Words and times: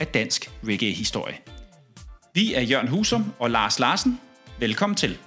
af 0.00 0.06
dansk 0.06 0.50
reggae-historie. 0.66 1.36
Vi 2.34 2.54
er 2.54 2.60
Jørgen 2.60 2.88
Husum 2.88 3.32
og 3.38 3.50
Lars 3.50 3.78
Larsen. 3.78 4.20
Velkommen 4.58 4.96
til. 4.96 5.18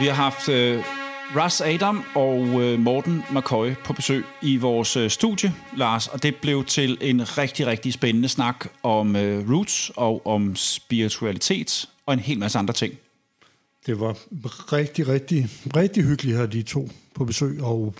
Vi 0.00 0.06
har 0.06 0.14
haft 0.14 0.48
øh, 0.48 0.84
Russ 1.34 1.60
Adam 1.60 2.04
og 2.14 2.62
øh, 2.62 2.78
Morten 2.78 3.22
McCoy 3.30 3.74
på 3.84 3.92
besøg 3.92 4.24
i 4.42 4.56
vores 4.56 4.96
øh, 4.96 5.10
studie, 5.10 5.54
Lars, 5.76 6.06
og 6.06 6.22
det 6.22 6.36
blev 6.36 6.64
til 6.64 6.98
en 7.00 7.38
rigtig, 7.38 7.66
rigtig 7.66 7.92
spændende 7.92 8.28
snak 8.28 8.66
om 8.82 9.16
øh, 9.16 9.50
roots 9.50 9.92
og 9.96 10.26
om 10.26 10.56
spiritualitet 10.56 11.88
og 12.06 12.14
en 12.14 12.20
hel 12.20 12.38
masse 12.38 12.58
andre 12.58 12.74
ting. 12.74 12.94
Det 13.86 14.00
var 14.00 14.16
rigtig, 14.72 15.08
rigtig, 15.08 15.48
rigtig 15.76 16.04
hyggeligt 16.04 16.34
at 16.34 16.38
have 16.38 16.52
de 16.52 16.62
to 16.62 16.90
på 17.14 17.24
besøg, 17.24 17.62
og 17.62 17.94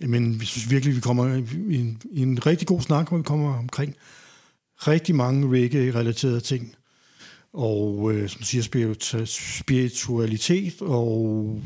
jamen, 0.00 0.40
vi 0.40 0.46
synes 0.46 0.70
virkelig, 0.70 0.96
vi 0.96 1.00
kommer 1.00 1.34
i 1.70 1.74
en, 1.76 2.02
i 2.10 2.22
en 2.22 2.46
rigtig 2.46 2.68
god 2.68 2.80
snak, 2.80 3.08
hvor 3.08 3.16
vi 3.16 3.22
kommer 3.22 3.58
omkring 3.58 3.94
rigtig 4.78 5.14
mange 5.14 5.48
reggae-relaterede 5.48 6.40
ting. 6.40 6.74
Og 7.52 8.12
øh, 8.12 8.28
som 8.28 8.42
siger, 8.42 8.62
spiritualitet, 9.26 10.82
og 10.82 11.62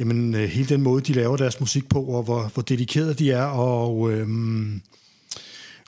jamen, 0.00 0.34
øh, 0.34 0.48
hele 0.48 0.68
den 0.68 0.82
måde, 0.82 1.02
de 1.02 1.12
laver 1.12 1.36
deres 1.36 1.60
musik 1.60 1.88
på, 1.88 2.02
og 2.02 2.22
hvor, 2.22 2.50
hvor 2.54 2.62
dedikerede 2.62 3.14
de 3.14 3.30
er, 3.30 3.44
og, 3.44 4.12
øhm, 4.12 4.82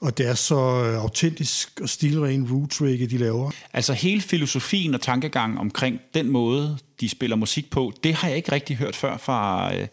og 0.01 0.19
det 0.19 0.29
er 0.29 0.35
så 0.35 0.85
øh, 0.85 1.03
autentisk 1.03 1.81
og 1.83 1.89
stilren 1.89 2.53
roots 2.53 2.83
reggae, 2.83 3.07
de 3.07 3.19
laver. 3.19 3.51
Altså 3.73 3.93
hele 3.93 4.21
filosofien 4.21 4.95
og 4.95 5.01
tankegangen 5.01 5.59
omkring 5.59 6.01
den 6.15 6.31
måde, 6.31 6.79
de 7.01 7.09
spiller 7.09 7.37
musik 7.37 7.71
på, 7.71 7.93
det 8.05 8.15
har 8.15 8.29
jeg 8.29 8.37
ikke 8.37 8.53
rigtig 8.53 8.77
hørt 8.77 8.97
før 8.97 9.17
fra, 9.17 9.75
øh, 9.77 9.87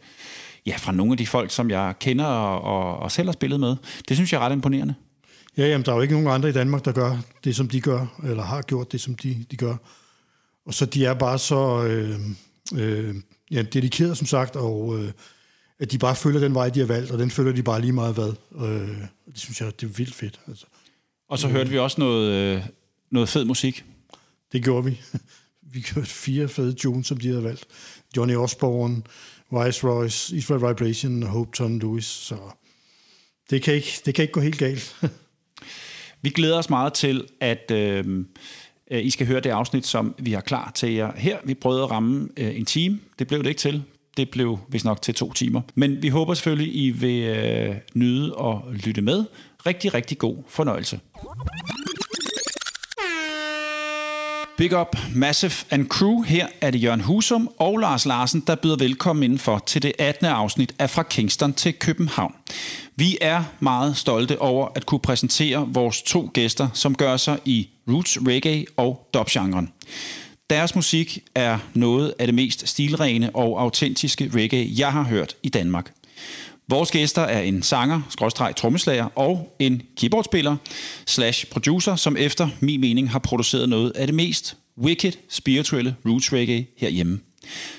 ja, 0.66 0.76
fra 0.78 0.92
nogle 0.92 1.14
af 1.14 1.18
de 1.18 1.28
folk, 1.28 1.52
som 1.52 1.70
jeg 1.70 1.94
kender 2.00 2.26
og, 2.26 2.62
og, 2.62 3.00
og 3.00 3.12
selv 3.12 3.28
har 3.28 3.34
spillet 3.34 3.60
med. 3.60 3.76
Det 4.10 4.18
synes 4.18 4.34
jeg 4.34 4.42
er 4.42 4.46
ret 4.46 4.54
imponerende. 4.54 4.94
Ja, 5.58 5.68
jamen, 5.68 5.86
der 5.86 5.92
er 5.92 5.96
jo 5.96 6.02
ikke 6.02 6.14
nogen 6.14 6.28
andre 6.28 6.50
i 6.50 6.54
Danmark, 6.54 6.86
der 6.86 6.92
gør 6.92 7.18
det, 7.44 7.56
som 7.56 7.70
de 7.70 7.82
gør, 7.82 8.20
eller 8.24 8.44
har 8.44 8.62
gjort 8.62 8.92
det, 8.92 9.02
som 9.02 9.16
de, 9.16 9.46
de 9.52 9.58
gør. 9.58 9.76
Og 10.66 10.74
så 10.74 10.86
de 10.86 11.06
er 11.06 11.14
bare 11.14 11.40
så 11.40 11.84
øh, 11.84 12.20
øh, 12.76 13.16
ja, 13.52 13.62
dedikerede, 13.62 14.16
som 14.16 14.28
sagt, 14.28 14.56
og 14.56 15.00
øh, 15.00 15.12
at 15.80 15.92
de 15.92 15.98
bare 15.98 16.16
følger 16.16 16.40
den 16.40 16.54
vej, 16.54 16.70
de 16.70 16.80
har 16.80 16.88
valgt, 16.88 17.12
og 17.12 17.20
den 17.20 17.32
følger 17.32 17.54
de 17.54 17.64
bare 17.64 17.82
lige 17.82 17.94
meget 17.94 18.16
hvad. 18.16 18.34
Øh, 18.56 18.98
det 19.26 19.40
synes 19.40 19.62
jeg, 19.62 19.82
det 19.82 19.88
er 19.88 19.92
vildt 19.94 20.16
fedt. 20.16 20.40
Altså. 20.48 20.66
Og 21.30 21.40
så 21.40 21.48
hørte 21.48 21.70
vi 21.70 21.78
også 21.78 22.02
noget, 22.02 22.32
øh, 22.32 22.64
noget 23.12 23.30
fed 23.30 23.46
musik. 23.46 23.86
Det 24.52 24.64
gjorde 24.64 24.86
vi. 24.86 25.02
Vi 25.74 25.86
hørte 25.96 26.10
fire 26.10 26.48
fede 26.48 26.74
tunes, 26.74 27.08
som 27.08 27.18
de 27.18 27.28
havde 27.28 27.44
valgt. 27.44 27.66
Johnny 28.18 28.36
Osborne, 28.36 29.02
Vice 29.52 29.88
Royce, 29.88 30.36
Israel 30.36 30.62
Vibration 30.62 31.24
og 31.24 31.30
Hope 31.30 31.52
Tom 31.54 31.80
Lewis. 31.80 32.06
Så 32.06 32.38
det 33.50 33.62
kan 33.62 33.74
ikke, 33.74 34.02
det 34.06 34.16
kan 34.16 34.24
ikke 34.24 34.32
gå 34.32 34.40
helt 34.40 34.58
galt. 34.58 34.96
Vi 36.22 36.30
glæder 36.30 36.58
os 36.58 36.70
meget 36.70 36.94
til, 36.94 37.28
at 37.40 37.72
øh, 37.72 38.26
Øh, 38.92 39.06
I 39.06 39.10
skal 39.10 39.28
høre 39.28 39.40
det 39.40 39.50
afsnit, 39.50 39.88
som 39.88 40.16
vi 40.18 40.32
har 40.32 40.42
klar 40.42 40.72
til 40.76 40.94
jer 40.94 41.12
her. 41.16 41.38
Vi 41.44 41.54
prøvede 41.54 41.84
at 41.84 41.92
ramme 41.92 42.28
øh, 42.38 42.58
en 42.60 42.66
time. 42.66 43.00
Det 43.20 43.28
blev 43.28 43.44
det 43.44 43.50
ikke 43.50 43.60
til. 43.60 43.84
Det 44.18 44.30
blev 44.30 44.60
vist 44.70 44.86
nok 44.86 45.02
til 45.02 45.14
to 45.14 45.34
timer. 45.34 45.62
Men 45.76 46.02
vi 46.02 46.10
håber 46.10 46.34
selvfølgelig, 46.34 46.76
I 46.76 46.90
vil 46.90 47.24
øh, 47.24 47.76
nyde 47.94 48.36
og 48.36 48.64
lytte 48.86 49.02
med. 49.02 49.26
Rigtig, 49.66 49.94
rigtig 49.94 50.18
god 50.18 50.38
fornøjelse. 50.48 51.00
Big 54.60 54.80
Up 54.80 54.96
Massive 55.16 55.54
and 55.70 55.88
Crew. 55.88 56.22
Her 56.22 56.48
er 56.62 56.72
det 56.72 56.84
Jørgen 56.84 57.02
Husum 57.02 57.50
og 57.60 57.78
Lars 57.78 58.06
Larsen, 58.06 58.44
der 58.48 58.56
byder 58.56 58.76
velkommen 58.76 59.24
indenfor 59.24 59.64
til 59.66 59.82
det 59.82 59.92
18. 60.00 60.26
afsnit 60.26 60.76
af 60.80 60.90
Fra 60.90 61.04
Kingston 61.04 61.54
til 61.54 61.74
København. 61.74 62.36
Vi 62.96 63.18
er 63.22 63.44
meget 63.60 63.98
stolte 63.98 64.42
over 64.42 64.68
at 64.76 64.86
kunne 64.86 65.00
præsentere 65.00 65.68
vores 65.74 66.02
to 66.02 66.30
gæster, 66.34 66.68
som 66.74 66.96
gør 66.96 67.18
sig 67.18 67.40
i 67.46 67.70
roots, 67.88 68.18
reggae 68.28 68.66
og 68.78 69.10
dubgenren. 69.14 69.70
Deres 70.50 70.76
musik 70.76 71.20
er 71.36 71.58
noget 71.74 72.14
af 72.20 72.28
det 72.28 72.36
mest 72.36 72.68
stilrene 72.68 73.36
og 73.36 73.62
autentiske 73.62 74.32
reggae, 74.34 74.70
jeg 74.78 74.92
har 74.92 75.04
hørt 75.04 75.36
i 75.44 75.50
Danmark. 75.50 75.92
Vores 76.70 76.92
gæster 76.92 77.22
er 77.22 77.42
en 77.42 77.64
sanger, 77.64 78.02
skråstreg 78.10 78.56
trommeslager 78.56 79.10
og 79.16 79.56
en 79.60 79.82
keyboardspiller 79.98 80.56
slash 81.08 81.46
producer, 81.46 81.96
som 81.96 82.18
efter 82.18 82.50
min 82.60 82.82
mening 82.82 83.12
har 83.12 83.20
produceret 83.20 83.70
noget 83.70 83.92
af 83.92 84.08
det 84.08 84.16
mest 84.16 84.58
wicked 84.78 85.12
spirituelle 85.30 85.96
roots 86.06 86.34
reggae 86.34 86.66
herhjemme. 86.78 87.20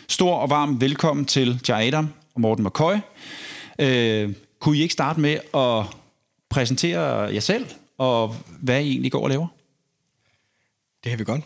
Stor 0.09 0.35
og 0.35 0.51
varm 0.51 0.81
velkommen 0.81 1.25
til 1.25 1.61
Jai 1.69 1.87
Adam 1.87 2.09
og 2.35 2.41
Morten 2.41 2.65
McCoy. 2.65 2.95
Øh, 3.79 4.33
kunne 4.59 4.77
I 4.79 4.83
ikke 4.83 4.93
starte 4.93 5.21
med 5.21 5.39
at 5.55 5.97
præsentere 6.49 7.05
jer 7.35 7.41
selv, 7.41 7.67
og 7.99 8.37
hvad 8.61 8.83
I 8.83 8.91
egentlig 8.91 9.13
går 9.13 9.23
og 9.23 9.29
laver? 9.29 9.47
Det 11.05 11.13
har 11.13 11.17
vi 11.17 11.25
godt. 11.25 11.43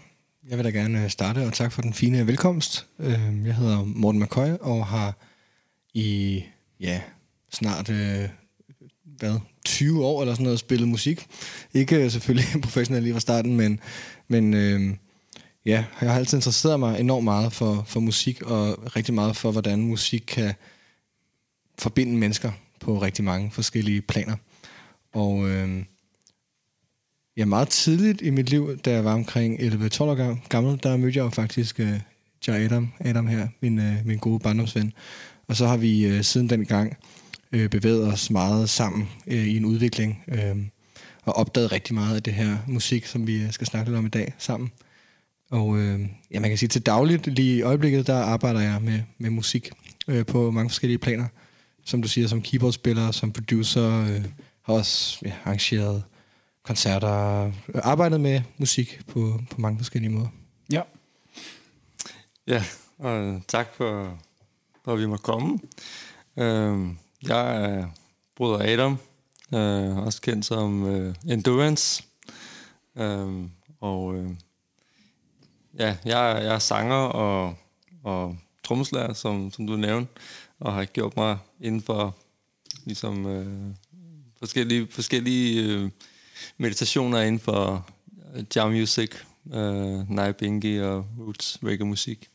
Jeg 0.51 0.59
vil 0.59 0.65
da 0.65 0.71
gerne 0.71 1.05
øh, 1.05 1.11
starte, 1.11 1.39
og 1.39 1.53
tak 1.53 1.73
for 1.73 1.83
den 1.83 1.95
fine 1.95 2.27
velkomst. 2.27 2.87
Øh, 2.99 3.47
jeg 3.47 3.55
hedder 3.55 3.85
Morten 3.85 4.21
McCoy, 4.21 4.49
og 4.61 4.87
har 4.87 5.15
i 5.95 6.43
ja, 6.81 7.01
snart 7.55 7.89
øh, 7.89 8.29
hvad, 9.05 9.39
20 9.65 10.05
år 10.05 10.21
eller 10.21 10.35
sådan 10.35 10.45
noget 10.45 10.59
spillet 10.59 10.89
musik. 10.89 11.27
Ikke 11.75 12.05
øh, 12.05 12.11
selvfølgelig 12.11 12.47
professionelt 12.63 13.03
lige 13.05 13.13
fra 13.13 13.21
starten, 13.21 13.57
men, 13.57 13.81
men 14.29 14.55
øh, 14.55 14.97
ja, 15.67 15.85
jeg 16.01 16.11
har 16.11 16.19
altid 16.19 16.39
interesseret 16.39 16.81
mig 16.81 17.01
enormt 17.01 17.25
meget 17.25 17.53
for, 17.53 17.85
for 17.87 18.01
musik, 18.01 18.43
og 18.43 18.97
rigtig 18.97 19.15
meget 19.15 19.37
for, 19.37 19.51
hvordan 19.51 19.81
musik 19.81 20.25
kan 20.27 20.55
forbinde 21.79 22.17
mennesker 22.17 22.53
på 22.81 23.03
rigtig 23.03 23.25
mange 23.25 23.51
forskellige 23.51 24.03
planer. 24.03 24.37
Og 25.13 25.49
øh, 25.49 25.85
ja, 27.37 27.45
meget 27.45 27.69
tidligt 27.69 28.23
i 28.23 28.31
mit 28.31 28.51
liv, 28.51 28.79
da 28.79 28.93
jeg 28.93 29.05
var 29.05 29.15
omkring 29.15 29.61
11-12 29.61 30.03
år 30.03 30.49
gammel, 30.49 30.81
der 30.83 30.97
mødte 30.97 31.19
jeg 31.19 31.25
jo 31.25 31.31
faktisk 31.31 31.81
øh, 31.81 32.01
Jai 32.47 32.65
Adam, 32.65 32.93
Adam 33.01 33.27
her, 33.27 33.49
min, 33.61 33.79
øh, 33.79 34.07
min 34.07 34.19
gode 34.19 34.39
barndomsven. 34.39 34.93
Og 35.49 35.57
så 35.57 35.67
har 35.67 35.77
vi 35.77 36.07
øh, 36.07 36.25
siden 36.25 36.51
den 36.51 36.65
gang 36.65 36.97
øh, 37.55 37.71
bevæget 37.71 38.07
os 38.13 38.31
meget 38.31 38.71
sammen 38.71 39.09
øh, 39.27 39.47
i 39.47 39.57
en 39.57 39.65
udvikling, 39.65 40.25
øh, 40.29 40.57
og 41.23 41.37
opdaget 41.37 41.73
rigtig 41.73 41.95
meget 41.95 42.17
af 42.17 42.23
det 42.23 42.33
her 42.33 42.57
musik, 42.69 43.07
som 43.07 43.27
vi 43.27 43.43
øh, 43.43 43.53
skal 43.53 43.67
snakke 43.67 43.91
lidt 43.91 43.99
om 43.99 44.07
i 44.07 44.09
dag 44.09 44.35
sammen. 44.39 44.71
Og 45.51 45.79
øh, 45.79 46.01
ja, 46.31 46.41
man 46.41 46.51
kan 46.51 46.59
sige, 46.59 46.69
til 46.69 46.83
dagligt 46.83 47.27
lige 47.27 47.57
i 47.57 47.63
øjeblikket, 47.63 48.07
der 48.07 48.23
arbejder 48.23 48.61
jeg 48.61 48.83
med, 48.83 49.01
med 49.19 49.31
musik 49.31 49.71
øh, 50.09 50.27
på 50.27 50.51
mange 50.51 50.71
forskellige 50.71 50.99
planer. 50.99 51.27
Som 51.85 52.03
du 52.03 52.09
siger, 52.09 52.29
som 52.29 52.43
keyboardspiller, 52.43 53.11
som 53.11 53.33
producer, 53.33 54.01
øh, 54.01 54.25
har 54.63 54.75
også 54.75 55.19
ja, 55.25 55.33
arrangeret 55.45 56.03
koncerter, 56.65 57.47
øh, 57.47 57.53
arbejdet 57.83 58.21
med 58.21 58.43
musik 58.59 59.01
på, 59.07 59.41
på 59.51 59.61
mange 59.61 59.79
forskellige 59.79 60.11
måder. 60.11 60.29
Ja. 60.73 60.83
Ja, 62.47 62.65
og 62.99 63.43
tak 63.49 63.75
for, 63.75 64.19
for 64.85 64.93
at 64.93 64.99
vi 64.99 65.07
må 65.07 65.17
komme. 65.17 65.59
Øhm, 66.37 66.99
jeg 67.29 67.71
øh, 67.71 67.79
er 67.79 67.87
bruder 68.37 68.73
Adam, 68.73 68.99
øh, 69.55 69.97
også 69.97 70.21
kendt 70.21 70.45
som 70.47 70.87
øh, 70.87 71.15
Endurance. 71.29 72.05
Øhm, 72.97 73.51
og 73.81 74.17
øh, 74.17 74.31
ja, 75.79 75.97
jeg, 76.05 76.43
jeg 76.45 76.55
er 76.55 76.59
sanger 76.59 76.97
og, 76.97 77.55
og 78.05 78.37
trommeslager, 78.65 79.13
som, 79.13 79.51
som 79.53 79.67
du 79.67 79.77
nævnte, 79.77 80.13
og 80.61 80.73
har 80.73 80.85
gjort 80.85 81.17
mig 81.17 81.39
inden 81.61 81.83
for 81.83 82.17
ligesom, 82.85 83.27
øh, 83.27 83.75
forskellige, 84.39 84.87
forskellige 84.91 85.63
øh, 85.63 85.91
meditationer 86.59 87.21
inden 87.21 87.41
for 87.41 87.87
øh, 88.35 88.45
jam 88.57 88.71
music, 88.71 89.11
øh, 89.47 90.11
Nai 90.11 90.29
og 90.81 91.07
roots 91.19 91.59
reggae 91.63 91.87
musik. 91.87 92.31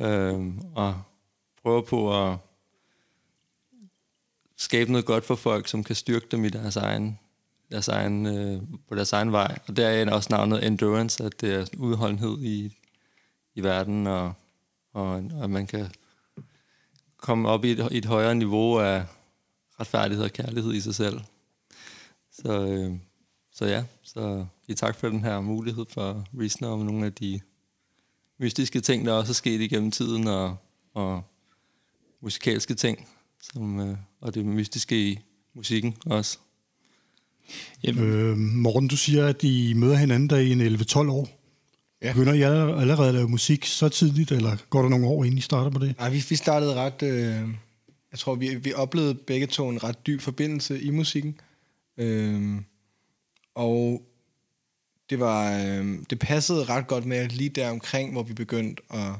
Øh, 0.00 0.38
og 0.74 1.02
prøver 1.62 1.82
på 1.82 2.28
at 2.30 2.36
skabe 4.60 4.92
noget 4.92 5.06
godt 5.06 5.24
for 5.24 5.34
folk, 5.34 5.68
som 5.68 5.84
kan 5.84 5.96
styrke 5.96 6.26
dem 6.30 6.44
i 6.44 6.48
deres 6.48 6.76
egen, 6.76 7.18
deres 7.70 7.88
egen, 7.88 8.26
øh, 8.26 8.62
på 8.88 8.94
deres 8.94 9.12
egen 9.12 9.32
vej. 9.32 9.58
Og 9.68 9.76
der 9.76 9.88
er 9.88 10.10
også 10.10 10.28
navnet 10.30 10.66
endurance, 10.66 11.24
at 11.24 11.40
det 11.40 11.54
er 11.54 11.66
udholdenhed 11.78 12.38
i, 12.42 12.76
i 13.54 13.62
verden, 13.62 14.06
og, 14.06 14.32
og, 14.92 15.24
og 15.40 15.50
man 15.50 15.66
kan 15.66 15.90
komme 17.16 17.48
op 17.48 17.64
i 17.64 17.70
et, 17.70 17.88
et 17.90 18.04
højere 18.04 18.34
niveau 18.34 18.78
af 18.78 19.04
retfærdighed 19.80 20.24
og 20.24 20.32
kærlighed 20.32 20.74
i 20.74 20.80
sig 20.80 20.94
selv. 20.94 21.20
Så, 22.32 22.66
øh, 22.66 22.92
så 23.52 23.66
ja, 23.66 23.84
så 24.02 24.46
i 24.68 24.74
tak 24.74 24.96
for 24.96 25.08
den 25.08 25.24
her 25.24 25.40
mulighed 25.40 25.86
for 25.88 26.10
at 26.10 26.16
visne 26.32 26.68
om 26.68 26.78
nogle 26.78 27.06
af 27.06 27.12
de 27.12 27.40
mystiske 28.38 28.80
ting, 28.80 29.06
der 29.06 29.12
også 29.12 29.32
er 29.32 29.34
sket 29.34 29.60
igennem 29.60 29.90
tiden, 29.90 30.26
og, 30.26 30.56
og 30.94 31.22
musikalske 32.20 32.74
ting, 32.74 33.08
som, 33.40 33.80
øh, 33.80 33.96
og 34.20 34.34
det 34.34 34.46
mystiske 34.46 35.10
i 35.10 35.18
musikken 35.54 35.96
også. 36.06 36.38
Øh, 37.88 38.36
Morten, 38.38 38.88
du 38.88 38.96
siger, 38.96 39.26
at 39.26 39.42
I 39.42 39.72
møder 39.72 39.96
hinanden 39.96 40.30
der 40.30 40.36
i 40.36 40.52
en 40.52 40.60
11-12 40.60 40.98
år. 40.98 41.28
Ja. 42.02 42.12
Begynder 42.12 42.32
I 42.32 42.42
allerede 42.80 43.08
at 43.08 43.14
lave 43.14 43.28
musik 43.28 43.64
så 43.64 43.88
tidligt, 43.88 44.32
eller 44.32 44.56
går 44.70 44.82
der 44.82 44.88
nogle 44.88 45.06
år, 45.06 45.24
inden 45.24 45.38
I 45.38 45.40
starter 45.40 45.70
på 45.70 45.78
det? 45.78 45.98
Nej, 45.98 46.10
vi, 46.10 46.24
vi 46.28 46.36
startede 46.36 46.74
ret... 46.74 47.02
Øh, 47.02 47.48
jeg 48.10 48.18
tror, 48.18 48.34
vi, 48.34 48.54
vi 48.54 48.72
oplevede 48.72 49.14
begge 49.14 49.46
to 49.46 49.68
en 49.68 49.84
ret 49.84 50.06
dyb 50.06 50.20
forbindelse 50.20 50.82
i 50.82 50.90
musikken. 50.90 51.40
Øh, 51.98 52.60
og 53.54 54.02
det 55.10 55.20
var 55.20 55.58
øh, 55.58 55.98
det 56.10 56.18
passede 56.18 56.64
ret 56.64 56.86
godt 56.86 57.06
med, 57.06 57.16
at 57.16 57.32
lige 57.32 57.50
der 57.50 57.70
omkring, 57.70 58.12
hvor 58.12 58.22
vi 58.22 58.32
begyndte 58.32 58.82
at, 58.90 59.12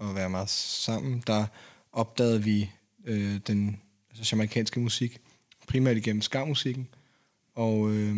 at 0.00 0.14
være 0.14 0.30
meget 0.30 0.50
sammen, 0.50 1.22
der 1.26 1.46
opdagede 1.92 2.42
vi 2.42 2.70
øh, 3.04 3.40
den 3.46 3.80
altså, 4.18 4.36
jamaikanske 4.36 4.80
musik, 4.80 5.20
primært 5.68 5.96
igennem 5.96 6.22
skarmusikken. 6.22 6.88
Og 7.54 7.90
øh, 7.90 8.16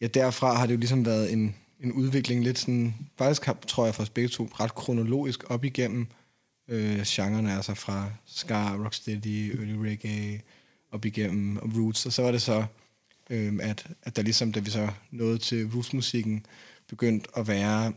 ja, 0.00 0.06
derfra 0.06 0.54
har 0.54 0.66
det 0.66 0.74
jo 0.74 0.78
ligesom 0.78 1.06
været 1.06 1.32
en, 1.32 1.56
en 1.80 1.92
udvikling 1.92 2.44
lidt 2.44 2.58
sådan, 2.58 2.94
faktisk 3.18 3.44
har, 3.44 3.58
tror 3.66 3.84
jeg 3.84 3.94
for 3.94 4.02
os 4.02 4.10
begge 4.10 4.28
to, 4.28 4.48
ret 4.60 4.74
kronologisk 4.74 5.50
op 5.50 5.64
igennem 5.64 6.06
øh, 6.68 7.02
genrerne, 7.06 7.56
altså 7.56 7.74
fra 7.74 8.10
ska, 8.26 8.74
rocksteady, 8.74 9.58
early 9.58 9.74
reggae, 9.74 10.40
op 10.92 11.04
igennem 11.04 11.56
og 11.56 11.70
roots, 11.76 12.06
og 12.06 12.12
så 12.12 12.22
var 12.22 12.32
det 12.32 12.42
så, 12.42 12.64
øh, 13.30 13.58
at, 13.62 13.86
at 14.02 14.16
der 14.16 14.22
ligesom, 14.22 14.52
da 14.52 14.60
vi 14.60 14.70
så 14.70 14.88
nåede 15.10 15.38
til 15.38 15.70
rootsmusikken, 15.74 16.46
begyndte 16.88 17.28
at 17.36 17.48
være 17.48 17.92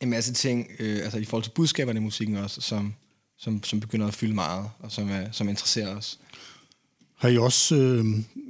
en 0.00 0.10
masse 0.10 0.32
ting, 0.32 0.70
øh, 0.78 1.04
altså 1.04 1.18
i 1.18 1.24
forhold 1.24 1.42
til 1.42 1.50
budskaberne 1.50 1.98
i 1.98 2.02
musikken 2.02 2.36
også, 2.36 2.60
som, 2.60 2.94
som, 3.38 3.64
som 3.64 3.80
begynder 3.80 4.06
at 4.06 4.14
fylde 4.14 4.34
meget, 4.34 4.70
og 4.80 4.92
som, 4.92 5.10
er, 5.10 5.26
som 5.32 5.48
interesserer 5.48 5.96
os. 5.96 6.18
Har 7.18 7.28
I 7.28 7.38
også, 7.38 7.74
øh, 7.76 8.04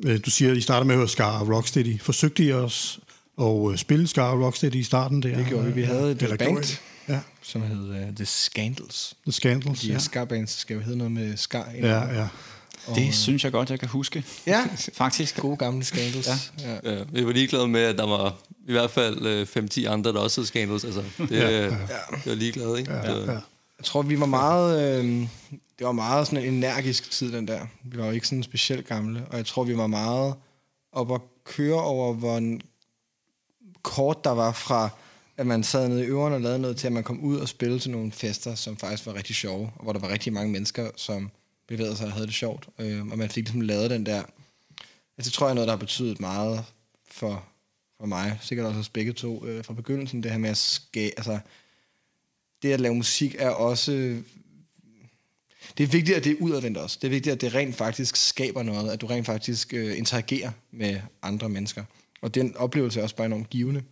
øh 0.06 0.20
du 0.26 0.30
siger, 0.30 0.50
at 0.50 0.56
I 0.56 0.60
starter 0.60 0.84
med 0.86 0.94
at 0.94 0.98
høre 0.98 1.08
Scar 1.08 1.38
og 1.40 1.48
Rocksteady. 1.48 2.00
Forsøgte 2.00 2.44
I 2.44 2.52
også 2.52 2.98
at 3.40 3.72
øh, 3.72 3.78
spille 3.78 4.06
Scar 4.06 4.30
og 4.30 4.44
Rocksteady 4.44 4.74
i 4.74 4.82
starten 4.82 5.22
der? 5.22 5.36
Det 5.36 5.46
gjorde 5.46 5.66
vi. 5.66 5.72
Vi 5.72 5.82
havde 5.82 6.12
et 6.12 6.22
Eller 6.22 6.36
band, 6.36 6.78
ja. 7.08 7.20
som 7.42 7.62
hed 7.62 7.90
uh, 7.90 8.14
The 8.16 8.26
Scandals. 8.26 9.14
The 9.22 9.32
Scandals, 9.32 9.80
De 9.80 9.86
ja. 9.86 9.98
ska-bands 9.98 10.50
skal 10.50 10.74
jo 10.74 10.80
hedde 10.80 10.98
noget 10.98 11.12
med 11.12 11.36
ska. 11.36 11.62
Ja, 11.80 12.20
ja. 12.20 12.28
Det 12.94 13.14
synes 13.14 13.44
jeg 13.44 13.52
godt, 13.52 13.70
jeg 13.70 13.80
kan 13.80 13.88
huske. 13.88 14.24
Ja, 14.46 14.64
Faktisk. 14.94 15.36
gode 15.36 15.56
gamle 15.56 15.84
Scandals. 15.84 16.52
Ja. 16.58 16.72
Ja. 16.84 16.92
Ja, 16.98 17.04
vi 17.12 17.26
var 17.26 17.32
ligeglade 17.32 17.68
med, 17.68 17.80
at 17.80 17.98
der 17.98 18.06
var 18.06 18.38
i 18.68 18.72
hvert 18.72 18.90
fald 18.90 19.26
øh, 19.26 19.46
5-10 19.56 19.86
andre, 19.86 20.12
der 20.12 20.18
også 20.18 20.40
havde 20.40 20.48
Scandals. 20.48 20.84
Altså, 20.84 21.02
det, 21.18 21.30
ja, 21.30 21.64
ja. 21.64 21.70
det 21.70 22.26
var 22.26 22.34
ligeglade, 22.34 22.78
ikke? 22.78 22.92
Ja, 22.92 23.14
Det- 23.14 23.26
ja. 23.26 23.38
Jeg 23.78 23.84
tror, 23.84 24.02
vi 24.02 24.20
var 24.20 24.26
meget... 24.26 24.98
Øh, 25.04 25.28
det 25.78 25.86
var 25.86 25.92
meget 25.92 26.26
sådan 26.26 26.44
en 26.44 26.54
energisk 26.54 27.10
tid, 27.10 27.32
den 27.32 27.48
der. 27.48 27.66
Vi 27.84 27.98
var 27.98 28.06
jo 28.06 28.12
ikke 28.12 28.28
sådan 28.28 28.42
specielt 28.42 28.86
gamle, 28.86 29.26
og 29.30 29.36
jeg 29.36 29.46
tror, 29.46 29.64
vi 29.64 29.76
var 29.76 29.86
meget 29.86 30.34
op 30.92 31.12
at 31.14 31.20
køre 31.44 31.82
over, 31.82 32.14
hvor 32.14 32.36
en 32.36 32.60
kort 33.82 34.24
der 34.24 34.30
var 34.30 34.52
fra, 34.52 34.88
at 35.36 35.46
man 35.46 35.62
sad 35.62 35.88
nede 35.88 36.04
i 36.04 36.06
øveren 36.06 36.34
og 36.34 36.40
lavede 36.40 36.58
noget, 36.58 36.76
til 36.76 36.86
at 36.86 36.92
man 36.92 37.04
kom 37.04 37.20
ud 37.20 37.36
og 37.36 37.48
spillede 37.48 37.78
til 37.78 37.90
nogle 37.90 38.12
fester, 38.12 38.54
som 38.54 38.76
faktisk 38.76 39.06
var 39.06 39.14
rigtig 39.14 39.36
sjove, 39.36 39.70
og 39.76 39.82
hvor 39.82 39.92
der 39.92 40.00
var 40.00 40.08
rigtig 40.08 40.32
mange 40.32 40.52
mennesker, 40.52 40.90
som 40.96 41.30
bevægede 41.68 41.96
sig 41.96 42.06
og 42.06 42.12
havde 42.12 42.26
det 42.26 42.34
sjovt. 42.34 42.68
Øh, 42.78 43.06
og 43.06 43.18
man 43.18 43.30
fik 43.30 43.44
ligesom 43.44 43.60
lavet 43.60 43.90
den 43.90 44.06
der... 44.06 44.22
Altså, 45.18 45.30
det 45.30 45.32
tror 45.32 45.46
jeg 45.46 45.50
er 45.50 45.54
noget, 45.54 45.68
der 45.68 45.72
har 45.72 45.78
betydet 45.78 46.20
meget 46.20 46.64
for, 47.10 47.44
for 48.00 48.06
mig. 48.06 48.38
Sikkert 48.42 48.66
også 48.66 48.80
os 48.80 48.88
begge 48.88 49.12
to 49.12 49.46
øh, 49.46 49.64
fra 49.64 49.74
begyndelsen, 49.74 50.22
det 50.22 50.30
her 50.30 50.38
med 50.38 50.50
at 50.50 50.56
skabe... 50.56 51.12
Altså, 51.16 51.38
det 52.66 52.72
at 52.72 52.80
lave 52.80 52.94
musik 52.94 53.36
er 53.38 53.50
også... 53.50 53.92
Det 55.78 55.84
er 55.84 55.88
vigtigt, 55.88 56.16
at 56.16 56.24
det 56.24 56.32
er 56.32 56.36
udadvendt 56.40 56.78
også. 56.78 56.98
Det 57.02 57.06
er 57.06 57.10
vigtigt, 57.10 57.32
at 57.32 57.40
det 57.40 57.54
rent 57.54 57.74
faktisk 57.74 58.16
skaber 58.16 58.62
noget, 58.62 58.90
at 58.90 59.00
du 59.00 59.06
rent 59.06 59.26
faktisk 59.26 59.74
øh, 59.74 59.98
interagerer 59.98 60.50
med 60.70 61.00
andre 61.22 61.48
mennesker. 61.48 61.84
Og 62.20 62.34
den 62.34 62.56
oplevelse 62.56 62.98
er 62.98 63.02
også 63.02 63.16
bare 63.16 63.26
enormt 63.26 63.50
givende. 63.50 63.82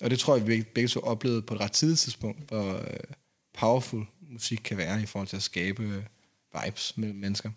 Og 0.00 0.10
det 0.10 0.18
tror 0.18 0.36
jeg, 0.36 0.46
vi 0.46 0.62
begge, 0.74 0.88
to 0.88 1.00
oplevede 1.00 1.42
på 1.42 1.54
et 1.54 1.60
ret 1.60 1.72
tidligt 1.72 2.00
tidspunkt, 2.00 2.48
hvor 2.48 2.72
øh, 2.72 2.84
powerful 3.58 4.04
musik 4.30 4.60
kan 4.64 4.76
være 4.76 5.02
i 5.02 5.06
forhold 5.06 5.28
til 5.28 5.36
at 5.36 5.42
skabe 5.42 5.82
øh, 5.82 6.02
vibes 6.64 6.96
mellem 6.96 7.18
mennesker. 7.18 7.50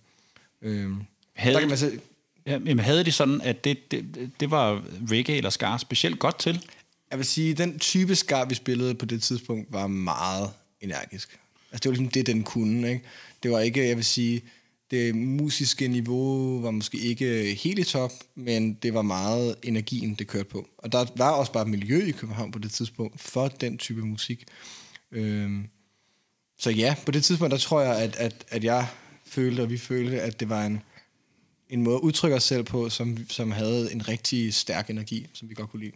Øh, 0.62 0.92
Havde, 1.34 1.54
der 1.54 1.60
kan 1.60 1.70
man 1.70 1.78
se, 1.78 2.00
ja, 2.46 2.52
jamen, 2.52 2.80
havde 2.80 3.04
de 3.04 3.12
sådan, 3.12 3.42
at 3.42 3.64
det, 3.64 3.92
det, 3.92 4.32
det 4.40 4.52
var 4.52 4.84
reggae 5.12 5.38
eller 5.38 5.50
ska 5.50 5.78
specielt 5.80 6.20
godt 6.20 6.40
til? 6.40 6.66
Jeg 7.12 7.18
vil 7.18 7.26
sige, 7.26 7.54
den 7.54 7.80
type 7.80 8.16
skar, 8.16 8.46
vi 8.46 8.56
spillede 8.56 8.96
på 8.96 9.06
det 9.06 9.24
tidspunkt, 9.24 9.74
var 9.74 9.88
meget 9.88 10.50
energisk. 10.86 11.40
Altså, 11.72 11.84
det 11.84 11.86
var 11.86 11.92
ligesom 11.92 12.12
det, 12.12 12.26
den 12.26 12.44
kunne, 12.44 12.90
ikke? 12.90 13.06
Det 13.44 13.52
var 13.52 13.60
ikke, 13.60 13.88
jeg 13.88 13.96
vil 13.96 14.06
sige, 14.06 14.42
det 14.92 15.16
musiske 15.16 15.88
niveau 15.88 16.60
var 16.62 16.72
måske 16.72 16.98
ikke 16.98 17.54
helt 17.54 17.80
i 17.80 17.84
top, 17.84 18.12
men 18.36 18.74
det 18.74 18.94
var 18.94 19.02
meget 19.02 19.56
energien, 19.64 20.16
det 20.16 20.28
kørte 20.28 20.50
på. 20.50 20.70
Og 20.78 20.92
der 20.92 21.06
var 21.16 21.32
også 21.32 21.52
bare 21.52 21.64
et 21.64 21.70
miljø 21.70 22.06
i 22.06 22.12
København 22.12 22.52
på 22.52 22.60
det 22.60 22.72
tidspunkt 22.72 23.22
for 23.22 23.48
den 23.48 23.78
type 23.78 24.02
musik. 24.02 24.46
Øhm, 25.12 25.68
så 26.58 26.70
ja, 26.70 26.96
på 27.06 27.12
det 27.12 27.24
tidspunkt, 27.24 27.52
der 27.52 27.58
tror 27.58 27.82
jeg, 27.82 27.96
at, 27.96 28.16
at, 28.16 28.46
at 28.50 28.64
jeg 28.64 28.88
følte, 29.26 29.62
og 29.62 29.70
vi 29.70 29.78
følte, 29.78 30.22
at 30.22 30.40
det 30.40 30.50
var 30.50 30.66
en, 30.66 30.82
en 31.70 31.84
måde 31.84 31.96
at 31.96 32.02
udtrykke 32.02 32.36
os 32.36 32.44
selv 32.44 32.64
på, 32.64 32.90
som, 32.90 33.18
som 33.30 33.52
havde 33.52 33.94
en 33.94 34.08
rigtig 34.08 34.54
stærk 34.54 34.90
energi, 34.90 35.28
som 35.34 35.50
vi 35.50 35.54
godt 35.54 35.70
kunne 35.70 35.84
lide. 35.84 35.96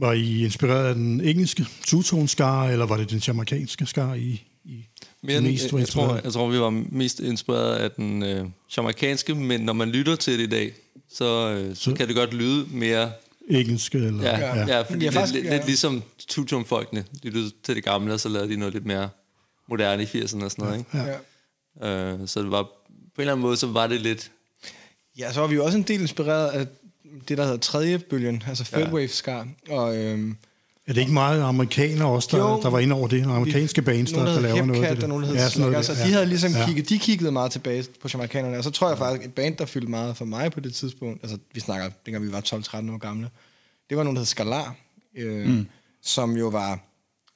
Var 0.00 0.12
I 0.12 0.44
inspireret 0.44 0.88
af 0.88 0.94
den 0.94 1.20
engelske 1.20 1.66
two-tone 1.86 2.26
skar, 2.26 2.64
eller 2.68 2.86
var 2.86 2.96
det 2.96 3.10
den 3.10 3.18
jamaikanske 3.26 3.86
skar, 3.86 4.14
I, 4.14 4.42
I 4.64 4.86
Men 5.22 5.42
mest 5.42 5.64
jeg, 5.64 5.72
var 5.72 5.78
jeg, 5.78 5.88
tror, 5.88 6.02
inspireret? 6.02 6.24
jeg 6.24 6.32
tror, 6.32 6.48
vi 6.48 6.58
var 6.60 6.70
mest 6.70 7.20
inspireret 7.20 7.76
af 7.76 7.90
den 7.90 8.22
øh, 8.22 8.46
jamaikanske, 8.76 9.34
men 9.34 9.60
når 9.60 9.72
man 9.72 9.88
lytter 9.90 10.16
til 10.16 10.38
det 10.38 10.44
i 10.44 10.50
dag, 10.50 10.72
så, 11.12 11.50
øh, 11.50 11.76
så, 11.76 11.82
Så- 11.82 11.94
kan 11.94 12.08
det 12.08 12.16
godt 12.16 12.34
lyde 12.34 12.66
mere... 12.70 13.12
engelske? 13.48 13.98
Eller, 13.98 14.22
Ja, 14.22 14.38
ja. 14.38 14.66
ja 14.76 14.80
fordi 14.82 14.92
Ja, 14.92 14.98
det 14.98 15.06
er 15.06 15.10
faktisk, 15.12 15.34
lidt, 15.34 15.44
ja. 15.46 15.52
lidt 15.56 15.66
ligesom 15.66 16.02
Tutum-folkene. 16.28 17.04
De 17.22 17.28
lyttede 17.30 17.50
til 17.62 17.74
det 17.76 17.84
gamle, 17.84 18.12
og 18.14 18.20
så 18.20 18.28
lavede 18.28 18.50
de 18.52 18.56
noget 18.56 18.74
lidt 18.74 18.86
mere 18.86 19.08
moderne 19.68 20.02
i 20.02 20.06
80'erne 20.06 20.44
og 20.44 20.50
sådan 20.50 20.64
noget. 20.64 20.78
Ikke? 20.78 20.90
Ja. 21.82 22.12
Øh, 22.12 22.28
så 22.28 22.42
det 22.42 22.50
var, 22.50 22.62
på 22.62 22.68
en 22.88 23.20
eller 23.20 23.32
anden 23.32 23.42
måde, 23.42 23.56
så 23.56 23.66
var 23.66 23.86
det 23.86 24.00
lidt... 24.00 24.30
Ja, 25.18 25.32
så 25.32 25.40
var 25.40 25.46
vi 25.46 25.54
jo 25.54 25.64
også 25.64 25.78
en 25.78 25.84
del 25.84 26.00
inspireret 26.00 26.48
af 26.48 26.66
det, 27.28 27.38
der 27.38 27.44
hedder 27.44 27.58
tredje 27.58 27.98
bølgen, 27.98 28.42
altså 28.48 28.64
third 28.64 28.86
Ja. 28.88 28.92
wave 28.94 29.08
ska. 29.08 29.42
Og 29.70 29.96
øhm, 29.96 30.36
Er 30.86 30.92
det 30.92 31.00
ikke 31.00 31.12
meget 31.12 31.42
amerikanere 31.42 32.08
også, 32.08 32.28
der, 32.32 32.38
Jo. 32.38 32.60
der 32.62 32.70
var 32.70 32.78
inde 32.78 32.94
over 32.94 33.08
det? 33.08 33.22
Amerikanske 33.22 33.82
bands, 33.82 34.12
der, 34.12 34.18
der 34.24 34.32
der 34.32 34.40
laver 34.40 34.54
hedder 34.54 34.66
noget 34.66 34.82
af 34.82 34.88
Hepcat, 34.88 34.96
det. 34.96 35.02
og 35.02 35.08
nogle, 35.08 35.26
der 35.26 35.32
Ja, 35.34 35.48
sådan 35.48 35.70
noget 35.70 35.86
der. 35.88 35.92
og 36.02 36.06
de 36.08 36.12
havde 36.12 36.26
ligesom 36.26 36.52
Ja. 36.52 36.66
kigget, 36.66 36.88
de 36.88 36.98
kiggede 36.98 37.32
meget 37.32 37.52
tilbage 37.52 37.84
på 38.02 38.08
jamaikanerne, 38.14 38.58
og 38.58 38.64
så 38.64 38.70
tror 38.70 38.88
jeg 38.88 38.98
faktisk, 38.98 39.28
et 39.28 39.34
band, 39.34 39.56
der 39.56 39.66
fyldte 39.66 39.90
meget 39.90 40.16
for 40.16 40.24
mig 40.24 40.52
på 40.52 40.60
det 40.60 40.74
tidspunkt, 40.74 41.22
altså 41.22 41.38
vi 41.54 41.60
snakker, 41.60 41.90
dengang 42.06 42.24
vi 42.26 42.32
var 42.32 42.40
12-13 42.40 42.92
år 42.92 42.98
gamle, 42.98 43.28
det 43.90 43.96
var 43.96 44.02
nogen, 44.02 44.16
der 44.16 44.20
hed 44.20 44.26
Skalar, 44.26 44.74
øh, 45.16 45.46
mm. 45.48 45.66
som 46.02 46.36
jo 46.36 46.48
var, 46.48 46.78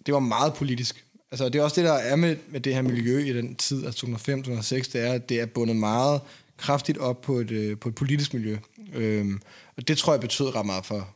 det 0.06 0.14
var 0.14 0.20
meget 0.20 0.54
politisk. 0.54 1.04
Altså 1.30 1.48
det 1.48 1.58
er 1.58 1.62
også 1.62 1.80
det, 1.80 1.84
der 1.88 1.92
er 1.94 2.16
med, 2.16 2.36
med 2.50 2.60
det 2.60 2.74
her 2.74 2.82
miljø 2.82 3.18
i 3.18 3.32
den 3.32 3.54
tid, 3.54 3.86
altså 3.86 4.06
2005-2006, 4.06 4.92
det 4.92 4.94
er, 4.94 5.12
at 5.12 5.28
det 5.28 5.40
er 5.40 5.46
bundet 5.46 5.76
meget 5.76 6.20
kraftigt 6.56 6.98
op 6.98 7.20
på 7.20 7.36
et, 7.38 7.50
øh, 7.50 7.78
på 7.78 7.88
et 7.88 7.94
politisk 7.94 8.34
miljø. 8.34 8.56
Øhm, 8.94 9.40
og 9.76 9.88
det 9.88 9.98
tror 9.98 10.12
jeg 10.12 10.20
betød 10.20 10.54
ret 10.54 10.66
meget 10.66 10.86
for, 10.86 11.08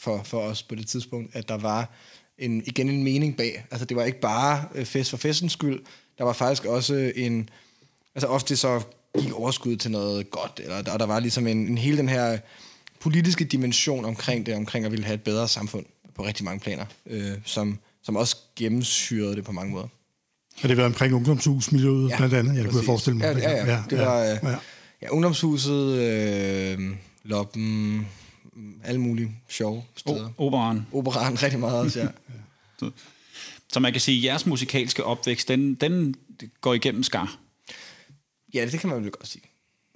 for, 0.00 0.22
for 0.24 0.40
os 0.40 0.62
på 0.62 0.74
det 0.74 0.86
tidspunkt, 0.86 1.36
at 1.36 1.48
der 1.48 1.56
var 1.56 1.90
en, 2.38 2.62
igen 2.66 2.88
en 2.88 3.04
mening 3.04 3.36
bag. 3.36 3.64
Altså 3.70 3.84
det 3.84 3.96
var 3.96 4.04
ikke 4.04 4.20
bare 4.20 4.64
øh, 4.74 4.84
fest 4.84 5.10
for 5.10 5.16
festens 5.16 5.52
skyld, 5.52 5.80
der 6.18 6.24
var 6.24 6.32
faktisk 6.32 6.64
også 6.64 7.12
en, 7.16 7.48
altså 8.14 8.28
ofte 8.28 8.56
så 8.56 8.82
gik 9.18 9.32
overskud 9.32 9.76
til 9.76 9.90
noget 9.90 10.30
godt, 10.30 10.60
eller 10.64 10.82
der, 10.82 10.98
der 10.98 11.06
var 11.06 11.20
ligesom 11.20 11.46
en, 11.46 11.66
en 11.66 11.78
hele 11.78 11.98
den 11.98 12.08
her 12.08 12.38
politiske 13.00 13.44
dimension 13.44 14.04
omkring 14.04 14.46
det, 14.46 14.54
omkring 14.54 14.84
at 14.84 14.90
ville 14.90 15.04
have 15.04 15.14
et 15.14 15.22
bedre 15.22 15.48
samfund 15.48 15.84
på 16.14 16.24
rigtig 16.26 16.44
mange 16.44 16.60
planer, 16.60 16.84
øh, 17.06 17.32
som, 17.44 17.78
som 18.02 18.16
også 18.16 18.36
gennemsyrede 18.56 19.36
det 19.36 19.44
på 19.44 19.52
mange 19.52 19.72
måder. 19.72 19.88
Og 20.62 20.68
det 20.68 20.76
var 20.76 20.84
omkring 20.84 21.14
ungdomshusmiljøet, 21.14 22.10
ja, 22.10 22.16
blandt 22.16 22.34
andet. 22.34 22.56
Ja, 22.56 22.62
det 22.62 22.70
kunne 22.70 22.78
jeg 22.78 22.86
forestille 22.86 23.16
mig. 23.18 23.24
Ja, 23.24 23.50
ja, 23.50 23.72
ja. 23.72 23.82
Det 23.90 23.98
var 23.98 24.20
øh, 24.20 24.38
ja. 24.42 24.56
Ja, 25.02 25.08
ungdomshuset, 25.10 25.92
øh, 25.92 26.78
loppen, 27.28 28.06
alle 28.84 29.00
mulige 29.00 29.36
sjove 29.48 29.84
steder. 29.96 30.28
O- 30.28 30.32
operan. 30.38 30.86
Operan 30.92 31.34
rigtig 31.42 31.60
meget 31.60 31.78
også, 31.78 32.00
ja. 32.00 32.08
så, 32.78 32.90
så 33.72 33.80
man 33.80 33.92
kan 33.92 34.00
sige, 34.00 34.18
at 34.18 34.24
jeres 34.24 34.46
musikalske 34.46 35.04
opvækst, 35.04 35.48
den, 35.48 35.74
den 35.74 36.14
går 36.60 36.74
igennem 36.74 37.02
skar. 37.02 37.38
Ja, 38.54 38.66
det 38.72 38.80
kan 38.80 38.90
man 38.90 39.02
vel 39.02 39.10
godt 39.10 39.28
sige. 39.28 39.44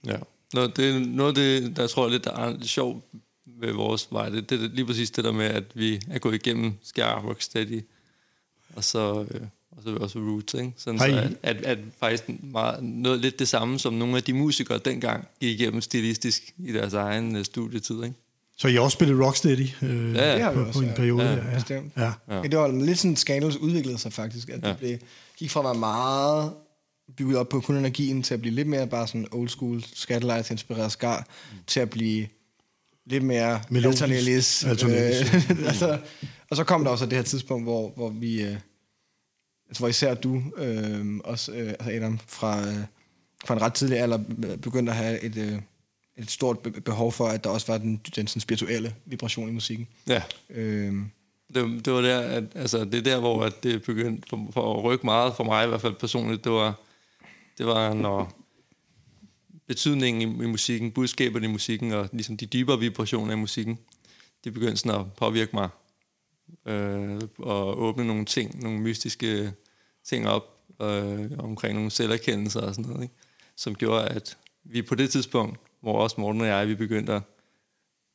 Ja. 0.07 0.17
Noget, 0.55 0.77
det, 0.77 1.09
noget 1.09 1.29
af 1.29 1.35
det, 1.35 1.77
der 1.77 1.83
jeg 1.83 1.91
tror 1.91 2.09
lidt 2.09 2.25
der 2.25 2.37
er 2.37 2.51
lidt 2.51 2.69
sjovt 2.69 3.05
ved 3.47 3.73
vores 3.73 4.09
vej, 4.11 4.29
det, 4.29 4.51
det 4.51 4.65
er 4.65 4.69
lige 4.69 4.87
præcis 4.87 5.11
det 5.11 5.25
der 5.25 5.33
med, 5.33 5.47
at 5.47 5.65
vi 5.75 6.01
er 6.11 6.19
gået 6.19 6.35
igennem 6.35 6.73
Skar 6.83 7.21
Rocksteady, 7.21 7.83
og 8.77 8.85
så, 8.85 9.27
øh, 9.31 9.41
og 9.77 9.83
så 9.83 9.97
også 9.97 10.19
Roots, 10.19 10.55
ikke? 10.55 10.73
Sådan, 10.77 10.99
så 10.99 11.05
at, 11.05 11.57
at, 11.57 11.65
at, 11.65 11.79
faktisk 12.01 12.25
meget, 12.43 12.85
noget 12.85 13.21
lidt 13.21 13.39
det 13.39 13.49
samme, 13.49 13.79
som 13.79 13.95
nogle 13.95 14.17
af 14.17 14.23
de 14.23 14.33
musikere 14.33 14.79
dengang 14.79 15.29
gik 15.41 15.61
igennem 15.61 15.81
stilistisk 15.81 16.55
i 16.59 16.73
deres 16.73 16.95
egen 16.95 17.37
uh, 17.37 17.43
studietid, 17.43 18.03
ikke? 18.05 18.15
Så 18.57 18.69
I 18.69 18.79
også 18.79 18.95
spillet 18.95 19.27
Rocksteady 19.27 19.69
øh, 19.83 20.15
ja, 20.15 20.37
ja. 20.37 20.53
på, 20.53 20.65
på 20.73 20.81
en 20.81 20.93
periode? 20.97 21.25
Ja, 21.25 21.35
ja. 21.35 21.83
ja. 21.97 22.13
ja. 22.29 22.37
ja. 22.37 22.43
Det 22.43 22.59
var 22.59 22.85
lidt 22.85 22.99
sådan, 22.99 23.17
Scandals 23.17 23.57
udviklede 23.57 23.99
sig 23.99 24.13
faktisk, 24.13 24.49
at 24.49 24.63
ja. 24.63 24.69
det 24.69 24.79
blev, 24.79 24.99
gik 25.37 25.51
fra 25.51 25.61
at 25.61 25.65
være 25.65 25.75
meget 25.75 26.53
bygget 27.17 27.39
op 27.39 27.49
på 27.49 27.61
kun 27.61 27.77
energien, 27.77 28.23
til 28.23 28.35
at 28.35 28.41
blive 28.41 28.55
lidt 28.55 28.69
mere 28.69 28.87
bare 28.87 29.07
sådan 29.07 29.27
old 29.33 29.49
school, 29.49 29.83
Scatterlights 29.95 30.51
inspireret 30.51 30.93
skar, 30.93 31.19
mm. 31.53 31.59
til 31.67 31.81
at 31.81 31.91
blive 31.91 32.27
lidt 33.07 33.25
mere 33.25 33.61
alternalis. 33.75 34.65
Øh, 34.65 34.71
altså, 35.69 35.99
og 36.51 36.57
så 36.57 36.65
kom 36.65 36.85
der 36.85 36.91
også 36.91 37.07
det 37.07 37.13
her 37.13 37.23
tidspunkt, 37.23 37.65
hvor, 37.65 37.93
hvor 37.97 38.09
vi, 38.09 38.43
øh, 38.43 38.57
altså 39.73 39.81
hvor 39.81 39.89
især 39.89 40.15
du, 40.15 40.43
øh, 40.57 41.21
også 41.25 41.53
øh, 41.53 41.69
altså 41.69 41.91
Adam, 41.91 42.19
fra, 42.27 42.69
øh, 42.69 42.77
fra 43.45 43.55
en 43.55 43.63
ret 43.63 43.75
tidlig 43.75 43.99
alder, 43.99 44.19
begyndte 44.63 44.93
at 44.93 44.99
have 44.99 45.21
et, 45.21 45.37
øh, 45.37 45.59
et 46.17 46.31
stort 46.31 46.59
behov 46.85 47.13
for, 47.13 47.27
at 47.27 47.45
der 47.45 47.51
også 47.51 47.73
var 47.73 47.79
den, 47.79 48.01
den 48.17 48.27
sådan 48.27 48.41
spirituelle 48.41 48.95
vibration 49.05 49.49
i 49.49 49.53
musikken. 49.53 49.89
Ja. 50.09 50.23
Øh, 50.51 50.95
det, 51.55 51.85
det 51.85 51.93
var 51.93 52.01
der, 52.01 52.21
at, 52.21 52.45
altså, 52.55 52.85
det 52.85 52.95
er 52.95 53.03
der, 53.03 53.21
hvor 53.21 53.45
at 53.45 53.63
det 53.63 53.83
begyndte 53.83 54.29
for, 54.31 54.49
for 54.53 54.79
at 54.79 54.85
rykke 54.85 55.07
meget 55.07 55.37
for 55.37 55.45
mig, 55.45 55.65
i 55.65 55.69
hvert 55.69 55.81
fald 55.81 55.95
personligt. 55.95 56.45
Det 56.45 56.53
var, 56.53 56.81
det 57.59 57.67
var 57.67 57.95
når 57.95 58.33
betydningen 59.67 60.41
i, 60.41 60.45
i 60.45 60.47
musikken, 60.47 60.91
budskaberne 60.91 61.47
i 61.47 61.51
musikken, 61.51 61.93
og 61.93 62.09
ligesom 62.13 62.37
de 62.37 62.47
dybere 62.47 62.79
vibrationer 62.79 63.33
i 63.33 63.37
musikken, 63.37 63.79
det 64.45 64.55
begyndte 64.55 64.77
sådan 64.77 65.01
at 65.01 65.13
påvirke 65.13 65.51
mig, 65.55 65.69
øh, 66.67 67.21
og 67.39 67.83
åbne 67.83 68.05
nogle 68.05 68.25
ting, 68.25 68.63
nogle 68.63 68.81
mystiske 68.81 69.53
ting 70.05 70.29
op, 70.29 70.53
øh, 70.83 71.31
omkring 71.39 71.75
nogle 71.75 71.91
selverkendelser 71.91 72.61
og 72.61 72.75
sådan 72.75 72.91
noget, 72.91 73.03
ikke? 73.03 73.15
som 73.57 73.75
gjorde, 73.75 74.09
at 74.09 74.39
vi 74.65 74.83
på 74.83 74.95
det 74.95 75.11
tidspunkt, 75.11 75.61
hvor 75.81 76.03
også 76.03 76.21
Morten 76.21 76.41
og 76.41 76.47
jeg, 76.47 76.69
vi 76.69 76.75
begyndte 76.75 77.13
at 77.13 77.23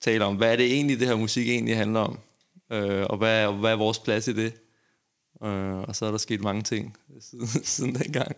tale 0.02 0.26
om, 0.26 0.36
hvad 0.36 0.52
er 0.52 0.56
det 0.56 0.74
egentlig, 0.74 1.00
det 1.00 1.08
her 1.08 1.16
musik 1.16 1.50
egentlig 1.50 1.78
handler 1.78 2.00
om, 2.00 2.20
øh, 2.70 3.06
og 3.10 3.18
hvad, 3.18 3.44
er, 3.44 3.52
hvad 3.52 3.72
er 3.72 3.76
vores 3.76 4.00
plads 4.00 4.28
i 4.28 4.34
det. 4.34 4.54
Øh, 5.44 5.80
og 5.80 5.96
så 5.96 6.06
er 6.06 6.12
der 6.12 6.18
sket 6.18 6.42
mange 6.42 6.62
ting 6.62 6.98
siden, 7.20 7.48
siden 7.48 7.96
dengang. 7.96 8.36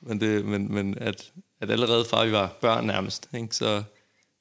Men, 0.00 0.20
det, 0.20 0.44
men, 0.44 0.74
men 0.74 0.98
at, 0.98 1.32
at 1.60 1.70
allerede 1.70 2.04
fra 2.04 2.24
vi 2.24 2.32
var 2.32 2.56
børn 2.60 2.86
nærmest, 2.86 3.28
ikke, 3.34 3.56
så, 3.56 3.82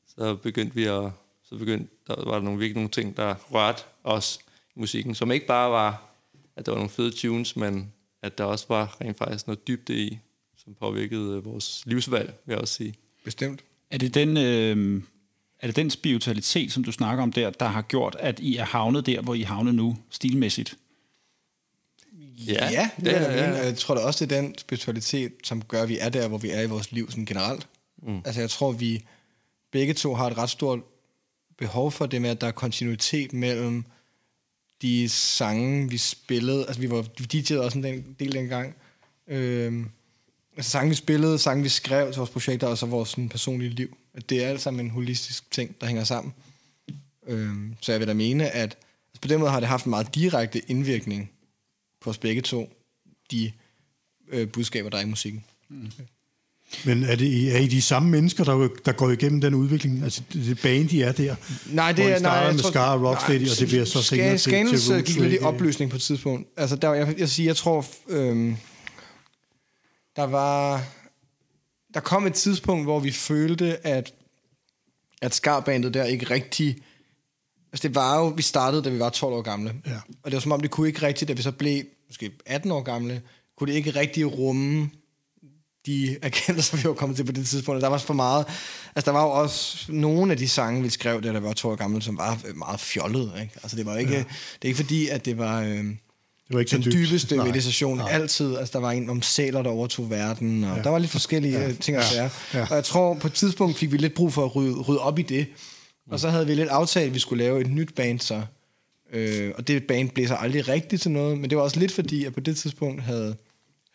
så 0.08 0.36
begyndte 0.36 0.76
vi 0.76 0.86
at, 0.86 1.12
så 1.44 1.58
begyndte, 1.58 1.94
der 2.08 2.26
var 2.26 2.34
der 2.34 2.42
nogle 2.42 2.60
virkelig 2.60 2.76
nogle 2.76 2.90
ting, 2.90 3.18
der 3.18 3.36
rørte 3.52 3.84
os 4.04 4.40
i 4.76 4.80
musikken, 4.80 5.16
som 5.16 5.32
ikke 5.32 5.46
bare 5.46 5.72
var, 5.72 6.04
at 6.56 6.66
der 6.66 6.72
var 6.72 6.78
nogle 6.78 6.90
fede 6.90 7.12
tunes, 7.12 7.56
men 7.56 7.94
at 8.22 8.38
der 8.38 8.44
også 8.44 8.66
var 8.70 8.98
rent 9.02 9.18
faktisk 9.18 9.48
noget 9.48 9.68
dybde 9.68 9.98
i, 9.98 10.20
som 10.58 10.76
påvirkede 10.80 11.44
vores 11.44 11.84
livsvalg, 11.86 12.34
vil 12.46 12.54
jeg 12.54 12.62
også 12.62 12.74
sige. 12.74 12.94
Bestemt. 13.24 13.64
Er 13.92 13.98
det 13.98 14.14
den, 14.14 14.38
øh, 14.38 15.04
er 15.60 15.68
det 15.68 15.76
den 15.76 15.90
spiritualitet, 15.90 16.72
som 16.72 16.84
du 16.84 16.92
snakker 16.92 17.24
om 17.24 17.32
der, 17.32 17.50
der 17.50 17.66
har 17.66 17.82
gjort, 17.82 18.16
at 18.20 18.40
I 18.40 18.58
er 18.58 18.66
havnet 18.66 19.06
der, 19.06 19.22
hvor 19.22 19.34
I 19.34 19.42
havnet 19.42 19.76
nu, 19.76 19.98
stilmæssigt? 20.10 20.78
Ja, 22.48 22.70
ja 22.72 22.90
det 23.00 23.16
er 23.16 23.22
ja, 23.22 23.50
ja. 23.50 23.66
Jeg 23.66 23.78
tror 23.78 23.96
da 23.96 24.02
også, 24.02 24.26
det 24.26 24.38
er 24.38 24.42
den 24.42 24.58
spiritualitet, 24.58 25.34
som 25.44 25.62
gør, 25.62 25.84
at 25.84 25.90
vi 25.90 25.98
er 25.98 26.10
der, 26.10 26.28
hvor 26.28 26.38
vi 26.38 26.50
er 26.50 26.62
i 26.62 26.66
vores 26.66 26.92
liv 26.92 27.10
sådan 27.10 27.26
generelt. 27.26 27.68
Mm. 28.04 28.22
Altså 28.26 28.42
jeg 28.42 28.50
tror, 28.50 28.72
vi 28.72 29.06
begge 29.72 29.94
to 29.94 30.14
har 30.14 30.28
et 30.28 30.38
ret 30.38 30.50
stort 30.50 30.80
behov 31.58 31.92
for 31.92 32.06
det 32.06 32.22
med, 32.22 32.30
at 32.30 32.42
der 32.42 32.48
er 32.48 32.52
kontinuitet 32.52 33.34
mellem 33.34 33.86
de 34.82 35.10
sange, 35.10 35.90
vi 35.90 35.98
spillede. 35.98 36.66
Altså 36.68 36.82
vi 36.82 36.90
var 36.90 37.02
DJ'ede 37.02 37.58
også 37.58 37.78
en 37.78 38.16
del 38.20 38.32
dengang. 38.32 38.76
Øhm, 39.28 39.90
altså 40.58 40.72
sange, 40.72 40.90
vi 40.90 40.96
spillede, 40.96 41.40
sange, 41.40 41.64
vi 41.64 41.70
skrev 41.70 42.12
til 42.12 42.18
vores 42.18 42.30
projekter, 42.30 42.68
og 42.68 42.78
så 42.78 42.86
vores 42.86 43.10
sådan, 43.10 43.30
personlige 43.30 43.70
liv. 43.70 43.98
At 44.14 44.30
det 44.30 44.44
er 44.44 44.48
alt 44.48 44.62
sammen 44.62 44.86
en 44.86 44.92
holistisk 44.92 45.52
ting, 45.52 45.82
der 45.82 45.88
hænger 45.88 46.04
sammen. 46.04 46.34
Øhm, 47.28 47.76
så 47.82 47.92
jeg 47.92 48.00
vil 48.00 48.08
da 48.08 48.14
mene, 48.14 48.50
at 48.50 48.78
altså 49.10 49.22
på 49.22 49.28
den 49.28 49.40
måde 49.40 49.52
har 49.52 49.60
det 49.60 49.70
haft 49.70 49.86
en 49.86 49.90
meget 49.90 50.16
direkte 50.16 50.72
indvirkning 50.72 51.32
på 52.02 52.10
os 52.10 52.18
begge 52.18 52.42
to, 52.42 52.74
de 53.32 53.52
øh, 54.28 54.48
budskaber, 54.48 54.90
der 54.90 54.98
er 54.98 55.02
i 55.02 55.06
musikken. 55.06 55.44
Mm. 55.70 55.92
Men 56.86 57.04
er, 57.04 57.16
det, 57.16 57.56
er 57.56 57.60
I 57.60 57.68
de 57.68 57.82
samme 57.82 58.10
mennesker, 58.10 58.44
der, 58.44 58.68
der 58.86 58.92
går 58.92 59.10
igennem 59.10 59.42
den 59.42 59.54
udvikling? 59.54 60.04
Altså 60.04 60.22
det 60.34 60.60
band, 60.64 60.90
de 60.90 61.04
er 61.04 61.12
der? 61.12 61.36
Nej, 61.66 61.92
det 61.92 62.06
er... 62.06 62.20
Nej, 62.20 62.52
med 62.52 62.60
Scar 62.60 62.94
og 62.94 63.10
Rocksteady, 63.10 63.50
og 63.50 63.60
det 63.60 63.68
bliver 63.68 63.86
så 63.86 64.04
senere 64.04 64.38
til, 64.38 64.52
til 64.52 64.94
Roots. 64.94 65.08
gik 65.08 65.20
lidt 65.20 65.34
i 65.34 65.40
opløsning 65.40 65.92
på 65.92 65.98
et 65.98 66.02
tidspunkt. 66.02 66.48
Altså, 66.58 66.76
der, 66.76 66.94
jeg, 66.94 67.20
jeg, 67.20 67.30
siger, 67.30 67.50
jeg 67.50 67.56
tror, 67.56 67.86
øhm, 68.10 68.56
der 70.16 70.24
var... 70.24 70.84
Der 71.94 72.00
kom 72.00 72.28
et 72.28 72.34
tidspunkt, 72.34 72.86
hvor 72.86 73.00
vi 73.00 73.12
følte, 73.12 73.88
at, 73.88 74.14
at 75.22 75.36
Scar-bandet 75.36 75.94
der 75.94 76.04
ikke 76.04 76.30
rigtig 76.30 76.78
Altså 77.74 77.88
det 77.88 77.96
var 77.96 78.20
jo, 78.20 78.28
vi 78.28 78.42
startede, 78.42 78.84
da 78.84 78.90
vi 78.90 79.00
var 79.00 79.10
12 79.10 79.34
år 79.34 79.42
gamle. 79.42 79.74
Ja. 79.86 79.96
Og 80.24 80.32
det 80.32 80.34
var 80.34 80.40
som 80.40 80.52
om, 80.52 80.62
det 80.62 80.72
kunne 80.72 80.88
ikke 80.88 81.02
rigtigt, 81.02 81.28
da 81.28 81.34
vi 81.34 81.42
så 81.42 81.52
blev 81.52 81.84
måske 82.08 82.32
18 82.46 82.72
år 82.72 82.82
gamle, 82.82 83.22
kunne 83.58 83.72
det 83.72 83.78
ikke 83.78 83.92
rigtig 83.92 84.38
rumme 84.38 84.90
de 85.86 86.18
erkendelser, 86.22 86.78
vi 86.78 86.84
var 86.84 86.94
kommet 86.94 87.16
til 87.16 87.24
på 87.24 87.32
det 87.32 87.48
tidspunkt. 87.48 87.82
Der 87.82 87.88
var 87.88 87.98
for 87.98 88.14
meget. 88.14 88.46
Altså, 88.96 89.12
der 89.12 89.18
var 89.18 89.24
jo 89.24 89.30
også 89.30 89.86
nogle 89.90 90.32
af 90.32 90.38
de 90.38 90.50
sange, 90.50 90.84
vi 90.84 90.90
skrev, 90.90 91.22
da 91.22 91.34
der 91.34 91.40
var 91.40 91.54
to 91.54 91.70
år 91.70 91.76
gamle, 91.76 92.02
som 92.02 92.18
var 92.18 92.40
meget 92.56 92.80
fjollede. 92.80 93.32
Ikke? 93.42 93.54
Altså, 93.64 93.78
det 93.78 93.86
var 93.86 93.98
ikke, 93.98 94.14
ja. 94.14 94.20
det 94.20 94.26
er 94.62 94.68
ikke 94.68 94.78
fordi, 94.78 95.08
at 95.08 95.26
det 95.26 95.38
var... 95.38 95.62
Øh, 95.62 95.86
det 96.48 96.56
var 96.56 96.60
ikke 96.60 96.78
den 96.78 96.92
dybeste 96.92 97.36
Nej. 97.36 97.46
meditation 97.46 97.98
Nej. 97.98 98.12
altid. 98.12 98.58
Altså, 98.58 98.72
der 98.74 98.80
var 98.80 98.92
en 98.92 99.10
om 99.10 99.22
sæler, 99.22 99.62
der 99.62 99.70
overtog 99.70 100.10
verden, 100.10 100.64
og 100.64 100.78
ja. 100.78 100.84
der 100.84 100.90
var 100.90 101.00
lidt 101.00 101.12
forskellige 101.12 101.60
ja. 101.60 101.74
ting 101.74 101.98
at 101.98 102.16
ja. 102.16 102.30
Ja. 102.54 102.68
Og 102.70 102.76
jeg 102.76 102.84
tror, 102.84 103.14
på 103.14 103.28
et 103.28 103.34
tidspunkt 103.34 103.78
fik 103.78 103.92
vi 103.92 103.98
lidt 103.98 104.14
brug 104.14 104.34
for 104.34 104.46
at 104.46 104.56
rydde, 104.56 104.74
rydde 104.74 105.00
op 105.00 105.20
i 105.20 105.22
det. 105.22 105.48
Og 106.12 106.20
så 106.20 106.30
havde 106.30 106.48
vi 106.48 106.56
lidt 106.56 106.70
aftalt, 106.70 107.08
at 107.08 107.14
vi 107.14 107.20
skulle 107.20 107.44
lave 107.44 107.62
et 107.62 107.70
nyt 107.70 107.96
band, 107.96 108.20
så. 108.20 108.42
Øh, 109.14 109.52
og 109.58 109.68
det 109.68 109.84
band 109.84 110.10
blev 110.10 110.28
så 110.28 110.36
aldrig 110.36 110.68
rigtigt 110.68 111.02
til 111.02 111.12
noget, 111.12 111.38
men 111.38 111.50
det 111.50 111.58
var 111.58 111.64
også 111.64 111.80
lidt 111.80 111.92
fordi, 111.92 112.26
at 112.26 112.34
på 112.34 112.40
det 112.40 112.58
tidspunkt 112.58 113.02
havde, 113.02 113.36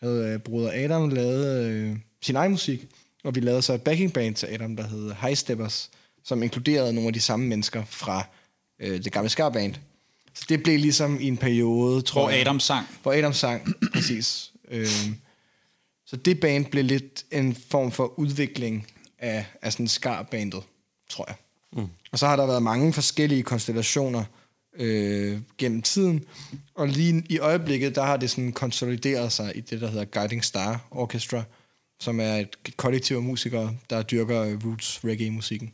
havde 0.01 0.33
øh, 0.33 0.39
bruder 0.39 0.71
Adam 0.73 1.09
lavet 1.09 1.65
øh, 1.65 1.97
sin 2.21 2.35
egen 2.35 2.51
musik, 2.51 2.87
og 3.23 3.35
vi 3.35 3.39
lavede 3.39 3.61
så 3.61 3.73
et 3.73 3.81
backing 3.81 4.13
band 4.13 4.35
til 4.35 4.47
Adam, 4.47 4.75
der 4.75 4.87
hed 4.87 5.13
High 5.21 5.35
Steppers, 5.35 5.89
som 6.23 6.43
inkluderede 6.43 6.93
nogle 6.93 7.07
af 7.07 7.13
de 7.13 7.21
samme 7.21 7.45
mennesker 7.47 7.83
fra 7.85 8.23
øh, 8.79 9.03
det 9.03 9.11
gamle 9.11 9.29
Skarband. 9.29 9.75
Så 10.33 10.45
det 10.49 10.63
blev 10.63 10.79
ligesom 10.79 11.19
i 11.21 11.27
en 11.27 11.37
periode, 11.37 12.01
tror 12.01 12.21
hvor 12.21 12.29
jeg. 12.29 12.39
Adam 12.39 12.59
sang. 12.59 12.87
Hvor 13.01 13.13
Adam 13.13 13.33
sang, 13.33 13.75
præcis. 13.93 14.51
Øh, 14.71 14.87
så 16.05 16.15
det 16.15 16.39
band 16.39 16.65
blev 16.65 16.83
lidt 16.83 17.25
en 17.31 17.55
form 17.69 17.91
for 17.91 18.19
udvikling 18.19 18.87
af, 19.19 19.45
af 19.61 19.73
sådan 19.73 19.87
Skarbandet, 19.87 20.63
tror 21.09 21.25
jeg. 21.27 21.35
Mm. 21.73 21.87
Og 22.11 22.19
så 22.19 22.27
har 22.27 22.35
der 22.35 22.45
været 22.45 22.63
mange 22.63 22.93
forskellige 22.93 23.43
konstellationer 23.43 24.23
øh, 24.77 25.39
gennem 25.57 25.81
tiden, 25.81 26.23
og 26.75 26.87
lige 26.87 27.23
i 27.29 27.39
øjeblikket, 27.39 27.95
der 27.95 28.03
har 28.03 28.17
det 28.17 28.29
sådan 28.29 28.51
konsolideret 28.51 29.31
sig 29.31 29.57
i 29.57 29.61
det, 29.61 29.81
der 29.81 29.87
hedder 29.87 30.05
Guiding 30.05 30.45
Star 30.45 30.87
Orchestra, 30.91 31.43
som 31.99 32.19
er 32.19 32.35
et 32.35 32.77
kollektiv 32.77 33.15
af 33.15 33.23
musikere, 33.23 33.75
der 33.89 34.03
dyrker 34.03 34.57
roots 34.65 35.03
reggae-musikken. 35.03 35.73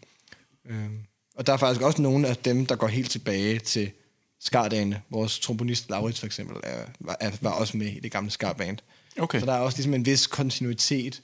Øh, 0.70 0.90
og 1.36 1.48
der 1.48 1.54
er 1.54 1.58
faktisk 1.58 1.82
også 1.82 2.02
nogle 2.02 2.28
af 2.28 2.38
dem, 2.38 2.66
der 2.66 2.76
går 2.76 2.88
helt 2.88 3.12
tilbage 3.12 3.60
til 3.60 3.92
Skardagene. 4.40 5.02
Vores 5.10 5.40
trombonist 5.40 5.90
Laurits 5.90 6.20
for 6.20 6.26
eksempel 6.26 6.58
er, 6.64 6.86
var, 7.00 7.18
var 7.42 7.52
også 7.52 7.78
med 7.78 7.88
i 7.88 8.00
det 8.00 8.12
gamle 8.12 8.32
Skarband. 8.32 8.78
Okay. 9.20 9.40
Så 9.40 9.46
der 9.46 9.54
er 9.54 9.60
også 9.60 9.78
ligesom 9.78 9.94
en 9.94 10.06
vis 10.06 10.28
kontinuitet 10.28 11.22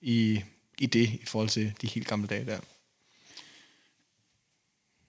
i, 0.00 0.40
i 0.78 0.86
det, 0.86 1.08
i 1.08 1.24
forhold 1.26 1.48
til 1.48 1.72
de 1.82 1.86
helt 1.86 2.08
gamle 2.08 2.26
dage 2.26 2.46
der. 2.46 2.58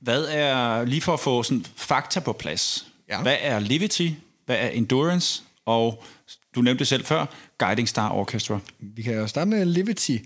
Hvad 0.02 0.26
er, 0.30 0.86
lige 0.86 1.02
for 1.02 1.14
at 1.14 1.20
få 1.20 1.44
sådan 1.44 1.66
fakta 1.76 2.20
på 2.20 2.34
plads, 2.34 2.88
ja. 3.10 3.22
hvad 3.22 3.38
er 3.42 3.60
Livity, 3.60 4.10
hvad 4.46 4.58
er 4.60 4.68
Endurance, 4.68 5.44
og 5.66 6.04
du 6.56 6.62
nævnte 6.62 6.80
det 6.80 6.88
selv 6.88 7.06
før, 7.06 7.26
Guiding 7.58 7.90
Star 7.90 8.12
Orchestra? 8.12 8.60
Vi 8.80 9.02
kan 9.02 9.14
jo 9.14 9.28
starte 9.28 9.50
med 9.50 9.66
Livity. 9.66 10.18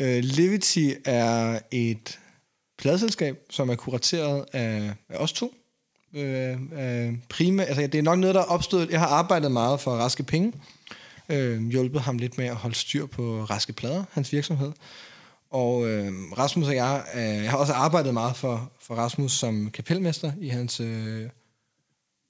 Uh, 0.00 0.18
Livity 0.18 0.90
er 1.04 1.58
et 1.70 2.18
pladselskab, 2.78 3.38
som 3.50 3.70
er 3.70 3.74
kurateret 3.74 4.44
af, 4.52 4.92
af 5.08 5.16
os 5.16 5.32
to, 5.32 5.54
Øh, 6.16 6.58
øh, 6.78 7.12
prima, 7.28 7.62
altså, 7.62 7.82
det 7.82 7.94
er 7.94 8.02
nok 8.02 8.18
noget, 8.18 8.34
der 8.34 8.40
er 8.40 8.44
opstået. 8.44 8.90
Jeg 8.90 9.00
har 9.00 9.06
arbejdet 9.06 9.52
meget 9.52 9.80
for 9.80 9.90
Raske 9.90 10.22
Penge. 10.22 10.52
Øh, 11.28 11.68
hjulpet 11.68 12.00
ham 12.00 12.18
lidt 12.18 12.38
med 12.38 12.46
at 12.46 12.54
holde 12.54 12.76
styr 12.76 13.06
på 13.06 13.44
Raske 13.44 13.72
Plader, 13.72 14.04
hans 14.12 14.32
virksomhed. 14.32 14.72
Og 15.54 15.88
øh, 15.88 16.12
Rasmus 16.38 16.68
og 16.68 16.74
jeg, 16.74 17.04
øh, 17.14 17.22
jeg 17.22 17.50
har 17.50 17.58
også 17.58 17.72
arbejdet 17.72 18.14
meget 18.14 18.36
for, 18.36 18.72
for 18.80 18.94
Rasmus 18.94 19.32
som 19.32 19.70
kapelmester 19.70 20.32
i 20.40 20.48
hans... 20.48 20.80
Øh, 20.80 21.28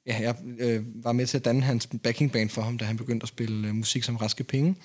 ja, 0.07 0.19
jeg 0.21 0.37
øh, 0.59 0.83
var 1.05 1.13
med 1.13 1.27
til 1.27 1.39
at 1.39 1.45
danne 1.45 1.63
hans 1.63 1.89
backing 2.03 2.33
band 2.33 2.51
for 2.51 2.63
ham, 2.63 2.79
da 2.79 2.85
han 2.85 2.97
begyndte 2.97 3.25
at 3.25 3.29
spille 3.29 3.69
øh, 3.69 3.75
musik 3.75 4.03
som 4.03 4.17
Raske 4.17 4.45
Penge. 4.45 4.77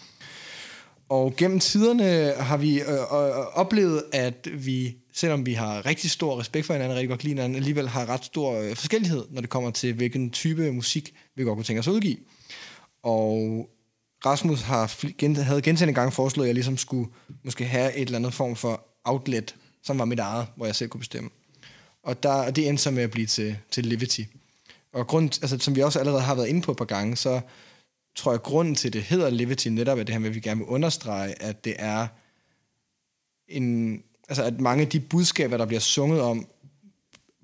Og 1.10 1.36
gennem 1.38 1.60
tiderne 1.60 2.34
har 2.44 2.58
vi 2.58 2.82
øh, 2.82 2.94
øh, 2.94 3.48
oplevet, 3.54 4.04
at 4.12 4.48
vi, 4.54 4.98
selvom 5.14 5.46
vi 5.46 5.54
har 5.54 5.86
rigtig 5.86 6.12
stor 6.12 6.40
respekt 6.40 6.66
for 6.66 6.74
hinanden, 6.74 6.96
rigtig 6.96 7.10
godt 7.10 7.24
lide 7.24 7.34
hinanden, 7.34 7.56
alligevel 7.56 7.90
har 7.90 8.10
ret 8.10 8.26
stor 8.26 8.62
øh, 8.62 8.76
forskellighed, 8.76 9.26
når 9.30 9.42
det 9.42 9.50
kommer 9.50 9.72
til, 9.72 9.94
hvilken 9.94 10.30
type 10.32 10.72
musik 10.72 11.14
vi 11.36 11.44
godt 11.44 11.56
kunne 11.56 11.64
tænke 11.64 11.80
os 11.80 11.88
at 11.88 11.92
udgive. 11.92 12.18
Og 13.04 13.70
Rasmus 14.26 14.62
har 14.62 14.96
gen, 15.18 15.36
havde 15.36 15.62
gentagende 15.62 15.94
gange 15.94 16.12
foreslået, 16.12 16.46
at 16.46 16.48
jeg 16.48 16.56
ligesom 16.56 16.78
skulle 16.78 17.10
måske 17.44 17.66
have 17.66 17.96
et 17.96 18.02
eller 18.02 18.18
andet 18.18 18.34
form 18.34 18.56
for 18.56 18.86
outlet, 19.04 19.56
som 19.84 20.00
var 20.00 20.06
mit 20.06 20.20
eget, 20.20 20.48
hvor 20.56 20.66
jeg 20.66 20.76
selv 20.76 20.90
kunne 20.90 21.00
bestemme. 21.00 21.30
Og 22.04 22.24
der, 22.24 22.52
det 22.52 22.68
endte 22.68 22.84
så 22.84 22.92
med 22.92 23.04
at 23.04 23.12
blive 23.12 23.28
til, 23.28 23.58
til 23.72 23.86
Liberty. 23.86 24.22
Og 24.94 25.08
grund, 25.08 25.40
altså, 25.42 25.58
som 25.60 25.76
vi 25.76 25.82
også 25.82 26.00
allerede 26.00 26.22
har 26.22 26.36
været 26.36 26.48
inde 26.48 26.62
på 26.62 26.72
et 26.72 26.78
par 26.78 26.86
gange, 26.86 27.16
så 27.16 27.42
tror 28.16 28.32
jeg, 28.32 28.42
grunden 28.42 28.76
til, 28.76 28.94
det 28.94 29.04
hedder 29.04 29.30
Liberty 29.30 29.68
netop 29.68 30.00
er 30.00 30.04
det 30.04 30.14
her 30.14 30.20
med, 30.20 30.30
at 30.30 30.36
vi 30.36 30.40
gerne 30.40 30.60
vil 30.60 30.68
understrege, 30.68 31.42
at 31.42 31.66
det 31.66 31.76
er 31.80 32.08
en, 33.48 34.02
altså 34.30 34.44
at 34.44 34.60
mange 34.60 34.82
af 34.82 34.90
de 34.90 35.00
budskaber, 35.00 35.58
der 35.58 35.66
bliver 35.66 35.80
sunget 35.80 36.22
om 36.22 36.48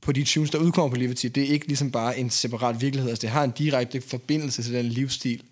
på 0.01 0.11
de 0.11 0.23
tunes, 0.23 0.51
der 0.51 0.57
udkommer 0.57 0.89
på 0.89 0.99
Liberty, 0.99 1.25
det 1.25 1.43
er 1.43 1.47
ikke 1.47 1.67
ligesom 1.67 1.91
bare 1.91 2.19
en 2.19 2.29
separat 2.29 2.81
virkelighed. 2.81 3.09
Altså 3.09 3.21
det 3.21 3.29
har 3.29 3.43
en 3.43 3.51
direkte 3.51 4.01
forbindelse 4.01 4.63
til 4.63 4.73
den 4.73 4.85
livsstil, 4.85 5.43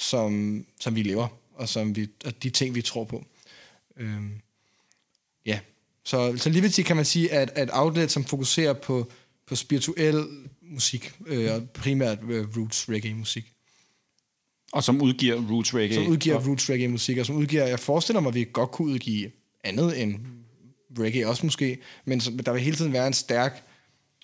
som, 0.00 0.64
som 0.80 0.96
vi 0.96 1.02
lever, 1.02 1.28
og, 1.54 1.68
som 1.68 1.96
vi, 1.96 2.08
og 2.24 2.42
de 2.42 2.50
ting, 2.50 2.74
vi 2.74 2.82
tror 2.82 3.04
på. 3.04 3.24
Øhm, 3.96 4.40
ja, 5.46 5.60
så, 6.04 6.36
så 6.36 6.50
Liberty 6.50 6.82
kan 6.82 6.96
man 6.96 7.04
sige, 7.04 7.32
at, 7.32 7.50
at 7.54 7.68
outlet, 7.72 8.10
som 8.10 8.24
fokuserer 8.24 8.72
på, 8.72 9.10
på 9.46 9.56
spirituel 9.56 10.26
musik, 10.62 11.12
øh, 11.26 11.54
og 11.54 11.70
primært 11.70 12.18
øh, 12.28 12.56
roots 12.56 12.88
reggae 12.88 13.14
musik. 13.14 13.52
Og 14.72 14.84
som 14.84 15.02
udgiver 15.02 15.40
roots 15.50 15.74
reggae. 15.74 15.94
Som 15.94 16.06
udgiver 16.06 16.36
og, 16.36 16.46
roots 16.46 16.70
reggae 16.70 16.88
musik, 16.88 17.18
og 17.18 17.26
som 17.26 17.36
udgiver, 17.36 17.66
jeg 17.66 17.80
forestiller 17.80 18.20
mig, 18.20 18.28
at 18.28 18.34
vi 18.34 18.46
godt 18.52 18.70
kunne 18.70 18.92
udgive 18.92 19.30
andet 19.64 20.02
end 20.02 20.18
reggae 20.98 21.28
også 21.28 21.46
måske, 21.46 21.78
men 22.04 22.20
som, 22.20 22.38
der 22.38 22.52
vil 22.52 22.62
hele 22.62 22.76
tiden 22.76 22.92
være 22.92 23.06
en 23.06 23.12
stærk 23.12 23.62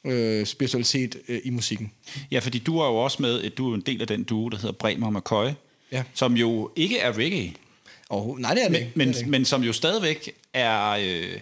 øh, 0.04 0.46
spiritualitet 0.46 1.16
øh, 1.28 1.40
i 1.44 1.50
musikken. 1.50 1.92
Ja, 2.30 2.38
fordi 2.38 2.58
du 2.58 2.78
er 2.78 2.86
jo 2.86 2.96
også 2.96 3.22
med, 3.22 3.50
du 3.50 3.70
er 3.70 3.74
en 3.74 3.80
del 3.80 4.00
af 4.00 4.06
den 4.06 4.24
duo, 4.24 4.48
der 4.48 4.56
hedder 4.56 4.72
Bremer 4.72 5.06
og 5.06 5.12
McCoy, 5.12 5.46
Ja. 5.92 6.02
som 6.14 6.36
jo 6.36 6.70
ikke 6.76 6.98
er 6.98 7.18
reggae, 7.18 7.52
Og, 8.08 8.36
nej, 8.40 8.54
det 8.54 8.64
er 8.64 8.68
det 8.68 8.72
men, 8.72 8.80
ikke. 8.80 8.92
men, 8.98 9.08
det 9.08 9.16
er 9.16 9.20
det 9.20 9.28
men 9.28 9.44
som 9.44 9.62
jo 9.62 9.72
stadigvæk 9.72 10.32
er... 10.52 10.90
Øh, 10.90 11.38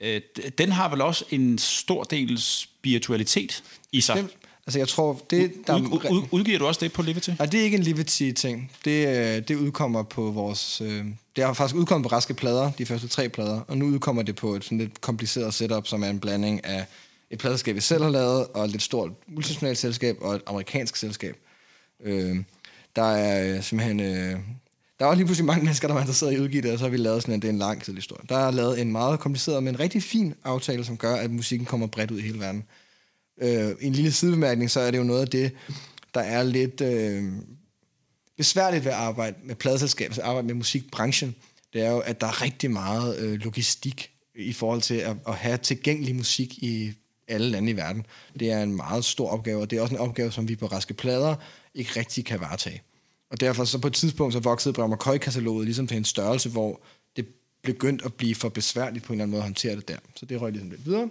øh, 0.00 0.20
den 0.58 0.72
har 0.72 0.88
vel 0.88 1.00
også 1.00 1.24
en 1.30 1.58
stor 1.58 2.02
del 2.04 2.40
spiritualitet 2.40 3.62
i 3.92 4.00
sig. 4.00 4.16
Det, 4.16 4.26
altså, 4.66 4.78
jeg 4.78 4.88
tror, 4.88 5.22
det, 5.30 5.52
der, 5.66 5.76
Ud, 5.76 5.82
ud, 5.82 6.10
ud, 6.10 6.22
udgiver 6.30 6.58
du 6.58 6.66
også 6.66 6.80
det 6.80 6.92
på 6.92 7.02
Liberty? 7.02 7.30
Nej, 7.38 7.46
det 7.46 7.60
er 7.60 7.64
ikke 7.64 7.76
en 7.76 7.82
Liberty-ting. 7.82 8.72
Det, 8.84 9.08
øh, 9.08 9.48
det 9.48 9.54
udkommer 9.54 10.02
på 10.02 10.30
vores... 10.30 10.80
Øh, 10.80 11.04
det 11.36 11.44
har 11.44 11.52
faktisk 11.52 11.76
udkommet 11.76 12.10
på 12.10 12.16
raske 12.16 12.34
plader, 12.34 12.70
de 12.78 12.86
første 12.86 13.08
tre 13.08 13.28
plader, 13.28 13.60
og 13.60 13.78
nu 13.78 13.86
udkommer 13.86 14.22
det 14.22 14.36
på 14.36 14.54
et 14.54 14.64
sådan 14.64 14.78
lidt 14.78 15.00
kompliceret 15.00 15.54
setup, 15.54 15.86
som 15.86 16.02
er 16.02 16.08
en 16.08 16.20
blanding 16.20 16.64
af 16.64 16.84
et 17.30 17.38
pladeskab, 17.38 17.74
vi 17.74 17.80
selv 17.80 18.02
har 18.02 18.10
lavet, 18.10 18.46
og 18.46 18.64
et 18.64 18.70
lidt 18.70 18.82
stort 18.82 19.10
multinationalt 19.26 19.78
selskab, 19.78 20.16
og 20.20 20.34
et 20.34 20.42
amerikansk 20.46 20.96
selskab. 20.96 21.36
Øh, 22.04 22.36
der 22.96 23.02
er 23.02 23.56
øh, 23.56 23.62
simpelthen... 23.62 24.00
Øh, 24.00 24.40
der 24.98 25.04
var 25.04 25.14
lige 25.14 25.24
pludselig 25.24 25.46
mange 25.46 25.64
mennesker, 25.64 25.88
der 25.88 25.94
var 25.94 26.00
interesseret 26.00 26.32
i 26.32 26.34
at 26.34 26.40
udgive 26.40 26.62
det, 26.62 26.72
og 26.72 26.78
så 26.78 26.84
har 26.84 26.90
vi 26.90 26.96
lavet 26.96 27.22
sådan 27.22 27.34
en, 27.34 27.42
det 27.42 27.48
er 27.48 27.52
en 27.52 27.58
lang 27.58 27.82
tid 27.82 27.94
historie. 27.94 28.22
Der 28.28 28.36
er 28.36 28.50
lavet 28.50 28.80
en 28.80 28.92
meget 28.92 29.20
kompliceret, 29.20 29.62
men 29.62 29.80
rigtig 29.80 30.02
fin 30.02 30.34
aftale, 30.44 30.84
som 30.84 30.96
gør, 30.96 31.14
at 31.14 31.30
musikken 31.30 31.66
kommer 31.66 31.86
bredt 31.86 32.10
ud 32.10 32.18
i 32.18 32.22
hele 32.22 32.40
verden. 32.40 32.64
Øh, 33.42 33.74
en 33.80 33.92
lille 33.92 34.12
sidebemærkning, 34.12 34.70
så 34.70 34.80
er 34.80 34.90
det 34.90 34.98
jo 34.98 35.02
noget 35.02 35.20
af 35.20 35.28
det, 35.28 35.52
der 36.14 36.20
er 36.20 36.42
lidt 36.42 36.80
øh, 36.80 37.32
besværligt 38.36 38.84
ved 38.84 38.92
at 38.92 38.98
arbejde 38.98 39.36
med 39.42 39.54
pladeselskab, 39.54 40.06
altså 40.06 40.22
arbejde 40.22 40.46
med 40.46 40.54
musikbranchen. 40.54 41.34
Det 41.72 41.82
er 41.82 41.90
jo, 41.90 41.98
at 41.98 42.20
der 42.20 42.26
er 42.26 42.42
rigtig 42.42 42.70
meget 42.70 43.18
øh, 43.18 43.32
logistik 43.32 44.10
i 44.34 44.52
forhold 44.52 44.82
til 44.82 44.94
at, 44.94 45.16
at 45.28 45.34
have 45.34 45.56
tilgængelig 45.56 46.16
musik 46.16 46.58
i 46.58 46.92
alle 47.28 47.50
lande 47.50 47.70
i 47.70 47.76
verden. 47.76 48.06
Det 48.38 48.50
er 48.50 48.62
en 48.62 48.76
meget 48.76 49.04
stor 49.04 49.30
opgave, 49.30 49.60
og 49.60 49.70
det 49.70 49.78
er 49.78 49.82
også 49.82 49.94
en 49.94 50.00
opgave, 50.00 50.32
som 50.32 50.48
vi 50.48 50.56
på 50.56 50.66
Raske 50.66 50.94
Plader 50.94 51.34
ikke 51.74 51.90
rigtig 51.96 52.24
kan 52.24 52.40
varetage. 52.40 52.82
Og 53.34 53.40
derfor 53.40 53.64
så 53.64 53.78
på 53.78 53.86
et 53.86 53.92
tidspunkt 53.92 54.32
så 54.32 54.40
voksede 54.40 54.72
Brammer 54.72 54.96
kataloget 54.96 55.64
ligesom 55.64 55.86
til 55.86 55.96
en 55.96 56.04
størrelse, 56.04 56.48
hvor 56.48 56.80
det 57.16 57.26
begyndte 57.62 58.04
at 58.04 58.14
blive 58.14 58.34
for 58.34 58.48
besværligt 58.48 59.04
på 59.04 59.12
en 59.12 59.14
eller 59.14 59.22
anden 59.22 59.30
måde 59.30 59.40
at 59.40 59.44
håndtere 59.44 59.76
det 59.76 59.88
der. 59.88 59.96
Så 60.16 60.26
det 60.26 60.40
røg 60.40 60.52
ligesom 60.52 60.70
lidt 60.70 60.86
videre. 60.86 61.08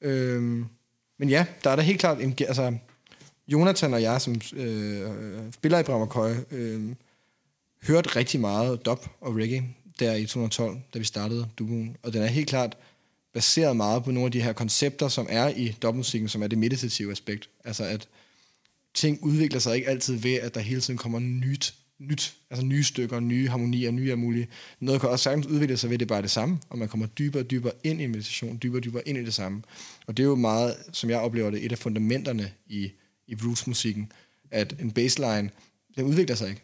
Øhm, 0.00 0.66
men 1.18 1.28
ja, 1.28 1.46
der 1.64 1.70
er 1.70 1.76
da 1.76 1.82
helt 1.82 2.00
klart 2.00 2.20
en, 2.20 2.34
altså, 2.40 2.76
Jonathan 3.48 3.94
og 3.94 4.02
jeg, 4.02 4.20
som 4.20 4.40
øh, 4.56 5.10
spiller 5.52 5.78
i 5.78 5.82
Brammer 5.82 6.42
øh, 6.50 6.94
hørte 7.82 8.16
rigtig 8.16 8.40
meget 8.40 8.86
dub 8.86 9.06
og 9.20 9.36
reggae 9.36 9.62
der 9.98 10.14
i 10.14 10.26
2012, 10.26 10.78
da 10.94 10.98
vi 10.98 11.04
startede 11.04 11.48
duoen. 11.58 11.96
Og 12.02 12.12
den 12.12 12.22
er 12.22 12.26
helt 12.26 12.48
klart 12.48 12.76
baseret 13.32 13.76
meget 13.76 14.04
på 14.04 14.10
nogle 14.10 14.26
af 14.26 14.32
de 14.32 14.42
her 14.42 14.52
koncepter, 14.52 15.08
som 15.08 15.26
er 15.30 15.48
i 15.48 15.76
dubmusikken, 15.82 16.28
som 16.28 16.42
er 16.42 16.46
det 16.46 16.58
meditative 16.58 17.12
aspekt. 17.12 17.48
Altså 17.64 17.84
at 17.84 18.08
ting 18.94 19.18
udvikler 19.22 19.60
sig 19.60 19.76
ikke 19.76 19.88
altid 19.88 20.16
ved, 20.16 20.34
at 20.34 20.54
der 20.54 20.60
hele 20.60 20.80
tiden 20.80 20.98
kommer 20.98 21.18
nyt, 21.18 21.74
nyt 21.98 22.34
altså 22.50 22.66
nye 22.66 22.84
stykker, 22.84 23.20
nye 23.20 23.48
harmonier, 23.48 23.90
nye 23.90 24.10
er 24.10 24.16
mulige. 24.16 24.48
Noget 24.80 25.00
kan 25.00 25.10
også 25.10 25.22
sagtens 25.22 25.46
udvikle 25.46 25.76
sig 25.76 25.90
ved, 25.90 25.94
at 25.94 26.00
det 26.00 26.08
bare 26.08 26.18
er 26.18 26.22
det 26.22 26.30
samme, 26.30 26.58
og 26.68 26.78
man 26.78 26.88
kommer 26.88 27.06
dybere 27.06 27.42
og 27.42 27.50
dybere 27.50 27.72
ind 27.84 28.00
i 28.00 28.06
meditation, 28.06 28.58
dybere 28.62 28.78
og 28.78 28.84
dybere 28.84 29.08
ind 29.08 29.18
i 29.18 29.24
det 29.24 29.34
samme. 29.34 29.62
Og 30.06 30.16
det 30.16 30.22
er 30.22 30.26
jo 30.26 30.34
meget, 30.34 30.76
som 30.92 31.10
jeg 31.10 31.18
oplever 31.18 31.50
det, 31.50 31.64
et 31.64 31.72
af 31.72 31.78
fundamenterne 31.78 32.50
i, 32.66 32.90
i 33.26 33.34
rootsmusikken, 33.34 34.12
at 34.50 34.74
en 34.80 34.90
baseline, 34.90 35.50
den 35.96 36.04
udvikler 36.04 36.36
sig 36.36 36.48
ikke. 36.48 36.60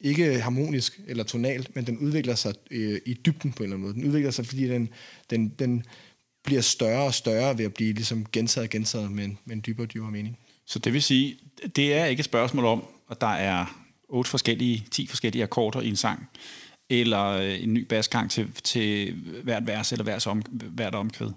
Ikke 0.00 0.40
harmonisk 0.40 1.00
eller 1.06 1.24
tonalt, 1.24 1.76
men 1.76 1.86
den 1.86 1.98
udvikler 1.98 2.34
sig 2.34 2.54
øh, 2.70 3.00
i 3.06 3.14
dybden 3.14 3.52
på 3.52 3.62
en 3.62 3.64
eller 3.64 3.76
anden 3.76 3.80
måde. 3.80 3.94
Den 3.94 4.04
udvikler 4.04 4.30
sig, 4.30 4.46
fordi 4.46 4.68
den, 4.68 4.88
den, 5.30 5.48
den 5.48 5.84
bliver 6.44 6.60
større 6.60 7.04
og 7.04 7.14
større 7.14 7.58
ved 7.58 7.64
at 7.64 7.74
blive 7.74 7.92
ligesom 7.92 8.26
gentaget 8.32 8.66
og 8.66 8.70
gentaget 8.70 9.12
med 9.12 9.24
en, 9.24 9.38
med 9.44 9.56
en 9.56 9.62
dybere 9.66 9.84
og 9.84 9.94
dybere 9.94 10.10
mening. 10.10 10.38
Så 10.66 10.78
det 10.78 10.92
vil 10.92 11.02
sige, 11.02 11.36
det 11.76 11.94
er 11.94 12.04
ikke 12.04 12.20
et 12.20 12.24
spørgsmål 12.24 12.64
om, 12.64 12.84
at 13.10 13.20
der 13.20 13.26
er 13.26 13.84
otte 14.08 14.30
forskellige, 14.30 14.86
10 14.90 15.06
forskellige 15.06 15.42
akkorder 15.42 15.80
i 15.80 15.88
en 15.88 15.96
sang, 15.96 16.28
eller 16.90 17.24
øh, 17.24 17.62
en 17.62 17.74
ny 17.74 17.86
basgang 17.86 18.30
til, 18.30 18.52
til 18.64 19.14
hvert 19.44 19.66
vers 19.66 19.92
eller 19.92 20.04
hvert, 20.04 20.26
om, 20.26 20.42
hvert 20.50 20.94
omkvæd. 20.94 21.30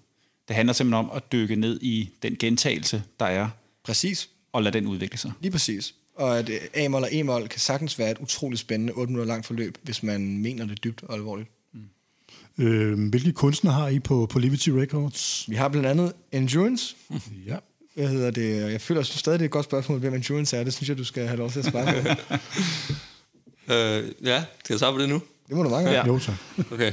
Det 0.47 0.55
handler 0.55 0.73
simpelthen 0.73 1.05
om 1.05 1.11
at 1.15 1.31
dykke 1.31 1.55
ned 1.55 1.79
i 1.81 2.09
den 2.23 2.35
gentagelse, 2.35 3.03
der 3.19 3.25
er, 3.25 3.49
Præcis. 3.83 4.29
og 4.53 4.63
lade 4.63 4.77
den 4.79 4.87
udvikle 4.87 5.17
sig. 5.17 5.31
Lige 5.41 5.51
præcis. 5.51 5.93
Og 6.15 6.39
at 6.39 6.49
øh, 6.49 6.59
A-mol 6.73 7.03
og 7.03 7.09
E-mol 7.11 7.47
kan 7.47 7.59
sagtens 7.59 7.99
være 7.99 8.11
et 8.11 8.17
utroligt 8.17 8.59
spændende 8.59 8.93
8 8.93 9.11
minutter 9.11 9.27
langt 9.27 9.45
forløb, 9.45 9.77
hvis 9.81 10.03
man 10.03 10.37
mener 10.37 10.65
det 10.65 10.83
dybt 10.83 11.03
og 11.03 11.15
alvorligt. 11.15 11.49
Øh, 12.57 13.09
hvilke 13.09 13.31
kunstnere 13.31 13.73
har 13.73 13.87
I 13.87 13.99
på, 13.99 14.25
på 14.25 14.39
Liberty 14.39 14.69
Records? 14.69 15.45
Vi 15.49 15.55
har 15.55 15.69
blandt 15.69 15.87
andet 15.87 16.13
Endurance. 16.31 16.95
Ja. 17.45 17.57
Hvad 17.97 18.07
hedder 18.07 18.31
det? 18.31 18.71
Jeg 18.71 18.81
føler 18.81 19.03
synes 19.03 19.19
stadig, 19.19 19.39
det 19.39 19.43
er 19.45 19.47
et 19.47 19.51
godt 19.51 19.65
spørgsmål, 19.65 19.99
hvem 19.99 20.13
Endurance 20.13 20.57
er. 20.57 20.63
Det 20.63 20.73
synes 20.73 20.89
jeg, 20.89 20.97
du 20.97 21.03
skal 21.03 21.27
have 21.27 21.37
lov 21.37 21.51
til 21.51 21.59
at 21.59 21.65
svare 21.65 22.01
på. 22.03 22.09
Øh, 23.73 24.11
ja, 24.23 24.43
skal 24.63 24.73
jeg 24.73 24.79
svare 24.79 24.93
på 24.93 24.99
det 24.99 25.09
nu? 25.09 25.21
Det 25.47 25.55
må 25.55 25.63
du 25.63 25.69
mange 25.69 25.89
Ja. 25.89 25.95
gange. 25.95 26.13
Jo, 26.13 26.19
tak. 26.19 26.35
Okay. 26.71 26.91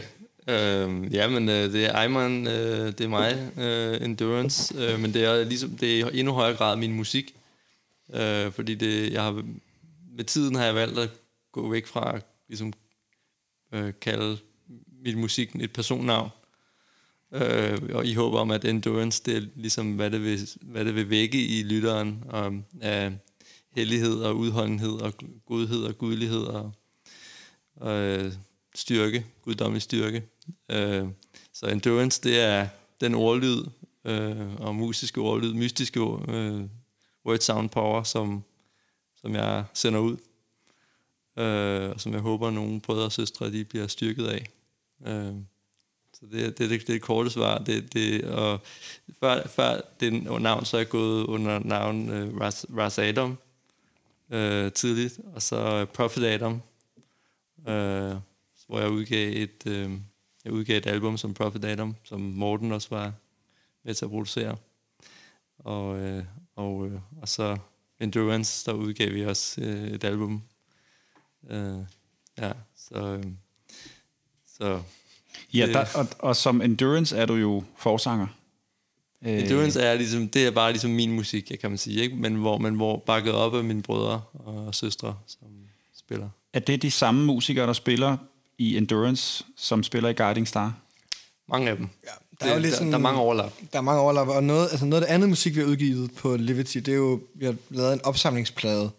Øh, 0.49 1.14
ja, 1.14 1.29
men 1.29 1.49
øh, 1.49 1.73
det 1.73 1.85
er 1.85 1.97
Ayman, 1.97 2.47
øh, 2.47 2.87
det 2.87 3.01
er 3.01 3.09
mig, 3.09 3.51
øh, 3.59 4.05
Endurance, 4.05 4.75
øh, 4.79 5.01
men 5.01 5.14
det 5.14 5.25
er 5.25 5.45
ligesom 5.45 5.71
det 5.71 6.01
er 6.01 6.11
i 6.11 6.19
endnu 6.19 6.33
højere 6.33 6.57
grad 6.57 6.77
min 6.77 6.93
musik, 6.93 7.35
øh, 8.14 8.53
fordi 8.53 8.75
det, 8.75 9.12
jeg 9.12 9.23
har, 9.23 9.43
med 10.17 10.25
tiden 10.25 10.55
har 10.55 10.64
jeg 10.64 10.75
valgt 10.75 10.99
at 10.99 11.11
gå 11.53 11.71
væk 11.71 11.87
fra 11.87 12.19
ligesom 12.49 12.73
øh, 13.73 13.93
kalde 14.01 14.37
mit 15.05 15.19
musik 15.19 15.51
et 15.61 15.73
personnavn, 15.73 16.31
øh, 17.35 17.79
og 17.92 18.07
i 18.07 18.14
håb 18.14 18.35
om, 18.35 18.51
at 18.51 18.64
Endurance, 18.64 19.23
det 19.27 19.37
er 19.37 19.47
ligesom, 19.55 19.92
hvad 19.92 20.11
det 20.11 20.23
vil, 20.23 20.49
hvad 20.62 20.85
det 20.85 20.94
vil 20.94 21.11
vække 21.11 21.47
i 21.47 21.62
lytteren 21.62 22.25
om, 22.29 22.64
af 22.81 23.07
øh, 23.07 23.12
hellighed 23.77 24.20
og 24.20 24.37
udholdenhed 24.37 24.92
og 25.01 25.12
godhed 25.47 25.83
og 25.85 25.99
gudlighed 25.99 26.42
og, 26.42 26.73
og 27.77 27.92
øh, 27.92 28.33
styrke, 28.75 29.27
guddommelig 29.42 29.83
styrke. 29.83 30.23
Øh, 30.70 31.09
så 31.53 31.66
endurance, 31.66 32.23
det 32.23 32.40
er 32.40 32.68
den 33.01 33.14
ordlyd 33.14 33.64
øh, 34.05 34.55
og 34.61 34.75
musiske 34.75 35.20
ordlyd, 35.20 35.55
mystiske 35.55 36.01
øh, 36.29 36.64
word 37.27 37.38
sound 37.38 37.68
power, 37.68 38.03
som, 38.03 38.44
som 39.16 39.35
jeg 39.35 39.64
sender 39.75 40.01
ud. 40.01 40.16
Øh, 41.38 41.90
og 41.90 42.01
som 42.01 42.12
jeg 42.12 42.20
håber, 42.20 42.51
nogle 42.51 42.81
brødre 42.81 43.05
og 43.05 43.12
søstre 43.12 43.53
de 43.53 43.64
bliver 43.64 43.87
styrket 43.87 44.27
af. 44.27 44.47
Øh, 45.07 45.35
så 46.25 46.37
det, 46.37 46.59
det, 46.59 46.71
det, 46.71 46.87
det 46.87 46.95
er 46.95 46.99
korte 46.99 47.31
svar. 47.31 47.59
Det, 47.59 47.93
det, 47.93 48.25
og 48.25 48.61
før, 49.21 49.47
før 49.49 49.81
det 50.01 50.13
navn, 50.23 50.65
så 50.65 50.77
er 50.77 50.81
jeg 50.81 50.89
gået 50.89 51.27
under 51.27 51.59
navn 51.59 52.09
uh, 52.09 52.41
Ras, 52.41 52.67
Ras 52.77 52.99
Adam 52.99 53.31
uh, 54.29 54.73
tidligt, 54.73 55.21
og 55.35 55.43
så 55.43 55.57
øh, 55.57 55.87
Prophet 55.87 56.25
Adam, 56.25 56.53
uh, 57.59 58.17
hvor 58.67 58.81
jeg 58.81 58.91
udgav 58.91 59.43
et, 59.43 59.63
uh, 59.67 59.93
jeg 60.45 60.53
udgav 60.53 60.79
et 60.79 60.87
album 60.87 61.17
som 61.17 61.35
Prophet 61.35 61.65
Adam, 61.65 61.95
som 62.05 62.21
Morten 62.21 62.73
også 62.73 62.89
var 62.91 63.13
med 63.85 63.95
til 63.95 64.05
at 64.05 64.11
producere. 64.11 64.57
Og, 65.59 65.89
uh, 65.89 66.25
og, 66.57 66.77
uh, 66.77 66.93
og 67.21 67.29
så 67.29 67.57
Endurance, 68.01 68.71
der 68.71 68.77
udgav 68.77 69.15
vi 69.15 69.25
også 69.25 69.61
uh, 69.61 69.67
et 69.67 70.05
album. 70.05 70.43
Uh, 71.43 71.85
ja, 72.39 72.53
så... 72.77 73.21
Um, 73.25 73.39
så 74.59 74.83
Ja, 75.55 75.66
der, 75.66 75.87
og, 75.94 76.07
og 76.18 76.37
som 76.37 76.62
Endurance 76.62 77.16
er 77.16 77.27
du 77.27 77.35
jo 77.35 77.62
forsanger. 77.77 78.27
Øh. 79.25 79.42
Endurance 79.42 79.81
er 79.81 79.94
ligesom, 79.94 80.29
det 80.29 80.47
er 80.47 80.51
bare 80.51 80.73
ligesom 80.73 80.90
min 80.90 81.12
musik, 81.12 81.53
kan 81.61 81.70
man 81.70 81.79
sige, 81.79 82.03
ikke? 82.03 82.16
Men 82.16 82.35
hvor 82.35 82.59
man 82.59 82.75
hvor 82.75 83.03
bakket 83.07 83.33
op 83.33 83.55
af 83.55 83.64
mine 83.64 83.83
brødre 83.83 84.23
og 84.35 84.75
søstre, 84.75 85.16
som 85.27 85.49
spiller. 85.99 86.29
Er 86.53 86.61
det 86.61 86.83
de 86.83 86.90
samme 86.90 87.25
musikere, 87.25 87.66
der 87.66 87.73
spiller 87.73 88.16
i 88.59 88.77
Endurance, 88.77 89.44
som 89.57 89.83
spiller 89.83 90.09
i 90.09 90.12
Guiding 90.12 90.49
Star? 90.49 90.75
Mange 91.49 91.70
af 91.70 91.77
dem. 91.77 91.88
Ja, 92.05 92.11
der, 92.40 92.51
er 92.51 92.55
jo 92.55 92.61
lidt 92.61 92.79
der, 92.79 92.85
der 92.85 92.92
er 92.92 92.99
mange 92.99 93.20
overlap. 93.20 93.53
Der 93.73 93.79
er 93.79 93.83
mange 93.83 94.01
overlap, 94.01 94.29
og 94.29 94.44
noget, 94.44 94.68
altså 94.70 94.87
noget 94.87 95.03
af 95.03 95.09
det 95.09 95.14
andet 95.14 95.29
musik, 95.29 95.55
vi 95.55 95.61
har 95.61 95.66
udgivet 95.66 96.14
på 96.14 96.37
Liberty, 96.37 96.79
det 96.79 96.88
er 96.88 96.97
jo, 96.97 97.20
vi 97.35 97.44
har 97.44 97.55
lavet 97.70 97.92
en 97.92 98.05
opsamlingsplade, 98.05 98.90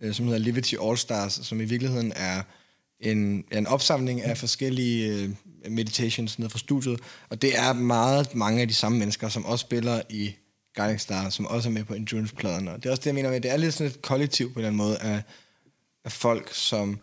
øh, 0.00 0.14
som 0.14 0.26
hedder 0.26 0.40
Liberty 0.40 0.74
All 0.82 0.98
Stars, 0.98 1.40
som 1.42 1.60
i 1.60 1.64
virkeligheden 1.64 2.12
er 2.16 2.42
en, 3.00 3.44
en 3.52 3.66
opsamling 3.66 4.22
af 4.22 4.38
forskellige 4.38 5.14
øh, 5.14 5.30
meditations 5.70 6.38
ned 6.38 6.48
fra 6.50 6.58
studiet, 6.58 7.00
og 7.28 7.42
det 7.42 7.58
er 7.58 7.72
meget 7.72 8.34
mange 8.34 8.60
af 8.60 8.68
de 8.68 8.74
samme 8.74 8.98
mennesker, 8.98 9.28
som 9.28 9.44
også 9.44 9.62
spiller 9.62 10.02
i 10.10 10.30
Guiding 10.76 11.00
Star, 11.00 11.30
som 11.30 11.46
også 11.46 11.68
er 11.68 11.72
med 11.72 11.84
på 11.84 11.94
Endurance-pladerne. 11.94 12.70
Og 12.70 12.82
det 12.82 12.86
er 12.86 12.90
også 12.90 13.00
det, 13.00 13.06
jeg 13.06 13.14
mener 13.14 13.30
med, 13.30 13.40
det 13.40 13.50
er 13.50 13.56
lidt 13.56 13.74
sådan 13.74 13.90
et 13.90 14.02
kollektiv 14.02 14.54
på 14.54 14.62
den 14.62 14.76
måde 14.76 14.98
af, 14.98 15.22
af 16.04 16.12
folk, 16.12 16.54
som, 16.54 16.98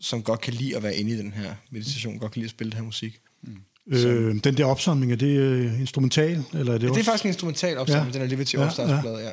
som 0.00 0.22
godt 0.22 0.40
kan 0.40 0.54
lide 0.54 0.76
at 0.76 0.82
være 0.82 0.96
inde 0.96 1.10
i 1.10 1.16
den 1.16 1.32
her 1.32 1.54
meditation, 1.70 2.18
godt 2.18 2.32
kan 2.32 2.40
lide 2.40 2.46
at 2.46 2.50
spille 2.50 2.70
den 2.70 2.78
her 2.78 2.84
musik. 2.84 3.20
Mm. 3.42 3.56
Øh, 3.86 4.44
den 4.44 4.56
der 4.56 4.64
opsamling, 4.64 5.12
er 5.12 5.16
det 5.16 5.36
øh, 5.38 5.80
instrumental? 5.80 6.44
Eller 6.52 6.74
er 6.74 6.78
det, 6.78 6.84
ja, 6.84 6.90
også? 6.90 6.98
det 6.98 7.00
er 7.00 7.04
faktisk 7.04 7.24
en 7.24 7.28
instrumental 7.28 7.78
opsamling, 7.78 8.06
ja. 8.06 8.12
den 8.12 8.22
er 8.22 8.30
Liberty 8.30 8.56
All 8.56 8.70
Stars 8.70 9.04
ja, 9.04 9.10
ja. 9.10 9.18
ja. 9.18 9.32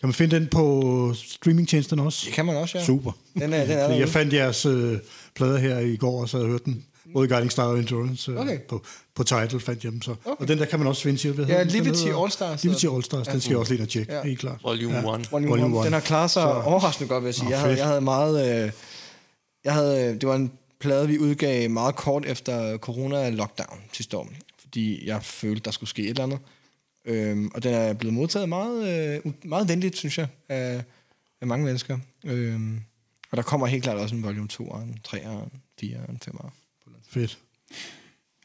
Kan 0.00 0.08
man 0.08 0.14
finde 0.14 0.36
den 0.36 0.46
på 0.46 1.14
streamingtjenesterne 1.14 2.02
også? 2.02 2.22
Det 2.26 2.34
kan 2.34 2.46
man 2.46 2.56
også, 2.56 2.78
ja. 2.78 2.84
Super. 2.84 3.12
Den 3.34 3.52
er, 3.52 3.64
den 3.64 3.78
er 3.78 3.94
jeg 4.04 4.08
fandt 4.08 4.32
jeres 4.32 4.66
øh, 4.66 4.98
plader 5.36 5.58
her 5.58 5.78
i 5.78 5.96
går, 5.96 6.20
og 6.20 6.28
så 6.28 6.36
havde 6.36 6.46
jeg 6.46 6.50
hørt 6.50 6.64
den. 6.64 6.84
Både 7.12 7.28
Guiding 7.28 7.52
Star 7.52 7.64
og 7.64 7.78
Endurance. 7.78 8.32
Øh, 8.32 8.38
okay. 8.40 8.58
på, 8.60 8.84
på 9.14 9.22
Title 9.22 9.60
fandt 9.60 9.84
jeg 9.84 9.92
dem 9.92 10.02
så. 10.02 10.10
Okay. 10.10 10.42
Og 10.42 10.48
den 10.48 10.58
der 10.58 10.64
kan 10.64 10.78
man 10.78 10.88
også 10.88 11.02
finde, 11.02 11.18
siger 11.18 11.46
Ja, 11.46 11.62
Liberty 11.62 12.06
All 12.06 12.30
Stars. 12.30 12.64
Liberty 12.64 12.86
All 12.86 13.04
Stars, 13.04 13.26
den 13.26 13.40
skal 13.40 13.50
jeg 13.50 13.58
også 13.58 13.72
lige 13.72 13.78
ind 13.78 13.86
og 13.86 13.92
tjekke, 13.92 14.14
ja. 14.14 14.22
helt 14.22 14.38
klart. 14.38 14.60
Volume 14.62 14.98
1. 14.98 15.04
Ja. 15.04 15.10
Volume, 15.30 15.50
Volume 15.50 15.78
1. 15.78 15.84
Den 15.84 15.92
har 15.92 16.00
klaret 16.00 16.30
sig 16.30 16.42
så. 16.42 16.48
overraskende 16.48 17.08
godt, 17.08 17.24
vil 17.24 17.28
jeg 17.28 17.34
sige. 17.34 17.46
Oh, 17.46 17.50
jeg, 17.50 17.60
havde, 17.60 17.76
jeg 17.76 17.86
havde 17.86 18.00
meget... 18.00 18.64
Øh, 18.64 18.72
jeg 19.64 19.74
havde, 19.74 20.12
det 20.12 20.28
var 20.28 20.34
en 20.34 20.52
plade, 20.80 21.08
vi 21.08 21.18
udgav 21.18 21.70
meget 21.70 21.96
kort 21.96 22.26
efter 22.26 22.76
corona-lockdown 22.78 23.78
sidste 23.92 24.16
år, 24.16 24.28
fordi 24.60 25.06
jeg 25.06 25.22
følte, 25.22 25.62
der 25.64 25.70
skulle 25.70 25.90
ske 25.90 26.02
et 26.02 26.08
eller 26.08 26.22
andet. 26.22 26.38
Øhm, 27.04 27.50
og 27.54 27.62
den 27.62 27.74
er 27.74 27.92
blevet 27.92 28.14
modtaget 28.14 28.48
meget, 28.48 28.88
øh, 29.24 29.32
meget 29.44 29.68
venligt, 29.68 29.96
synes 29.96 30.18
jeg, 30.18 30.26
af, 30.48 30.82
af 31.40 31.46
mange 31.46 31.64
mennesker. 31.64 31.98
Øhm, 32.24 32.80
og 33.30 33.36
der 33.36 33.42
kommer 33.42 33.66
helt 33.66 33.82
klart 33.82 33.98
også 33.98 34.14
en 34.14 34.22
volume 34.22 34.48
2, 34.48 34.64
en 34.64 34.98
3, 35.04 35.18
en 35.18 35.60
4, 35.80 35.96
en 36.08 36.18
5. 36.24 36.36
Fedt. 37.12 37.38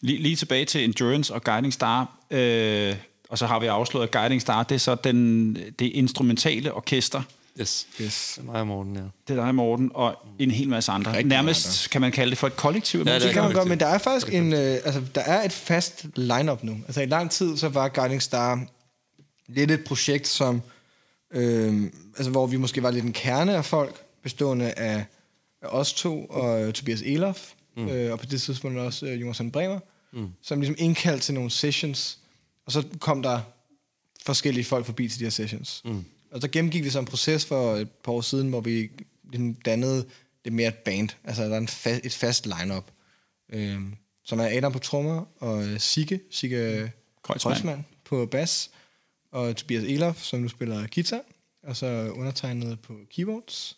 Lige, 0.01 0.21
lige 0.21 0.35
tilbage 0.35 0.65
til 0.65 0.83
Endurance 0.83 1.33
og 1.33 1.43
Guiding 1.43 1.73
Star, 1.73 2.17
øh, 2.31 2.95
og 3.29 3.37
så 3.37 3.45
har 3.45 3.59
vi 3.59 3.65
afslået, 3.65 4.03
at 4.03 4.11
Guiding 4.11 4.41
Star, 4.41 4.63
det 4.63 4.75
er 4.75 4.79
så 4.79 4.95
den, 4.95 5.55
det 5.55 5.85
instrumentale 5.85 6.73
orkester. 6.73 7.21
Yes, 7.59 7.87
yes. 8.01 8.33
Det 8.35 8.41
er 8.41 8.45
mig 8.45 8.61
og 8.61 8.67
Morten, 8.67 8.95
ja. 8.95 9.01
Det 9.27 9.39
er 9.39 9.45
dig, 9.45 9.55
Morten, 9.55 9.91
og 9.93 10.15
en 10.39 10.51
hel 10.51 10.69
masse 10.69 10.91
andre. 10.91 11.11
Rigtig 11.11 11.25
Nærmest 11.25 11.67
meget, 11.67 11.89
kan 11.91 12.01
man 12.01 12.11
kalde 12.11 12.29
det 12.29 12.37
for 12.37 12.47
et 12.47 12.55
kollektiv. 12.55 13.03
Ja, 13.05 13.13
det, 13.13 13.21
det 13.21 13.33
kan 13.33 13.43
man 13.43 13.53
godt, 13.53 13.67
men 13.67 13.79
der 13.79 13.85
er 13.85 13.97
faktisk 13.97 14.33
en, 14.33 14.53
øh, 14.53 14.59
altså, 14.59 15.01
der 15.15 15.21
er 15.21 15.43
et 15.43 15.51
fast 15.51 16.05
lineup 16.15 16.63
nu. 16.63 16.77
Altså 16.85 17.01
i 17.01 17.05
lang 17.05 17.31
tid, 17.31 17.57
så 17.57 17.69
var 17.69 17.87
Guiding 17.87 18.21
Star 18.21 18.65
lidt 19.47 19.71
et 19.71 19.83
projekt, 19.83 20.27
som, 20.27 20.61
øh, 21.33 21.83
altså, 22.17 22.31
hvor 22.31 22.47
vi 22.47 22.57
måske 22.57 22.83
var 22.83 22.91
lidt 22.91 23.05
en 23.05 23.13
kerne 23.13 23.55
af 23.55 23.65
folk, 23.65 23.95
bestående 24.23 24.71
af, 24.71 25.05
af 25.61 25.67
os 25.67 25.93
to 25.93 26.25
og 26.25 26.73
Tobias 26.73 27.01
Elof, 27.01 27.51
mm. 27.77 27.87
øh, 27.87 28.11
og 28.11 28.19
på 28.19 28.25
det 28.25 28.41
tidspunkt 28.41 28.77
også 28.77 29.05
øh, 29.05 29.21
Jonas 29.21 29.41
Bremer, 29.53 29.79
mm. 30.13 30.29
som 30.41 30.59
ligesom 30.59 30.75
indkaldte 30.79 31.25
til 31.25 31.33
nogle 31.33 31.51
sessions, 31.51 32.19
og 32.65 32.71
så 32.71 32.83
kom 32.99 33.23
der 33.23 33.41
forskellige 34.25 34.65
folk 34.65 34.85
forbi 34.85 35.07
til 35.07 35.19
de 35.19 35.25
her 35.25 35.29
sessions. 35.29 35.81
Mm. 35.85 36.05
Og 36.31 36.41
så 36.41 36.47
gennemgik 36.47 36.83
vi 36.83 36.89
så 36.89 36.99
en 36.99 37.05
proces 37.05 37.45
for 37.45 37.75
et 37.75 37.89
par 37.89 38.11
år 38.11 38.21
siden, 38.21 38.49
hvor 38.49 38.61
vi 38.61 38.91
ligesom 39.23 39.53
dannede 39.53 40.05
det 40.45 40.53
mere 40.53 40.67
et 40.67 40.75
band. 40.75 41.09
Altså 41.23 41.43
der 41.43 41.53
er 41.53 41.57
en 41.57 41.69
fa- 41.69 41.99
et 42.03 42.13
fast 42.13 42.45
lineup, 42.45 42.91
øh, 43.49 43.79
som 44.23 44.39
er 44.39 44.57
Adam 44.57 44.71
på 44.71 44.79
trommer, 44.79 45.25
og 45.39 45.67
øh, 45.67 45.79
Sigge, 45.79 46.19
Sigge 46.31 46.91
Kreutzmann 47.23 47.85
på 48.05 48.25
bas, 48.25 48.71
og 49.31 49.55
Tobias 49.55 49.83
Elof, 49.83 50.21
som 50.21 50.39
nu 50.39 50.47
spiller 50.47 50.87
guitar, 50.95 51.21
og 51.63 51.75
så 51.75 52.11
undertegnet 52.15 52.79
på 52.79 52.99
keyboards, 53.15 53.77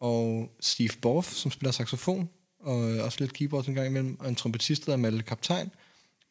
og 0.00 0.50
Steve 0.60 0.90
Borf, 1.02 1.32
som 1.32 1.50
spiller 1.50 1.72
saxofon, 1.72 2.28
og 2.62 2.78
også 2.78 3.16
lidt 3.20 3.32
keyboards 3.32 3.66
en 3.66 3.74
gang 3.74 3.86
imellem, 3.86 4.20
og 4.20 4.28
en 4.28 4.34
trompetist, 4.34 4.86
der 4.86 4.92
hedder 4.92 5.10
Malte 5.10 5.22
Kaptajn, 5.24 5.70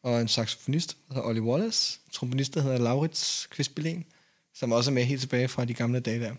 og 0.02 0.20
en 0.20 0.28
saxofonist, 0.28 0.96
der 1.08 1.14
hedder 1.14 1.28
Ollie 1.28 1.42
Wallace, 1.42 2.00
en 2.06 2.12
trompetist, 2.12 2.54
der 2.54 2.60
hedder 2.60 2.78
Laurits 2.78 3.46
Kvistbelen, 3.50 4.04
som 4.54 4.72
også 4.72 4.90
er 4.90 4.94
med 4.94 5.04
helt 5.04 5.20
tilbage 5.20 5.48
fra 5.48 5.64
de 5.64 5.74
gamle 5.74 6.00
dage 6.00 6.20
der. 6.20 6.34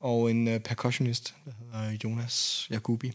Og 0.00 0.30
en 0.30 0.48
uh, 0.48 0.58
percussionist, 0.58 1.34
der 1.44 1.52
hedder 1.60 1.98
Jonas 2.04 2.66
Jacobi. 2.70 3.12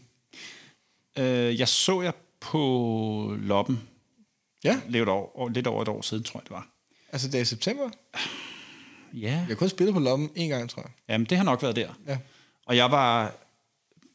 Øh, 1.18 1.58
jeg 1.58 1.68
så 1.68 2.02
jer 2.02 2.12
på 2.40 3.36
Loppen. 3.38 3.80
Ja. 4.64 4.80
Lidt 4.88 5.08
over, 5.08 5.48
lidt 5.48 5.66
over 5.66 5.82
et 5.82 5.88
år 5.88 6.02
siden, 6.02 6.24
tror 6.24 6.40
jeg, 6.40 6.44
det 6.44 6.50
var. 6.50 6.68
Altså, 7.12 7.28
det 7.28 7.34
er 7.34 7.42
i 7.42 7.44
september? 7.44 7.90
Ja. 9.14 9.30
Jeg 9.30 9.46
har 9.46 9.54
kun 9.54 9.68
spillet 9.68 9.94
på 9.94 10.00
Loppen 10.00 10.30
en 10.34 10.48
gang, 10.48 10.70
tror 10.70 10.82
jeg. 10.82 10.90
Jamen, 11.08 11.26
det 11.26 11.36
har 11.36 11.44
nok 11.44 11.62
været 11.62 11.76
der. 11.76 11.94
Ja. 12.06 12.18
Og 12.66 12.76
jeg 12.76 12.90
var 12.90 13.34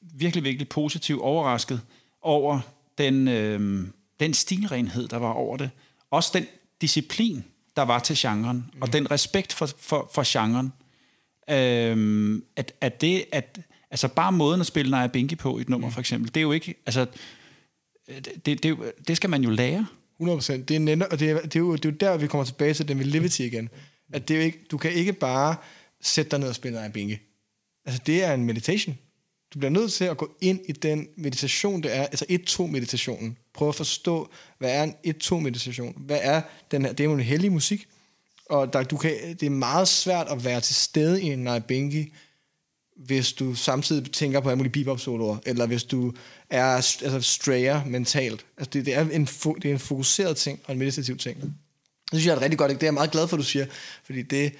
virkelig, 0.01 0.43
virkelig 0.43 0.69
positivt 0.69 1.21
overrasket 1.21 1.81
over 2.21 2.59
den, 2.97 3.27
øh, 3.27 3.87
den 4.19 4.33
stilrenhed, 4.33 5.07
der 5.07 5.17
var 5.17 5.31
over 5.31 5.57
det. 5.57 5.69
Også 6.11 6.31
den 6.33 6.45
disciplin, 6.81 7.43
der 7.75 7.81
var 7.81 7.99
til 7.99 8.15
genren, 8.19 8.65
mm. 8.73 8.81
og 8.81 8.93
den 8.93 9.11
respekt 9.11 9.53
for, 9.53 9.69
for, 9.79 10.09
for 10.13 10.23
genren. 10.25 10.73
Øhm, 11.49 12.43
at, 12.55 12.73
at 12.81 13.01
det, 13.01 13.25
at, 13.31 13.59
altså 13.91 14.07
bare 14.07 14.31
måden 14.31 14.61
at 14.61 14.67
spille 14.67 14.91
Naja 14.91 15.07
Binky 15.07 15.37
på 15.37 15.57
i 15.57 15.61
et 15.61 15.69
nummer, 15.69 15.87
mm. 15.87 15.93
for 15.93 15.99
eksempel, 15.99 16.33
det 16.33 16.37
er 16.37 16.41
jo 16.41 16.51
ikke, 16.51 16.75
altså, 16.85 17.05
det, 18.45 18.63
det, 18.63 18.93
det 19.07 19.17
skal 19.17 19.29
man 19.29 19.43
jo 19.43 19.49
lære. 19.49 19.87
100%. 20.21 20.51
Det 20.51 20.71
er, 20.71 20.79
netop, 20.79 21.11
og 21.11 21.19
det 21.19 21.29
er, 21.29 21.41
det, 21.41 21.55
er 21.55 21.59
jo, 21.59 21.75
det 21.75 21.85
er 21.85 21.89
jo 21.89 21.95
der, 21.99 22.17
vi 22.17 22.27
kommer 22.27 22.45
tilbage 22.45 22.73
til 22.73 22.87
den 22.87 22.97
med 22.97 23.05
Liberty 23.05 23.39
igen. 23.39 23.69
At 24.13 24.27
det 24.27 24.33
er 24.33 24.39
jo 24.39 24.45
ikke, 24.45 24.59
du 24.71 24.77
kan 24.77 24.91
ikke 24.91 25.13
bare 25.13 25.55
sætte 26.01 26.31
dig 26.31 26.39
ned 26.39 26.49
og 26.49 26.55
spille 26.55 26.77
Naja 26.77 26.89
Binky. 26.89 27.17
Altså, 27.85 28.01
det 28.05 28.23
er 28.23 28.33
en 28.33 28.45
meditation. 28.45 28.97
Du 29.53 29.59
bliver 29.59 29.71
nødt 29.71 29.93
til 29.93 30.05
at 30.05 30.17
gå 30.17 30.35
ind 30.41 30.59
i 30.65 30.71
den 30.71 31.07
meditation, 31.15 31.83
det 31.83 31.95
er, 31.95 32.05
altså 32.05 32.25
1-2-meditationen. 32.29 33.37
Prøv 33.53 33.69
at 33.69 33.75
forstå, 33.75 34.29
hvad 34.57 34.71
er 34.71 34.83
en 34.83 34.95
1-2-meditation? 35.07 35.93
Hvad 35.97 36.19
er 36.21 36.41
den 36.71 36.85
her? 36.85 36.91
Det 36.91 36.99
er 36.99 37.05
jo 37.05 37.13
en 37.13 37.19
hellig 37.19 37.51
musik, 37.51 37.87
og 38.45 38.73
der, 38.73 38.83
du 38.83 38.97
kan, 38.97 39.11
det 39.39 39.43
er 39.43 39.49
meget 39.49 39.87
svært 39.87 40.27
at 40.27 40.45
være 40.45 40.61
til 40.61 40.75
stede 40.75 41.21
i 41.21 41.25
en 41.25 41.39
Naibengi, 41.39 42.13
hvis 42.95 43.33
du 43.33 43.55
samtidig 43.55 44.11
tænker 44.11 44.39
på 44.39 44.49
alle 44.49 44.57
mulige 44.57 44.71
bebop-soloer, 44.71 45.37
eller 45.45 45.65
hvis 45.65 45.83
du 45.83 46.13
er 46.49 46.65
altså, 46.65 47.21
strayer 47.21 47.85
mentalt. 47.85 48.45
Altså, 48.57 48.69
det, 48.73 48.85
det, 48.85 48.95
er 48.95 49.01
en, 49.01 49.25
det 49.61 49.65
er 49.65 49.73
en 49.73 49.79
fokuseret 49.79 50.37
ting, 50.37 50.59
og 50.65 50.71
en 50.71 50.79
meditativ 50.79 51.17
ting. 51.17 51.41
Det 51.41 51.51
synes 52.11 52.25
jeg 52.25 52.35
er 52.35 52.41
rigtig 52.41 52.57
godt. 52.57 52.71
Det 52.71 52.83
er 52.83 52.87
jeg 52.87 52.93
meget 52.93 53.11
glad 53.11 53.27
for, 53.27 53.37
at 53.37 53.39
du 53.39 53.45
siger, 53.45 53.65
fordi 54.03 54.21
det 54.21 54.53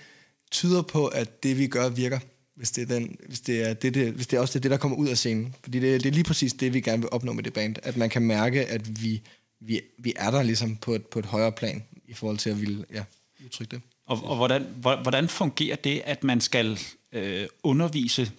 tyder 0.52 0.82
på, 0.82 1.08
at 1.08 1.44
det 1.44 1.58
vi 1.58 1.68
gør 1.68 1.90
virker 1.90 2.20
hvis 2.60 2.72
det 2.72 2.82
er, 2.82 2.86
den, 2.86 3.16
hvis 3.28 3.40
det 3.40 3.70
er, 3.70 3.74
det, 3.74 3.94
det, 3.94 4.12
hvis 4.12 4.28
det 4.28 4.38
er 4.38 4.42
også 4.42 4.54
det, 4.54 4.64
det, 4.64 4.72
der 4.72 4.78
kommer 4.78 4.98
ud 4.98 5.08
af 5.08 5.18
scenen. 5.18 5.56
Fordi 5.64 5.80
det, 5.80 6.04
det 6.04 6.10
er 6.10 6.14
lige 6.14 6.24
præcis 6.24 6.54
det, 6.54 6.74
vi 6.74 6.82
gerne 6.82 7.02
vil 7.02 7.10
opnå 7.12 7.34
med 7.34 7.44
det 7.44 7.54
band. 7.54 7.76
At 7.84 7.98
man 7.98 8.10
kan 8.10 8.22
mærke, 8.22 8.66
at 8.66 9.04
vi, 9.04 9.22
vi, 9.60 9.82
vi 10.00 10.14
er 10.16 10.32
der 10.32 10.44
ligesom 10.44 10.76
på 10.76 10.94
et, 10.94 11.06
på 11.06 11.20
et 11.20 11.26
højere 11.26 11.52
plan, 11.52 11.84
i 12.08 12.14
forhold 12.14 12.38
til 12.38 12.50
at 12.50 12.62
ville 12.62 12.86
ja, 12.94 13.04
udtrykke 13.46 13.72
det. 13.72 13.82
Og, 14.06 14.24
og 14.24 14.36
hvordan, 14.36 14.66
hvordan 14.82 15.30
fungerer 15.30 15.76
det, 15.76 16.02
at 16.06 16.24
man 16.24 16.42
skal 16.42 16.80
øh, 17.14 17.48
undervise 17.64 18.32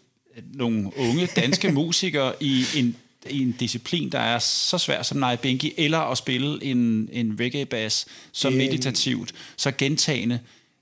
nogle 0.54 0.90
unge 0.96 1.26
danske 1.36 1.72
musikere 1.82 2.32
i 2.40 2.64
en, 2.76 2.96
i 3.30 3.42
en 3.42 3.52
disciplin, 3.52 4.12
der 4.12 4.18
er 4.18 4.38
så 4.38 4.78
svær 4.78 5.02
som 5.02 5.18
Nai 5.18 5.36
Benki, 5.36 5.72
eller 5.76 5.98
at 5.98 6.18
spille 6.18 6.64
en, 6.64 7.08
en 7.12 7.38
reggae-bass 7.40 8.06
så 8.32 8.50
meditativt, 8.50 9.34
så 9.56 9.72
gentagende, 9.78 10.40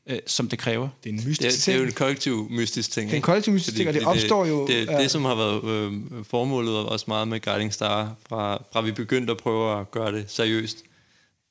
øh, 0.09 0.18
som 0.27 0.49
det 0.49 0.59
kræver. 0.59 0.88
Det 1.05 1.11
er 1.11 1.14
en 1.14 1.29
mystisk 1.29 1.40
det, 1.40 1.62
ting. 1.62 1.75
Det 1.75 1.75
er 1.75 1.79
jo 1.79 1.87
en 1.87 1.92
kollektiv 1.92 2.47
mystisk 2.51 2.90
ting. 2.90 3.07
Det 3.07 3.12
er 3.12 3.16
en 3.16 3.23
kollektiv 3.23 3.53
mystisk 3.53 3.77
ting, 3.77 3.88
og 3.88 3.94
det 3.94 4.05
opstår 4.05 4.44
det, 4.44 4.51
jo... 4.51 4.66
Det, 4.66 4.88
det, 4.88 4.99
det, 4.99 5.11
som 5.11 5.25
har 5.25 5.35
været 5.35 5.64
øh, 5.64 6.25
formålet 6.25 6.75
også 6.77 7.05
meget 7.09 7.29
med 7.29 7.40
Guiding 7.40 7.75
Star, 7.75 8.14
fra, 8.29 8.62
fra 8.73 8.81
vi 8.81 8.92
begyndte 8.92 9.31
at 9.31 9.37
prøve 9.37 9.81
at 9.81 9.90
gøre 9.90 10.12
det 10.12 10.25
seriøst, 10.29 10.85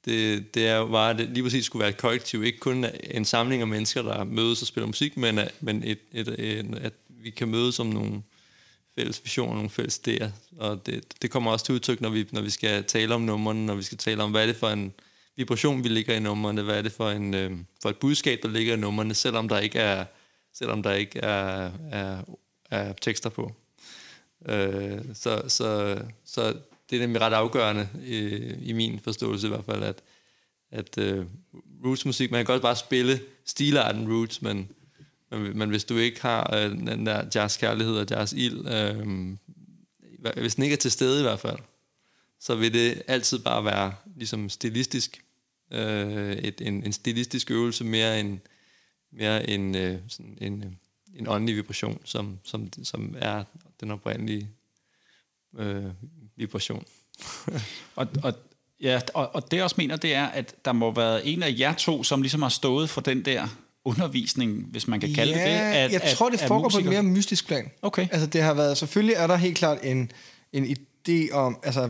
det, 0.06 0.54
det 0.56 0.68
er 0.68 0.76
jo 0.76 0.88
bare, 0.88 1.10
at 1.10 1.18
det 1.18 1.30
lige 1.30 1.44
præcis 1.44 1.66
skulle 1.66 1.82
være 1.82 1.90
et 1.90 1.98
kollektiv, 1.98 2.44
ikke 2.44 2.60
kun 2.60 2.86
en 3.12 3.26
samling 3.26 3.62
af 3.62 3.68
mennesker, 3.68 4.02
der 4.02 4.24
mødes 4.24 4.62
og 4.62 4.68
spiller 4.68 4.88
musik, 4.88 5.18
men, 5.18 5.40
at, 5.40 5.52
men 5.62 5.84
et, 5.86 6.00
et, 6.14 6.28
et, 6.28 6.80
at 6.82 6.94
vi 7.24 7.30
kan 7.30 7.48
mødes 7.48 7.76
som 7.76 7.88
nogle 7.88 8.22
fælles 8.96 9.22
visioner, 9.24 9.54
nogle 9.54 9.70
fælles 9.70 10.02
idéer. 10.08 10.28
Og 10.58 10.86
det, 10.86 11.04
det 11.22 11.32
kommer 11.32 11.52
også 11.52 11.66
til 11.66 11.76
udtryk, 11.76 12.02
når 12.02 12.10
vi, 12.10 12.28
når 12.32 12.42
vi 12.42 12.50
skal 12.50 12.84
tale 12.84 13.16
om 13.16 13.22
numrene, 13.22 13.66
når 13.66 13.76
vi 13.76 13.84
skal 13.84 13.98
tale 13.98 14.24
om, 14.24 14.32
hvad 14.32 14.42
er 14.42 14.46
det 14.46 14.56
for 14.56 14.70
en 14.70 14.94
vibration, 15.38 15.84
vi 15.84 15.90
ligger 15.90 16.16
i 16.16 16.20
numrene, 16.20 16.62
hvad 16.62 16.78
er 16.78 16.82
det 16.82 16.92
for, 16.92 17.10
en, 17.10 17.34
øh, 17.34 17.52
for 17.82 17.90
et 17.90 17.98
budskab, 17.98 18.40
der 18.44 18.50
ligger 18.50 18.74
i 18.74 18.80
numrene, 18.80 19.14
selvom 19.14 19.50
der 19.50 19.60
ikke 19.60 19.80
er, 19.80 20.06
selvom 20.54 20.84
der 20.84 20.94
ikke 20.94 21.20
er, 21.20 21.72
er, 21.92 22.18
er 22.70 22.94
tekster 22.94 23.30
på. 23.30 23.52
Øh, 24.46 25.00
så, 25.14 25.44
så, 25.48 25.98
så 26.26 26.54
det 26.90 26.96
er 26.96 27.00
nemlig 27.00 27.22
ret 27.22 27.34
afgørende 27.34 27.90
i, 28.06 28.20
i 28.62 28.74
min 28.74 29.00
forståelse 29.00 29.48
i 29.48 29.50
hvert 29.50 29.66
fald, 29.66 29.84
at, 29.84 30.02
at 30.72 30.98
øh, 30.98 31.26
roots-musik, 31.86 32.32
man 32.32 32.46
kan 32.46 32.54
godt 32.54 32.62
bare 32.62 32.76
spille 32.76 33.20
stilarten 33.46 34.14
roots, 34.14 34.42
men, 34.42 34.70
men, 35.32 35.58
men 35.58 35.70
hvis 35.70 35.84
du 35.84 35.98
ikke 35.98 36.22
har 36.22 36.56
øh, 36.56 36.72
den 36.72 37.06
der 37.06 37.24
jazz-kærlighed 37.36 37.98
og 37.98 38.08
jazz-ild, 38.10 38.68
øh, 38.68 39.38
hvis 40.38 40.56
den 40.56 40.64
ikke 40.64 40.74
er 40.74 40.78
til 40.78 40.92
stede 40.92 41.20
i 41.20 41.24
hvert 41.24 41.40
fald, 41.40 41.58
så 42.40 42.56
vil 42.56 42.74
det 42.74 43.02
altid 43.08 43.40
bare 43.40 43.66
være 43.66 43.94
ligesom 44.16 44.50
stilistisk, 44.50 45.22
uh, 45.72 46.32
et, 46.32 46.62
en, 46.62 46.84
en 46.84 46.94
stilistisk 46.94 47.52
øvelse 47.52 47.84
mere 47.84 48.20
end, 48.20 48.40
mere 49.12 49.50
end 49.50 49.78
uh, 49.78 49.96
sådan 50.08 50.38
en, 50.42 50.78
en 51.16 51.28
åndelig 51.28 51.56
vibration, 51.56 52.02
som, 52.06 52.40
som, 52.44 52.70
som 52.84 53.16
er 53.20 53.44
den 53.80 53.92
oprindelige 53.92 54.50
øh, 55.58 55.86
vibration. 56.36 56.86
og, 57.96 58.08
og, 58.24 58.34
ja, 58.82 59.00
og, 59.14 59.36
og 59.36 59.52
det 59.52 59.58
jeg 59.58 59.64
også 59.64 59.76
mener, 59.78 59.96
det 59.96 60.14
er, 60.14 60.26
at 60.26 60.56
der 60.66 60.72
må 60.72 60.92
være 60.92 61.26
en 61.26 61.44
af 61.44 61.56
jer 61.60 61.74
to, 61.74 62.04
som 62.04 62.22
ligesom 62.22 62.42
har 62.42 62.50
stået 62.50 62.90
for 62.90 63.02
den 63.02 63.26
der 63.26 63.48
undervisning, 63.86 64.66
hvis 64.66 64.88
man 64.88 65.00
kan 65.00 65.14
kalde 65.14 65.38
ja, 65.38 65.46
det 65.46 65.62
det. 65.62 65.76
At, 65.76 65.92
jeg 65.92 66.14
tror, 66.16 66.30
det 66.30 66.40
foregår 66.40 66.70
på 66.70 66.78
et 66.78 66.86
mere 66.86 67.04
mystisk 67.04 67.48
plan. 67.48 67.72
Okay. 67.82 68.08
Altså, 68.12 68.28
det 68.28 68.42
har 68.42 68.54
været, 68.54 68.78
selvfølgelig 68.78 69.16
er 69.16 69.28
der 69.28 69.36
helt 69.36 69.58
klart 69.58 69.78
en, 69.84 70.12
en 70.54 70.78
idé 70.78 71.34
om, 71.34 71.60
altså, 71.64 71.90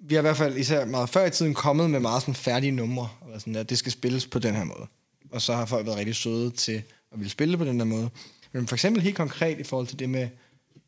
vi 0.00 0.14
har 0.14 0.20
i 0.20 0.22
hvert 0.22 0.36
fald 0.36 0.56
især 0.56 0.84
meget 0.84 1.08
før 1.08 1.24
i 1.24 1.30
tiden 1.30 1.54
kommet 1.54 1.90
med 1.90 2.00
meget 2.00 2.22
sådan 2.22 2.34
færdige 2.34 2.72
numre, 2.72 3.08
og 3.20 3.40
sådan, 3.40 3.56
at 3.56 3.70
det 3.70 3.78
skal 3.78 3.92
spilles 3.92 4.26
på 4.26 4.38
den 4.38 4.54
her 4.54 4.64
måde. 4.64 4.86
Og 5.30 5.42
så 5.42 5.54
har 5.54 5.66
folk 5.66 5.86
været 5.86 5.98
rigtig 5.98 6.16
søde 6.16 6.50
til 6.50 6.82
at 7.12 7.18
ville 7.18 7.30
spille 7.30 7.56
på 7.56 7.64
den 7.64 7.80
her 7.80 7.84
måde. 7.84 8.10
Men 8.52 8.66
for 8.66 8.76
eksempel 8.76 9.02
helt 9.02 9.16
konkret 9.16 9.58
i 9.58 9.62
forhold 9.62 9.86
til 9.86 9.98
det 9.98 10.08
med, 10.08 10.28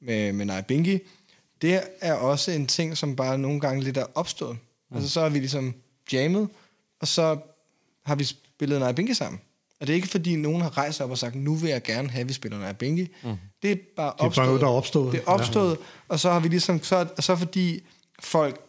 med, 0.00 0.32
med 0.32 0.46
Naya 0.46 0.60
Bingi, 0.60 0.98
det 1.62 1.80
er 2.00 2.14
også 2.14 2.50
en 2.50 2.66
ting, 2.66 2.96
som 2.96 3.16
bare 3.16 3.38
nogle 3.38 3.60
gange 3.60 3.82
lidt 3.82 3.96
er 3.96 4.06
opstået. 4.14 4.58
Mm. 4.90 4.96
Altså 4.96 5.10
så 5.10 5.20
har 5.20 5.28
vi 5.28 5.38
ligesom 5.38 5.74
jammet, 6.12 6.48
og 7.00 7.08
så 7.08 7.38
har 8.04 8.14
vi 8.14 8.24
spillet 8.24 8.80
Naya 8.80 8.92
Bingi 8.92 9.14
sammen. 9.14 9.40
Og 9.80 9.86
det 9.86 9.92
er 9.92 9.94
ikke 9.94 10.08
fordi, 10.08 10.36
nogen 10.36 10.62
har 10.62 10.78
rejst 10.78 11.00
op 11.00 11.10
og 11.10 11.18
sagt, 11.18 11.34
nu 11.34 11.54
vil 11.54 11.70
jeg 11.70 11.82
gerne 11.82 12.10
have, 12.10 12.20
at 12.20 12.28
vi 12.28 12.32
spiller 12.32 12.58
Naya 12.58 12.72
Bingi. 12.72 13.08
Mm. 13.24 13.36
Det 13.62 13.70
er 13.70 13.76
bare 13.96 14.12
opstået. 14.12 14.30
Det 14.30 14.36
er 14.36 14.40
bare 14.40 14.46
noget, 14.46 14.60
der 14.60 14.66
er 14.66 14.70
opstået. 14.70 15.12
Det 15.12 15.20
er 15.20 15.30
opstået, 15.30 15.70
ja. 15.70 15.84
og 16.08 16.20
så 16.20 16.30
har 16.30 16.40
vi 16.40 16.48
ligesom, 16.48 16.82
så, 16.82 17.06
så 17.18 17.36
fordi 17.36 17.82
folk 18.20 18.60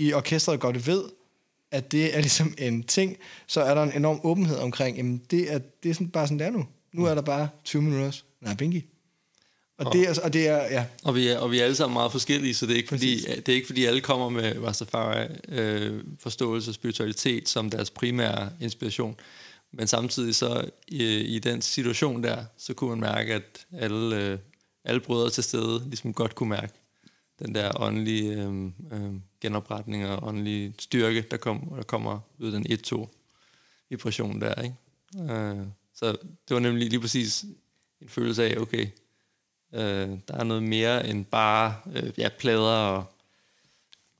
i 0.00 0.12
orkestret 0.12 0.60
godt 0.60 0.86
ved, 0.86 1.04
at 1.70 1.92
det 1.92 2.16
er 2.16 2.20
ligesom 2.20 2.54
en 2.58 2.82
ting, 2.82 3.16
så 3.46 3.60
er 3.60 3.74
der 3.74 3.82
en 3.82 3.92
enorm 3.92 4.20
åbenhed 4.22 4.56
omkring, 4.56 4.96
jamen 4.96 5.22
det 5.30 5.52
er, 5.52 5.58
det 5.82 5.88
er 5.88 5.94
sådan, 5.94 6.08
bare 6.08 6.26
sådan, 6.26 6.38
det 6.38 6.46
er 6.46 6.50
nu. 6.50 6.66
Nu 6.92 7.04
er 7.04 7.14
der 7.14 7.22
bare 7.22 7.48
20 7.64 7.82
minutter 7.82 8.22
Naya 8.40 8.54
Bingi. 8.54 8.84
Og, 9.78 9.86
og, 9.86 9.92
det 9.92 10.08
er, 10.08 10.20
og 10.22 10.32
det 10.32 10.48
er, 10.48 10.56
ja. 10.56 10.84
Og 11.04 11.14
vi 11.14 11.28
er, 11.28 11.38
og 11.38 11.50
vi 11.50 11.60
er 11.60 11.64
alle 11.64 11.76
sammen 11.76 11.94
meget 11.94 12.12
forskellige, 12.12 12.54
så 12.54 12.66
det 12.66 12.72
er 12.72 12.76
ikke, 12.76 12.88
fordi, 12.88 13.20
det 13.20 13.48
er 13.48 13.52
ikke 13.52 13.66
fordi, 13.66 13.84
alle 13.84 14.00
kommer 14.00 14.28
med 14.28 14.62
Rastafari 14.62 15.26
øh, 15.48 16.04
forståelse 16.18 16.70
og 16.70 16.74
spiritualitet 16.74 17.48
som 17.48 17.70
deres 17.70 17.90
primære 17.90 18.50
inspiration. 18.60 19.16
Men 19.72 19.86
samtidig 19.86 20.34
så 20.34 20.70
i, 20.88 21.04
i 21.20 21.38
den 21.38 21.62
situation 21.62 22.22
der, 22.22 22.44
så 22.58 22.74
kunne 22.74 22.90
man 22.90 23.00
mærke, 23.00 23.34
at 23.34 23.66
alle, 23.72 24.16
øh, 24.16 24.38
alle 24.84 25.00
brødre 25.00 25.30
til 25.30 25.44
stede 25.44 25.82
ligesom 25.86 26.14
godt 26.14 26.34
kunne 26.34 26.48
mærke 26.48 26.72
den 27.44 27.54
der 27.54 27.80
åndelige 27.80 28.32
øh, 28.32 28.64
øh, 28.92 29.14
genopretning 29.40 30.06
og 30.06 30.28
åndelige 30.28 30.74
styrke, 30.78 31.24
der, 31.30 31.36
kom, 31.36 31.72
der 31.76 31.82
kommer 31.82 32.20
ud 32.38 32.52
af 32.52 32.52
den 32.52 32.66
1-2 32.72 33.06
vibration 33.88 34.40
der. 34.40 34.62
Ikke? 34.62 35.32
Øh, 35.32 35.66
så 35.94 36.06
det 36.48 36.54
var 36.54 36.58
nemlig 36.58 36.88
lige 36.88 37.00
præcis 37.00 37.44
en 38.00 38.08
følelse 38.08 38.44
af, 38.44 38.60
okay, 38.60 38.86
Øh, 39.72 40.08
der 40.28 40.34
er 40.34 40.44
noget 40.44 40.62
mere 40.62 41.08
end 41.08 41.24
bare 41.24 41.74
øh, 41.94 42.12
ja, 42.18 42.28
plader 42.38 42.76
og 42.76 43.04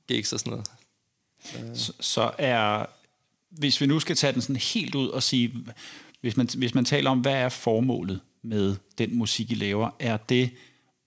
gigs 0.07 0.33
og 0.33 0.39
sådan 0.39 0.51
noget. 0.51 0.67
Øh. 1.55 1.77
Så, 1.77 1.93
så 1.99 2.31
er, 2.37 2.85
hvis 3.49 3.81
vi 3.81 3.85
nu 3.85 3.99
skal 3.99 4.15
tage 4.15 4.33
den 4.33 4.41
sådan 4.41 4.55
helt 4.55 4.95
ud 4.95 5.07
og 5.07 5.23
sige, 5.23 5.53
hvis 6.21 6.37
man, 6.37 6.49
hvis 6.57 6.75
man 6.75 6.85
taler 6.85 7.09
om, 7.09 7.19
hvad 7.19 7.33
er 7.33 7.49
formålet 7.49 8.21
med 8.41 8.75
den 8.97 9.17
musik, 9.17 9.51
I 9.51 9.55
laver, 9.55 9.89
er 9.99 10.17
det 10.17 10.49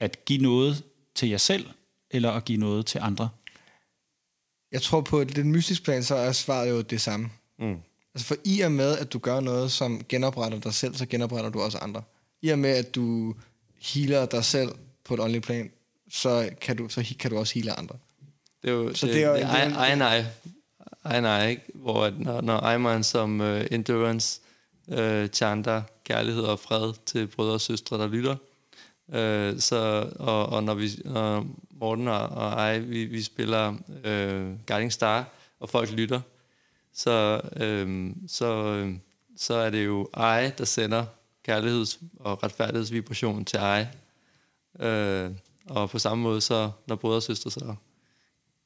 at 0.00 0.24
give 0.24 0.42
noget 0.42 0.82
til 1.14 1.28
jer 1.28 1.38
selv, 1.38 1.66
eller 2.14 2.30
at 2.30 2.44
give 2.44 2.58
noget 2.58 2.86
til 2.86 2.98
andre? 3.02 3.28
Jeg 4.72 4.82
tror 4.82 5.00
på, 5.00 5.20
at 5.20 5.36
den 5.36 5.52
mystiske 5.52 5.84
plan, 5.84 6.02
så 6.02 6.14
er 6.14 6.32
svaret 6.32 6.70
jo 6.70 6.80
det 6.80 7.00
samme. 7.00 7.30
Mm. 7.58 7.76
Altså 8.14 8.26
for 8.26 8.36
i 8.44 8.60
og 8.60 8.72
med, 8.72 8.98
at 8.98 9.12
du 9.12 9.18
gør 9.18 9.40
noget, 9.40 9.72
som 9.72 10.04
genopretter 10.08 10.60
dig 10.60 10.74
selv, 10.74 10.94
så 10.94 11.06
genopretter 11.06 11.50
du 11.50 11.60
også 11.60 11.78
andre. 11.78 12.02
I 12.42 12.48
og 12.48 12.58
med, 12.58 12.70
at 12.70 12.94
du 12.94 13.34
healer 13.80 14.26
dig 14.26 14.44
selv 14.44 14.68
på 15.04 15.14
et 15.14 15.20
åndeligt 15.20 15.44
plan, 15.44 15.70
så 16.10 16.50
kan 16.60 16.76
du, 16.76 16.88
så 16.88 17.14
kan 17.18 17.30
du 17.30 17.38
også 17.38 17.54
heale 17.54 17.72
andre. 17.72 17.96
Det 18.62 18.70
er 18.70 18.74
jo, 18.74 18.94
så 18.94 19.06
det, 19.06 19.14
det 19.14 19.24
er 19.24 19.28
jo 19.28 19.34
det, 19.34 19.42
ej, 19.42 19.68
nej, 19.94 20.24
ej, 21.04 21.20
nej, 21.20 21.48
ikke? 21.48 21.62
Hvor 21.74 22.10
når, 22.10 22.40
når 22.40 22.60
Ayman 22.60 23.04
som 23.04 23.40
uh, 23.40 23.60
endurance 23.70 24.40
uh, 24.86 25.26
chanter 25.26 25.82
kærlighed 26.04 26.42
og 26.42 26.58
fred 26.58 26.92
til 27.06 27.26
brødre 27.26 27.54
og 27.54 27.60
søstre, 27.60 27.98
der 27.98 28.06
lytter, 28.06 28.36
uh, 29.08 29.60
så, 29.60 30.10
og, 30.18 30.46
og 30.46 30.64
når 30.64 30.74
vi, 30.74 30.86
uh, 31.04 31.46
Morten 31.84 32.08
og, 32.08 32.28
og 32.28 32.68
jeg, 32.68 32.90
vi, 32.90 33.04
vi 33.04 33.22
spiller 33.22 33.76
øh, 34.04 34.52
Guiding 34.66 34.92
Star, 34.92 35.28
og 35.60 35.70
folk 35.70 35.90
lytter, 35.90 36.20
så, 36.92 37.40
øh, 37.56 38.10
så, 38.28 38.46
øh, 38.46 38.94
så 39.36 39.54
er 39.54 39.70
det 39.70 39.84
jo 39.86 40.08
jeg, 40.16 40.58
der 40.58 40.64
sender 40.64 41.06
kærligheds- 41.48 42.02
og 42.20 42.42
retfærdighedsvibrationen 42.42 43.44
til 43.44 43.58
ej. 43.58 43.86
Øh, 44.80 45.30
og 45.68 45.90
på 45.90 45.98
samme 45.98 46.22
måde, 46.22 46.40
så 46.40 46.70
når 46.86 46.96
brødre 46.96 47.16
og 47.16 47.22
søstre 47.22 47.50
så 47.50 47.74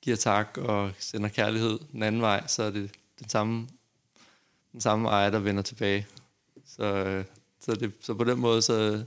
giver 0.02 0.16
tak 0.16 0.58
og 0.58 0.90
sender 0.98 1.28
kærlighed 1.28 1.78
den 1.92 2.02
anden 2.02 2.20
vej, 2.20 2.46
så 2.46 2.62
er 2.62 2.70
det 2.70 2.90
den 3.18 3.28
samme, 3.28 3.68
den 4.72 4.80
samme 4.80 5.08
ejer, 5.08 5.30
der 5.30 5.38
vender 5.38 5.62
tilbage. 5.62 6.06
Så, 6.66 6.84
øh, 6.84 7.24
så, 7.60 7.74
det, 7.74 7.92
så 8.00 8.14
på 8.14 8.24
den 8.24 8.38
måde, 8.38 8.62
så, 8.62 9.04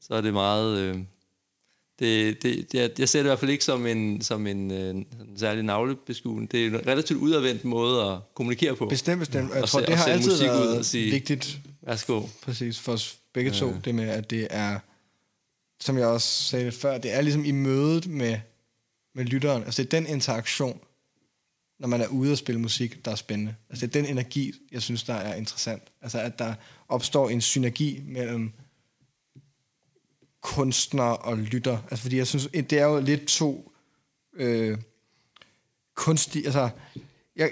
så 0.00 0.14
er 0.14 0.20
det 0.20 0.32
meget... 0.32 0.78
Øh, 0.78 1.02
det, 1.98 2.42
det, 2.42 2.72
det, 2.72 2.98
jeg 2.98 3.08
ser 3.08 3.18
det 3.18 3.24
i 3.24 3.28
hvert 3.28 3.38
fald 3.38 3.50
ikke 3.50 3.64
som 3.64 3.86
en, 3.86 4.22
som 4.22 4.46
en, 4.46 4.70
en, 4.70 4.98
øh, 4.98 5.04
særlig 5.36 5.62
navlebeskuen. 5.62 6.46
Det 6.46 6.62
er 6.62 6.66
en 6.66 6.86
relativt 6.86 7.18
udadvendt 7.18 7.64
måde 7.64 8.02
at 8.02 8.18
kommunikere 8.34 8.76
på. 8.76 8.86
Bestemt, 8.86 9.18
bestemt. 9.18 9.54
Jeg 9.54 9.64
tror, 9.64 9.80
det 9.80 9.96
har 9.96 10.04
altid 10.04 10.38
været 10.38 10.86
sige, 10.86 11.10
vigtigt 11.10 11.60
Værsgo. 11.86 12.22
Præcis, 12.42 12.78
for 12.78 12.92
os 12.92 13.18
begge 13.32 13.50
to, 13.50 13.72
det 13.84 13.94
med, 13.94 14.08
at 14.08 14.30
det 14.30 14.48
er, 14.50 14.78
som 15.80 15.98
jeg 15.98 16.06
også 16.06 16.42
sagde 16.42 16.64
lidt 16.64 16.74
før, 16.74 16.98
det 16.98 17.14
er 17.14 17.20
ligesom 17.20 17.44
i 17.44 17.50
mødet 17.50 18.06
med, 18.06 18.38
med 19.14 19.24
lytteren. 19.24 19.64
Altså 19.64 19.82
det 19.82 19.94
er 19.94 20.00
den 20.00 20.08
interaktion, 20.08 20.80
når 21.78 21.88
man 21.88 22.00
er 22.00 22.06
ude 22.06 22.32
og 22.32 22.38
spille 22.38 22.60
musik, 22.60 23.04
der 23.04 23.10
er 23.10 23.14
spændende. 23.14 23.54
Altså 23.70 23.86
det 23.86 23.96
er 23.96 24.02
den 24.02 24.10
energi, 24.10 24.52
jeg 24.72 24.82
synes, 24.82 25.02
der 25.02 25.14
er 25.14 25.34
interessant. 25.34 25.82
Altså 26.02 26.18
at 26.18 26.38
der 26.38 26.54
opstår 26.88 27.28
en 27.28 27.40
synergi 27.40 28.02
mellem 28.06 28.52
kunstner 30.42 31.02
og 31.02 31.38
lytter. 31.38 31.78
Altså 31.90 32.02
fordi 32.02 32.16
jeg 32.16 32.26
synes, 32.26 32.48
det 32.52 32.72
er 32.72 32.84
jo 32.84 33.00
lidt 33.00 33.24
to 33.26 33.72
øh, 34.36 34.78
kunstige, 35.94 36.44
altså 36.44 36.68
jeg, 37.36 37.50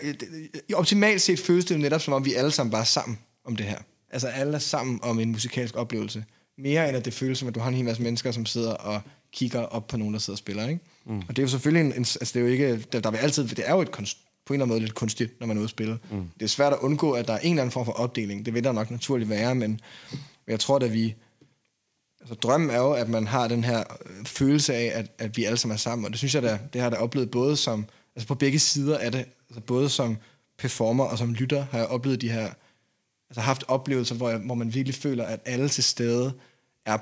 optimalt 0.74 1.22
set 1.22 1.40
føles 1.40 1.64
det 1.64 1.74
jo 1.74 1.80
netop 1.80 2.00
som 2.00 2.14
om 2.14 2.24
vi 2.24 2.34
alle 2.34 2.50
sammen 2.50 2.74
er 2.74 2.84
sammen 2.84 3.18
om 3.44 3.56
det 3.56 3.66
her. 3.66 3.78
Altså 4.10 4.28
alle 4.28 4.54
er 4.54 4.58
sammen 4.58 5.00
om 5.02 5.20
en 5.20 5.32
musikalsk 5.32 5.76
oplevelse. 5.76 6.24
Mere 6.58 6.88
end 6.88 6.96
at 6.96 7.04
det 7.04 7.14
føles 7.14 7.38
som, 7.38 7.48
at 7.48 7.54
du 7.54 7.60
har 7.60 7.68
en 7.68 7.74
hel 7.74 7.84
masse 7.84 8.02
mennesker, 8.02 8.32
som 8.32 8.46
sidder 8.46 8.72
og 8.72 9.00
kigger 9.32 9.60
op 9.60 9.86
på 9.86 9.96
nogen, 9.96 10.14
der 10.14 10.20
sidder 10.20 10.34
og 10.34 10.38
spiller. 10.38 10.68
Ikke? 10.68 10.80
Mm. 11.04 11.18
Og 11.18 11.28
det 11.28 11.38
er 11.38 11.42
jo 11.42 11.48
selvfølgelig 11.48 11.80
en, 11.80 11.92
en 11.92 11.98
altså 11.98 12.30
det 12.34 12.36
er 12.36 12.40
jo 12.40 12.46
ikke, 12.46 12.76
der, 12.92 13.00
der 13.00 13.10
vil 13.10 13.18
altid, 13.18 13.48
det 13.48 13.68
er 13.68 13.72
jo 13.72 13.80
et 13.80 13.90
kunst, 13.90 14.18
på 14.46 14.52
en 14.52 14.54
eller 14.54 14.64
anden 14.64 14.74
måde 14.74 14.80
lidt 14.80 14.94
kunstigt, 14.94 15.40
når 15.40 15.46
man 15.46 15.56
er 15.56 15.60
ude 15.60 15.64
at 15.64 15.70
spille. 15.70 15.98
Mm. 16.10 16.30
Det 16.38 16.42
er 16.42 16.48
svært 16.48 16.72
at 16.72 16.78
undgå, 16.78 17.12
at 17.12 17.28
der 17.28 17.32
er 17.32 17.38
en 17.38 17.50
eller 17.50 17.62
anden 17.62 17.72
form 17.72 17.84
for 17.84 17.92
opdeling. 17.92 18.46
Det 18.46 18.54
vil 18.54 18.64
der 18.64 18.72
nok 18.72 18.90
naturligt 18.90 19.30
være, 19.30 19.54
men 19.54 19.80
jeg 20.46 20.60
tror, 20.60 20.76
at 20.78 20.92
vi... 20.92 21.14
Altså, 22.24 22.34
drømmen 22.34 22.70
er 22.70 22.78
jo, 22.78 22.92
at 22.92 23.08
man 23.08 23.26
har 23.26 23.48
den 23.48 23.64
her 23.64 23.78
øh, 23.78 24.24
følelse 24.24 24.74
af, 24.74 24.98
at, 24.98 25.10
at 25.18 25.36
vi 25.36 25.44
alle 25.44 25.56
sammen 25.56 25.74
er 25.74 25.78
sammen, 25.78 26.04
og 26.04 26.10
det 26.10 26.18
synes 26.18 26.34
jeg, 26.34 26.42
der, 26.42 26.58
det 26.72 26.80
har 26.80 26.90
jeg 26.90 26.98
oplevet 26.98 27.30
både 27.30 27.56
som... 27.56 27.86
Altså 28.16 28.28
på 28.28 28.34
begge 28.34 28.58
sider 28.58 28.98
af 28.98 29.12
det, 29.12 29.24
altså 29.48 29.60
både 29.60 29.88
som 29.88 30.16
performer 30.58 31.04
og 31.04 31.18
som 31.18 31.34
lytter, 31.34 31.66
har 31.70 31.78
jeg 31.78 31.86
oplevet 31.86 32.20
de 32.20 32.30
her 32.30 32.50
altså 33.30 33.40
haft 33.40 33.64
oplevelser, 33.68 34.14
hvor, 34.14 34.30
jeg, 34.30 34.38
hvor 34.38 34.54
man 34.54 34.74
virkelig 34.74 34.94
føler, 34.94 35.24
at 35.24 35.40
alle 35.44 35.68
til 35.68 35.84
stede 35.84 36.32
er, 36.86 36.98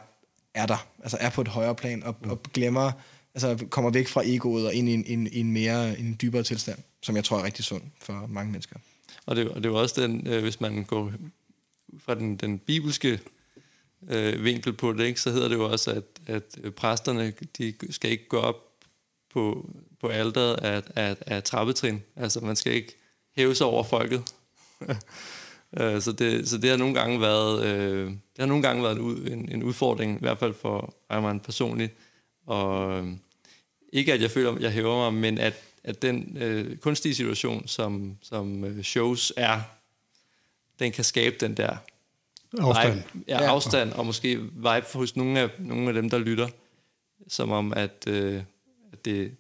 er 0.55 0.67
der, 0.67 0.87
altså 1.03 1.17
er 1.21 1.31
på 1.31 1.41
et 1.41 1.49
højere 1.49 1.75
plan, 1.75 2.03
og, 2.03 2.17
mm. 2.23 2.31
og 2.31 2.43
glemmer 2.43 2.93
altså 3.35 3.67
kommer 3.71 3.91
væk 3.91 4.09
fra 4.09 4.23
egoet 4.25 4.67
og 4.67 4.75
ind 4.75 4.89
i 4.89 4.95
en, 4.95 5.05
en, 5.07 5.29
en 5.33 5.53
mere 5.53 5.99
en 5.99 6.19
dybere 6.23 6.43
tilstand, 6.43 6.79
som 7.03 7.17
jeg 7.17 7.25
tror 7.25 7.39
er 7.39 7.45
rigtig 7.45 7.65
sund 7.65 7.83
for 8.01 8.27
mange 8.29 8.53
mennesker. 8.53 8.77
Og 9.27 9.37
det, 9.37 9.49
og 9.49 9.57
det 9.57 9.67
er 9.67 9.71
jo 9.71 9.81
også 9.81 10.01
den, 10.01 10.27
øh, 10.27 10.43
hvis 10.43 10.61
man 10.61 10.85
går 10.85 11.13
fra 11.99 12.15
den, 12.15 12.37
den 12.37 12.59
bibelske 12.59 13.21
øh, 14.09 14.45
vinkel 14.45 14.73
på 14.73 14.93
det, 14.93 15.05
ikke, 15.05 15.21
så 15.21 15.31
hedder 15.31 15.49
det 15.49 15.57
jo 15.57 15.71
også, 15.71 15.91
at, 15.91 16.05
at 16.27 16.75
præsterne 16.75 17.33
de 17.59 17.75
skal 17.91 18.11
ikke 18.11 18.29
gå 18.29 18.39
op 18.39 18.57
på, 19.33 19.71
på 20.01 20.09
alderet 20.09 20.55
af, 20.55 20.83
af, 20.97 21.17
af 21.27 21.43
trappetrin. 21.43 22.03
Altså 22.17 22.41
man 22.41 22.57
skal 22.57 22.73
ikke 22.73 22.97
hæve 23.37 23.55
sig 23.55 23.67
over 23.67 23.83
folket. 23.83 24.23
Øh, 25.81 26.03
så, 26.03 26.13
det, 26.13 26.49
så 26.49 26.59
det 26.59 26.71
har 26.71 26.77
nogle 26.77 26.95
gange 26.95 27.21
været, 27.21 27.65
øh, 27.65 28.07
det 28.07 28.39
har 28.39 28.47
nogle 28.47 28.63
gange 28.63 28.83
været 28.83 28.99
en, 28.99 29.33
en, 29.33 29.53
en 29.53 29.63
udfordring, 29.63 30.17
i 30.17 30.21
hvert 30.21 30.39
fald 30.39 30.55
for 30.55 30.95
Ejman 31.11 31.41
personligt. 31.41 31.93
Og 32.47 32.99
øh, 32.99 33.07
ikke 33.93 34.13
at 34.13 34.23
jeg 34.23 34.31
føler, 34.31 34.53
at 34.53 34.63
jeg 34.63 34.71
hæver 34.71 35.11
mig, 35.11 35.21
men 35.21 35.39
at, 35.39 35.55
at 35.85 36.03
den 36.03 36.37
øh, 36.41 36.77
kunstige 36.77 37.15
situation, 37.15 37.69
som, 37.69 38.17
som 38.23 38.65
øh, 38.65 38.83
shows 38.83 39.33
er, 39.37 39.61
den 40.79 40.93
kan 40.93 41.05
skabe 41.05 41.37
den 41.41 41.57
der 41.57 41.77
Afstand. 42.59 42.95
Vibe, 42.95 43.25
ja, 43.29 43.39
afstand, 43.39 43.93
og 43.93 44.07
måske 44.07 44.41
vibe 44.43 44.87
hos 44.95 45.17
nogle 45.17 45.41
af, 45.41 45.51
nogle 45.59 45.89
af 45.89 45.95
dem, 45.95 46.11
der 46.11 46.19
lytter, 46.19 46.49
som 47.29 47.51
om, 47.51 47.73
at, 47.77 48.05
øh, 48.09 48.43
at 48.93 49.05
det, 49.05 49.35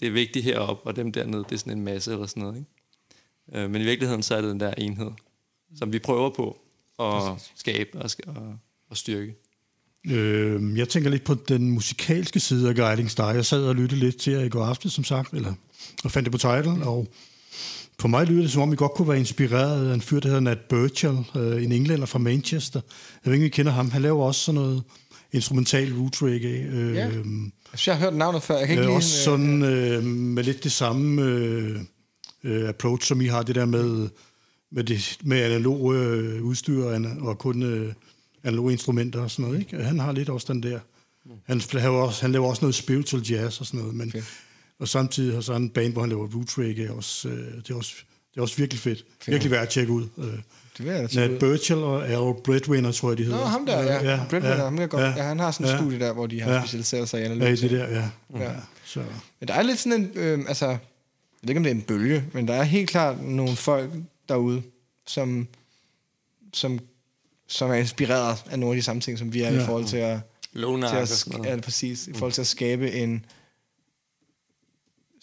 det 0.00 0.08
er 0.08 0.12
vigtigt 0.12 0.44
heroppe, 0.44 0.86
og 0.86 0.96
dem 0.96 1.12
dernede, 1.12 1.44
det 1.44 1.52
er 1.52 1.58
sådan 1.58 1.78
en 1.78 1.84
masse 1.84 2.12
eller 2.12 2.26
sådan 2.26 2.42
noget. 2.42 2.56
Ikke? 2.56 3.64
Øh, 3.64 3.70
men 3.70 3.82
i 3.82 3.84
virkeligheden, 3.84 4.22
så 4.22 4.36
er 4.36 4.40
det 4.40 4.50
den 4.50 4.60
der 4.60 4.74
enhed, 4.78 5.10
som 5.76 5.92
vi 5.92 5.98
prøver 5.98 6.30
på 6.30 6.58
at 6.98 7.50
skabe 7.56 7.98
og, 7.98 8.10
og, 8.26 8.58
og 8.90 8.96
styrke. 8.96 9.34
Øh, 10.06 10.78
jeg 10.78 10.88
tænker 10.88 11.10
lidt 11.10 11.24
på 11.24 11.34
den 11.34 11.70
musikalske 11.70 12.40
side 12.40 12.68
af 12.68 12.76
Guiding 12.76 13.10
Star. 13.10 13.32
Jeg 13.32 13.44
sad 13.44 13.64
og 13.64 13.74
lyttede 13.74 14.00
lidt 14.00 14.16
til 14.16 14.32
jer 14.32 14.40
i 14.40 14.48
går 14.48 14.64
aften, 14.64 14.90
som 14.90 15.04
sagt, 15.04 15.32
eller, 15.32 15.54
og 16.04 16.10
fandt 16.10 16.26
det 16.26 16.32
på 16.32 16.38
title, 16.38 16.86
og 16.86 17.08
på 17.98 18.08
mig 18.08 18.26
lyder 18.26 18.42
det, 18.42 18.50
som 18.50 18.62
om 18.62 18.72
I 18.72 18.76
godt 18.76 18.92
kunne 18.92 19.08
være 19.08 19.18
inspireret 19.18 19.90
af 19.90 19.94
en 19.94 20.00
fyr, 20.00 20.20
der 20.20 20.28
hedder 20.28 20.40
Nat 20.40 20.58
Burchell, 20.60 21.18
øh, 21.36 21.64
en 21.64 21.72
englænder 21.72 22.06
fra 22.06 22.18
Manchester. 22.18 22.80
Jeg 23.24 23.30
ved 23.30 23.34
ikke, 23.34 23.46
I 23.46 23.48
kender 23.48 23.72
ham. 23.72 23.90
Han 23.90 24.02
laver 24.02 24.24
også 24.24 24.40
sådan 24.40 24.60
noget 24.60 24.82
instrumental 25.32 25.92
root 25.92 26.22
reggae. 26.22 26.62
Øh, 26.72 26.94
Ja. 26.94 27.10
Jeg 27.86 27.94
har 27.96 28.04
hørt 28.04 28.14
navnet 28.16 28.42
før. 28.42 28.58
Jeg 28.58 28.66
kan 28.66 28.72
ikke 28.74 28.82
øh, 28.82 28.88
lige... 28.88 28.96
også 28.96 29.24
sådan 29.24 29.62
øh, 29.62 30.04
med 30.04 30.44
lidt 30.44 30.64
det 30.64 30.72
samme 30.72 31.22
øh, 31.22 31.80
øh, 32.44 32.68
approach, 32.68 33.06
som 33.08 33.20
I 33.20 33.26
har, 33.26 33.42
det 33.42 33.54
der 33.54 33.64
med, 33.64 34.08
med, 34.72 34.84
det, 34.84 35.18
med 35.24 35.40
analog 35.40 35.94
øh, 35.94 36.42
udstyr 36.42 36.84
og, 36.84 37.00
og 37.20 37.38
kun 37.38 37.62
øh, 37.62 37.92
analoge 38.44 38.72
instrumenter 38.72 39.20
og 39.20 39.30
sådan 39.30 39.44
noget. 39.44 39.58
Ikke? 39.58 39.84
Han 39.84 39.98
har 39.98 40.12
lidt 40.12 40.28
også 40.28 40.52
den 40.52 40.62
der. 40.62 40.78
Han 41.44 41.62
laver 41.72 42.02
også, 42.02 42.22
han 42.22 42.32
laver 42.32 42.48
også 42.48 42.62
noget 42.62 42.74
spiritual 42.74 43.22
jazz 43.22 43.60
og 43.60 43.66
sådan 43.66 43.80
noget, 43.80 43.94
men, 43.94 44.12
Fedt. 44.12 44.24
Og 44.78 44.88
samtidig 44.88 45.34
har 45.34 45.40
så 45.40 45.52
en 45.54 45.70
band, 45.70 45.92
hvor 45.92 46.02
han 46.02 46.08
laver 46.10 46.28
root 46.34 46.58
reggae. 46.58 46.92
Også, 46.92 47.28
øh, 47.28 47.54
det, 47.56 47.70
er 47.70 47.74
også, 47.74 47.94
det 48.34 48.38
er 48.38 48.42
også 48.42 48.56
virkelig 48.56 48.80
fedt. 48.80 49.04
Virkelig 49.26 49.50
værd 49.50 49.62
at 49.62 49.68
tjekke 49.68 49.92
ud. 49.92 50.06
Øh, 50.18 50.24
det 50.78 50.86
vil 50.86 50.86
jeg 50.86 51.14
da 51.14 51.28
Nat 51.28 51.70
og 51.70 52.08
Al 52.08 52.42
Breadwinner, 52.44 52.92
tror 52.92 53.10
jeg, 53.10 53.18
de 53.18 53.24
hedder. 53.24 53.38
Nå, 53.38 53.44
ham 53.44 53.66
der, 53.66 53.82
ja. 53.82 54.10
ja 54.10 54.20
Breadwinner, 54.30 54.64
ham 54.64 54.76
kan 54.76 54.88
godt. 54.88 55.02
Ja, 55.02 55.10
han 55.22 55.38
har 55.38 55.50
sådan 55.50 55.66
et 55.66 55.70
ja. 55.72 55.76
studie 55.78 55.98
der, 55.98 56.12
hvor 56.12 56.26
de 56.26 56.40
har 56.40 56.52
Ja. 56.52 56.60
specialiseret 56.60 57.08
sig 57.08 57.20
i 57.20 57.22
Ja, 57.24 57.30
analyse. 57.30 57.68
det 57.68 57.78
der, 57.78 57.88
ja. 57.88 58.08
Ja. 58.34 58.42
ja. 58.42 58.50
Så. 58.84 59.02
Men 59.40 59.48
der 59.48 59.54
er 59.54 59.62
lidt 59.62 59.78
sådan 59.78 60.00
en, 60.02 60.10
øh, 60.14 60.44
altså, 60.48 60.66
jeg 60.66 60.78
ved 61.42 61.48
ikke, 61.50 61.58
om 61.58 61.62
det 61.64 61.70
er 61.70 61.74
en 61.74 61.82
bølge, 61.82 62.24
men 62.32 62.48
der 62.48 62.54
er 62.54 62.62
helt 62.62 62.90
klart 62.90 63.22
nogle 63.22 63.56
folk 63.56 63.90
derude, 64.28 64.62
som, 65.06 65.48
som, 66.52 66.78
som 67.48 67.70
er 67.70 67.74
inspireret 67.74 68.36
af 68.50 68.58
nogle 68.58 68.74
af 68.74 68.76
de 68.78 68.82
samme 68.82 69.02
ting, 69.02 69.18
som 69.18 69.32
vi 69.32 69.42
er 69.42 69.48
ja. 69.48 69.52
i 69.52 69.56
Ja. 69.56 69.66
forhold 69.66 69.84
til 69.84 69.96
at, 69.96 70.18
Lånark 70.52 70.90
til 70.90 70.96
og 70.96 71.02
at, 71.02 71.08
sådan 71.08 71.44
ja, 71.44 71.56
præcis, 71.60 72.06
i 72.06 72.12
forhold 72.12 72.32
til 72.32 72.40
at 72.40 72.46
skabe 72.46 72.92
en 72.92 73.24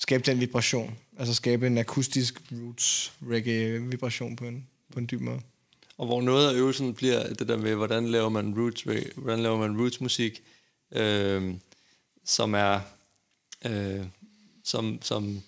skabe 0.03 0.23
den 0.25 0.39
vibration, 0.39 0.97
altså 1.17 1.33
skabe 1.33 1.67
en 1.67 1.77
akustisk 1.77 2.41
roots 2.51 3.13
reggae 3.29 3.81
vibration 3.81 4.35
på 4.35 4.45
en, 4.45 4.67
på 4.93 4.99
en 4.99 5.07
dyb 5.11 5.21
måde. 5.21 5.41
Og 5.97 6.05
hvor 6.05 6.21
noget 6.21 6.49
af 6.49 6.53
øvelsen 6.53 6.93
bliver 6.93 7.33
det 7.33 7.47
der 7.47 7.57
med, 7.57 7.75
hvordan 7.75 8.07
laver 8.07 8.29
man 8.29 8.59
roots, 8.59 8.81
hvordan 9.15 9.39
laver 9.39 9.57
man 9.57 9.81
roots 9.81 10.01
musik, 10.01 10.43
øh, 10.91 11.53
som 12.25 12.53
er, 12.53 12.79
øh, 13.65 14.05
som, 14.63 14.99
som 15.01 15.41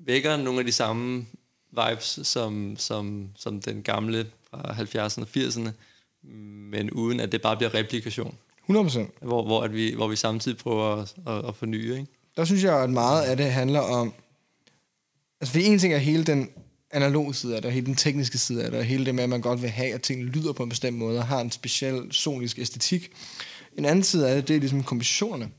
vækker 0.00 0.36
nogle 0.36 0.58
af 0.58 0.64
de 0.64 0.72
samme 0.72 1.26
vibes, 1.70 2.20
som, 2.22 2.76
som, 2.78 3.28
som 3.36 3.60
den 3.60 3.82
gamle 3.82 4.26
fra 4.50 4.58
70'erne 4.72 5.22
og 5.22 5.28
80'erne, 5.36 5.70
men 6.72 6.90
uden 6.90 7.20
at 7.20 7.32
det 7.32 7.42
bare 7.42 7.56
bliver 7.56 7.74
replikation. 7.74 8.38
100%. 8.70 9.00
Hvor, 9.20 9.44
hvor, 9.44 9.62
at 9.62 9.72
vi, 9.72 9.94
hvor 9.94 10.08
vi 10.08 10.16
samtidig 10.16 10.58
prøver 10.58 10.96
at, 10.96 11.14
at, 11.26 11.48
at 11.48 11.56
forny, 11.56 11.92
ikke? 11.92 12.06
Der 12.36 12.44
synes 12.44 12.64
jeg, 12.64 12.82
at 12.82 12.90
meget 12.90 13.22
af 13.22 13.36
det 13.36 13.52
handler 13.52 13.80
om... 13.80 14.12
Altså, 15.40 15.52
for 15.52 15.60
en 15.60 15.78
ting 15.78 15.94
er 15.94 15.98
hele 15.98 16.24
den 16.24 16.48
analoge 16.90 17.34
side 17.34 17.56
af 17.56 17.62
det, 17.62 17.68
og 17.68 17.72
hele 17.72 17.86
den 17.86 17.94
tekniske 17.94 18.38
side 18.38 18.64
af 18.64 18.70
det, 18.70 18.80
og 18.80 18.84
hele 18.84 19.06
det 19.06 19.14
med, 19.14 19.24
at 19.24 19.30
man 19.30 19.40
godt 19.40 19.62
vil 19.62 19.70
have, 19.70 19.94
at 19.94 20.02
tingene 20.02 20.30
lyder 20.30 20.52
på 20.52 20.62
en 20.62 20.68
bestemt 20.68 20.98
måde, 20.98 21.18
og 21.18 21.26
har 21.26 21.40
en 21.40 21.50
speciel 21.50 22.12
sonisk 22.12 22.58
æstetik. 22.58 23.10
En 23.78 23.84
anden 23.84 24.04
side 24.04 24.28
af 24.28 24.36
det, 24.36 24.48
det 24.48 24.56
er 24.56 24.60
ligesom 24.60 24.82
kompositionerne. 24.82 25.50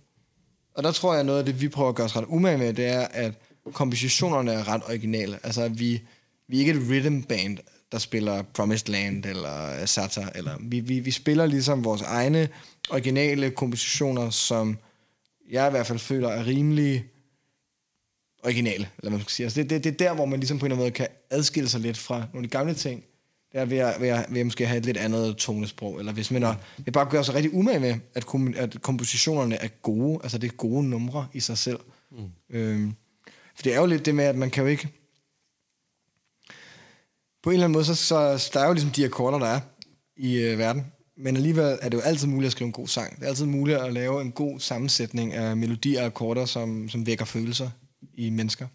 Og 0.75 0.83
der 0.83 0.91
tror 0.91 1.13
jeg, 1.13 1.19
at 1.19 1.25
noget 1.25 1.39
af 1.39 1.45
det, 1.45 1.61
vi 1.61 1.69
prøver 1.69 1.89
at 1.89 1.95
gøre 1.95 2.05
os 2.05 2.15
ret 2.15 2.25
umage 2.27 2.57
med, 2.57 2.73
det 2.73 2.85
er, 2.85 3.07
at 3.11 3.33
kompositionerne 3.73 4.51
er 4.51 4.67
ret 4.67 4.81
originale. 4.87 5.39
Altså, 5.43 5.61
at 5.61 5.79
vi, 5.79 6.01
vi 6.47 6.55
er 6.55 6.59
ikke 6.59 6.71
et 6.71 6.89
rhythm 6.89 7.21
band, 7.21 7.57
der 7.91 7.97
spiller 7.97 8.41
Promised 8.41 8.89
Land 8.89 9.25
eller 9.25 9.85
Sata. 9.85 10.27
Eller, 10.35 10.55
vi, 10.59 10.79
vi, 10.79 10.99
vi 10.99 11.11
spiller 11.11 11.45
ligesom 11.45 11.83
vores 11.83 12.01
egne 12.01 12.49
originale 12.89 13.51
kompositioner, 13.51 14.29
som 14.29 14.77
jeg 15.49 15.67
i 15.67 15.71
hvert 15.71 15.87
fald 15.87 15.99
føler 15.99 16.29
er 16.29 16.45
rimelig 16.45 17.05
originale, 18.43 18.89
eller 18.99 19.11
man 19.11 19.19
skal 19.19 19.31
sige. 19.31 19.45
Altså 19.45 19.61
det, 19.61 19.69
det, 19.69 19.83
det 19.83 19.91
er 19.91 19.97
der, 19.97 20.13
hvor 20.13 20.25
man 20.25 20.39
ligesom 20.39 20.59
på 20.59 20.65
en 20.65 20.71
eller 20.71 20.75
anden 20.75 20.85
måde 20.85 20.91
kan 20.91 21.07
adskille 21.29 21.69
sig 21.69 21.81
lidt 21.81 21.97
fra 21.97 22.17
nogle 22.17 22.37
af 22.37 22.43
de 22.43 22.57
gamle 22.57 22.73
ting. 22.73 23.03
Det 23.51 23.61
er 23.61 23.65
ved 23.65 23.77
at, 23.77 24.01
ved 24.01 24.07
at, 24.07 24.25
ved 24.29 24.39
at 24.39 24.45
måske 24.45 24.67
have 24.67 24.77
et 24.77 24.85
lidt 24.85 24.97
andet 24.97 25.37
tonesprog, 25.37 25.99
eller 25.99 26.13
hvis 26.13 26.31
man 26.31 26.43
er, 26.43 26.55
vil 26.77 26.91
bare 26.91 27.09
gøre 27.09 27.23
sig 27.23 27.35
rigtig 27.35 27.53
umage 27.53 27.79
med, 27.79 27.95
at, 28.13 28.25
kom, 28.25 28.53
at 28.57 28.81
kompositionerne 28.81 29.55
er 29.55 29.67
gode, 29.67 30.19
altså 30.23 30.37
det 30.37 30.51
er 30.51 30.55
gode 30.55 30.89
numre 30.89 31.27
i 31.33 31.39
sig 31.39 31.57
selv. 31.57 31.79
Mm. 32.11 32.29
Øhm, 32.49 32.93
for 33.55 33.63
det 33.63 33.73
er 33.73 33.79
jo 33.79 33.85
lidt 33.85 34.05
det 34.05 34.15
med, 34.15 34.23
at 34.23 34.35
man 34.35 34.49
kan 34.49 34.63
jo 34.63 34.69
ikke... 34.69 34.87
På 37.43 37.49
en 37.49 37.53
eller 37.53 37.65
anden 37.65 37.73
måde, 37.73 37.85
så, 37.85 37.95
så 37.95 38.49
der 38.53 38.59
er 38.59 38.67
jo 38.67 38.73
ligesom 38.73 38.91
de 38.91 39.05
akkorder, 39.05 39.39
der 39.39 39.47
er 39.47 39.59
i 40.17 40.37
øh, 40.37 40.57
verden. 40.57 40.85
Men 41.17 41.35
alligevel 41.35 41.77
er 41.81 41.89
det 41.89 41.97
jo 41.97 42.01
altid 42.01 42.27
muligt 42.27 42.45
at 42.45 42.51
skrive 42.51 42.65
en 42.65 42.71
god 42.71 42.87
sang. 42.87 43.15
Det 43.15 43.23
er 43.23 43.27
altid 43.27 43.45
muligt 43.45 43.77
at 43.77 43.93
lave 43.93 44.21
en 44.21 44.31
god 44.31 44.59
sammensætning 44.59 45.33
af 45.33 45.57
melodier 45.57 45.99
og 45.99 46.05
akkorder, 46.05 46.45
som, 46.45 46.89
som 46.89 47.07
vækker 47.07 47.25
følelser 47.25 47.69
i 48.13 48.29
mennesker. 48.29 48.67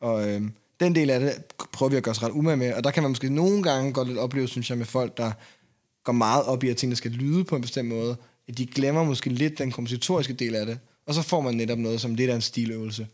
Og 0.00 0.28
øh, 0.28 0.42
den 0.80 0.94
del 0.94 1.10
af 1.10 1.20
det 1.20 1.44
prøver 1.72 1.90
vi 1.90 1.96
at 1.96 2.02
gøre 2.02 2.10
os 2.10 2.22
ret 2.22 2.30
umage 2.30 2.56
med. 2.56 2.74
Og 2.74 2.84
der 2.84 2.90
kan 2.90 3.02
man 3.02 3.10
måske 3.10 3.34
nogle 3.34 3.62
gange 3.62 3.92
godt 3.92 4.08
lidt 4.08 4.18
opleve, 4.18 4.48
synes 4.48 4.70
jeg, 4.70 4.78
med 4.78 4.86
folk, 4.86 5.16
der 5.16 5.32
går 6.04 6.12
meget 6.12 6.44
op 6.44 6.64
i, 6.64 6.68
at 6.68 6.76
tingene 6.76 6.96
skal 6.96 7.10
lyde 7.10 7.44
på 7.44 7.56
en 7.56 7.62
bestemt 7.62 7.88
måde, 7.88 8.16
at 8.48 8.58
de 8.58 8.66
glemmer 8.66 9.04
måske 9.04 9.30
lidt 9.30 9.58
den 9.58 9.72
kompositoriske 9.72 10.32
del 10.32 10.54
af 10.54 10.66
det. 10.66 10.78
Og 11.06 11.14
så 11.14 11.22
får 11.22 11.40
man 11.40 11.54
netop 11.54 11.78
noget 11.78 12.00
som 12.00 12.14
lidt 12.14 12.30
af 12.30 12.34
en 12.34 12.40
stiløvelse, 12.40 13.06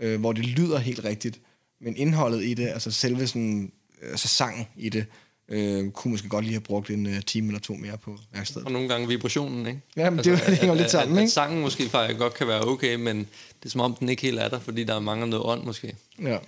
øh, 0.00 0.20
hvor 0.20 0.32
det 0.32 0.46
lyder 0.46 0.78
helt 0.78 1.04
rigtigt. 1.04 1.40
Men 1.80 1.96
indholdet 1.96 2.44
i 2.44 2.54
det, 2.54 2.68
altså 2.68 2.90
selve 2.90 3.26
sådan, 3.26 3.72
øh, 4.02 4.10
altså 4.10 4.28
sangen 4.28 4.66
i 4.76 4.88
det, 4.88 5.06
øh, 5.48 5.90
kunne 5.90 6.10
måske 6.10 6.28
godt 6.28 6.44
lige 6.44 6.54
have 6.54 6.60
brugt 6.60 6.90
en 6.90 7.06
uh, 7.06 7.12
time 7.26 7.46
eller 7.46 7.60
to 7.60 7.74
mere 7.74 7.96
på 7.98 8.16
værkstedet. 8.34 8.66
Og 8.66 8.72
nogle 8.72 8.88
gange 8.88 9.08
vibrationen, 9.08 9.66
ikke? 9.66 9.80
Ja, 9.96 10.10
men 10.10 10.18
det, 10.24 10.24
det 10.46 10.58
hænger 10.58 10.74
lidt 10.74 10.90
sammen, 10.90 11.16
at, 11.16 11.20
ikke? 11.22 11.28
At 11.28 11.32
sangen 11.32 11.60
måske 11.60 11.88
faktisk 11.88 12.18
godt 12.18 12.34
kan 12.34 12.48
være 12.48 12.68
okay, 12.68 12.94
men 12.94 13.18
det 13.18 13.64
er 13.64 13.68
som 13.68 13.80
om, 13.80 13.94
den 13.94 14.08
ikke 14.08 14.22
helt 14.22 14.38
er 14.38 14.48
der, 14.48 14.60
fordi 14.60 14.84
der 14.84 15.00
mangler 15.00 15.26
noget 15.26 15.44
ånd 15.46 15.62
måske. 15.64 15.94
Ja. 16.22 16.38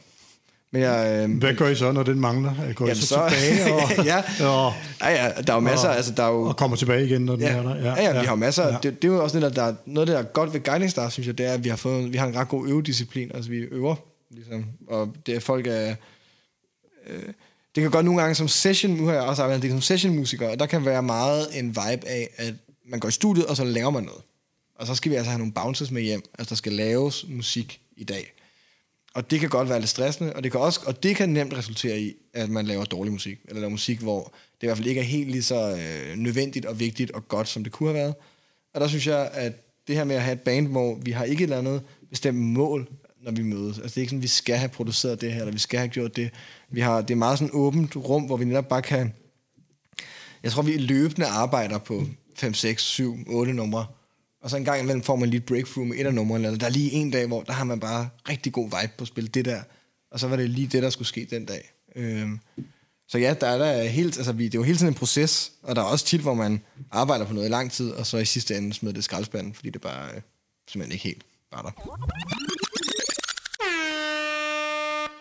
Men 0.71 0.83
jeg, 0.83 1.27
øh, 1.31 1.39
Hvad 1.39 1.55
gør 1.55 1.69
I 1.69 1.75
så, 1.75 1.93
når 1.93 2.03
den 2.03 2.21
mangler? 2.21 2.55
Går 2.75 2.85
I 2.85 2.89
Jamen, 2.89 3.01
så, 3.01 3.07
så- 3.07 3.29
tilbage 3.31 3.73
og, 3.75 4.05
Ja. 4.05 4.23
og, 4.47 4.73
ja, 5.01 5.25
ja, 5.25 5.31
der 5.47 5.53
er 5.53 5.57
jo 5.57 5.61
masser, 5.61 5.89
og, 5.89 5.97
altså 5.97 6.13
der 6.17 6.23
er 6.23 6.29
jo... 6.33 6.43
og 6.43 6.57
kommer 6.57 6.77
tilbage 6.77 7.07
igen, 7.07 7.23
når 7.25 7.33
den 7.37 7.43
Ja, 7.43 7.49
er 7.57 7.63
der? 7.63 7.77
ja, 7.77 8.03
ja, 8.15 8.21
vi 8.21 8.27
har 8.27 8.35
masser. 8.35 8.63
Ja. 8.63 8.69
Ja. 8.73 8.79
Det, 8.83 9.03
det, 9.03 9.09
er 9.09 9.13
jo 9.13 9.23
også 9.23 9.41
det, 9.41 9.57
der, 9.57 9.67
der, 9.67 9.75
noget 9.87 10.09
der 10.09 10.19
er 10.19 10.23
godt 10.23 10.53
ved 10.55 10.61
Guiding 10.65 10.91
Star, 10.91 11.09
synes 11.09 11.27
jeg, 11.27 11.39
det 11.39 11.47
er, 11.47 11.53
at 11.53 11.65
vi 11.65 11.69
har, 11.69 11.77
fået, 11.77 12.13
vi 12.13 12.19
har 12.19 12.27
en 12.27 12.37
ret 12.37 12.49
god 12.49 12.69
øvedisciplin. 12.69 13.31
Altså, 13.35 13.51
vi 13.51 13.57
øver, 13.57 13.97
ligesom. 14.31 14.65
Og 14.89 15.15
det 15.27 15.37
er 15.37 15.41
folk 15.41 15.67
er... 15.67 15.95
Øh, 17.07 17.23
det 17.79 17.83
kan 17.83 17.91
godt 17.91 18.05
nogle 18.05 18.21
gange 18.21 18.35
som 18.35 18.49
session, 18.49 18.93
nu 18.93 19.07
har 19.07 19.13
jeg 19.13 19.23
også 19.23 19.43
arbejdet 19.43 19.65
en 19.65 19.71
del 19.71 19.71
som 19.71 19.81
sessionmusiker, 19.81 20.49
og 20.49 20.59
der 20.59 20.67
kan 20.67 20.85
være 20.85 21.03
meget 21.03 21.59
en 21.59 21.69
vibe 21.69 22.09
af, 22.09 22.31
at 22.37 22.55
man 22.87 23.01
går 23.01 23.09
i 23.09 23.13
studiet, 23.13 23.47
og 23.47 23.57
så 23.57 23.65
laver 23.65 23.91
man 23.91 24.03
noget. 24.03 24.23
Og 24.75 24.87
så 24.87 24.95
skal 24.95 25.11
vi 25.11 25.17
altså 25.17 25.31
have 25.31 25.39
nogle 25.39 25.53
bounces 25.53 25.91
med 25.91 26.03
hjem. 26.03 26.23
Altså, 26.39 26.51
der 26.51 26.57
skal 26.57 26.73
laves 26.73 27.27
musik 27.29 27.81
i 27.97 28.05
dag. 28.05 28.33
Og 29.15 29.31
det 29.31 29.41
kan 29.41 29.49
godt 29.49 29.69
være 29.69 29.81
lidt 29.81 29.91
stressende, 29.91 30.33
og 30.33 30.43
det 30.43 30.53
kan, 30.53 30.61
også, 30.61 30.81
og 30.87 31.03
det 31.03 31.17
kan 31.17 31.29
nemt 31.29 31.57
resultere 31.57 32.01
i, 32.01 32.15
at 32.35 32.51
man 32.51 32.67
laver 32.67 32.85
dårlig 32.85 33.13
musik, 33.13 33.39
eller 33.49 33.61
laver 33.61 33.71
musik, 33.71 33.99
hvor 33.99 34.23
det 34.61 34.63
i 34.63 34.67
hvert 34.67 34.77
fald 34.77 34.89
ikke 34.89 35.01
er 35.01 35.05
helt 35.05 35.31
lige 35.31 35.43
så 35.43 35.71
øh, 35.71 36.17
nødvendigt 36.17 36.67
og 36.67 36.81
vigtigt 36.81 37.11
og 37.11 37.29
godt, 37.29 37.49
som 37.49 37.65
det 37.65 37.73
kunne 37.73 37.89
have 37.89 37.99
været. 37.99 38.15
Og 38.75 38.81
der 38.81 38.89
synes 38.89 39.07
jeg, 39.07 39.31
at 39.33 39.53
det 39.89 39.97
her 39.97 40.05
med 40.05 40.17
at 40.17 40.23
have 40.23 40.35
et 40.35 40.41
band, 40.41 40.69
hvor 40.69 40.95
vi 41.03 41.11
har 41.11 41.25
ikke 41.25 41.45
et 41.45 41.47
eller 41.47 41.59
andet 41.59 41.83
bestemt 42.11 42.39
mål, 42.39 42.89
når 43.23 43.33
vi 43.33 43.43
mødes. 43.43 43.79
Altså 43.79 43.95
det 43.95 43.97
er 43.97 44.01
ikke 44.01 44.11
sådan, 44.11 44.19
at 44.19 44.23
vi 44.23 44.29
skal 44.29 44.57
have 44.57 44.69
produceret 44.69 45.21
det 45.21 45.33
her, 45.33 45.41
eller 45.41 45.53
vi 45.53 45.59
skal 45.59 45.79
have 45.79 45.89
gjort 45.89 46.17
det. 46.17 46.31
Vi 46.71 46.81
har, 46.81 47.01
det 47.01 47.11
er 47.11 47.19
meget 47.19 47.39
sådan 47.39 47.49
et 47.49 47.55
åbent 47.55 47.97
rum, 47.97 48.23
hvor 48.23 48.37
vi 48.37 48.45
netop 48.45 48.69
bare 48.69 48.83
kan... 48.83 49.13
Jeg 50.43 50.53
tror, 50.53 50.63
vi 50.63 50.77
løbende 50.77 51.27
arbejder 51.27 51.79
på 51.79 52.07
5, 52.37 52.55
6, 52.55 52.83
7, 52.83 53.17
8 53.27 53.53
numre, 53.53 53.87
Og 54.43 54.51
så 54.51 54.57
en 54.57 54.65
gang 54.65 54.81
imellem 54.81 55.03
får 55.03 55.17
man 55.17 55.29
lige 55.29 55.39
et 55.39 55.47
breakthrough 55.47 55.89
med 55.89 55.97
et 55.99 56.07
af 56.07 56.15
numrene, 56.15 56.47
eller 56.47 56.59
der 56.59 56.67
er 56.67 56.71
lige 56.71 56.91
en 56.91 57.11
dag, 57.11 57.27
hvor 57.27 57.43
der 57.43 57.53
har 57.53 57.65
man 57.65 57.81
bare 57.81 58.09
rigtig 58.29 58.53
god 58.53 58.65
vibe 58.65 58.93
på 58.99 59.05
spil, 59.05 59.35
det 59.35 59.45
der. 59.45 59.63
Og 60.11 60.21
så 60.21 60.29
var 60.29 60.37
det 60.37 60.51
lige 60.51 60.67
det, 60.67 60.83
der 60.83 60.91
skulle 60.91 61.09
ske 61.09 61.27
den 61.31 61.45
dag. 61.45 61.73
Øhm, 61.97 62.41
så 63.09 63.19
ja, 63.19 63.35
der 63.41 63.47
er 63.47 63.59
der 63.59 63.83
helt, 63.85 64.17
altså, 64.17 64.33
vi, 64.33 64.45
det 64.45 64.55
er 64.55 64.59
jo 64.59 64.63
hele 64.63 64.79
tiden 64.79 64.93
en 64.93 64.99
proces, 64.99 65.53
og 65.63 65.77
der 65.77 65.83
er 65.83 65.87
også 65.87 66.07
tit, 66.07 66.21
hvor 66.21 66.35
man 66.35 66.63
arbejder 66.91 67.25
på 67.27 67.33
noget 67.33 67.47
i 67.47 67.51
lang 67.51 67.73
tid, 67.73 67.91
og 67.91 68.07
så 68.07 68.19
i 68.19 68.25
sidste 68.25 68.57
ende 68.57 68.75
smider 68.75 68.95
det 68.95 69.05
skraldespanden, 69.05 69.55
fordi 69.55 69.71
det 69.71 69.81
bare 69.81 70.09
øh, 70.15 70.21
simpelthen 70.69 70.93
ikke 70.93 71.05
helt 71.05 71.23
var 71.53 71.63
der. 71.63 71.71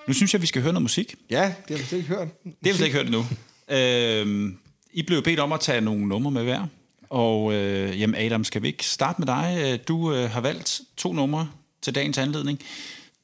Nu 0.07 0.13
synes 0.13 0.33
jeg, 0.33 0.41
vi 0.41 0.47
skal 0.47 0.61
høre 0.61 0.73
noget 0.73 0.83
musik. 0.83 1.15
Ja, 1.29 1.53
det 1.67 1.75
har 1.75 1.77
vi 1.77 1.83
slet 1.83 1.97
ikke 1.97 2.09
hørt. 2.09 2.27
Det 2.43 2.53
har 2.63 2.71
vi 2.71 2.77
slet 2.77 2.85
ikke 2.85 2.97
hørt 2.97 3.05
endnu. 3.05 3.25
Øhm, 3.69 4.57
I 4.93 5.01
blev 5.03 5.23
bedt 5.23 5.39
om 5.39 5.51
at 5.51 5.59
tage 5.59 5.81
nogle 5.81 6.07
numre 6.07 6.31
med 6.31 6.43
hver. 6.43 6.67
Og 7.09 7.53
øh, 7.53 8.01
jamen 8.01 8.15
Adam, 8.15 8.43
skal 8.43 8.61
vi 8.61 8.67
ikke 8.67 8.85
starte 8.85 9.21
med 9.21 9.27
dig? 9.27 9.57
Øh, 9.61 9.79
Du 9.87 10.13
øh, 10.13 10.29
har 10.29 10.41
valgt 10.41 10.81
to 10.97 11.13
numre 11.13 11.49
til 11.81 11.95
dagens 11.95 12.17
anledning. 12.17 12.59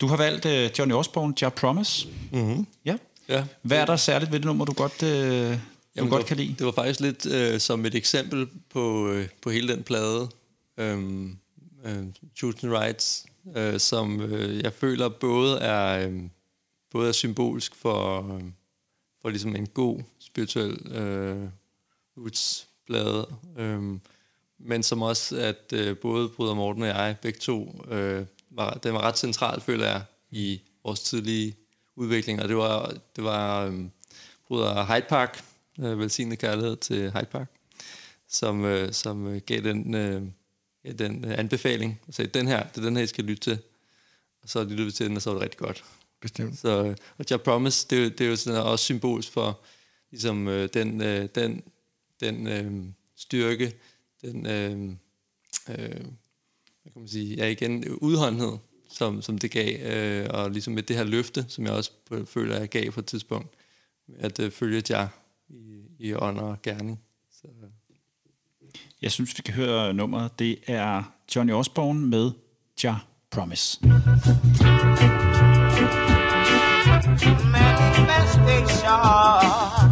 Du 0.01 0.07
har 0.07 0.17
valgt 0.17 0.45
øh, 0.45 0.69
Johnny 0.79 0.93
Osborne, 0.93 1.33
Ja 1.41 1.49
Promise. 1.49 2.07
Mm-hmm. 2.31 2.67
Ja. 2.85 2.95
Ja. 3.29 3.43
Hvad 3.61 3.77
er 3.77 3.85
der 3.85 3.95
særligt 3.95 4.31
ved 4.31 4.39
det 4.39 4.45
nummer, 4.45 4.65
du 4.65 4.73
godt, 4.73 5.03
øh, 5.03 5.09
du 5.09 5.57
Jamen, 5.95 6.09
godt 6.09 6.09
det 6.09 6.11
var, 6.11 6.21
kan 6.21 6.37
lide? 6.37 6.55
Det 6.57 6.65
var 6.65 6.71
faktisk 6.71 6.99
lidt 6.99 7.25
øh, 7.25 7.59
som 7.59 7.85
et 7.85 7.95
eksempel 7.95 8.47
på, 8.69 9.09
øh, 9.09 9.27
på 9.41 9.49
hele 9.49 9.73
den 9.75 9.83
plade, 9.83 10.29
øhm, 10.77 11.37
øh, 11.85 12.03
Choosing 12.37 12.73
Rights, 12.73 13.25
øh, 13.55 13.79
som 13.79 14.21
øh, 14.21 14.63
jeg 14.63 14.73
føler 14.73 15.09
både 15.09 15.59
er, 15.59 16.07
øh, 16.07 16.13
både 16.93 17.07
er 17.07 17.11
symbolsk 17.11 17.75
for, 17.75 18.33
øh, 18.35 18.43
for 19.21 19.29
ligesom 19.29 19.55
en 19.55 19.67
god 19.67 20.01
spirituel 20.19 20.91
øh, 20.91 21.49
roots-plade, 22.17 23.27
øh, 23.57 23.81
men 24.59 24.83
som 24.83 25.01
også, 25.01 25.37
at 25.37 25.73
øh, 25.73 25.97
både 25.97 26.29
Bruder 26.29 26.53
Morten 26.53 26.81
og 26.81 26.87
jeg, 26.87 27.15
begge 27.21 27.39
to, 27.39 27.85
øh, 27.91 28.25
var, 28.49 28.73
den 28.73 28.93
var 28.93 29.01
ret 29.01 29.17
central, 29.17 29.61
føler 29.61 29.85
jeg, 29.85 30.01
i 30.31 30.61
vores 30.83 30.99
tidlige 30.99 31.55
udvikling, 31.95 32.41
og 32.41 32.49
det 32.49 32.57
var, 32.57 32.93
det 33.15 33.23
var 33.23 33.65
øh, 33.65 33.73
Bruder 34.47 34.85
Hyde 34.85 35.05
Park, 35.09 35.43
øh, 35.79 35.99
velsignet 35.99 36.39
kærlighed 36.39 36.75
til 36.75 37.11
Hyde 37.11 37.27
Park, 37.31 37.47
som, 38.27 38.65
øh, 38.65 38.93
som 38.93 39.27
øh, 39.27 39.41
gav 39.45 39.61
den, 39.61 39.95
øh, 39.95 40.21
ja, 40.85 40.91
den 40.91 41.25
øh, 41.25 41.39
anbefaling, 41.39 41.99
og 42.07 42.13
sagde, 42.13 42.39
den 42.39 42.47
her, 42.47 42.63
det 42.63 42.77
er 42.77 42.81
den 42.81 42.95
her, 42.95 43.03
I 43.03 43.07
skal 43.07 43.23
lytte 43.23 43.43
til. 43.43 43.59
Og 44.43 44.49
så 44.49 44.63
lyttede 44.63 44.85
vi 44.85 44.91
til 44.91 45.07
den, 45.07 45.15
og 45.15 45.21
så 45.21 45.29
var 45.29 45.35
det 45.35 45.43
rigtig 45.43 45.59
godt. 45.59 45.83
Bestemt. 46.23 46.59
Så, 46.59 46.83
øh, 46.85 46.95
og 47.17 47.25
Jeg 47.29 47.41
Promise, 47.41 47.87
det, 47.89 47.97
er 47.99 48.03
jo- 48.03 48.09
det 48.09 48.21
er 48.21 48.29
jo 48.29 48.35
sådan 48.35 48.61
også 48.61 48.85
symbolsk 48.85 49.31
for 49.31 49.59
ligesom, 50.11 50.47
øh, 50.47 50.69
den, 50.73 51.01
øh, 51.01 51.29
den, 51.35 51.63
den 52.19 52.47
øh, 52.47 52.83
styrke, 53.15 53.73
den, 54.21 54.45
øh, 54.45 54.89
øh, 55.69 56.01
hvad 56.83 56.91
kan 56.93 57.01
man 57.01 57.07
sige, 57.07 57.35
ja 57.35 57.47
igen, 57.47 57.89
udholdenhed, 57.89 58.57
som, 58.91 59.21
som 59.21 59.37
det 59.37 59.51
gav, 59.51 59.79
øh, 59.81 60.27
og 60.29 60.51
ligesom 60.51 60.73
med 60.73 60.83
det 60.83 60.95
her 60.95 61.03
løfte, 61.03 61.45
som 61.47 61.63
jeg 61.65 61.73
også 61.73 61.91
føler, 62.25 62.59
jeg 62.59 62.69
gav 62.69 62.91
på 62.91 62.99
et 62.99 63.05
tidspunkt, 63.05 63.47
at 64.19 64.39
øh, 64.39 64.51
følge 64.51 64.83
jer 64.89 65.07
i, 65.49 65.81
i 65.99 66.13
ånd 66.13 66.37
og 66.39 66.61
gerning. 66.61 66.99
Så, 67.41 67.47
Jeg 69.01 69.11
synes, 69.11 69.29
vi 69.29 69.35
skal 69.37 69.53
høre 69.53 69.93
nummeret. 69.93 70.39
Det 70.39 70.57
er 70.67 71.03
Johnny 71.35 71.53
Osborne 71.53 71.99
med 72.07 72.31
Ja 72.83 72.95
Promise. 73.31 73.79
Manifestation. 77.21 79.82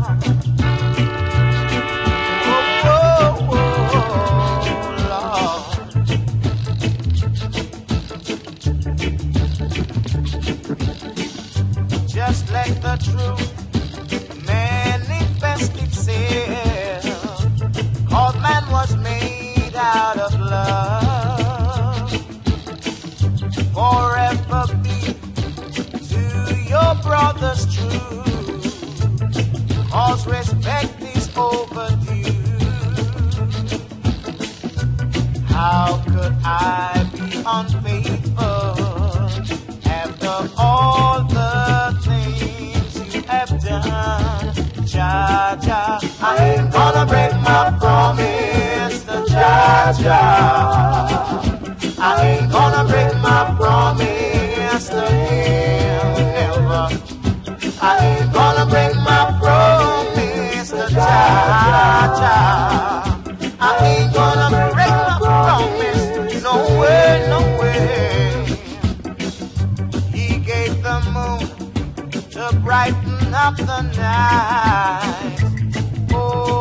Oh, 76.14 76.52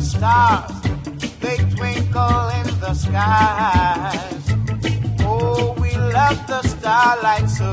stars, 0.00 0.72
they 1.40 1.56
twinkle 1.76 2.48
in 2.58 2.66
the 2.80 2.94
skies. 2.94 4.44
Oh, 5.20 5.74
we 5.80 5.94
love 5.94 6.46
the 6.46 6.62
starlight 6.62 7.48
so. 7.48 7.72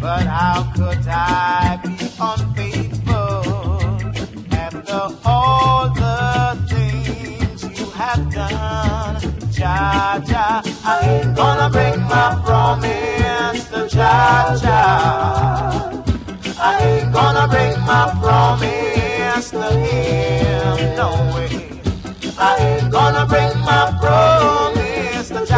But 0.00 0.26
how 0.26 0.72
could 0.74 1.06
I 1.06 1.89
I 10.82 11.00
ain't 11.02 11.36
gonna 11.36 11.68
break 11.70 11.98
my 11.98 12.40
promise 12.44 13.64
to 13.68 13.86
Jah 13.88 14.56
Jah. 14.60 16.02
I 16.58 16.78
ain't 16.80 17.12
gonna 17.12 17.46
break 17.48 17.78
my 17.80 18.10
promise 18.20 19.50
to 19.50 19.72
him, 19.78 20.96
no 20.96 21.10
way. 21.34 21.82
I 22.38 22.56
ain't 22.58 22.90
gonna 22.90 23.26
break 23.26 23.54
my 23.56 23.92
promise 24.00 25.28
to 25.28 25.46
Jah. 25.46 25.56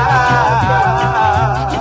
I 1.70 1.71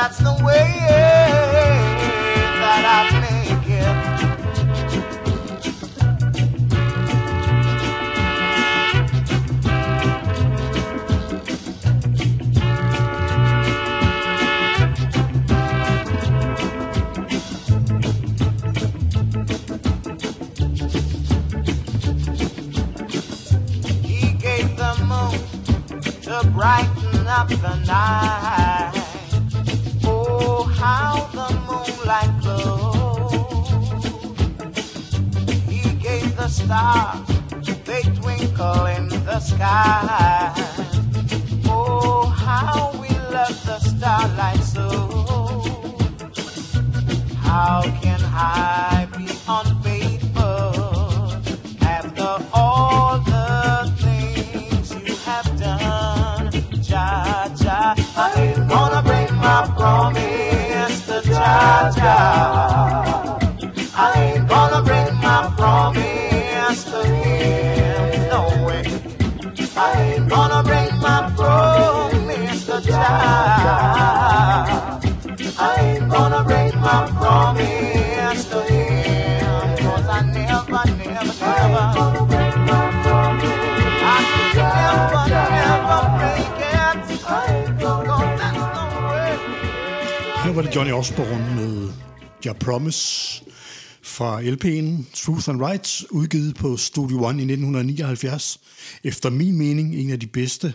that's 0.00 0.18
the 0.18 0.30
way 0.46 0.70
that 2.60 2.84
I 2.86 3.10
make 3.20 3.68
it. 3.68 3.96
He 24.06 24.20
gave 24.34 24.68
the 24.76 24.92
moon 25.10 25.34
to 26.22 26.34
brighten 26.52 27.26
up 27.26 27.48
the 27.48 27.74
night. 27.84 28.47
Sky. 39.48 40.97
Var 90.58 90.64
det 90.64 90.76
Johnny 90.76 90.92
Osborne 90.92 91.54
med 91.56 91.88
Ja 92.44 92.52
Promise 92.52 93.42
fra 94.02 94.42
LP'en 94.42 95.04
Truth 95.14 95.48
and 95.48 95.62
Rights, 95.62 96.10
udgivet 96.10 96.54
på 96.54 96.76
Studio 96.76 97.16
One 97.16 97.38
i 97.38 97.44
1979. 97.44 98.60
Efter 99.04 99.30
min 99.30 99.58
mening 99.58 99.94
en 99.94 100.10
af 100.10 100.20
de 100.20 100.26
bedste 100.26 100.74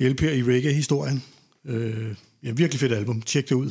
LP'er 0.00 0.30
i 0.30 0.42
reggae-historien. 0.42 1.22
Øh, 1.64 2.14
ja, 2.42 2.52
virkelig 2.52 2.80
fedt 2.80 2.92
album. 2.92 3.22
Tjek 3.22 3.48
det 3.48 3.54
ud. 3.54 3.70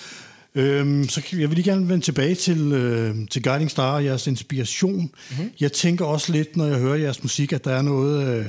øhm, 0.54 1.08
så 1.08 1.22
jeg 1.32 1.48
vil 1.48 1.56
lige 1.56 1.70
gerne 1.70 1.88
vende 1.88 2.04
tilbage 2.04 2.34
til, 2.34 2.72
øh, 2.72 3.16
til 3.30 3.42
Guiding 3.42 3.70
Star 3.70 3.94
og 3.94 4.04
jeres 4.04 4.26
inspiration. 4.26 5.00
Mm-hmm. 5.30 5.50
Jeg 5.60 5.72
tænker 5.72 6.04
også 6.04 6.32
lidt, 6.32 6.56
når 6.56 6.66
jeg 6.66 6.78
hører 6.78 6.96
jeres 6.96 7.22
musik, 7.22 7.52
at 7.52 7.64
der 7.64 7.72
er 7.72 7.82
noget 7.82 8.38
øh, 8.38 8.46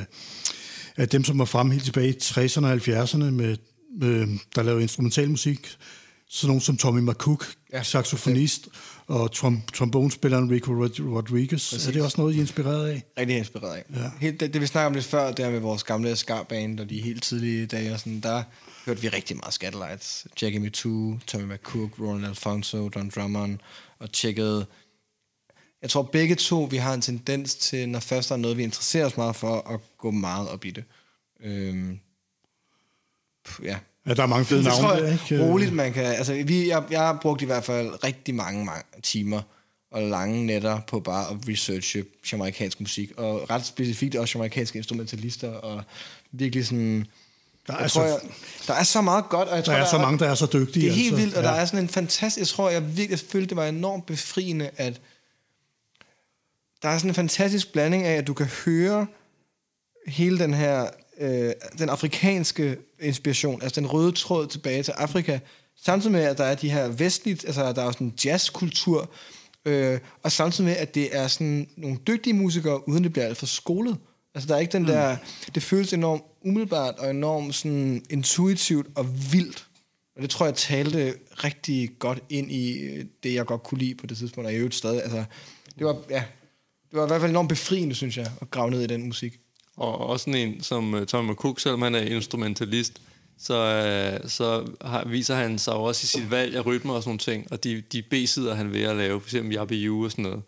af 0.97 1.09
dem, 1.09 1.23
som 1.23 1.39
var 1.39 1.45
frem 1.45 1.71
helt 1.71 1.83
tilbage 1.83 2.09
i 2.09 2.17
60'erne 2.21 2.65
og 2.65 2.73
70'erne, 2.73 3.17
med, 3.17 3.57
med, 3.99 4.37
der 4.55 4.63
lavede 4.63 4.81
instrumental 4.81 5.29
musik. 5.29 5.77
Sådan 6.31 6.47
nogen 6.47 6.61
som 6.61 6.77
Tommy 6.77 6.99
McCook, 7.09 7.45
ja, 7.71 7.77
Ja, 7.77 7.83
saxofonist, 7.83 8.67
og 9.07 9.31
trom, 9.31 9.61
trombonespilleren 9.73 10.51
Rico 10.51 10.71
Rod- 10.71 11.01
Rodriguez. 11.15 11.71
Præcis. 11.71 11.87
Er 11.87 11.91
det 11.91 12.01
også 12.01 12.21
noget, 12.21 12.33
I 12.33 12.37
er 12.37 12.41
inspireret 12.41 12.87
af? 12.89 13.03
rigtig 13.19 13.37
inspireret 13.37 13.75
af. 13.75 13.83
Ja. 13.95 14.01
Ja. 14.01 14.11
Helt, 14.19 14.39
det, 14.39 14.53
det, 14.53 14.61
vi 14.61 14.67
snakker 14.67 14.87
om 14.87 14.93
lidt 14.93 15.05
før, 15.05 15.31
der 15.31 15.49
med 15.51 15.59
vores 15.59 15.83
gamle 15.83 16.15
skarband 16.15 16.79
og 16.79 16.89
de 16.89 17.01
helt 17.01 17.23
tidlige 17.23 17.65
dage, 17.65 17.93
og 17.93 17.99
sådan, 17.99 18.19
der 18.19 18.43
hørte 18.85 19.01
vi 19.01 19.07
rigtig 19.09 19.37
meget 19.37 19.53
Scatterlights. 19.53 20.27
Jackie 20.41 20.59
Me 20.59 20.69
Too, 20.69 21.19
Tommy 21.27 21.53
McCook, 21.53 21.99
Roland 21.99 22.25
Alfonso, 22.25 22.89
Don 22.89 23.09
Drummond, 23.09 23.57
og 23.99 24.11
tjekkede... 24.11 24.65
Jeg 25.81 25.89
tror 25.89 26.03
begge 26.03 26.35
to, 26.35 26.63
vi 26.63 26.77
har 26.77 26.93
en 26.93 27.01
tendens 27.01 27.55
til, 27.55 27.89
når 27.89 27.99
først 27.99 28.29
der 28.29 28.35
er 28.35 28.39
noget, 28.39 28.57
vi 28.57 28.63
interesserer 28.63 29.05
os 29.05 29.17
meget 29.17 29.35
for, 29.35 29.73
at 29.73 29.79
gå 29.97 30.11
meget 30.11 30.49
op 30.49 30.65
i 30.65 30.71
det. 30.71 30.83
Øhm, 31.43 31.99
ja, 33.63 33.77
Ja, 34.09 34.13
der 34.13 34.23
er 34.23 34.27
mange 34.27 34.45
fede 34.45 34.63
det 34.63 34.71
tror 34.73 34.81
navne 34.81 34.93
jeg 35.07 35.17
der, 35.29 35.33
ikke? 35.35 35.43
roligt, 35.43 35.73
man 35.73 35.93
kan... 35.93 36.03
Altså, 36.05 36.33
vi, 36.45 36.67
jeg, 36.69 36.83
jeg 36.91 36.99
har 36.99 37.19
brugt 37.21 37.41
i 37.41 37.45
hvert 37.45 37.63
fald 37.63 38.03
rigtig 38.03 38.35
mange, 38.35 38.65
mange 38.65 38.83
timer 39.03 39.41
og 39.91 40.01
lange 40.03 40.45
nætter 40.45 40.79
på 40.87 40.99
bare 40.99 41.31
at 41.31 41.37
researche 41.49 42.03
jamaikansk 42.31 42.79
musik, 42.79 43.11
og 43.17 43.49
ret 43.49 43.65
specifikt 43.65 44.15
også 44.15 44.37
jamaikanske 44.37 44.77
instrumentalister, 44.77 45.49
og 45.51 45.83
virkelig 46.31 46.65
sådan... 46.65 47.05
Der 47.67 47.73
er 47.75 47.79
jeg 47.81 47.91
så- 47.91 47.99
tror, 47.99 48.05
jeg, 48.07 48.19
der 48.67 48.73
er 48.73 48.83
så 48.83 49.01
meget 49.01 49.29
godt, 49.29 49.47
og 49.49 49.55
jeg 49.57 49.65
Der 49.65 49.71
tror, 49.71 49.79
er 49.81 49.85
så 49.85 49.97
mange, 49.97 50.19
der 50.19 50.29
er 50.29 50.35
så 50.35 50.45
dygtige. 50.53 50.85
Det 50.85 50.89
er 50.89 50.93
helt 50.95 51.05
altså. 51.13 51.15
vildt, 51.15 51.35
og 51.37 51.43
Ja. 51.43 51.49
der 51.49 51.55
er 51.55 51.65
sådan 51.65 51.79
en 51.83 51.89
fantastisk... 51.89 52.39
Jeg 52.39 52.47
tror, 52.47 52.69
jeg 52.69 52.97
virkelig 52.97 53.19
følte, 53.31 53.49
det 53.49 53.57
var 53.57 53.65
enormt 53.65 54.05
befriende, 54.05 54.69
at 54.77 55.01
der 56.81 56.89
er 56.89 56.97
sådan 56.97 57.11
en 57.11 57.15
fantastisk 57.15 57.71
blanding 57.71 58.03
af, 58.03 58.13
at 58.15 58.27
du 58.27 58.33
kan 58.33 58.45
høre 58.65 59.07
hele 60.07 60.39
den 60.39 60.53
her, 60.53 60.87
øh, 61.19 61.51
den 61.77 61.89
afrikanske 61.89 62.77
inspiration, 62.99 63.61
altså 63.61 63.81
den 63.81 63.89
røde 63.89 64.11
tråd 64.11 64.47
tilbage 64.47 64.83
til 64.83 64.91
Afrika, 64.91 65.39
samtidig 65.83 66.11
med, 66.11 66.23
at 66.23 66.37
der 66.37 66.43
er 66.43 66.55
de 66.55 66.71
her 66.71 66.87
vestligt, 66.87 67.45
altså 67.45 67.73
der 67.73 67.83
er 67.83 67.91
sådan 67.91 68.07
en 68.07 68.13
jazzkultur, 68.25 69.11
øh, 69.65 69.99
og 70.23 70.31
samtidig 70.31 70.69
med, 70.69 70.77
at 70.77 70.95
det 70.95 71.17
er 71.17 71.27
sådan 71.27 71.69
nogle 71.77 71.97
dygtige 72.07 72.33
musikere, 72.33 72.89
uden 72.89 73.03
det 73.03 73.13
bliver 73.13 73.25
alt 73.25 73.37
for 73.37 73.45
skolet. 73.45 73.97
Altså 74.35 74.47
der 74.47 74.55
er 74.55 74.59
ikke 74.59 74.73
den 74.73 74.87
der, 74.87 75.17
det 75.55 75.63
føles 75.63 75.93
enormt 75.93 76.23
umiddelbart 76.45 76.95
og 76.99 77.09
enormt 77.09 77.55
sådan 77.55 78.05
intuitivt 78.09 78.87
og 78.95 79.31
vildt. 79.33 79.65
Og 80.15 80.21
det 80.21 80.29
tror 80.29 80.45
jeg 80.45 80.55
talte 80.55 81.13
rigtig 81.43 81.91
godt 81.99 82.19
ind 82.29 82.51
i 82.51 82.79
øh, 82.79 83.05
det, 83.23 83.33
jeg 83.33 83.45
godt 83.45 83.63
kunne 83.63 83.79
lide 83.79 83.95
på 83.95 84.07
det 84.07 84.17
tidspunkt, 84.17 84.47
og 84.47 84.53
i 84.53 84.55
øvrigt 84.55 84.75
stadig. 84.75 85.03
Altså, 85.03 85.23
det 85.79 85.85
var, 85.85 85.97
ja, 86.09 86.23
det 86.91 86.99
var 86.99 87.03
i 87.03 87.07
hvert 87.07 87.21
fald 87.21 87.31
enormt 87.31 87.49
befriende, 87.49 87.95
synes 87.95 88.17
jeg, 88.17 88.31
at 88.41 88.51
grave 88.51 88.71
ned 88.71 88.81
i 88.81 88.87
den 88.87 89.03
musik. 89.03 89.39
Og 89.79 90.09
også 90.09 90.23
sådan 90.23 90.41
en 90.41 90.63
som 90.63 90.95
øh, 90.95 91.01
uh, 91.01 91.07
Tom 91.07 91.25
McCook, 91.25 91.59
selvom 91.59 91.81
han 91.81 91.95
er 91.95 92.01
instrumentalist, 92.01 93.01
så, 93.41 94.17
uh, 94.23 94.29
så 94.29 94.65
har, 94.81 95.03
viser 95.07 95.35
han 95.35 95.59
sig 95.59 95.71
jo 95.71 95.83
også 95.83 96.01
i 96.03 96.07
sit 96.07 96.31
valg 96.31 96.55
af 96.55 96.65
rytmer 96.65 96.93
og 96.93 97.03
sådan 97.03 97.09
nogle 97.09 97.19
ting, 97.19 97.47
og 97.51 97.63
de, 97.63 97.83
de 97.91 98.01
B-sider, 98.01 98.55
han 98.55 98.73
vil 98.73 98.79
at 98.79 98.95
lave, 98.95 99.21
for 99.21 99.27
eksempel 99.27 99.57
Yabby 99.57 99.85
You 99.85 100.05
og 100.05 100.11
sådan 100.11 100.23
noget. 100.23 100.41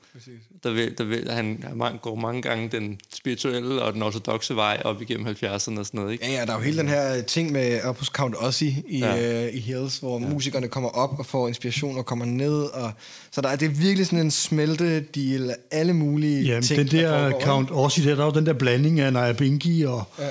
Der, 0.63 0.71
vil, 0.71 0.97
der 0.97 1.03
vil, 1.03 1.31
han 1.31 1.63
han 1.81 1.97
går 2.01 2.15
mange 2.15 2.41
gange 2.41 2.69
den 2.69 2.99
spirituelle 3.15 3.81
og 3.81 3.93
den 3.93 4.01
ortodoxe 4.03 4.55
vej 4.55 4.81
op 4.85 5.01
igennem 5.01 5.27
70'erne 5.27 5.53
og 5.53 5.61
sådan 5.61 5.85
noget, 5.93 6.11
ikke? 6.11 6.25
Ja, 6.25 6.31
ja, 6.31 6.45
der 6.45 6.51
er 6.51 6.57
jo 6.57 6.63
hele 6.63 6.77
den 6.77 6.87
her 6.87 7.21
ting 7.21 7.51
med 7.51 7.81
op 7.83 7.97
hos 7.99 8.07
Count 8.07 8.35
Ossie 8.39 8.83
i, 8.87 8.99
Ja. 8.99 9.45
øh, 9.47 9.53
i 9.55 9.59
Hills, 9.59 9.97
hvor 9.97 10.19
ja. 10.19 10.27
musikerne 10.27 10.67
kommer 10.67 10.89
op 10.89 11.19
og 11.19 11.25
får 11.25 11.47
inspiration 11.47 11.97
og 11.97 12.05
kommer 12.05 12.25
ned. 12.25 12.61
Og, 12.63 12.91
så 13.31 13.41
der 13.41 13.49
er 13.49 13.55
det 13.55 13.65
er 13.65 13.69
virkelig 13.69 14.05
sådan 14.05 14.19
en 14.19 14.31
smeltedeal 14.31 15.49
af 15.49 15.55
alle 15.71 15.93
mulige 15.93 16.43
Ja, 16.53 16.61
ting, 16.61 16.77
den 16.79 16.87
der 16.87 17.19
foregår, 17.31 17.45
Count 17.45 17.69
Ossie, 17.71 18.05
der, 18.09 18.15
der 18.15 18.21
er 18.21 18.25
jo 18.25 18.33
den 18.33 18.45
der 18.45 18.53
blanding 18.53 18.99
af 18.99 19.13
Naya 19.13 19.33
Bingi 19.33 19.83
og, 19.85 20.03
ja. 20.19 20.29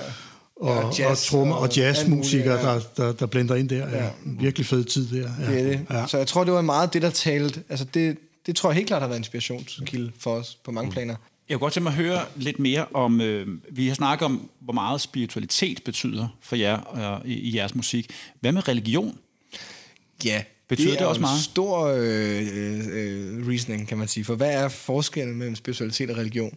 Og, 0.61 0.69
Ja, 0.69 0.81
og, 0.81 0.85
og 0.85 0.99
jazz, 0.99 1.01
og 1.01 1.11
jazz 1.11 1.27
trommer 1.31 1.55
og, 1.55 1.63
og 1.63 1.77
jazzmusikere, 1.77 2.73
muligt, 2.73 2.97
der, 2.97 3.05
der, 3.05 3.13
der 3.13 3.27
blender 3.27 3.55
ind 3.55 3.69
der. 3.69 3.89
Ja. 3.89 4.05
Ja. 4.05 4.11
Virkelig 4.25 4.67
fed 4.67 4.85
tid 4.85 5.09
der. 5.23 5.31
Ja. 5.41 5.51
Det 5.53 5.61
er 5.61 5.65
det. 5.65 5.87
Ja. 5.91 5.99
Ja. 5.99 6.07
Så 6.07 6.19
jeg 6.19 6.27
tror, 6.27 6.45
det 6.45 6.53
var 6.53 6.63
meget 6.63 6.93
det, 6.93 7.03
der 7.03 7.11
talte. 7.11 7.63
Altså 7.69 7.85
det, 7.95 8.19
det 8.47 8.57
tror 8.57 8.71
jeg 8.71 8.75
helt 8.75 8.87
klart 8.87 9.03
har 9.03 9.09
været 9.09 9.19
inspirationskilde 9.19 10.13
for 10.19 10.35
os 10.35 10.59
på 10.65 10.71
mange 10.71 10.91
planer. 10.91 11.15
Jeg 11.49 11.55
kunne 11.59 11.65
godt 11.65 11.73
tænke 11.73 11.83
mig 11.85 11.91
at 11.91 11.97
høre 11.97 12.21
lidt 12.37 12.59
mere 12.59 12.87
om, 12.95 13.21
øh, 13.21 13.47
vi 13.71 13.89
har 13.89 13.95
snakket 13.95 14.25
om, 14.25 14.51
hvor 14.61 14.73
meget 14.73 15.01
spiritualitet 15.01 15.83
betyder 15.85 16.29
for 16.43 16.57
jer 16.57 17.21
øh, 17.25 17.31
i, 17.31 17.35
i 17.35 17.57
jeres 17.57 17.75
musik. 17.75 18.11
Hvad 18.41 18.53
med 18.53 18.69
religion? 18.69 19.19
Ja, 20.25 20.43
Betyder 20.69 20.91
det, 20.91 20.99
det 20.99 21.07
også 21.07 21.21
jo 21.21 21.27
en 21.27 21.31
meget? 21.31 21.43
stor 21.45 21.87
øh, 21.87 22.41
øh, 22.53 22.81
øh, 22.93 23.49
reasoning, 23.49 23.89
kan 23.89 23.99
man 23.99 24.09
sige. 24.09 24.25
For 24.25 24.35
hvad 24.35 24.51
er 24.51 24.69
forskellen 24.69 25.37
mellem 25.37 25.57
spiritualitet 25.57 26.11
og 26.11 26.17
religion? 26.17 26.55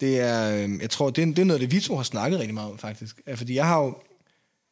Det 0.00 0.20
er, 0.20 0.62
øhm, 0.62 0.80
jeg 0.80 0.90
tror, 0.90 1.10
det 1.10 1.22
er, 1.22 1.26
det 1.26 1.38
er 1.38 1.44
noget, 1.44 1.60
det 1.60 1.72
vi 1.72 1.80
to 1.80 1.96
har 1.96 2.02
snakket 2.02 2.38
rigtig 2.38 2.54
meget 2.54 2.70
om, 2.70 2.78
faktisk. 2.78 3.20
Fordi 3.34 3.54
jeg 3.54 3.66
har 3.66 3.82
jo, 3.82 3.98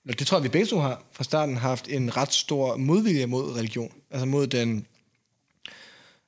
eller 0.05 0.17
det 0.17 0.27
tror 0.27 0.39
jeg, 0.39 0.45
vi 0.45 0.49
begge 0.49 0.67
to 0.67 0.79
har, 0.79 1.05
fra 1.13 1.25
starten 1.25 1.57
haft 1.57 1.89
en 1.89 2.17
ret 2.17 2.33
stor 2.33 2.77
modvilje 2.77 3.27
mod 3.27 3.57
religion. 3.57 3.93
Altså 4.11 4.27
mod 4.27 4.47
den, 4.47 4.87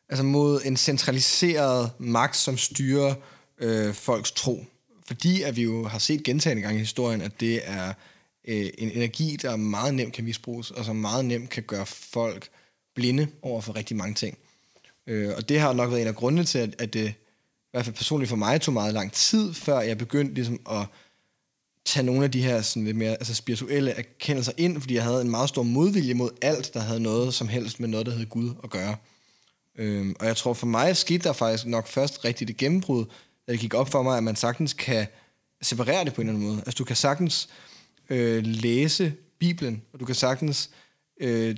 altså 0.09 0.25
mod 0.25 0.61
en 0.65 0.77
centraliseret 0.77 1.91
magt, 1.99 2.37
som 2.37 2.57
styrer 2.57 3.15
øh, 3.59 3.95
folks 3.95 4.33
tro. 4.33 4.65
Fordi 5.07 5.43
at 5.43 5.57
vi 5.57 5.63
jo 5.63 5.87
har 5.87 5.99
set 5.99 6.23
gentagende 6.23 6.63
gange 6.63 6.77
i 6.77 6.81
historien, 6.81 7.21
at 7.21 7.41
det 7.41 7.61
er 7.65 7.93
øh, 8.49 8.67
en 8.79 8.91
energi, 8.91 9.37
der 9.43 9.57
meget 9.57 9.95
nemt 9.95 10.13
kan 10.13 10.25
misbruges, 10.25 10.71
og 10.71 10.85
som 10.85 10.97
meget 10.97 11.25
nemt 11.25 11.51
kan 11.51 11.63
gøre 11.63 11.87
folk 11.87 12.49
blinde 12.95 13.29
over 13.43 13.61
for 13.61 13.77
rigtig 13.77 13.97
mange 13.97 14.15
ting. 14.15 14.39
Øh, 15.07 15.33
og 15.37 15.49
det 15.49 15.61
har 15.61 15.73
nok 15.73 15.91
været 15.91 16.03
en 16.03 16.09
af 16.09 16.15
grundene 16.15 16.45
til, 16.45 16.59
at, 16.59 16.75
at 16.79 16.95
det 16.95 17.15
i 17.75 17.77
hvert 17.77 17.85
fald 17.85 17.97
personligt 17.97 18.29
for 18.29 18.37
mig 18.37 18.61
tog 18.61 18.75
meget 18.75 18.95
lang 18.95 19.13
tid, 19.13 19.55
før 19.55 19.81
jeg 19.81 19.99
begyndte 19.99 20.35
ligesom 20.35 20.61
at 20.71 20.87
tage 21.85 22.07
nogle 22.07 22.25
af 22.25 22.31
de 22.31 22.43
her 22.43 22.63
sådan 22.63 22.85
lidt 22.85 22.97
mere 22.97 23.11
altså 23.11 23.35
spirituelle 23.35 23.91
erkendelser 23.91 24.53
ind, 24.57 24.81
fordi 24.81 24.95
jeg 24.95 25.03
havde 25.03 25.21
en 25.21 25.31
meget 25.31 25.49
stor 25.49 25.63
modvilje 25.63 26.15
mod 26.15 26.31
alt, 26.43 26.75
der 26.75 26.81
havde 26.81 27.01
noget 27.01 27.35
som 27.35 27.49
helst 27.49 27.81
med 27.81 27.89
noget, 27.89 28.07
der 28.07 28.13
hed 28.13 28.27
Gud 28.27 28.55
at 28.65 28.71
gøre. 28.71 28.97
Øhm, 29.79 30.15
og 30.21 30.27
jeg 30.27 30.37
tror 30.37 30.55
for 30.55 30.67
mig 30.67 30.97
skete 30.97 31.25
der 31.25 31.33
faktisk 31.33 31.67
nok 31.67 31.87
først 31.87 32.25
rigtigt 32.25 32.49
det 32.49 32.57
gennembrud, 32.57 33.05
da 33.47 33.53
det 33.53 33.61
gik 33.61 33.75
op 33.75 33.89
for 33.89 34.03
mig, 34.03 34.17
at 34.17 34.25
man 34.25 34.37
sagtens 34.37 34.73
kan 34.73 35.07
separere 35.63 36.05
det 36.05 36.15
på 36.15 36.21
en 36.21 36.29
eller 36.29 36.39
anden 36.39 36.51
måde. 36.51 36.63
Altså 36.67 36.77
du 36.79 36.85
kan 36.85 36.97
sagtens 36.97 37.49
øh, 38.11 38.47
læse 38.47 39.15
Bibelen, 39.39 39.83
og 39.93 40.01
du 40.01 40.05
kan 40.05 40.15
sagtens 40.15 40.71
øh, 41.21 41.57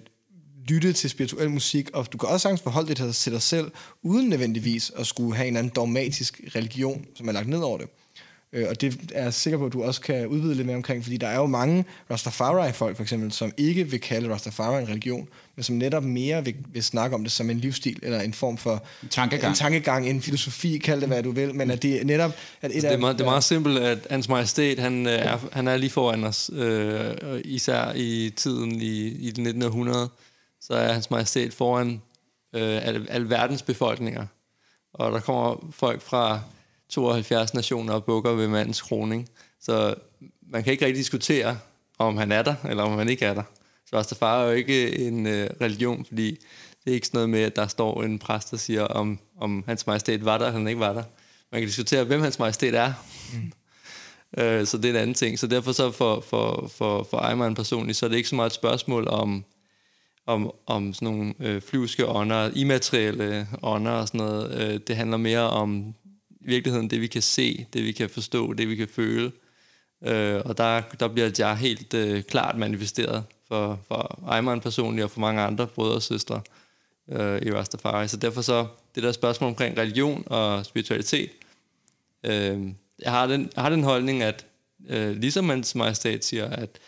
lytte 0.69 0.93
til 0.93 1.11
spirituel 1.11 1.51
musik, 1.51 1.91
og 1.93 2.13
du 2.13 2.19
kan 2.19 2.29
også 2.29 2.43
sagtens 2.43 2.61
forholde 2.63 2.89
dig 2.89 2.97
til- 2.97 3.13
til 3.13 3.33
dig 3.33 3.43
selv, 3.43 3.71
uden 4.03 4.29
nødvendigvis 4.29 4.93
at 4.97 5.07
skulle 5.07 5.37
have 5.37 5.49
en 5.49 5.53
eller 5.55 5.59
anden 5.59 5.73
dogmatisk 5.77 6.41
religion, 6.57 7.05
som 7.15 7.29
er 7.29 7.33
lagt 7.33 7.49
ned 7.49 7.59
over 7.59 7.79
det. 7.79 7.87
Øh, 8.53 8.67
og 8.71 8.81
det 8.81 8.99
er 9.15 9.23
jeg 9.23 9.35
sikker 9.35 9.59
på, 9.59 9.67
at 9.67 9.73
du 9.73 9.83
også 9.83 10.01
kan 10.01 10.27
udvide 10.27 10.55
lidt 10.55 10.67
mere 10.67 10.77
omkring, 10.77 11.03
fordi 11.03 11.17
der 11.17 11.27
er 11.29 11.37
jo 11.37 11.47
mange 11.47 11.85
Rastafari-folk 12.11 12.97
for 12.97 13.03
eksempel, 13.03 13.33
som 13.33 13.53
ikke 13.57 13.91
vil 13.91 14.01
kalde 14.01 14.29
Rastafari 14.35 14.83
en 14.83 14.89
religion, 14.89 15.29
men 15.57 15.63
som 15.63 15.77
netop 15.77 16.05
mere 16.05 16.45
vil, 16.45 16.55
vil 16.73 16.83
snakke 16.85 17.17
om 17.17 17.23
det 17.23 17.33
som 17.33 17.51
en 17.51 17.59
livsstil, 17.61 17.99
eller 18.03 18.21
en 18.21 18.33
form 18.33 18.57
for 18.57 18.83
En 19.03 19.09
tankegang. 19.09 19.51
en, 19.53 19.57
tankegang, 19.57 20.09
en 20.09 20.23
filosofi, 20.23 20.79
kald 20.79 21.01
det 21.01 21.09
hvad 21.09 21.23
du 21.23 21.31
vil, 21.31 21.55
men 21.55 21.71
at 21.71 21.83
det 21.83 22.01
er 22.01 22.05
netop... 22.05 22.31
At 22.63 22.71
et 22.71 22.75
Altså, 22.75 22.89
det, 22.89 22.95
er 22.95 22.99
meget, 22.99 23.19
det 23.19 23.25
er 23.25 23.29
meget 23.31 23.45
simpelt, 23.45 23.79
at 23.79 23.99
hans 24.11 24.29
majestæt, 24.29 24.79
han, 24.79 25.07
øh, 25.07 25.13
er, 25.13 25.39
han 25.53 25.69
er 25.69 25.77
lige 25.77 25.91
foran 25.91 26.25
os, 26.25 26.51
øh, 26.55 27.15
især 27.45 27.93
i 27.97 28.33
tiden 28.37 28.81
i, 28.81 29.07
i 29.07 29.31
det 29.31 29.39
1900, 29.47 30.09
så 30.61 30.75
er 30.75 30.93
hans 30.93 31.11
majestæt 31.11 31.55
foran 31.55 32.03
øh, 32.55 32.87
al, 32.87 33.07
al 33.11 33.31
verdens 33.31 33.63
befolkninger. 33.63 34.27
Og 34.93 35.13
der 35.13 35.21
kommer 35.21 35.57
folk 35.71 36.03
fra 36.03 36.41
72 36.89 37.55
nationer 37.55 37.95
og 37.95 38.05
bukker 38.05 38.31
ved 38.31 38.49
mandens 38.49 38.83
kroning. 38.83 39.29
Så 39.61 39.95
man 40.43 40.65
kan 40.65 40.73
ikke 40.73 40.85
rigtig 40.87 40.99
diskutere, 40.99 41.59
om 41.99 42.17
han 42.17 42.33
er 42.33 42.43
der, 42.43 42.55
eller 42.69 42.83
om 42.83 42.99
han 42.99 43.09
ikke 43.09 43.25
er 43.25 43.35
der. 43.35 43.43
Så 43.87 43.97
Rastafari 43.97 44.43
er 44.43 44.47
jo 44.47 44.53
ikke 44.53 44.99
en 44.99 45.27
øh, 45.27 45.51
religion, 45.61 46.05
fordi 46.05 46.31
det 46.85 46.91
er 46.91 46.95
ikke 46.95 47.07
sådan 47.07 47.19
noget 47.19 47.31
med, 47.31 47.43
at 47.43 47.57
der 47.57 47.67
står 47.67 48.03
en 48.03 48.19
præst, 48.19 48.51
der 48.51 48.57
siger, 48.57 48.83
om, 48.83 49.19
om 49.41 49.65
hans 49.67 49.87
majestæt 49.87 50.25
var 50.25 50.39
der, 50.39 50.47
eller 50.47 50.59
han 50.59 50.69
ikke 50.69 50.81
var 50.81 50.93
der. 50.93 51.03
Man 51.53 51.61
kan 51.61 51.69
diskutere, 51.69 52.05
hvem 52.05 52.21
hans 52.21 52.39
majestæt 52.39 52.75
er. 52.75 52.93
Mm. 53.35 53.53
Øh, 54.39 54.67
så 54.67 54.77
det 54.77 54.85
er 54.85 54.91
en 54.91 54.97
anden 54.97 55.15
ting. 55.15 55.39
Så 55.39 55.47
derfor 55.47 55.73
så 55.73 55.91
for, 55.91 56.21
for, 56.21 56.71
for, 56.77 57.03
for 57.11 57.29
Eimann 57.29 57.55
personligt, 57.55 57.99
så 57.99 58.07
er 58.07 58.11
det 58.11 58.17
ikke 58.17 58.29
så 58.29 58.35
meget 58.35 58.51
et 58.51 58.55
spørgsmål 58.55 59.09
om, 59.09 59.45
om, 60.27 60.53
om 60.67 60.95
sådan 60.95 61.09
nogle 61.09 61.35
øh, 61.41 61.63
flyvske 61.63 62.07
ånder, 62.07 62.51
immaterielle 62.55 63.49
ånder 63.63 63.93
og 63.93 64.09
sådan 64.09 64.19
noget. 64.19 64.61
Øh, 64.61 64.81
det 64.87 64.97
handler 64.97 65.17
mere 65.17 65.51
om 65.51 65.95
i 66.41 66.47
virkeligheden 66.47 66.91
det, 66.91 67.01
vi 67.01 67.07
kan 67.07 67.23
se, 67.23 67.67
det, 67.73 67.85
vi 67.85 67.93
kan 67.93 68.11
forstå, 68.11 68.53
det, 68.53 68.69
vi 68.69 68.77
kan 68.77 68.89
føle. 68.89 69.33
Øh, 70.05 70.43
og 70.45 70.59
der, 70.59 70.83
der 71.01 71.09
bliver 71.09 71.31
jeg 71.39 71.57
helt 71.57 71.95
øh, 71.95 72.23
klart 72.23 72.59
manifesteret 72.59 73.25
for, 73.49 73.81
for 73.89 74.25
Ayman 74.27 74.61
personligt 74.61 75.05
og 75.05 75.11
for 75.11 75.21
mange 75.21 75.43
andre 75.43 75.67
brødre 75.67 75.95
og 75.95 76.03
søstre 76.03 76.41
øh, 77.09 77.43
i 77.43 77.53
Rastafari. 77.53 78.09
Så 78.09 78.17
derfor 78.17 78.43
så, 78.43 78.67
det 78.95 79.03
der 79.03 79.13
spørgsmål 79.13 79.49
omkring 79.49 79.79
religion 79.79 80.23
og 80.27 80.67
spiritualitet, 80.67 81.31
øh, 82.25 82.69
jeg, 82.99 83.13
har 83.13 83.27
den, 83.27 83.51
jeg 83.55 83.63
har 83.63 83.71
den 83.71 83.85
holdning, 83.85 84.23
at 84.23 84.47
øh, 84.89 85.17
ligesom 85.17 85.49
hans 85.49 85.75
majestæt 85.75 86.25
siger, 86.25 86.49
at, 86.49 86.79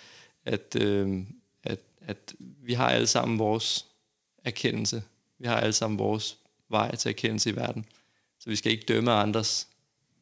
at, 0.44 0.76
øh, 0.80 1.18
at, 1.64 1.78
at 2.06 2.34
vi 2.68 2.74
har 2.74 2.90
alle 2.90 3.06
sammen 3.06 3.38
vores 3.38 3.86
erkendelse. 4.44 5.02
Vi 5.38 5.46
har 5.46 5.56
alle 5.56 5.72
sammen 5.72 5.98
vores 5.98 6.38
vej 6.68 6.96
til 6.96 7.08
erkendelse 7.08 7.50
i 7.50 7.56
verden. 7.56 7.84
Så 8.38 8.50
vi 8.50 8.56
skal 8.56 8.72
ikke 8.72 8.84
dømme 8.88 9.12
andres 9.12 9.68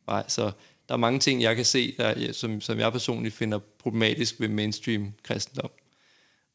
vej. 0.04 0.24
Så 0.28 0.52
der 0.88 0.94
er 0.94 0.98
mange 0.98 1.20
ting, 1.20 1.42
jeg 1.42 1.56
kan 1.56 1.64
se, 1.64 1.94
der, 1.96 2.32
som, 2.32 2.60
som 2.60 2.78
jeg 2.78 2.92
personligt 2.92 3.34
finder 3.34 3.58
problematisk 3.58 4.40
ved 4.40 4.48
mainstream 4.48 5.12
kristendom. 5.22 5.70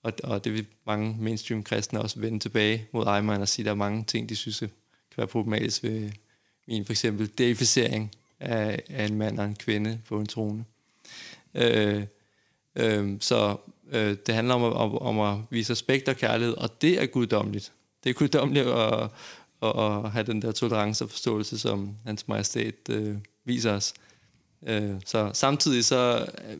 Og, 0.03 0.13
og 0.23 0.43
det 0.43 0.53
vil 0.53 0.65
mange 0.85 1.15
mainstream 1.19 1.63
kristne 1.63 2.01
også 2.01 2.19
vende 2.19 2.39
tilbage 2.39 2.87
mod 2.91 3.07
Eichmann 3.07 3.41
og 3.41 3.49
sige, 3.49 3.63
at 3.63 3.65
der 3.65 3.71
er 3.71 3.75
mange 3.75 4.03
ting, 4.03 4.29
de 4.29 4.35
synes 4.35 4.59
kan 4.59 4.69
være 5.17 5.27
problematisk 5.27 5.83
ved 5.83 6.11
min 6.67 6.85
for 6.85 6.93
eksempel 6.93 7.31
deificering 7.37 8.11
af, 8.39 8.83
af 8.89 9.05
en 9.05 9.17
mand 9.17 9.39
og 9.39 9.45
en 9.45 9.55
kvinde 9.55 10.01
på 10.07 10.19
en 10.19 10.27
trone. 10.27 10.65
Øh, 11.55 12.03
øh, 12.75 13.17
så 13.19 13.57
øh, 13.91 14.17
det 14.25 14.35
handler 14.35 14.53
om 14.53 14.63
om, 14.63 14.97
om 14.97 15.19
at 15.19 15.37
vise 15.49 15.71
respekt 15.71 16.09
og 16.09 16.15
kærlighed, 16.15 16.57
og 16.57 16.81
det 16.81 17.01
er 17.01 17.05
guddommeligt. 17.05 17.71
Det 18.03 18.09
er 18.09 18.13
guddommeligt 18.13 18.67
at, 18.67 19.09
at, 19.63 19.79
at 19.79 20.11
have 20.11 20.25
den 20.25 20.41
der 20.41 20.51
tolerance 20.51 21.03
og 21.03 21.09
forståelse, 21.09 21.59
som 21.59 21.95
hans 22.05 22.27
majestæt 22.27 22.89
øh, 22.89 23.15
viser 23.45 23.71
os. 23.71 23.93
Øh, 24.67 24.95
så 25.05 25.31
samtidig 25.33 25.85
så, 25.85 26.27
øh, 26.49 26.57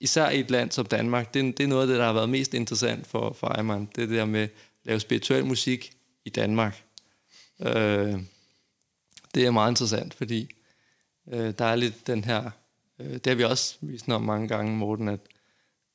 især 0.00 0.30
i 0.30 0.40
et 0.40 0.50
land 0.50 0.70
som 0.70 0.86
Danmark, 0.86 1.34
det, 1.34 1.58
det 1.58 1.64
er 1.64 1.68
noget 1.68 1.82
af 1.82 1.88
det, 1.88 1.98
der 1.98 2.04
har 2.04 2.12
været 2.12 2.28
mest 2.28 2.54
interessant 2.54 3.06
for, 3.06 3.32
for 3.32 3.54
Eimann. 3.58 3.88
Det 3.96 4.02
er 4.02 4.06
det 4.06 4.16
der 4.16 4.24
med 4.24 4.42
at 4.42 4.50
lave 4.84 5.00
spirituel 5.00 5.46
musik 5.46 5.92
i 6.24 6.30
Danmark. 6.30 6.82
Øh, 7.60 8.20
det 9.34 9.46
er 9.46 9.50
meget 9.50 9.72
interessant, 9.72 10.14
fordi 10.14 10.54
øh, 11.32 11.54
der 11.58 11.64
er 11.64 11.76
lidt 11.76 12.06
den 12.06 12.24
her, 12.24 12.50
øh, 12.98 13.12
det 13.12 13.26
har 13.26 13.34
vi 13.34 13.44
også 13.44 13.76
vist 13.80 14.08
om 14.08 14.22
mange 14.22 14.48
gange, 14.48 14.76
Morten, 14.76 15.08
at 15.08 15.20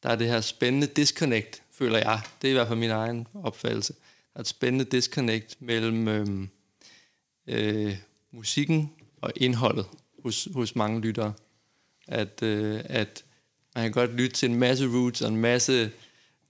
der 0.06 0.12
er 0.12 0.16
det 0.16 0.28
her 0.28 0.42
spændende 0.42 0.88
disconnect, 0.88 1.62
føler 1.72 1.98
jeg. 1.98 2.22
Det 2.42 2.48
er 2.48 2.52
i 2.52 2.54
hvert 2.54 2.68
fald 2.68 2.80
min 2.80 2.90
egen 2.90 3.28
opfattelse. 3.34 3.94
Der 4.34 4.38
er 4.38 4.42
et 4.42 4.48
spændende 4.48 4.86
disconnect 4.86 5.62
mellem 5.62 6.08
øh, 6.08 6.48
øh, 7.48 7.98
musikken 8.32 8.92
og 9.22 9.32
indholdet 9.36 9.86
hos, 10.24 10.48
hos 10.54 10.76
mange 10.76 11.02
lyttere. 11.02 11.34
At, 12.08 12.44
øh, 12.44 12.82
at 12.86 13.24
man 13.76 13.84
kan 13.84 13.92
godt 13.92 14.14
lytte 14.14 14.36
til 14.36 14.50
en 14.50 14.56
masse 14.56 14.88
roots 14.88 15.22
og 15.22 15.28
en 15.28 15.38
masse, 15.38 15.92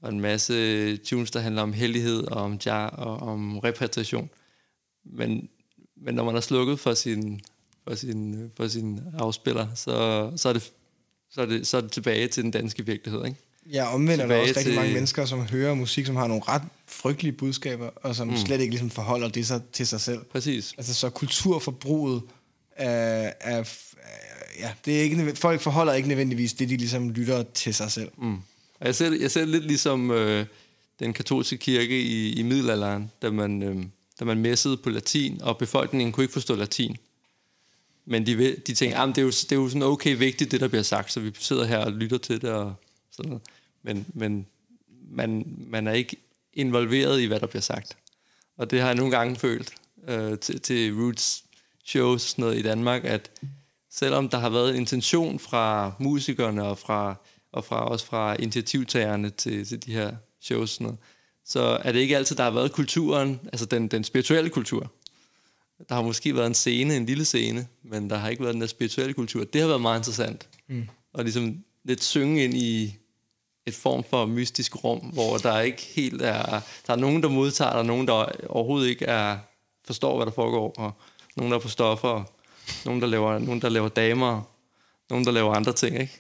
og 0.01 0.09
en 0.09 0.19
masse 0.19 0.97
tunes, 0.97 1.31
der 1.31 1.39
handler 1.39 1.61
om 1.61 1.73
hellighed 1.73 2.23
og 2.23 2.41
om 2.41 2.59
jar 2.65 2.89
og 2.89 3.17
om 3.17 3.59
repatriation. 3.59 4.29
Men, 5.03 5.49
men 5.95 6.15
når 6.15 6.23
man 6.23 6.35
er 6.35 6.41
slukket 6.41 6.79
for 6.79 6.93
sin, 6.93 7.41
for 7.83 7.95
sin, 7.95 8.51
for 8.57 8.67
sin 8.67 9.01
afspiller, 9.13 9.67
så, 9.75 10.31
så, 10.35 10.49
er 10.49 10.53
det, 10.53 10.71
så, 11.29 11.41
er 11.41 11.45
det, 11.45 11.67
så 11.67 11.77
er 11.77 11.81
det 11.81 11.91
tilbage 11.91 12.27
til 12.27 12.43
den 12.43 12.51
danske 12.51 12.85
virkelighed. 12.85 13.25
Ikke? 13.25 13.44
Ja, 13.71 13.93
omvendt 13.93 14.23
er 14.23 14.27
der 14.27 14.35
også 14.35 14.47
rigtig 14.49 14.63
til- 14.63 14.75
mange 14.75 14.93
mennesker, 14.93 15.25
som 15.25 15.39
hører 15.41 15.73
musik, 15.73 16.05
som 16.05 16.15
har 16.15 16.27
nogle 16.27 16.43
ret 16.47 16.61
frygtelige 16.87 17.31
budskaber, 17.33 17.89
og 17.95 18.15
som 18.15 18.27
mm. 18.27 18.37
slet 18.37 18.61
ikke 18.61 18.71
ligesom 18.71 18.89
forholder 18.89 19.27
det 19.29 19.47
sig 19.47 19.61
til 19.73 19.87
sig 19.87 20.01
selv. 20.01 20.19
Præcis. 20.31 20.73
Altså, 20.77 20.93
så 20.93 21.09
kulturforbruget 21.09 22.21
er, 22.75 23.31
er, 23.39 23.63
ja, 24.59 24.71
det 24.85 24.97
er 24.99 25.01
ikke, 25.01 25.35
folk 25.35 25.61
forholder 25.61 25.93
ikke 25.93 26.07
nødvendigvis 26.07 26.53
det, 26.53 26.69
de 26.69 26.77
ligesom 26.77 27.09
lytter 27.09 27.43
til 27.53 27.73
sig 27.73 27.91
selv. 27.91 28.09
Mm. 28.17 28.35
Og 28.79 28.85
jeg 28.87 28.95
ser, 28.95 29.09
det- 29.09 29.21
jeg 29.21 29.31
ser 29.31 29.39
det 29.41 29.49
lidt 29.49 29.65
ligesom 29.65 30.11
øh, 30.11 30.45
den 30.99 31.13
katolske 31.13 31.57
kirke 31.57 32.01
i, 32.01 32.33
i 32.33 32.43
middelalderen, 32.43 33.11
da 33.21 33.31
man, 33.31 33.63
øh, 33.63 33.83
da 34.19 34.25
man 34.25 34.37
messede 34.37 34.77
på 34.77 34.89
latin, 34.89 35.41
og 35.41 35.57
befolkningen 35.57 36.11
kunne 36.11 36.23
ikke 36.23 36.33
forstå 36.33 36.55
latin. 36.55 36.97
Men 38.05 38.25
de, 38.25 38.55
de 38.67 38.73
tænkte, 38.73 38.97
at 38.99 39.07
det, 39.07 39.17
er 39.17 39.21
jo, 39.21 39.29
det 39.29 39.51
er 39.51 39.55
jo 39.55 39.67
sådan 39.69 39.83
okay 39.83 40.17
vigtigt, 40.17 40.51
det 40.51 40.61
der 40.61 40.67
bliver 40.67 40.83
sagt, 40.83 41.11
så 41.11 41.19
vi 41.19 41.31
sidder 41.39 41.65
her 41.65 41.77
og 41.77 41.91
lytter 41.91 42.17
til 42.17 42.41
det 42.41 42.49
og 42.49 42.73
sådan 43.11 43.29
noget. 43.29 43.43
Men, 43.85 44.05
men 44.13 44.47
man, 45.11 45.55
man 45.57 45.87
er 45.87 45.91
ikke 45.91 46.17
involveret 46.53 47.21
i, 47.21 47.25
hvad 47.25 47.39
der 47.39 47.47
bliver 47.47 47.61
sagt. 47.61 47.97
Og 48.57 48.71
det 48.71 48.79
har 48.79 48.87
jeg 48.87 48.95
nogle 48.95 49.17
gange 49.17 49.35
følt 49.35 49.73
øh, 50.07 50.39
til, 50.39 50.61
til 50.61 50.93
Roots 50.93 51.43
shows 51.85 52.21
sådan 52.21 52.43
noget 52.43 52.57
i 52.57 52.61
Danmark, 52.61 53.05
at 53.05 53.31
selvom 53.91 54.29
der 54.29 54.37
har 54.37 54.49
været 54.49 54.69
en 54.69 54.75
intention 54.75 55.39
fra 55.39 55.91
musikerne 55.99 56.63
og 56.63 56.77
fra, 56.77 57.15
og 57.51 57.65
fra, 57.65 57.85
også 57.85 58.05
fra 58.05 58.35
initiativtagerne 58.39 59.29
til, 59.29 59.65
til 59.65 59.85
de 59.85 59.93
her 59.93 60.15
shows 60.41 60.69
sådan 60.69 60.85
noget, 60.85 60.99
så 61.45 61.61
er 61.83 61.91
det 61.91 61.99
ikke 61.99 62.17
altid, 62.17 62.35
der 62.35 62.43
har 62.43 62.51
været 62.51 62.71
kulturen, 62.71 63.39
altså 63.45 63.65
den, 63.65 63.87
den 63.87 64.03
spirituelle 64.03 64.49
kultur. 64.49 64.91
Der 65.89 65.95
har 65.95 66.01
måske 66.01 66.35
været 66.35 66.47
en 66.47 66.53
scene, 66.53 66.95
en 66.95 67.05
lille 67.05 67.25
scene, 67.25 67.67
men 67.83 68.09
der 68.09 68.17
har 68.17 68.29
ikke 68.29 68.43
været 68.43 68.53
den 68.53 68.61
der 68.61 68.67
spirituelle 68.67 69.13
kultur. 69.13 69.43
Det 69.43 69.61
har 69.61 69.67
været 69.67 69.81
meget 69.81 69.99
interessant. 69.99 70.49
Mm. 70.67 70.87
Og 71.13 71.23
ligesom 71.23 71.63
lidt 71.83 72.03
synge 72.03 72.43
ind 72.43 72.53
i 72.53 72.97
et 73.65 73.75
form 73.75 74.03
for 74.03 74.25
mystisk 74.25 74.83
rum, 74.83 74.99
hvor 74.99 75.37
der 75.37 75.59
ikke 75.59 75.81
helt 75.81 76.21
er... 76.21 76.59
Der 76.87 76.93
er 76.93 76.95
nogen, 76.95 77.23
der 77.23 77.29
modtager, 77.29 77.71
der 77.71 77.79
er 77.79 77.83
nogen, 77.83 78.07
der 78.07 78.25
overhovedet 78.49 78.87
ikke 78.89 79.05
er, 79.05 79.37
forstår, 79.85 80.15
hvad 80.15 80.25
der 80.25 80.31
foregår, 80.31 80.73
og 80.77 80.91
nogen, 81.35 81.51
der 81.51 81.57
er 81.57 81.61
på 81.61 81.69
stoffer, 81.69 82.23
nogen, 82.85 83.01
der 83.01 83.07
laver, 83.07 83.39
nogen, 83.39 83.61
der 83.61 83.69
laver 83.69 83.89
damer, 83.89 84.41
nogen, 85.09 85.25
der 85.25 85.31
laver 85.31 85.53
andre 85.53 85.73
ting, 85.73 85.99
ikke? 85.99 86.19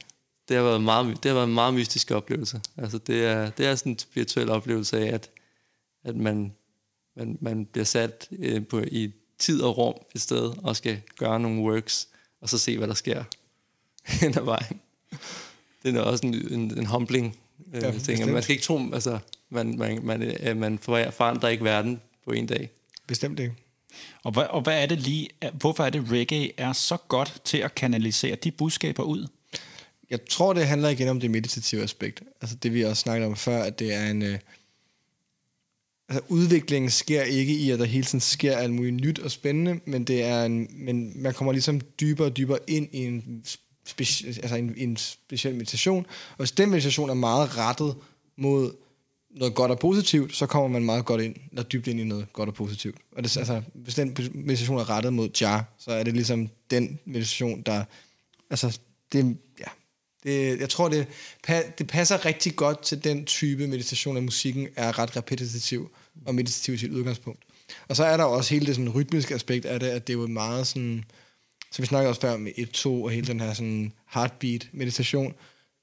Det 0.49 0.57
har 0.57 0.63
været, 0.63 0.81
meget, 0.81 1.23
det 1.23 1.29
har 1.29 1.33
været 1.33 1.47
en 1.47 1.53
meget 1.53 1.73
mystisk 1.73 2.11
oplevelse. 2.11 2.61
Altså, 2.77 2.97
det 2.97 3.25
er, 3.25 3.49
det 3.49 3.65
er 3.65 3.75
sådan 3.75 3.91
en 3.91 3.99
spirituel 3.99 4.49
oplevelse 4.49 4.99
af, 4.99 5.13
at, 5.13 5.29
at 6.03 6.15
man, 6.15 6.53
man, 7.15 7.37
man 7.41 7.65
bliver 7.65 7.85
sat 7.85 8.27
øh, 8.39 8.67
på, 8.67 8.79
i 8.79 9.11
tid 9.39 9.61
og 9.61 9.77
rum 9.77 9.95
et 10.15 10.21
sted, 10.21 10.53
og 10.63 10.75
skal 10.75 11.01
gøre 11.17 11.39
nogle 11.39 11.61
works, 11.61 12.07
og 12.41 12.49
så 12.49 12.57
se, 12.57 12.77
hvad 12.77 12.87
der 12.87 12.93
sker 12.93 13.23
hen 14.21 14.37
ad 14.37 14.43
vejen. 14.43 14.81
Det 15.85 15.95
er 15.95 16.01
også 16.01 16.27
en, 16.27 16.33
en, 16.33 16.77
en 16.77 16.85
humbling 16.85 17.37
øh, 17.73 17.83
Ja, 17.83 17.91
ting. 17.91 17.93
bestemt. 17.93 18.33
Man 18.33 18.43
skal 18.43 18.53
ikke 18.53 18.65
tro, 18.65 18.79
altså, 18.93 19.19
man, 19.49 19.77
man, 19.77 19.99
man, 20.03 20.21
øh, 20.21 20.57
man 20.57 20.79
forandrer 20.79 21.49
ikke 21.49 21.63
verden 21.63 22.01
på 22.25 22.31
en 22.31 22.45
dag. 22.45 22.69
Bestemt 23.07 23.39
ikke. 23.39 23.53
Og 24.23 24.31
hvad, 24.31 24.43
og 24.49 24.61
hvad 24.61 24.81
er 24.81 24.85
det 24.85 24.99
lige, 24.99 25.29
hvorfor 25.53 25.83
er 25.83 25.89
det 25.89 26.11
reggae 26.11 26.51
er 26.57 26.73
så 26.73 26.97
godt 27.07 27.41
til 27.43 27.57
at 27.57 27.75
kanalisere 27.75 28.35
de 28.35 28.51
budskaber 28.51 29.03
ud? 29.03 29.27
Jeg 30.09 30.19
tror, 30.29 30.53
det 30.53 30.67
handler 30.67 30.89
igen 30.89 31.07
om 31.07 31.19
det 31.19 31.31
meditative 31.31 31.83
aspekt. 31.83 32.23
Altså 32.41 32.55
det, 32.55 32.73
vi 32.73 32.83
også 32.83 33.01
snakkede 33.01 33.27
om 33.27 33.35
før, 33.35 33.63
at 33.63 33.79
det 33.79 33.93
er 33.93 34.09
en... 34.09 34.21
Øh, 34.21 34.39
altså 36.09 36.23
udviklingen 36.27 36.91
sker 36.91 37.23
ikke 37.23 37.53
i, 37.53 37.71
at 37.71 37.79
der 37.79 37.85
hele 37.85 38.05
tiden 38.05 38.19
sker 38.19 38.57
alt 38.57 38.73
muligt 38.73 38.95
nyt 38.95 39.19
og 39.19 39.31
spændende, 39.31 39.79
men 39.85 40.03
det 40.03 40.23
er 40.23 40.43
en, 40.43 40.67
men 40.71 41.21
man 41.23 41.33
kommer 41.33 41.51
ligesom 41.51 41.81
dybere 41.99 42.27
og 42.27 42.37
dybere 42.37 42.59
ind 42.67 42.89
i 42.91 43.05
en, 43.05 43.43
speci, 43.85 44.27
altså 44.27 44.55
en, 44.55 44.73
en 44.77 44.97
speciel 44.97 45.55
meditation, 45.55 46.05
og 46.29 46.37
hvis 46.37 46.51
den 46.51 46.69
meditation 46.69 47.09
er 47.09 47.13
meget 47.13 47.57
rettet 47.57 47.95
mod 48.37 48.71
noget 49.29 49.55
godt 49.55 49.71
og 49.71 49.79
positivt, 49.79 50.35
så 50.35 50.45
kommer 50.45 50.69
man 50.69 50.83
meget 50.83 51.05
godt 51.05 51.21
ind, 51.21 51.35
eller 51.51 51.63
dybt 51.63 51.87
ind 51.87 51.99
i 51.99 52.03
noget 52.03 52.33
godt 52.33 52.49
og 52.49 52.55
positivt. 52.55 52.97
Og 53.11 53.23
det, 53.23 53.37
altså, 53.37 53.61
hvis 53.73 53.95
den 53.95 54.17
meditation 54.33 54.77
er 54.77 54.89
rettet 54.89 55.13
mod 55.13 55.29
ja, 55.41 55.61
så 55.77 55.91
er 55.91 56.03
det 56.03 56.13
ligesom 56.13 56.49
den 56.71 56.99
meditation, 57.05 57.61
der, 57.61 57.83
altså, 58.49 58.79
det, 59.11 59.37
ja, 59.59 59.65
det, 60.23 60.59
jeg 60.59 60.69
tror, 60.69 60.89
det, 60.89 61.07
det 61.77 61.87
passer 61.87 62.25
rigtig 62.25 62.55
godt 62.55 62.81
til 62.81 63.03
den 63.03 63.25
type 63.25 63.67
meditation, 63.67 64.17
at 64.17 64.23
musikken 64.23 64.67
er 64.75 64.99
ret 64.99 65.17
repetitiv 65.17 65.91
og 66.25 66.35
meditativ 66.35 66.73
i 66.73 66.77
sit 66.77 66.91
udgangspunkt. 66.91 67.43
Og 67.87 67.95
så 67.95 68.03
er 68.03 68.17
der 68.17 68.23
også 68.23 68.53
hele 68.53 68.65
det 68.65 68.75
sådan, 68.75 68.89
rytmiske 68.89 69.35
aspekt 69.35 69.65
af 69.65 69.79
det, 69.79 69.87
at 69.87 70.07
det 70.07 70.13
er 70.13 70.17
jo 70.17 70.27
meget 70.27 70.67
sådan, 70.67 71.05
så 71.75 71.81
vi 71.81 71.85
snakkede 71.85 72.09
også 72.09 72.21
før 72.21 72.33
om 72.33 72.47
1-2 72.47 72.87
og 72.87 73.11
hele 73.11 73.27
den 73.27 73.39
her 73.39 73.53
sådan 73.53 73.93
heartbeat 74.13 74.69
meditation, 74.73 75.33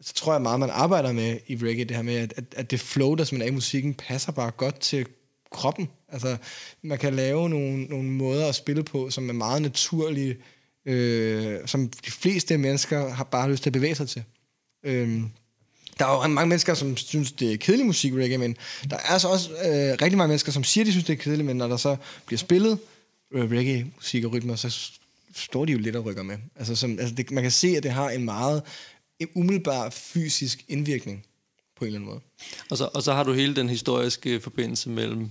så 0.01 0.14
tror 0.14 0.32
jeg 0.32 0.43
meget, 0.43 0.61
man 0.61 0.70
arbejder 0.70 1.12
med 1.12 1.38
i 1.47 1.57
reggae, 1.57 1.84
det 1.84 1.97
her 1.97 2.03
med, 2.03 2.16
at, 2.16 2.45
at, 2.57 2.70
det 2.70 2.80
flow, 2.80 3.14
der 3.14 3.28
man 3.32 3.43
er 3.43 3.47
i 3.47 3.51
musikken, 3.51 3.95
passer 3.95 4.32
bare 4.32 4.51
godt 4.51 4.80
til 4.80 5.07
kroppen. 5.51 5.88
Altså, 6.09 6.36
man 6.82 6.99
kan 6.99 7.14
lave 7.14 7.49
nogle, 7.49 7.84
nogle 7.84 8.09
måder 8.09 8.49
at 8.49 8.55
spille 8.55 8.82
på, 8.82 9.11
som 9.11 9.28
er 9.28 9.32
meget 9.32 9.62
naturlige, 9.62 10.36
øh, 10.86 11.59
som 11.66 11.88
de 11.88 12.11
fleste 12.11 12.59
mennesker 12.59 13.09
har 13.09 13.24
bare 13.24 13.51
lyst 13.51 13.62
til 13.62 13.70
at 13.70 13.74
bevæge 13.74 13.95
sig 13.95 14.09
til. 14.09 14.24
Øh, 14.84 15.20
der 15.99 16.07
er 16.07 16.22
jo 16.22 16.28
mange 16.28 16.49
mennesker, 16.49 16.74
som 16.74 16.97
synes, 16.97 17.32
det 17.32 17.53
er 17.53 17.57
kedelig 17.57 17.86
musik, 17.86 18.12
reggae, 18.12 18.38
men 18.38 18.57
der 18.90 18.97
er 18.97 19.12
altså 19.12 19.28
også 19.28 19.51
øh, 19.51 19.97
rigtig 20.03 20.16
mange 20.16 20.28
mennesker, 20.28 20.53
som 20.53 20.64
siger, 20.64 20.84
de 20.84 20.90
synes, 20.90 21.05
det 21.05 21.12
er 21.12 21.22
kedeligt, 21.22 21.47
men 21.47 21.57
når 21.57 21.68
der 21.68 21.76
så 21.76 21.97
bliver 22.26 22.38
spillet 22.38 22.78
øh, 23.34 23.51
reggae, 23.51 23.86
musik 23.97 24.24
og 24.24 24.32
rytmer, 24.32 24.57
så 24.57 24.93
står 25.35 25.64
de 25.64 25.72
jo 25.72 25.78
lidt 25.78 25.97
og 25.97 26.05
rykker 26.05 26.22
med. 26.22 26.39
Altså, 26.57 26.76
som, 26.76 26.99
altså 26.99 27.14
det, 27.14 27.30
man 27.30 27.43
kan 27.43 27.51
se, 27.51 27.68
at 27.68 27.83
det 27.83 27.91
har 27.91 28.11
en 28.11 28.24
meget 28.24 28.62
en 29.18 29.28
umiddelbar 29.35 29.91
fysisk 29.91 30.64
indvirkning 30.68 31.26
på 31.76 31.85
en 31.85 31.87
eller 31.87 31.99
anden 31.99 32.11
måde. 32.11 32.20
Og 32.70 32.78
så, 32.78 32.91
og 32.95 33.03
så 33.03 33.12
har 33.12 33.24
du 33.24 33.33
hele 33.33 33.57
den 33.57 33.68
historiske 33.68 34.41
forbindelse 34.41 34.91
mellem, 34.91 35.30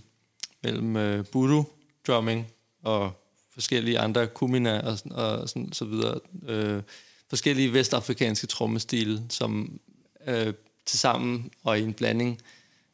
mellem 0.63 0.95
uh, 0.95 1.33
voodoo 1.33 1.63
drumming 2.07 2.47
og 2.83 3.11
forskellige 3.53 3.99
andre 3.99 4.27
kumina 4.27 4.79
og, 4.79 4.97
sådan- 4.97 5.11
og 5.11 5.49
sådan, 5.49 5.73
så 5.73 5.85
videre. 5.85 6.19
Uh, 6.33 6.83
forskellige 7.29 7.73
vestafrikanske 7.73 8.47
trommestile, 8.47 9.23
som 9.29 9.79
øh, 10.27 10.47
uh, 10.47 10.53
til 10.85 10.99
sammen 10.99 11.51
og 11.63 11.79
i 11.79 11.83
en 11.83 11.93
blanding 11.93 12.41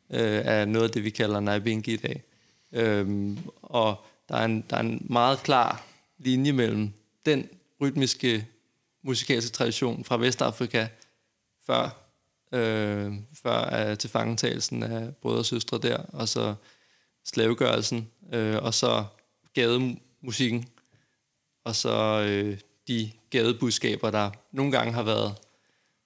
øh, 0.10 0.42
af 0.46 0.68
noget 0.68 0.88
af 0.88 0.92
det, 0.92 1.04
vi 1.04 1.10
kalder 1.10 1.40
Naibingi 1.40 1.94
i 1.94 1.98
dag. 1.98 2.24
Øhm, 2.72 3.38
og 3.62 4.06
der 4.30 4.36
er, 4.36 4.46
en, 4.46 4.64
der 4.70 4.76
er 4.76 4.82
en 4.82 5.06
meget 5.10 5.44
klar 5.44 5.84
linje 6.18 6.52
mellem 6.52 6.92
den 7.28 7.50
rytmiske 7.82 8.48
musikalske 9.04 9.52
tradition 9.52 10.04
fra 10.04 10.18
Vestafrika 10.18 10.88
før, 11.66 11.90
øh, 12.52 13.14
før 13.44 13.90
uh, 13.92 13.98
tilfangetagelsen 13.98 14.84
af 14.84 15.16
brødre 15.16 15.40
og 15.40 15.46
søstre 15.46 15.78
der, 15.78 15.98
og 15.98 16.28
så 16.28 16.56
slavegørelsen, 17.26 18.12
øh, 18.34 18.64
og 18.64 18.74
så 18.74 19.06
gademusikken, 19.54 20.68
og 21.64 21.76
så 21.76 22.26
øh, 22.28 22.58
de 22.88 23.12
gadebudskaber, 23.30 24.12
der 24.12 24.32
nogle 24.52 24.72
gange 24.72 24.94
har 24.94 25.04
været 25.04 25.36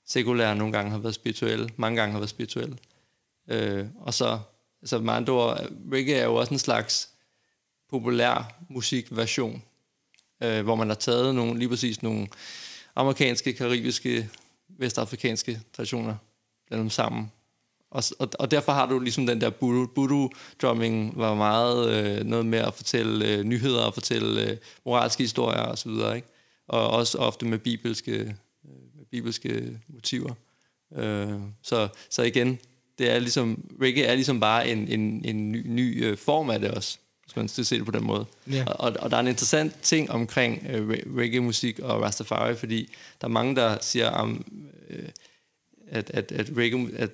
sekulære, 0.06 0.56
nogle 0.56 0.74
gange 0.74 0.92
har 0.92 0.98
været 0.98 1.16
spirituelle, 1.16 1.70
mange 1.78 2.00
gange 2.00 2.12
har 2.12 2.20
været 2.20 2.30
spirituelle. 2.30 2.78
Øh, 3.48 3.86
og 4.00 4.14
så, 4.14 4.40
altså 4.82 5.00
med 5.00 5.14
andre 5.14 5.34
ord, 5.34 5.68
reggae 5.92 6.16
er 6.16 6.26
jo 6.26 6.36
også 6.36 6.54
en 6.54 6.60
slags 6.60 7.10
populær 7.90 8.64
musikversion, 8.70 9.64
øh, 10.44 10.64
hvor 10.64 10.76
man 10.76 10.88
har 10.88 10.96
taget 10.96 11.36
nogle, 11.36 11.60
lige 11.60 11.70
præcis 11.70 12.04
nogle 12.04 12.28
amerikanske, 12.96 13.54
karibiske, 13.54 14.30
vestafrikanske 14.70 15.60
traditioner, 15.74 16.16
blandet 16.68 16.84
dem 16.84 16.90
sammen. 16.90 17.32
Og, 17.92 18.04
og, 18.20 18.30
og 18.40 18.52
derfor 18.52 18.72
har 18.72 18.86
du 18.86 19.00
ligesom 19.00 19.26
den 19.26 19.42
der 19.42 19.50
voodoo-drumming, 19.50 21.18
var 21.18 21.36
meget 21.36 21.90
øh, 21.90 22.26
noget 22.26 22.46
med 22.46 22.60
at 22.60 22.74
fortælle 22.74 23.28
øh, 23.28 23.44
nyheder 23.44 23.84
og 23.84 23.94
fortælle 23.94 24.50
øh, 24.50 24.58
moralske 24.86 25.24
historier 25.24 25.62
osv., 25.62 25.92
ikke? 26.16 26.28
Og 26.68 26.90
også 26.90 27.18
ofte 27.18 27.46
med 27.46 27.60
bibelske, 27.60 28.12
øh, 28.12 28.98
med 28.98 29.06
bibelske 29.12 29.80
motiver. 29.88 30.34
Øh, 30.96 31.40
så, 31.64 31.88
så 32.10 32.22
igen, 32.22 32.60
det 32.98 33.10
er 33.10 33.20
ligesom, 33.20 33.64
reggae 33.82 34.04
er 34.04 34.16
ligesom 34.16 34.40
bare 34.40 34.70
en, 34.70 34.88
en, 34.88 35.26
en 35.26 35.52
ny, 35.52 35.68
ny 35.68 36.06
øh, 36.06 36.18
form 36.18 36.50
af 36.50 36.60
det 36.60 36.72
også, 36.72 36.98
hvis 37.32 37.36
man 37.36 37.48
skal 37.48 37.66
se 37.66 37.78
det 37.78 37.86
på 37.86 37.92
den 37.92 38.04
måde. 38.04 38.26
Ja. 38.52 38.66
Og, 38.66 38.94
og 39.00 39.12
der 39.12 39.18
er 39.18 39.22
en 39.22 39.28
interessant 39.28 39.82
ting 39.82 40.12
omkring 40.12 40.66
øh, 40.70 40.90
reggae-musik 41.18 41.80
og 41.80 42.02
Rastafari, 42.02 42.56
fordi 42.56 42.90
der 43.22 43.28
er 43.28 43.32
mange, 43.32 43.56
der 43.56 43.78
siger, 43.82 44.10
om, 44.10 44.46
øh, 44.90 45.10
at, 45.88 46.12
at, 46.14 46.32
at, 46.32 46.50
reggae, 46.58 46.90
at 46.98 47.10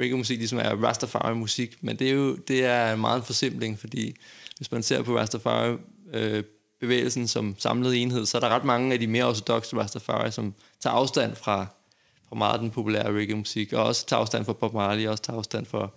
reggae-musik 0.00 0.38
ligesom 0.38 0.58
er 0.58 0.70
Rastafari-musik, 0.70 1.76
men 1.80 1.98
det 1.98 2.08
er 2.08 2.12
jo 2.12 2.36
det 2.36 2.64
er 2.64 2.92
en 2.92 3.00
meget 3.00 3.24
forsimpling, 3.24 3.78
fordi 3.78 4.16
hvis 4.56 4.72
man 4.72 4.82
ser 4.82 5.02
på 5.02 5.18
Rastafari 5.18 5.76
øh, 6.12 6.44
bevægelsen 6.80 7.28
som 7.28 7.54
samlet 7.58 8.02
enhed, 8.02 8.26
så 8.26 8.38
er 8.38 8.40
der 8.40 8.48
ret 8.48 8.64
mange 8.64 8.92
af 8.92 8.98
de 9.00 9.06
mere 9.06 9.24
ortodoxe 9.24 9.76
Rastafari, 9.76 10.30
som 10.30 10.54
tager 10.80 10.94
afstand 10.94 11.36
fra, 11.36 11.66
fra 12.28 12.36
meget 12.36 12.52
af 12.52 12.58
den 12.58 12.70
populære 12.70 13.12
reggae-musik, 13.12 13.72
og 13.72 13.84
også 13.84 14.06
tager 14.06 14.20
afstand 14.20 14.44
fra 14.44 14.52
Bob 14.52 14.74
Marley, 14.74 15.06
og 15.06 15.10
også 15.10 15.22
tager 15.22 15.38
afstand 15.38 15.66
for 15.66 15.94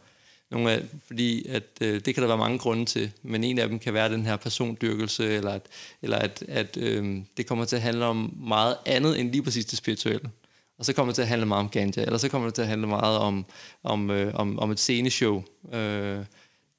nogle 0.52 0.72
af, 0.72 0.84
fordi 1.08 1.48
at, 1.48 1.64
øh, 1.82 2.02
det 2.06 2.14
kan 2.16 2.22
der 2.22 2.28
være 2.28 2.38
mange 2.38 2.60
grunde 2.60 2.86
til, 2.86 3.12
men 3.24 3.44
en 3.44 3.60
af 3.60 3.70
dem 3.70 3.80
kan 3.80 3.94
være 3.94 4.10
den 4.10 4.26
her 4.26 4.36
persondyrkelse, 4.36 5.34
eller 5.34 5.52
at, 5.52 5.66
eller 6.02 6.18
at, 6.18 6.44
at 6.48 6.78
øh, 6.78 7.18
det 7.38 7.48
kommer 7.48 7.66
til 7.66 7.76
at 7.76 7.82
handle 7.82 8.06
om 8.06 8.34
meget 8.38 8.78
andet 8.86 9.20
end 9.20 9.32
lige 9.32 9.44
præcis 9.44 9.66
det 9.66 9.78
spirituelle. 9.78 10.30
Og 10.78 10.86
så 10.86 10.94
kommer 10.94 11.12
det 11.12 11.16
til 11.16 11.22
at 11.22 11.28
handle 11.28 11.46
meget 11.46 11.64
om 11.64 11.70
ganja, 11.70 12.04
eller 12.04 12.18
så 12.18 12.30
kommer 12.30 12.48
det 12.48 12.56
til 12.56 12.62
at 12.62 12.68
handle 12.68 12.88
meget 12.88 13.18
om, 13.18 13.46
om, 13.84 14.12
øh, 14.12 14.34
om, 14.36 14.60
om 14.60 14.72
et 14.72 14.80
sceneshow. 14.80 15.44
Øh, 15.74 16.20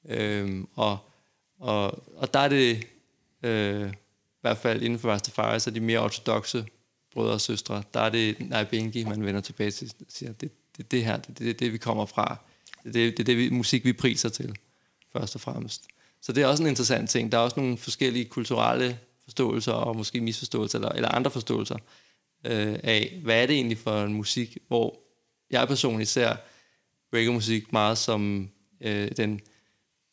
øh, 0.09 0.63
og, 0.75 0.97
og, 1.59 2.03
og 2.17 2.33
der 2.33 2.39
er 2.39 2.49
det, 2.49 2.87
øh, 3.43 3.89
i 3.89 4.41
hvert 4.41 4.57
fald 4.57 4.81
inden 4.81 4.99
for 4.99 5.09
Rastafari, 5.09 5.59
så 5.59 5.71
de 5.71 5.79
mere 5.79 5.99
ortodoxe 5.99 6.65
brødre 7.13 7.33
og 7.33 7.41
søstre, 7.41 7.83
der 7.93 7.99
er 7.99 8.09
det 8.09 8.49
Naibengi, 8.49 9.03
man 9.03 9.25
vender 9.25 9.41
tilbage 9.41 9.71
til 9.71 9.93
siger, 10.09 10.33
det, 10.33 10.51
det, 10.77 10.91
det 10.91 11.05
her, 11.05 11.17
det, 11.17 11.27
det, 11.27 11.39
det, 11.39 11.59
det 11.59 11.73
vi 11.73 11.77
kommer 11.77 12.05
fra. 12.05 12.37
Det, 12.83 12.93
det, 12.93 13.17
det, 13.17 13.25
det 13.25 13.37
vi, 13.37 13.49
musik, 13.49 13.85
vi 13.85 13.93
priser 13.93 14.29
til, 14.29 14.55
først 15.13 15.35
og 15.35 15.41
fremmest. 15.41 15.87
Så 16.21 16.31
det 16.31 16.43
er 16.43 16.47
også 16.47 16.63
en 16.63 16.69
interessant 16.69 17.09
ting. 17.09 17.31
Der 17.31 17.37
er 17.37 17.41
også 17.41 17.59
nogle 17.59 17.77
forskellige 17.77 18.25
kulturelle 18.25 18.99
forståelser, 19.23 19.71
og 19.71 19.95
måske 19.95 20.21
misforståelser, 20.21 20.79
eller, 20.79 20.89
eller 20.89 21.09
andre 21.09 21.31
forståelser, 21.31 21.77
øh, 22.45 22.79
af, 22.83 23.19
hvad 23.23 23.41
er 23.43 23.45
det 23.45 23.55
egentlig 23.55 23.77
for 23.77 24.03
en 24.03 24.13
musik, 24.13 24.57
hvor 24.67 24.99
jeg 25.51 25.67
personligt 25.67 26.09
ser 26.09 26.35
reggae-musik 27.13 27.73
meget 27.73 27.97
som 27.97 28.49
øh, 28.81 29.11
den, 29.17 29.41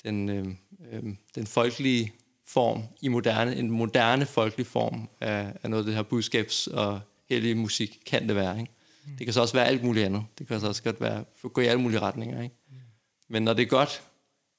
den, 0.04 0.28
øh, 0.28 0.46
øh, 0.92 1.02
den 1.34 1.46
folkelige 1.46 2.12
form 2.46 2.82
i 3.00 3.08
moderne, 3.08 3.56
en 3.56 3.70
moderne 3.70 4.26
folkelig 4.26 4.66
form 4.66 5.08
af, 5.20 5.52
af 5.62 5.70
noget 5.70 5.82
af 5.82 5.86
det 5.86 5.94
her 5.94 6.02
budskabs- 6.02 6.74
og 6.74 7.00
hellige 7.28 7.54
musik, 7.54 7.98
kan 8.06 8.28
det 8.28 8.36
være. 8.36 8.60
Ikke? 8.60 8.72
Det 9.18 9.26
kan 9.26 9.34
så 9.34 9.40
også 9.40 9.54
være 9.54 9.66
alt 9.66 9.84
muligt 9.84 10.06
andet. 10.06 10.24
Det 10.38 10.48
kan 10.48 10.60
så 10.60 10.66
også 10.66 10.82
godt 10.82 11.00
være, 11.00 11.24
gå 11.42 11.60
i 11.60 11.66
alle 11.66 11.82
mulige 11.82 12.00
retninger. 12.00 12.42
Ikke? 12.42 12.54
Men 13.28 13.42
når 13.42 13.52
det 13.52 13.62
er 13.62 13.66
godt, 13.66 14.02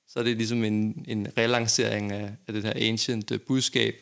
så 0.07 0.19
er 0.19 0.23
det 0.23 0.37
ligesom 0.37 0.63
en, 0.63 1.05
en 1.07 1.27
relancering 1.37 2.11
af, 2.11 2.31
af 2.47 2.53
det 2.53 2.63
her 2.63 2.73
ancient 2.75 3.31
uh, 3.31 3.39
budskab, 3.47 3.95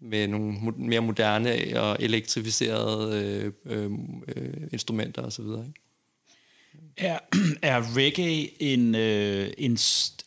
med 0.00 0.28
nogle 0.28 0.56
mere 0.76 1.00
moderne 1.00 1.80
og 1.80 1.96
elektrificerede 2.00 3.24
øh, 3.24 3.52
øh, 3.66 3.90
øh, 4.36 4.52
instrumenter 4.72 5.22
osv. 5.22 5.44
Ikke? 5.44 5.72
Er, 6.96 7.18
er 7.62 7.96
reggae 7.96 8.62
en, 8.62 8.94
øh, 8.94 9.50
en, 9.58 9.78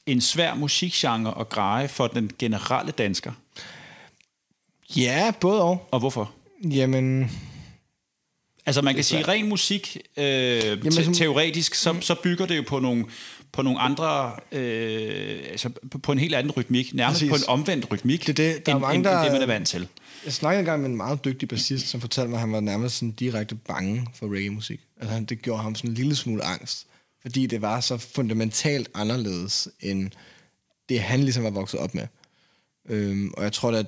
en 0.05 0.21
svær 0.21 0.55
musikgenre 0.55 1.39
at 1.39 1.49
greje 1.49 1.87
for 1.87 2.07
den 2.07 2.31
generelle 2.39 2.91
dansker? 2.91 3.31
Ja, 4.95 5.33
både 5.39 5.61
og. 5.61 5.87
Og 5.91 5.99
hvorfor? 5.99 6.33
Jamen, 6.63 7.31
Altså 8.65 8.81
man 8.81 8.95
kan 8.95 9.03
sige, 9.03 9.27
ren 9.27 9.49
musik, 9.49 9.97
øh, 10.17 10.23
Jamen, 10.23 10.91
te- 10.91 11.13
teoretisk, 11.13 11.75
så, 11.75 11.95
så 12.01 12.15
bygger 12.23 12.45
det 12.45 12.57
jo 12.57 12.63
på 12.67 12.79
nogle, 12.79 13.05
på 13.51 13.61
nogle 13.61 13.79
andre, 13.79 14.31
øh, 14.51 15.39
altså 15.51 15.69
på- 16.03 16.11
en 16.11 16.19
helt 16.19 16.35
anden 16.35 16.51
rytmik, 16.51 16.93
nærmest 16.93 17.19
Præcis. 17.21 17.29
på 17.29 17.35
en 17.35 17.59
omvendt 17.59 17.91
rytmik, 17.91 18.27
Det 18.27 18.29
er 18.29 18.33
det. 18.53 18.65
Der 18.65 18.71
er 18.71 18.75
end, 18.75 18.81
mange, 18.81 18.95
end, 18.95 19.03
der- 19.03 19.15
end 19.17 19.23
det, 19.23 19.31
man 19.31 19.41
er 19.41 19.45
vant 19.45 19.67
til. 19.67 19.87
jeg 20.25 20.33
snakkede 20.33 20.59
engang 20.59 20.81
med 20.81 20.89
en 20.89 20.97
meget 20.97 21.25
dygtig 21.25 21.49
bassist, 21.49 21.87
som 21.87 22.01
fortalte 22.01 22.29
mig, 22.29 22.37
at 22.37 22.41
han 22.41 22.51
var 22.51 22.59
nærmest 22.59 22.95
sådan 22.95 23.11
direkte 23.11 23.55
bange 23.55 24.07
for 24.15 24.25
reggae-musik. 24.33 24.79
Altså, 24.99 25.13
han- 25.13 25.25
det 25.25 25.41
gjorde 25.41 25.61
ham 25.63 25.75
sådan 25.75 25.89
en 25.89 25.93
lille 25.93 26.15
smule 26.15 26.43
angst, 26.43 26.87
fordi 27.21 27.45
det 27.45 27.61
var 27.61 27.79
så 27.79 27.97
fundamentalt 27.97 28.89
anderledes, 28.95 29.67
end 29.79 30.11
det 30.89 30.99
han 30.99 31.19
ligesom 31.19 31.43
var 31.43 31.49
vokset 31.49 31.79
op 31.79 31.95
med. 31.95 32.07
Øhm, 32.89 33.31
og 33.37 33.43
jeg 33.43 33.53
tror, 33.53 33.71
at 33.71 33.85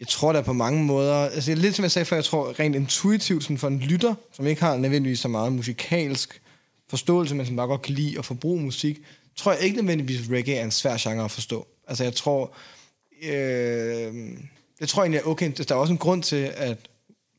jeg 0.00 0.08
tror 0.08 0.32
da 0.32 0.40
på 0.40 0.52
mange 0.52 0.84
måder, 0.84 1.14
altså 1.14 1.54
lidt 1.54 1.76
som 1.76 1.82
jeg 1.82 1.90
sagde 1.90 2.06
før, 2.06 2.16
jeg 2.16 2.24
tror 2.24 2.60
rent 2.60 2.76
intuitivt 2.76 3.42
sådan 3.42 3.58
for 3.58 3.68
en 3.68 3.78
lytter, 3.78 4.14
som 4.32 4.46
ikke 4.46 4.62
har 4.62 4.76
nødvendigvis 4.76 5.20
så 5.20 5.28
meget 5.28 5.52
musikalsk 5.52 6.42
forståelse, 6.88 7.34
men 7.34 7.46
som 7.46 7.56
bare 7.56 7.66
godt 7.66 7.82
kan 7.82 7.94
lide 7.94 8.18
at 8.18 8.24
forbruge 8.24 8.60
musik, 8.62 9.00
tror 9.36 9.52
jeg 9.52 9.60
ikke 9.60 9.76
nødvendigvis 9.76 10.30
reggae 10.30 10.54
er 10.54 10.64
en 10.64 10.70
svær 10.70 10.96
genre 10.98 11.24
at 11.24 11.30
forstå. 11.30 11.66
Altså 11.88 12.04
jeg 12.04 12.14
tror, 12.14 12.52
øh, 13.22 14.14
jeg 14.80 14.88
tror 14.88 15.02
egentlig, 15.02 15.20
at 15.20 15.26
okay, 15.26 15.52
der 15.68 15.74
er 15.74 15.78
også 15.78 15.92
en 15.92 15.98
grund 15.98 16.22
til, 16.22 16.52
at 16.56 16.78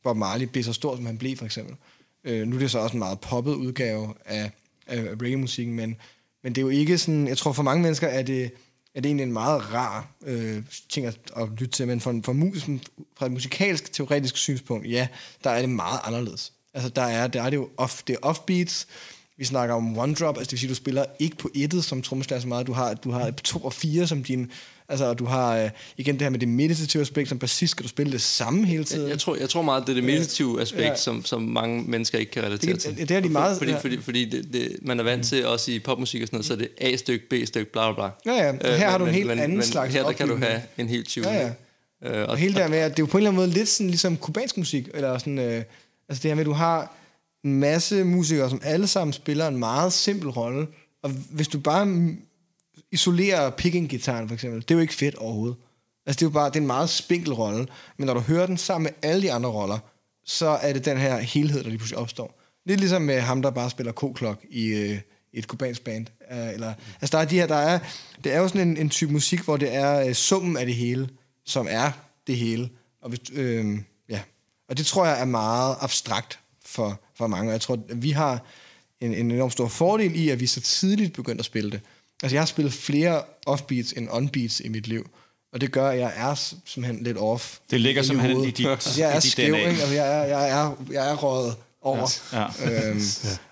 Bob 0.03 0.18
Marley 0.18 0.45
blev 0.45 0.64
så 0.64 0.74
stor, 0.74 0.95
som 0.95 1.05
han 1.05 1.18
blev 1.18 1.38
for 1.38 1.45
eksempel. 1.45 1.76
Øh, 2.24 2.47
nu 2.47 2.55
er 2.55 2.59
det 2.59 2.72
så 2.72 2.80
også 2.80 2.93
en 2.93 2.99
meget 2.99 3.20
poppet 3.20 3.53
udgave 3.53 4.14
af, 4.26 4.51
af 4.88 5.01
reggae-musikken, 5.01 5.76
men, 5.76 5.95
men 6.43 6.55
det 6.55 6.62
er 6.62 6.66
jo 6.66 6.70
ikke 6.70 6.97
sådan, 6.97 7.28
jeg 7.28 7.38
tror 7.38 7.51
for 7.51 7.64
mange 7.64 7.84
mennesker 7.84 8.07
er 8.07 8.22
det, 8.22 8.51
er 8.95 9.01
det 9.01 9.05
egentlig 9.09 9.23
en 9.23 9.33
meget 9.33 9.73
rar 9.73 10.07
øh, 10.25 10.63
ting 10.89 11.05
at, 11.05 11.17
at 11.37 11.49
lytte 11.49 11.67
til, 11.67 11.87
men 11.87 12.01
fra, 12.01 12.11
fra, 12.23 12.33
musen, 12.33 12.81
fra 13.17 13.25
et 13.25 13.31
musikalsk, 13.31 13.93
teoretisk 13.93 14.37
synspunkt, 14.37 14.89
ja, 14.89 15.07
der 15.43 15.49
er 15.49 15.59
det 15.59 15.69
meget 15.69 15.99
anderledes. 16.03 16.53
Altså 16.73 16.89
der 16.89 17.01
er, 17.01 17.27
der 17.27 17.41
er 17.41 17.49
det 17.49 17.57
jo 17.57 17.69
off, 17.77 18.03
det 18.07 18.13
er 18.13 18.19
offbeats, 18.21 18.87
vi 19.37 19.45
snakker 19.45 19.75
om 19.75 19.97
one 19.97 20.13
drop, 20.15 20.37
altså 20.37 20.49
det 20.49 20.51
vil 20.51 20.59
sige, 20.59 20.69
du 20.69 20.75
spiller 20.75 21.05
ikke 21.19 21.37
på 21.37 21.49
ettet 21.55 21.85
som 21.85 22.01
trommeslager 22.01 22.41
så 22.41 22.47
meget, 22.47 22.67
du 22.67 22.73
har, 22.73 22.93
du 22.93 23.11
har 23.11 23.31
to 23.31 23.59
og 23.59 23.73
fire 23.73 24.07
som 24.07 24.23
din, 24.23 24.51
altså 24.91 25.05
og 25.05 25.19
du 25.19 25.25
har 25.25 25.57
øh, 25.57 25.69
igen 25.97 26.13
det 26.15 26.21
her 26.21 26.29
med 26.29 26.39
det 26.39 26.47
meditative 26.47 27.01
aspekt, 27.01 27.29
som 27.29 27.39
bassist 27.39 27.71
skal 27.71 27.83
du 27.83 27.89
spille 27.89 28.11
det 28.11 28.21
samme 28.21 28.65
hele 28.65 28.83
tiden. 28.83 29.01
Jeg, 29.03 29.09
jeg, 29.09 29.19
tror, 29.19 29.35
jeg 29.35 29.49
tror 29.49 29.61
meget, 29.61 29.83
det 29.83 29.89
er 29.89 29.93
det 29.93 30.03
meditative 30.03 30.61
aspekt, 30.61 30.81
Ja. 30.83 30.95
som, 30.95 31.25
som 31.25 31.41
mange 31.41 31.83
mennesker 31.87 32.17
ikke 32.17 32.31
kan 32.31 32.43
relatere 32.43 32.73
Det- 32.73 32.81
til. 32.81 32.97
det 32.97 33.11
er 33.11 33.19
de 33.19 33.29
meget- 33.29 33.57
Fordi, 33.57 33.71
ja. 33.71 33.77
fordi, 33.77 34.01
fordi 34.01 34.25
det, 34.25 34.53
det, 34.53 34.77
man 34.81 34.99
er 34.99 35.03
vant 35.03 35.25
til, 35.25 35.45
også 35.47 35.71
i 35.71 35.79
popmusik 35.79 36.21
og 36.21 36.27
sådan 36.27 36.35
noget, 36.37 36.45
så 36.45 36.53
er 36.53 36.57
det 36.57 36.69
A-stykke, 36.81 37.29
B-stykke, 37.29 37.71
bla 37.71 37.93
bla 37.93 38.09
bla. 38.23 38.33
Ja, 38.33 38.43
ja. 38.45 38.71
Og 38.71 38.77
her 38.77 38.89
har 38.89 38.97
du 38.97 39.05
en 39.05 39.13
helt 39.13 39.31
anden 39.31 39.57
men 39.57 39.63
slags 39.65 39.93
her 39.93 40.03
der 40.03 40.11
kan 40.11 40.27
du 40.27 40.35
have 40.37 40.61
en 40.77 40.89
helt 40.89 41.07
tune. 41.07 41.29
Ja, 41.29 41.51
ja. 42.03 42.21
Øh, 42.21 42.29
Og 42.29 42.37
hele 42.37 42.53
der 42.55 42.67
med, 42.67 42.77
at 42.77 42.91
det 42.91 42.99
er 42.99 43.03
jo 43.03 43.05
på 43.07 43.17
en 43.17 43.21
eller 43.21 43.29
anden 43.31 43.41
måde 43.45 43.49
lidt 43.57 43.69
sådan, 43.69 43.87
ligesom 43.89 44.17
kubansk 44.17 44.57
musik, 44.57 44.87
eller 44.93 45.17
sådan, 45.17 45.39
øh, 45.39 45.63
altså 46.09 46.21
det 46.23 46.23
her 46.23 46.35
med, 46.35 46.39
at 46.41 46.45
du 46.45 46.51
har 46.51 46.95
en 47.45 47.53
masse 47.59 48.03
musikere, 48.03 48.49
som 48.49 48.61
alle 48.63 48.87
sammen 48.87 49.13
spiller 49.13 49.47
en 49.47 49.57
meget 49.57 49.93
simpel 49.93 50.29
rolle, 50.29 50.67
og 51.03 51.09
hvis 51.31 51.47
du 51.47 51.59
bare 51.59 51.85
mm, 52.91 52.93
isolerer 52.93 53.49
picking-gitaren 53.49 54.27
for 54.27 54.33
eksempel, 54.33 54.61
det 54.61 54.71
er 54.71 54.75
jo 54.75 54.81
ikke 54.81 54.93
fedt 54.93 55.15
overhovedet. 55.15 55.57
Altså 56.05 56.19
det 56.19 56.25
er 56.25 56.29
jo 56.29 56.33
bare, 56.33 56.49
det 56.49 56.55
er 56.55 56.61
en 56.61 56.67
meget 56.67 56.89
spinkel 56.89 57.33
rolle, 57.33 57.67
men 57.97 58.05
når 58.05 58.13
du 58.13 58.19
hører 58.19 58.45
den 58.45 58.57
sammen 58.57 58.83
med 58.83 59.09
alle 59.09 59.21
de 59.21 59.31
andre 59.31 59.49
roller, 59.49 59.79
så 60.25 60.47
er 60.47 60.73
det 60.73 60.85
den 60.85 60.97
her 60.97 61.17
helhed, 61.17 61.63
der 61.63 61.69
lige 61.69 61.77
pludselig 61.77 61.97
opstår. 61.97 62.41
Lidt 62.65 62.79
ligesom 62.79 63.01
med 63.01 63.19
ham, 63.19 63.41
der 63.41 63.51
bare 63.51 63.69
spiller 63.69 63.91
k-klok 63.91 64.45
i, 64.49 64.65
øh, 64.65 64.99
i 65.33 65.39
et 65.39 65.47
kubansk 65.47 65.83
band. 65.83 66.07
Øh, 66.31 66.53
eller, 66.53 66.73
altså 67.01 67.17
der 67.17 67.23
er 67.23 67.27
de 67.27 67.35
her, 67.35 67.47
der 67.47 67.55
er, 67.55 67.79
det 68.23 68.33
er 68.33 68.39
jo 68.39 68.47
sådan 68.47 68.67
en, 68.67 68.77
en 68.77 68.89
type 68.89 69.13
musik, 69.13 69.41
hvor 69.41 69.57
det 69.57 69.73
er 69.73 70.07
øh, 70.07 70.13
summen 70.13 70.57
af 70.57 70.65
det 70.65 70.75
hele, 70.75 71.09
som 71.45 71.67
er 71.69 71.91
det 72.27 72.37
hele. 72.37 72.69
Og, 73.01 73.09
hvis, 73.09 73.19
øh, 73.33 73.77
ja. 74.09 74.21
og 74.69 74.77
det 74.77 74.85
tror 74.85 75.05
jeg 75.05 75.21
er 75.21 75.25
meget 75.25 75.75
abstrakt 75.79 76.39
for, 76.65 77.01
for 77.15 77.27
mange. 77.27 77.49
Og 77.49 77.53
jeg 77.53 77.61
tror, 77.61 77.79
at 77.89 78.03
vi 78.03 78.11
har, 78.11 78.45
en, 79.01 79.13
en 79.13 79.31
enorm 79.31 79.49
stor 79.49 79.67
fordel 79.67 80.15
i, 80.15 80.29
at 80.29 80.39
vi 80.39 80.47
så 80.47 80.61
tidligt 80.61 81.13
begyndte 81.13 81.41
at 81.41 81.45
spille 81.45 81.71
det. 81.71 81.81
Altså, 82.24 82.36
jeg 82.36 82.41
har 82.41 82.45
spillet 82.45 82.74
flere 82.74 83.22
offbeats 83.45 83.91
end 83.93 84.07
onbeats 84.11 84.59
i 84.59 84.67
mit 84.69 84.88
liv. 84.88 85.09
Og 85.53 85.61
det 85.61 85.72
gør, 85.72 85.89
at 85.89 85.99
jeg 85.99 86.13
er 86.15 86.36
simpelthen 86.65 87.03
lidt 87.03 87.17
off. 87.17 87.57
Det 87.72 87.82
ligger 87.82 88.01
simpelthen 88.03 88.36
hovedet. 88.36 88.59
i 88.59 88.63
dit- 88.63 88.67
altså, 88.72 89.01
jeg 89.01 89.15
er 89.15 89.19
dit 89.19 89.32
skæv, 89.32 89.47
DNA. 89.53 89.57
ikke? 89.57 89.69
Altså, 89.69 89.93
jeg 89.95 90.19
er, 90.19 90.24
jeg 90.26 90.49
er, 90.49 90.76
jeg 90.91 91.11
er 91.11 91.15
røget 91.15 91.55
over. 91.82 92.09
Ja. 92.34 92.45
Øhm, 92.89 93.01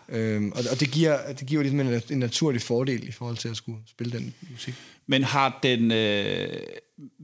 øhm, 0.19 0.51
og, 0.51 0.63
og 0.71 0.79
det 0.79 0.91
giver, 0.91 1.31
det 1.33 1.47
giver 1.47 1.61
ligesom 1.63 1.79
en, 1.79 2.01
en 2.09 2.19
naturlig 2.19 2.61
fordel 2.61 3.07
i 3.07 3.11
forhold 3.11 3.37
til 3.37 3.49
at 3.49 3.57
skulle 3.57 3.77
spille 3.89 4.17
den 4.17 4.33
musik. 4.51 4.73
Men 5.07 5.23
har 5.23 5.59
den 5.63 5.91
øh, 5.91 6.59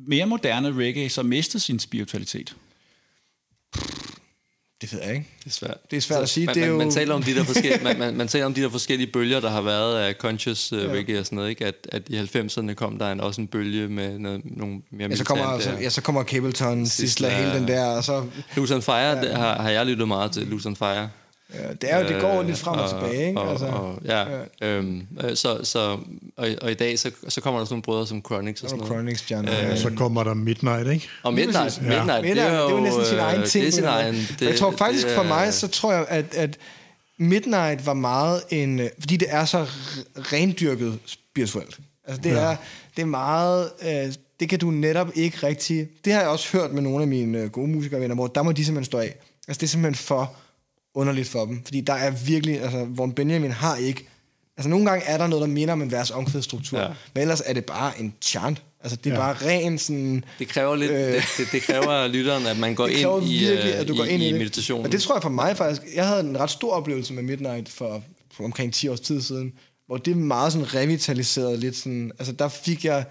mere 0.08 0.26
moderne 0.26 0.74
reggae 0.74 1.10
så 1.10 1.24
mistet 1.24 1.62
sin 1.62 1.80
spiritualitet? 1.80 2.56
Det 4.92 4.94
ved 4.94 5.02
jeg 5.08 5.14
ikke. 5.16 5.28
Det 5.44 5.46
er 5.46 5.54
svært. 5.54 5.78
Det 5.92 5.98
er 5.98 6.02
svært 6.02 6.22
at 6.24 6.30
sige. 6.30 6.46
Man, 6.46 6.56
Det 6.56 6.62
er 6.64 6.68
man, 6.68 6.72
jo- 6.74 6.78
man, 6.86 6.92
taler 6.92 7.14
om 7.16 7.24
de 7.24 7.36
der 7.36 7.44
forskellige, 7.54 7.84
man, 7.84 8.00
man, 8.00 8.16
man 8.18 8.28
taler 8.28 8.46
om 8.46 8.54
de 8.54 8.62
der 8.62 8.70
forskellige 8.70 9.12
bølger, 9.12 9.40
der 9.40 9.50
har 9.50 9.62
været 9.62 9.98
af 10.00 10.14
conscious 10.14 10.74
uh, 10.74 10.80
reggae 10.80 11.20
og 11.20 11.26
sådan 11.26 11.36
noget, 11.36 11.50
ikke? 11.50 11.66
At, 11.66 11.76
at 11.92 12.02
i 12.10 12.20
90'erne 12.20 12.74
kom 12.74 13.00
der 13.00 13.12
en, 13.12 13.22
også 13.22 13.42
en 13.42 13.48
bølge 13.48 13.88
med 13.88 14.20
noget, 14.20 14.42
nogle 14.44 14.82
mere 14.92 15.10
Ja, 15.10 15.16
så 15.16 15.24
kommer, 15.24 15.46
militante- 15.46 15.54
altså, 15.54 15.84
ja, 15.84 15.90
så 15.90 16.02
kommer 16.02 16.24
Cableton, 16.24 16.86
Sisla, 16.86 17.30
hele 17.30 17.54
den 17.60 17.68
der, 17.68 17.86
og 17.86 18.04
så... 18.04 18.24
Loose 18.56 18.76
on 18.76 18.82
Fire, 18.82 18.96
ja. 19.26 19.36
har, 19.36 19.62
har 19.62 19.70
jeg 19.70 19.86
lyttet 19.86 20.08
meget 20.08 20.32
til, 20.32 20.48
Loose 20.48 20.68
on 20.70 20.76
Fire. 20.76 21.10
Ja, 21.54 21.74
det, 21.82 21.92
er 21.94 22.00
jo, 22.00 22.08
det 22.08 22.22
går 22.22 22.40
Øh, 22.42 22.48
lidt 22.48 22.58
frem 22.58 22.80
og, 22.80 22.90
tilbage, 22.90 23.28
ikke? 23.28 23.40
Og, 23.42 23.50
altså, 23.52 23.66
og, 23.66 24.00
ja, 24.06 24.26
øhm, 24.62 25.08
øh, 25.24 25.36
så, 25.36 25.60
så, 25.64 25.80
og, 26.38 26.48
og 26.62 26.72
i 26.72 26.74
dag, 26.74 27.00
så, 27.00 27.12
så 27.30 27.42
kommer 27.42 27.60
der 27.60 27.66
sådan 27.66 27.74
nogle 27.74 27.82
brødre 27.84 28.08
som 28.08 28.22
Chronix 28.26 28.64
og 28.64 28.70
sådan 28.70 28.78
noget. 28.80 28.94
Chronix, 28.94 29.32
John. 29.32 29.48
Ja, 29.48 29.72
Øh, 29.72 29.78
så 29.78 29.92
kommer 29.98 30.24
der 30.24 30.34
Midnight, 30.34 30.88
ikke? 30.88 31.08
Og 31.24 31.34
Midnight, 31.34 31.82
Ja. 31.82 31.88
Midnight, 31.88 32.24
det, 32.24 32.36
det 32.36 32.44
er 32.44 32.60
jo... 32.60 32.64
det 32.68 32.72
er 32.74 32.78
jo 32.78 32.84
næsten 32.84 33.06
sin 33.06 33.16
øh, 33.18 33.24
egen 33.24 33.44
ting. 33.44 33.62
Det 33.66 33.68
er 33.68 33.76
sin 33.76 33.84
egen... 33.84 34.16
Det, 34.40 34.42
jeg 34.42 34.56
tror 34.56 34.72
faktisk 34.72 35.08
det 35.08 35.16
for 35.16 35.24
mig, 35.24 35.54
så 35.54 35.68
tror 35.68 35.94
jeg, 35.94 36.06
at, 36.10 36.36
at 36.36 36.58
Midnight 37.20 37.86
var 37.86 37.94
meget 37.94 38.42
en... 38.50 38.80
øh, 38.80 38.90
Fordi 39.00 39.18
det 39.18 39.28
er 39.32 39.46
så 39.46 39.66
rendyrket 40.18 41.00
spirituelt. 41.06 41.80
Altså 42.08 42.22
det, 42.22 42.30
Ja. 42.30 42.36
er, 42.52 42.56
det 42.96 43.02
er 43.02 43.06
meget... 43.06 43.70
Øh, 43.86 44.14
det 44.40 44.50
kan 44.50 44.60
du 44.60 44.72
netop 44.72 45.08
ikke 45.16 45.38
rigtig... 45.48 45.88
Det 46.06 46.14
har 46.14 46.20
jeg 46.20 46.30
også 46.30 46.58
hørt 46.58 46.72
med 46.74 46.82
nogle 46.82 47.02
af 47.02 47.08
mine 47.08 47.38
øh, 47.38 47.50
gode 47.50 47.68
musikervenner, 47.68 48.16
hvor 48.16 48.28
der 48.28 48.44
må 48.44 48.52
de 48.52 48.66
simpelthen 48.66 48.86
stå 48.86 48.98
af. 48.98 49.16
Altså 49.48 49.60
det 49.60 49.64
er 49.64 49.68
simpelthen 49.68 49.96
for 50.06 50.34
underligt 50.96 51.28
for 51.28 51.46
dem. 51.46 51.62
Fordi 51.66 51.82
der 51.82 51.94
er 51.94 52.12
virkelig... 52.12 52.62
Altså, 52.62 52.86
hvor 52.86 53.08
Benjamin 53.08 53.52
har 53.52 53.76
ikke... 53.76 54.08
Altså 54.58 54.70
nogle 54.70 54.86
gange 54.90 55.06
er 55.06 55.18
der 55.18 55.28
noget, 55.28 55.42
der 55.42 55.48
minder 55.48 55.74
om 55.74 55.82
en 55.82 55.92
vers 55.92 56.12
omkvædsstruktur. 56.12 56.80
Ja. 56.80 56.88
Men 57.14 57.22
ellers 57.22 57.42
er 57.46 57.54
det 57.54 57.66
bare 57.66 57.92
en 58.00 58.14
chant. 58.22 58.62
Altså 58.84 58.98
det 59.04 59.10
er 59.12 59.14
Ja. 59.16 59.20
bare 59.22 59.48
ren 59.48 59.78
sådan... 59.78 60.24
Det 60.40 60.48
kræver 60.48 60.76
lidt, 60.76 60.92
Øh. 60.92 60.98
det, 60.98 61.24
det, 61.38 61.48
det 61.52 61.62
kræver 61.62 62.08
lytteren, 62.16 62.46
at 62.46 62.58
man 62.58 62.76
går 62.76 62.88
ind 62.88 63.00
i, 63.28 63.40
virkelig, 63.40 63.74
øh, 63.74 63.80
at 63.80 63.88
du 63.88 63.96
går 63.96 64.04
i, 64.04 64.10
ind 64.10 64.24
i, 64.24 64.28
i 64.28 64.32
det. 64.32 64.38
meditationen. 64.40 64.86
Og 64.86 64.92
det 64.92 65.02
tror 65.02 65.16
jeg 65.16 65.22
for 65.22 65.30
mig 65.30 65.58
faktisk, 65.58 65.82
jeg 65.96 66.08
havde 66.08 66.20
en 66.22 66.40
ret 66.40 66.50
stor 66.50 66.72
oplevelse 66.74 67.14
med 67.14 67.24
Midnight 67.24 67.70
for, 67.70 68.04
for 68.38 68.44
omkring 68.44 68.74
10 68.74 68.88
års 68.88 69.00
tid 69.00 69.22
siden, 69.22 69.54
hvor 69.88 69.98
det 69.98 70.18
meget 70.18 70.54
sådan 70.54 70.74
revitaliseret 70.76 71.60
lidt 71.60 71.76
sådan, 71.76 72.12
altså 72.20 72.34
der 72.34 72.48
fik 72.48 72.86
jeg 72.86 73.06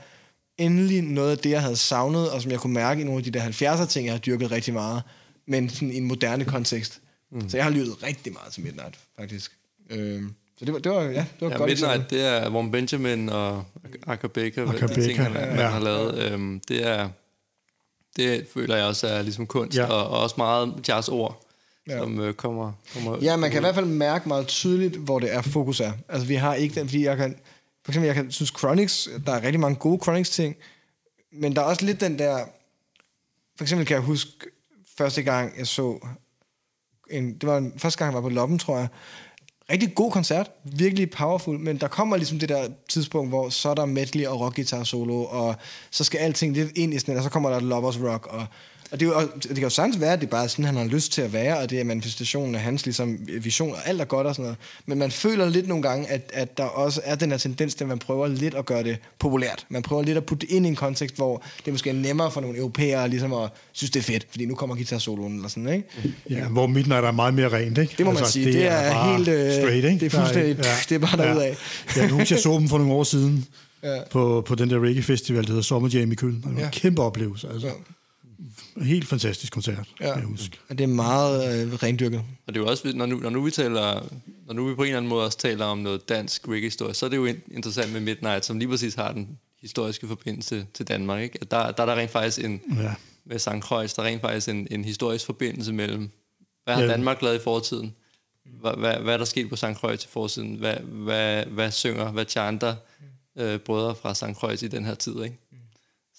endelig 0.59 1.03
noget 1.03 1.31
af 1.31 1.39
det, 1.39 1.51
jeg 1.51 1.63
havde 1.63 1.77
savnet, 1.77 2.31
og 2.31 2.43
som 2.43 2.51
jeg 2.51 2.61
kunne 2.61 2.75
mærke 2.75 3.01
i 3.01 3.05
nogle 3.05 3.19
af 3.19 3.25
de 3.25 3.31
der 3.31 3.43
70'er 3.77 3.87
ting, 3.87 4.07
jeg 4.07 4.15
har 4.15 4.19
dyrket 4.19 4.51
rigtig 4.51 4.75
meget, 4.75 5.03
men 5.49 5.69
sådan 5.71 5.91
i 5.91 5.97
en 5.97 6.05
moderne 6.05 6.45
kontekst. 6.45 7.01
Mm. 7.35 7.49
Så 7.49 7.57
jeg 7.57 7.65
har 7.65 7.71
lyttet 7.73 8.03
rigtig 8.03 8.33
meget 8.33 8.53
til 8.53 8.63
Midnight, 8.63 8.95
faktisk. 9.19 9.53
Øhm, 9.91 10.35
så 10.59 10.65
det 10.65 10.73
var, 10.75 10.79
det 10.81 10.93
var, 10.93 11.03
ja, 11.03 11.09
det 11.11 11.27
var 11.41 11.49
Ja, 11.51 11.57
godt 11.57 11.71
Midnight, 11.71 11.95
eksempel. 12.03 12.19
det 12.19 12.27
er 12.27 12.51
Warren 12.51 12.71
Benjamin 12.71 13.29
og 13.29 13.65
Aka 14.07 14.27
Baker, 14.27 14.69
Aka 14.73 14.87
de 14.87 15.05
ting, 15.05 15.19
han, 15.23 15.33
man 15.33 15.43
ja. 15.59 15.67
har 15.69 15.81
lavet. 15.81 16.19
Øhm, 16.33 16.61
det 16.69 16.87
er, 16.87 17.09
det 18.17 18.47
føler 18.55 18.77
jeg 18.77 18.85
også 18.87 19.07
er 19.07 19.23
ligesom 19.23 19.47
kunst, 19.47 19.77
Ja. 19.79 19.85
og, 19.87 20.09
og 20.09 20.21
også 20.23 20.35
meget 20.39 20.75
jazz 20.89 21.09
ord, 21.09 21.41
Ja. 21.89 21.99
som 21.99 22.21
øh, 22.21 22.35
kommer, 22.35 22.73
kommer 22.95 23.19
Ja, 23.23 23.37
man 23.37 23.51
kan 23.51 23.61
i 23.61 23.65
hvert 23.65 23.75
fald 23.75 23.87
mærke 23.87 24.29
meget 24.29 24.47
tydeligt, 24.47 24.97
hvor 24.97 25.19
det 25.19 25.35
er 25.35 25.43
fokus 25.43 25.81
er. 25.81 25.93
Altså, 26.09 26.27
vi 26.27 26.35
har 26.35 26.55
ikke 26.55 26.75
den, 26.81 26.89
fordi 26.89 27.05
jeg 27.05 27.17
kan... 27.17 27.37
For 27.85 27.93
eksempel, 27.93 28.07
jeg 28.07 28.15
kan 28.15 28.31
synes 28.31 28.53
Chronics, 28.59 29.09
der 29.27 29.33
er 29.33 29.43
rigtig 29.43 29.61
mange 29.61 29.77
gode 29.77 30.01
Chronics-ting, 30.03 30.57
men 31.33 31.57
der 31.57 31.63
er 31.63 31.67
også 31.67 31.85
lidt 31.85 32.01
den 32.01 32.19
der... 32.19 32.45
For 33.57 33.65
eksempel 33.65 33.87
kan 33.87 33.95
jeg 33.95 34.03
huske, 34.03 34.31
første 34.99 35.23
gang 35.23 35.59
jeg 35.59 35.67
så... 35.67 36.07
En, 37.11 37.35
det 37.35 37.49
var 37.49 37.59
en, 37.59 37.73
første 37.77 37.99
gang, 37.99 38.09
jeg 38.09 38.23
var 38.23 38.29
på 38.29 38.35
Loppen, 38.35 38.59
tror 38.59 38.79
jeg. 38.79 38.89
Rigtig 39.71 39.95
god 39.95 40.11
koncert, 40.11 40.51
virkelig 40.65 41.11
powerful, 41.11 41.59
men 41.59 41.77
der 41.77 41.89
kommer 41.89 42.17
ligesom 42.17 42.39
det 42.39 42.49
der 42.49 42.69
tidspunkt, 42.89 43.31
hvor 43.31 43.49
så 43.49 43.69
er 43.69 43.75
der 43.75 43.85
medley 43.85 44.27
og 44.27 44.41
rockguitar 44.41 44.85
solo, 44.85 45.25
og 45.25 45.57
så 45.91 46.05
skal 46.05 46.19
alting 46.19 46.55
lidt 46.55 46.79
ind 46.79 46.95
i 46.95 46.99
sådan, 46.99 47.17
og 47.17 47.23
så 47.23 47.31
kommer 47.31 47.51
der 47.51 47.61
lovers 47.61 48.01
rock, 48.01 48.27
og, 48.27 48.47
og 48.95 49.01
det, 49.01 49.09
er 49.09 49.21
jo, 49.21 49.29
det 49.43 49.49
kan 49.55 49.63
jo 49.63 49.69
sagtens 49.71 50.01
være, 50.01 50.13
at 50.13 50.21
det 50.21 50.27
er 50.27 50.31
bare 50.31 50.49
sådan, 50.49 50.65
han 50.65 50.77
har 50.77 50.85
lyst 50.85 51.13
til 51.13 51.23
at 51.23 51.33
være, 51.33 51.59
og 51.59 51.71
det 51.71 51.81
er 51.81 51.85
manifestationen 51.85 52.55
af 52.55 52.61
hans 52.61 52.85
ligesom, 52.85 53.19
vision, 53.41 53.71
og 53.73 53.79
alt 53.89 54.01
er 54.01 54.05
godt 54.05 54.27
og 54.27 54.35
sådan 54.35 54.43
noget. 54.43 54.57
Men 54.87 54.99
man 54.99 55.11
føler 55.11 55.49
lidt 55.49 55.69
nogle 55.69 55.83
gange, 55.83 56.07
at, 56.09 56.31
at 56.35 56.59
der 56.59 56.65
også 56.65 57.01
er 57.05 57.15
den 57.15 57.31
her 57.31 57.39
tendens 57.39 57.75
til, 57.75 57.85
at 57.85 57.89
man 57.89 57.99
prøver 57.99 58.27
lidt 58.29 58.55
at 58.55 58.67
gøre 58.67 58.83
det 58.83 58.97
populært. 59.19 59.67
Man 59.69 59.83
prøver 59.83 60.03
lidt 60.03 60.17
at 60.17 60.25
putte 60.25 60.47
det 60.47 60.53
ind 60.55 60.67
i 60.67 60.69
en 60.69 60.77
kontekst, 60.77 61.17
hvor 61.17 61.43
det 61.65 61.73
måske 61.73 61.91
er 61.91 61.95
nemmere 61.95 62.31
for 62.31 62.41
nogle 62.41 62.59
europæere 62.59 63.09
ligesom 63.09 63.33
at 63.33 63.51
synes, 63.73 63.91
det 63.91 64.01
er 64.01 64.05
fedt, 64.05 64.27
fordi 64.31 64.47
nu 64.47 64.55
kommer 64.55 64.77
guitar-soloen 64.77 65.35
eller 65.35 65.49
sådan, 65.49 65.69
ikke? 65.69 65.89
Ja, 66.31 66.45
hvor 66.49 66.67
Midnight 66.67 67.05
er 67.05 67.13
meget 67.13 67.35
mere 67.35 67.49
rent, 67.49 67.79
ikke? 67.79 67.95
Det 67.99 68.07
må 68.07 68.13
man 68.13 68.27
sige. 68.27 68.47
Det 68.53 68.67
er 68.67 68.93
bare 68.93 69.17
helt, 69.17 69.29
øh, 69.29 69.53
straight, 69.53 69.75
ikke? 69.85 69.89
det 70.01 70.03
er 70.03 70.11
fuldstændig- 70.19 70.57
det 70.89 70.95
er 70.95 70.99
bare 70.99 71.17
derudad. 71.17 71.43
Ja. 71.43 71.55
Jeg 72.01 72.09
kan 72.09 72.11
huske, 72.11 72.35
jeg 72.35 72.43
så 72.43 72.57
dem 72.59 72.69
for 72.69 72.79
nogle 72.79 72.93
år 72.93 73.05
siden 73.05 73.47
Ja. 73.83 73.99
på, 74.11 74.45
på 74.47 74.55
den 74.55 74.71
der 74.71 74.81
reggae-festival, 74.81 75.43
der 75.43 75.49
hedder 75.49 75.63
Sommer 75.63 75.89
Jam 75.89 76.13
i 76.13 76.15
Køln. 76.15 76.35
Det 76.35 76.45
var 76.45 76.51
en 76.51 76.59
Ja. 76.59 76.69
kæmpe 76.73 77.03
oplevelse. 77.03 77.49
Altså. 77.53 77.69
Helt 78.83 79.09
fantastisk 79.09 79.53
koncert, 79.53 79.89
Ja. 80.01 80.13
jeg 80.15 80.23
huske. 80.25 80.59
Og 80.69 80.79
det 80.79 80.85
er 80.85 80.89
meget 80.89 81.67
øh, 81.67 81.73
rendyrket. 81.75 82.19
Og 82.47 82.55
det 82.55 82.57
er 82.61 82.65
jo 82.65 82.71
også, 82.71 82.93
når 82.95 83.07
nu, 83.07 83.17
når 83.17 83.31
nu 83.31 83.43
vi 83.43 83.51
taler, 83.51 84.09
når 84.47 84.55
nu 84.55 84.69
vi 84.69 84.75
på 84.75 84.83
en 84.83 84.87
eller 84.87 84.97
anden 84.97 85.09
måde 85.09 85.25
også 85.25 85.39
taler 85.39 85.65
om 85.65 85.79
noget 85.79 86.09
dansk 86.09 86.49
reggae-historie, 86.49 86.95
så 86.95 87.07
er 87.07 87.11
det 87.11 87.17
jo 87.17 87.25
in- 87.27 87.43
interessant 87.51 87.93
med 87.93 88.01
Midnight, 88.01 88.45
som 88.45 88.59
lige 88.59 88.69
præcis 88.69 88.95
har 88.95 89.13
den 89.13 89.39
historiske 89.61 90.09
forbindelse 90.09 90.67
til 90.75 90.89
Danmark. 90.89 91.23
Ikke? 91.23 91.39
At 91.41 91.51
der, 91.51 91.71
der 91.71 91.83
er 91.83 91.87
der 91.87 91.95
rent 91.97 92.11
faktisk 92.11 92.45
en, 92.45 92.61
Ja. 92.83 92.95
med 93.25 93.39
St. 93.39 93.49
Kreuz, 93.61 93.95
der 93.95 94.03
er 94.03 94.07
rent 94.07 94.21
faktisk 94.21 94.49
en, 94.49 94.67
en 94.71 94.85
historisk 94.85 95.27
forbindelse 95.27 95.73
mellem, 95.73 96.11
hvad 96.65 96.75
har 96.75 96.83
Ja. 96.83 96.89
Danmark 96.89 97.23
lavet 97.23 97.37
i 97.37 97.43
fortiden? 97.43 97.95
Hvad, 98.61 98.73
hvad, 98.79 98.95
hvad 98.97 99.15
er 99.15 99.19
der 99.19 99.25
sket 99.25 99.49
på 99.49 99.57
St. 99.57 99.65
Kreuz 99.77 100.05
i 100.05 100.09
fortiden? 100.09 100.55
Hvad, 100.55 100.77
hvad, 100.77 101.45
hvad 101.47 101.71
synger, 101.71 102.11
hvad 102.13 102.25
chanter 102.29 102.75
øh, 103.39 103.59
brødre 103.59 103.95
fra 103.95 104.15
St. 104.15 104.37
Kreuz 104.39 104.63
i 104.63 104.69
den 104.69 104.85
her 104.85 104.95
tid? 104.95 105.23
Ikke? 105.23 105.37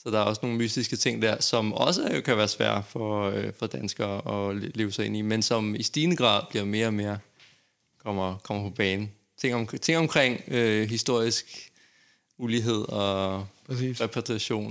Så 0.06 0.12
der 0.12 0.20
er 0.20 0.24
også 0.24 0.40
nogle 0.44 0.58
mystiske 0.58 0.96
ting 0.96 1.22
der, 1.22 1.42
som 1.42 1.74
også 1.74 2.22
kan 2.26 2.38
være 2.38 2.48
svære 2.48 2.84
for, 2.84 3.30
øh, 3.30 3.54
for 3.60 3.68
danskere 3.68 4.50
at 4.50 4.56
le- 4.56 4.72
leve 4.76 4.92
sig 4.92 5.06
ind 5.06 5.18
i, 5.18 5.22
men 5.22 5.42
som 5.42 5.76
i 5.76 5.84
stigende 5.84 6.16
grad 6.16 6.42
bliver 6.50 6.66
mere 6.66 6.88
og 6.88 6.94
mere 6.94 7.18
kommer, 8.04 8.38
kommer 8.38 8.70
på 8.70 8.76
banen. 8.76 9.12
Ting, 9.38 9.56
om, 9.56 9.68
ting 9.68 9.98
omkring 9.98 10.42
øh, 10.48 10.90
historisk 10.90 11.72
ulighed 12.38 12.90
og 12.90 13.48
Præcis. 13.68 14.02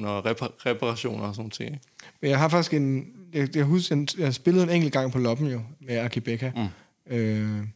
og 0.08 0.26
repar- 0.30 0.52
reparationer 0.66 1.28
og 1.28 1.34
sådan 1.34 1.50
ting. 1.50 1.80
Men 2.20 2.30
jeg 2.30 2.38
har 2.38 2.48
faktisk 2.48 2.74
en... 2.74 3.06
Jeg, 3.32 3.56
jeg 3.56 3.64
husker, 3.64 3.94
en, 3.96 4.08
jeg 4.18 4.34
spillede 4.34 4.64
en 4.64 4.70
enkelt 4.70 4.92
gang 4.92 5.12
på 5.12 5.18
Loppen 5.18 5.46
jo, 5.46 5.60
med 5.80 6.20
Becca. 6.20 6.52
Mm. 6.56 7.16
Øh, 7.16 7.66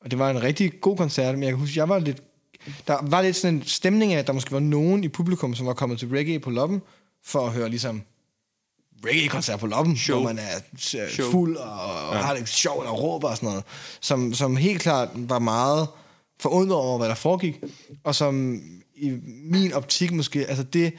og 0.00 0.10
det 0.10 0.18
var 0.18 0.30
en 0.30 0.42
rigtig 0.42 0.80
god 0.80 0.96
koncert, 0.96 1.34
men 1.34 1.42
jeg 1.42 1.50
kan 1.50 1.58
huske, 1.58 1.78
jeg 1.78 1.88
var 1.88 1.98
lidt... 1.98 2.22
Der 2.86 2.98
var 3.02 3.22
lidt 3.22 3.36
sådan 3.36 3.54
en 3.54 3.62
stemning 3.66 4.12
af, 4.12 4.18
at 4.18 4.26
der 4.26 4.32
måske 4.32 4.52
var 4.52 4.60
nogen 4.60 5.04
i 5.04 5.08
publikum, 5.08 5.54
som 5.54 5.66
var 5.66 5.72
kommet 5.72 5.98
til 5.98 6.08
reggae 6.08 6.38
på 6.38 6.50
Loppen, 6.50 6.82
for 7.24 7.46
at 7.46 7.52
høre 7.52 7.68
ligesom 7.68 8.02
reggae-koncert 9.06 9.60
på 9.60 9.66
Loppen, 9.66 9.96
Show. 9.96 10.16
hvor 10.16 10.26
man 10.28 10.38
er 10.38 10.56
øh, 10.76 11.10
Show. 11.10 11.30
fuld 11.30 11.56
og, 11.56 12.08
og 12.08 12.14
ja. 12.14 12.20
har 12.20 12.34
det 12.34 12.48
sjovt 12.48 12.86
og 12.86 13.02
råber 13.02 13.28
og 13.28 13.36
sådan 13.36 13.48
noget, 13.48 13.64
som, 14.00 14.34
som 14.34 14.56
helt 14.56 14.80
klart 14.82 15.08
var 15.14 15.38
meget 15.38 15.88
forundret 16.40 16.78
over, 16.78 16.98
hvad 16.98 17.08
der 17.08 17.14
foregik, 17.14 17.60
og 18.04 18.14
som 18.14 18.62
i 18.96 19.18
min 19.24 19.72
optik 19.72 20.12
måske, 20.12 20.46
altså 20.46 20.62
det, 20.64 20.92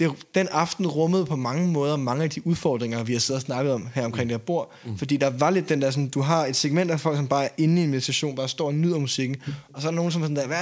det, 0.00 0.12
den 0.34 0.48
aften 0.50 0.86
rummede 0.86 1.26
på 1.26 1.36
mange 1.36 1.68
måder 1.68 1.96
mange 1.96 2.24
af 2.24 2.30
de 2.30 2.46
udfordringer, 2.46 3.02
vi 3.02 3.12
har 3.12 3.20
siddet 3.20 3.42
og 3.42 3.46
snakket 3.46 3.72
om 3.72 3.88
her 3.94 4.04
omkring 4.04 4.24
mm. 4.24 4.28
det 4.28 4.40
her 4.40 4.44
bord. 4.44 4.72
Mm. 4.84 4.98
Fordi 4.98 5.16
der 5.16 5.30
var 5.30 5.50
lidt 5.50 5.68
den 5.68 5.82
der, 5.82 5.90
sådan, 5.90 6.08
du 6.08 6.20
har 6.20 6.46
et 6.46 6.56
segment 6.56 6.90
af 6.90 7.00
folk, 7.00 7.16
som 7.16 7.28
bare 7.28 7.44
er 7.44 7.48
inde 7.58 7.80
i 7.80 7.84
en 7.84 7.90
meditation, 7.90 8.36
bare 8.36 8.48
står 8.48 8.66
og 8.66 8.74
nyder 8.74 8.98
musikken, 8.98 9.36
og 9.72 9.82
så 9.82 9.88
er 9.88 9.90
der 9.90 9.96
nogen, 9.96 10.12
som 10.12 10.22
er 10.22 10.26
sådan 10.26 10.36
der, 10.36 10.46
hvad, 10.46 10.56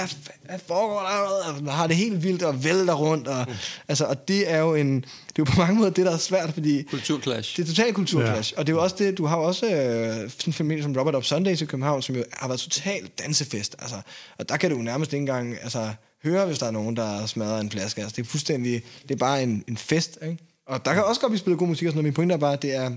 hvad 0.45 0.59
foregår 0.67 0.99
der? 0.99 1.71
Og 1.71 1.73
har 1.73 1.87
det 1.87 1.95
helt 1.95 2.23
vildt 2.23 2.43
og 2.43 2.63
vælter 2.63 2.93
rundt. 2.93 3.27
Og, 3.27 3.45
mm. 3.47 3.53
altså, 3.87 4.05
og 4.05 4.27
det 4.27 4.51
er 4.51 4.57
jo 4.59 4.75
en, 4.75 4.95
det 4.95 5.05
er 5.05 5.33
jo 5.39 5.43
på 5.43 5.57
mange 5.57 5.75
måder 5.75 5.89
det, 5.89 6.05
der 6.05 6.13
er 6.13 6.17
svært, 6.17 6.53
fordi 6.53 6.83
Kulturclash. 6.83 7.57
det 7.57 7.63
er 7.63 7.67
totalt 7.67 7.95
kulturclash. 7.95 8.53
Ja. 8.53 8.59
Og 8.59 8.67
det 8.67 8.73
er 8.73 8.77
jo 8.77 8.83
også 8.83 8.95
det, 8.99 9.17
du 9.17 9.25
har 9.25 9.37
jo 9.37 9.43
også 9.43 9.65
øh, 9.65 10.29
sådan 10.29 10.29
en 10.47 10.53
familie 10.53 10.83
som 10.83 10.95
Robert 10.97 11.15
Up 11.15 11.23
Sundays 11.23 11.61
i 11.61 11.65
København, 11.65 12.01
som 12.01 12.15
jo 12.15 12.23
har 12.33 12.47
været 12.47 12.59
totalt 12.59 13.19
dansefest. 13.19 13.75
Altså, 13.79 13.95
og 14.37 14.49
der 14.49 14.57
kan 14.57 14.69
du 14.69 14.75
jo 14.75 14.81
nærmest 14.81 15.13
ikke 15.13 15.21
engang 15.21 15.55
altså, 15.61 15.89
høre, 16.23 16.45
hvis 16.45 16.59
der 16.59 16.65
er 16.65 16.71
nogen, 16.71 16.95
der 16.95 17.25
smadrer 17.25 17.59
en 17.59 17.69
flaske. 17.71 18.01
Altså, 18.01 18.15
det 18.15 18.21
er 18.21 18.27
fuldstændig, 18.29 18.83
det 19.01 19.11
er 19.11 19.15
bare 19.19 19.43
en, 19.43 19.63
en 19.67 19.77
fest. 19.77 20.17
Ikke? 20.21 20.37
Og 20.65 20.85
der 20.85 20.93
kan 20.93 21.03
også 21.03 21.21
godt 21.21 21.31
blive 21.31 21.39
spillet 21.39 21.59
god 21.59 21.67
musik 21.67 21.85
og 21.87 21.91
sådan 21.91 21.95
noget. 21.97 22.03
Min 22.03 22.13
pointe 22.13 22.33
er 22.33 22.37
bare, 22.39 22.53
at 22.53 22.61
det 22.61 22.75
er, 22.75 22.91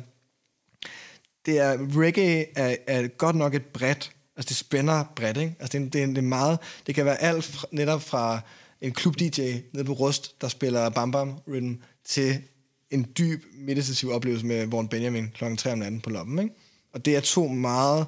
det 1.47 1.59
er 1.59 1.77
reggae 2.01 2.47
er, 2.59 2.77
er 2.87 3.09
godt 3.09 3.37
nok 3.37 3.55
et 3.55 3.65
bredt, 3.67 4.13
altså 4.37 4.49
det 4.49 4.57
spænder 4.57 5.05
bredt, 5.17 5.37
ikke? 5.37 5.55
Altså 5.61 5.79
det, 5.79 5.87
er- 5.87 5.91
det, 5.91 6.03
er- 6.03 6.07
det 6.07 6.19
er 6.19 6.23
meget, 6.23 6.59
det 6.87 6.95
kan 6.95 7.05
være 7.05 7.23
alt 7.23 7.45
fra, 7.45 7.67
netop 7.73 8.03
fra 8.03 8.41
en 8.81 8.93
klub 8.93 9.19
DJ 9.19 9.57
nede 9.73 9.85
på 9.85 9.93
Rust, 9.93 10.41
der 10.41 10.49
spiller 10.49 10.89
Bam 10.91 11.11
Bam 11.11 11.35
Rhythm, 11.49 11.75
til 12.05 12.43
en 12.91 13.07
dyb 13.19 13.45
meditativ 13.55 14.11
oplevelse 14.11 14.47
med 14.47 14.67
Warren 14.67 14.89
Benjamin 14.89 15.29
kl. 15.35 15.45
3 15.57 15.73
om 15.73 15.79
natten 15.79 16.01
på 16.01 16.11
loppen, 16.11 16.39
ikke? 16.39 16.55
Og 16.95 17.05
det 17.05 17.17
er 17.17 17.21
to 17.21 17.49
meget 17.49 18.07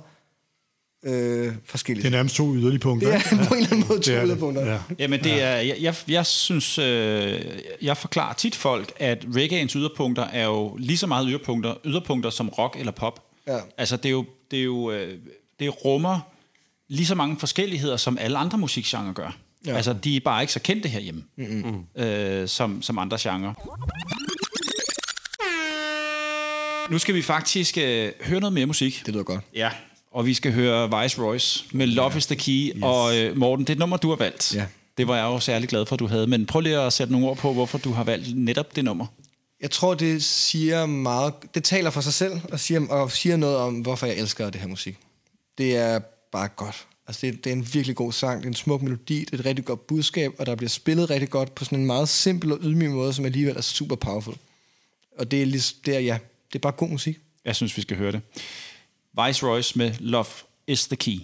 øh, 1.04 1.52
forskelligt. 1.64 2.02
Det 2.02 2.08
er 2.12 2.16
nærmest 2.16 2.36
to 2.36 2.54
yderlige 2.54 2.78
punkter. 2.78 3.08
Det 3.08 3.16
er 3.16 3.32
ikke? 3.32 3.44
på 3.48 3.54
en 3.54 3.60
eller 3.60 3.72
anden 3.72 3.88
måde 3.88 4.00
to 4.00 4.10
det 4.10 4.16
er 4.16 4.20
det. 4.20 4.28
yderpunkter. 4.28 4.66
Ja. 4.72 4.78
Jamen 4.98 5.24
det 5.24 5.42
er, 5.42 5.56
jeg, 5.56 5.76
jeg, 5.80 5.94
jeg 6.08 6.26
synes, 6.26 6.78
øh, 6.78 7.40
jeg 7.82 7.96
forklarer 7.96 8.34
tit 8.34 8.54
folk, 8.54 8.92
at 8.96 9.24
reggaeens 9.36 9.72
yderpunkter 9.72 10.22
er 10.24 10.44
jo 10.44 10.76
lige 10.78 10.98
så 10.98 11.06
meget 11.06 11.26
yderpunkter, 11.30 11.74
yderpunkter 11.84 12.30
som 12.30 12.48
rock 12.48 12.76
eller 12.78 12.92
pop. 12.92 13.24
Ja. 13.46 13.58
Altså 13.78 13.96
det 13.96 14.06
er 14.06 14.10
jo, 14.10 14.24
det 14.50 14.58
er 14.58 14.64
jo, 14.64 14.90
øh, 14.90 15.18
det 15.60 15.84
rummer 15.84 16.20
lige 16.88 17.06
så 17.06 17.14
mange 17.14 17.36
forskelligheder, 17.38 17.96
som 17.96 18.18
alle 18.18 18.38
andre 18.38 18.58
musikgenre 18.58 19.12
gør. 19.12 19.36
Ja. 19.66 19.70
Ja. 19.70 19.76
Altså 19.76 19.92
de 19.92 20.16
er 20.16 20.20
bare 20.20 20.42
ikke 20.42 20.52
så 20.52 20.60
kendte 20.60 20.88
herhjemme, 20.88 21.24
mm-hmm. 21.36 22.02
øh, 22.04 22.48
som, 22.48 22.82
som 22.82 22.98
andre 22.98 23.18
genrer. 23.20 23.54
Nu 26.90 26.98
skal 26.98 27.14
vi 27.14 27.22
faktisk 27.22 27.78
øh, 27.78 28.12
høre 28.20 28.40
noget 28.40 28.52
mere 28.52 28.66
musik. 28.66 29.02
Det 29.06 29.14
lyder 29.14 29.24
godt. 29.24 29.40
Ja, 29.54 29.70
og 30.14 30.26
vi 30.26 30.34
skal 30.34 30.52
høre 30.52 31.02
Vice 31.02 31.22
Royce 31.22 31.64
med 31.72 31.86
Love 31.86 32.10
ja. 32.10 32.16
is 32.16 32.26
the 32.26 32.36
Key. 32.36 32.72
Yes. 32.76 32.82
Og 32.82 33.16
øh, 33.16 33.36
Morten, 33.36 33.64
det 33.64 33.70
er 33.70 33.74
et 33.74 33.78
nummer, 33.78 33.96
du 33.96 34.08
har 34.08 34.16
valgt. 34.16 34.54
Ja. 34.54 34.66
Det 34.98 35.08
var 35.08 35.16
jeg 35.16 35.24
jo 35.24 35.40
særlig 35.40 35.68
glad 35.68 35.86
for, 35.86 35.96
at 35.96 36.00
du 36.00 36.06
havde. 36.06 36.26
Men 36.26 36.46
prøv 36.46 36.60
lige 36.60 36.78
at 36.78 36.92
sætte 36.92 37.12
nogle 37.12 37.28
ord 37.28 37.36
på, 37.36 37.52
hvorfor 37.52 37.78
du 37.78 37.92
har 37.92 38.04
valgt 38.04 38.36
netop 38.36 38.76
det 38.76 38.84
nummer. 38.84 39.06
Jeg 39.60 39.70
tror, 39.70 39.94
det 39.94 40.24
siger 40.24 40.86
meget... 40.86 41.34
Det 41.54 41.64
taler 41.64 41.90
for 41.90 42.00
sig 42.00 42.12
selv 42.14 42.40
og 42.52 42.60
siger, 42.60 42.86
og 42.88 43.10
siger 43.10 43.36
noget 43.36 43.56
om, 43.56 43.74
hvorfor 43.74 44.06
jeg 44.06 44.16
elsker 44.16 44.50
det 44.50 44.60
her 44.60 44.68
musik. 44.68 44.96
Det 45.58 45.76
er 45.76 45.98
bare 46.32 46.48
godt. 46.48 46.86
Altså, 47.08 47.26
det, 47.26 47.44
det 47.44 47.50
er 47.52 47.56
en 47.56 47.68
virkelig 47.72 47.96
god 47.96 48.12
sang. 48.12 48.38
Det 48.38 48.44
er 48.44 48.48
en 48.48 48.54
smuk 48.54 48.82
melodi. 48.82 49.20
Det 49.20 49.32
er 49.32 49.38
et 49.38 49.46
rigtig 49.46 49.64
godt 49.64 49.86
budskab, 49.86 50.32
og 50.38 50.46
der 50.46 50.54
bliver 50.54 50.70
spillet 50.70 51.10
rigtig 51.10 51.30
godt 51.30 51.54
på 51.54 51.64
sådan 51.64 51.78
en 51.78 51.86
meget 51.86 52.08
simpel 52.08 52.52
og 52.52 52.58
ydmyg 52.62 52.90
måde, 52.90 53.12
som 53.12 53.24
alligevel 53.24 53.56
er 53.56 53.60
super 53.60 53.96
powerful. 53.96 54.34
Og 55.18 55.30
det 55.30 55.42
er, 55.42 55.46
lig- 55.46 55.76
det 55.86 55.94
er, 55.96 56.00
ja, 56.00 56.18
det 56.52 56.54
er 56.54 56.62
bare 56.62 56.72
god 56.72 56.88
musik. 56.88 57.18
Jeg 57.44 57.56
synes, 57.56 57.76
vi 57.76 57.82
skal 57.82 57.96
høre 57.96 58.12
det. 58.12 58.20
Vice 59.16 59.46
med 59.76 59.94
Love 60.00 60.30
is 60.66 60.86
the 60.86 60.96
Key. 60.96 61.18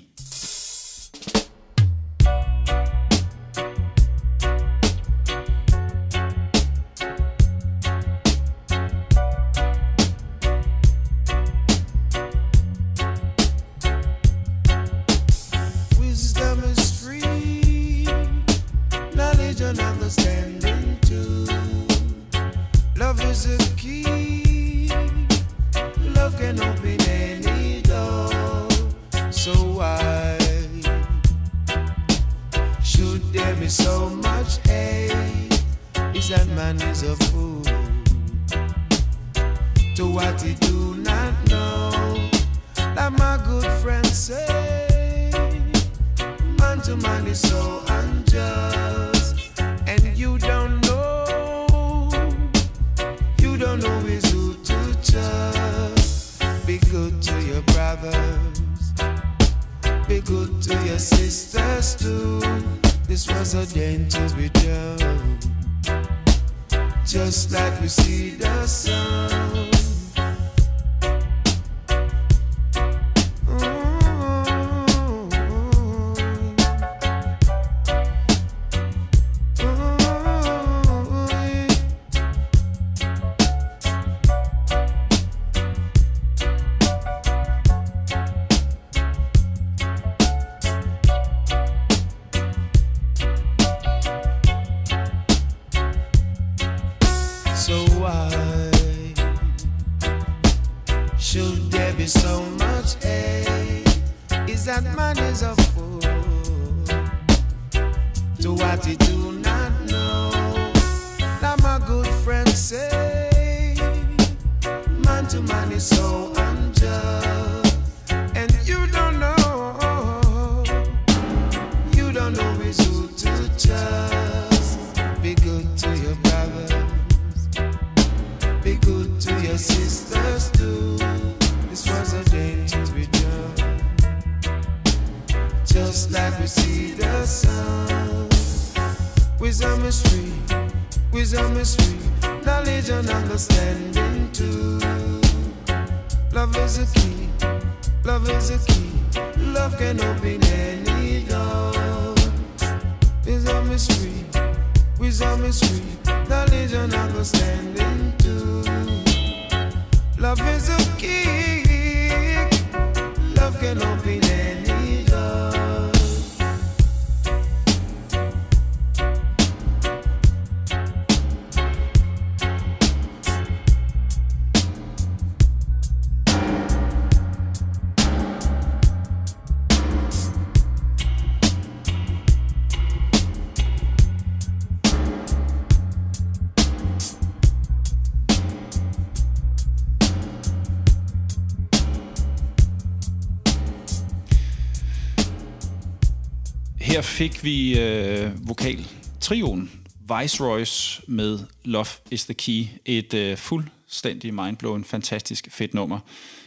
Fik 197.20 197.44
vi 197.44 197.80
øh, 197.80 198.48
vokal 198.48 198.86
trioen 199.20 199.70
Vice 200.00 200.44
Royce 200.44 201.02
med 201.06 201.38
Love 201.64 201.86
is 202.10 202.24
the 202.24 202.34
Key. 202.34 202.64
Et 202.84 203.14
øh, 203.14 203.36
fuldstændig 203.36 204.34
mindblowing, 204.34 204.86
fantastisk 204.86 205.48
fedt 205.50 205.74
nummer. 205.74 205.98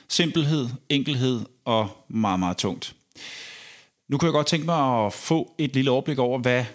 Simpelhed, 0.10 0.70
enkelhed 0.90 1.42
og 1.66 1.90
meget, 2.10 2.40
meget 2.40 2.58
tungt. 2.58 2.96
Nu 4.10 4.18
kan 4.18 4.28
jeg 4.28 4.34
godt 4.34 4.48
tænke 4.48 4.66
mig 4.66 5.06
at 5.06 5.14
få 5.14 5.56
et 5.58 5.74
lille 5.74 5.92
overblik 5.92 6.20
over, 6.20 6.40
hvad 6.40 6.66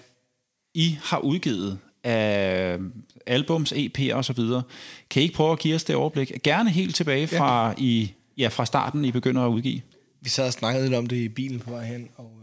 I 0.75 0.99
har 1.03 1.19
udgivet 1.19 1.79
af 2.05 2.79
albums, 3.27 3.73
EP'er 3.73 4.15
og 4.15 4.25
så 4.25 4.33
videre. 4.33 4.63
Kan 5.11 5.23
I 5.23 5.25
ikke 5.25 5.35
prøve 5.35 5.53
at 5.53 5.59
give 5.59 5.75
os 5.75 5.85
det 5.85 5.97
overblik? 5.97 6.33
Gerne 6.43 6.71
helt 6.71 6.95
tilbage 6.95 7.27
fra, 7.27 7.75
i, 7.79 8.13
ja, 8.37 8.49
fra 8.49 8.67
starten, 8.67 9.05
I 9.05 9.13
begynder 9.13 9.43
at 9.43 9.51
udgive. 9.51 9.81
Vi 10.21 10.29
sad 10.29 10.47
og 10.47 10.53
snakkede 10.53 10.85
lidt 10.85 10.95
om 10.95 11.07
det 11.07 11.17
i 11.17 11.29
bilen 11.29 11.61
på 11.61 11.71
vej 11.71 11.87
hen, 11.87 12.09
og 12.17 12.38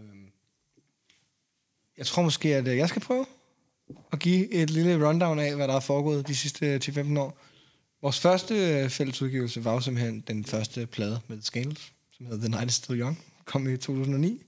jeg 1.97 2.05
tror 2.05 2.23
måske, 2.23 2.55
at 2.55 2.67
øh, 2.67 2.77
jeg 2.77 2.89
skal 2.89 3.01
prøve 3.01 3.25
at 4.11 4.19
give 4.19 4.51
et 4.53 4.69
lille 4.69 5.07
rundown 5.07 5.39
af, 5.39 5.55
hvad 5.55 5.67
der 5.67 5.75
er 5.75 5.79
foregået 5.79 6.27
de 6.27 6.35
sidste 6.35 6.77
10-15 6.83 7.19
år. 7.19 7.37
Vores 8.01 8.19
første 8.19 8.55
øh, 8.55 8.89
fællesudgivelse 8.89 9.65
var 9.65 9.73
jo 9.73 9.79
simpelthen 9.79 10.23
den 10.27 10.45
første 10.45 10.85
plade 10.85 11.19
med 11.27 11.37
The 11.37 11.43
Scales, 11.45 11.91
som 12.17 12.25
hedder 12.25 12.39
The 12.39 12.49
Night 12.49 12.69
is 12.69 12.73
Still 12.75 12.99
Young. 12.99 13.19
kom 13.45 13.67
i 13.73 13.77
2009. 13.77 14.41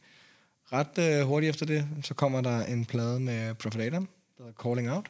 Ret 0.73 0.97
øh, 1.19 1.27
hurtigt 1.27 1.49
efter 1.49 1.65
det, 1.65 1.87
så 2.03 2.13
kommer 2.13 2.41
der 2.41 2.65
en 2.65 2.85
plade 2.85 3.19
med 3.19 3.53
Prophet 3.55 3.81
Adam, 3.81 4.07
der 4.37 4.43
hedder 4.43 4.63
Calling 4.63 4.91
Out. 4.91 5.05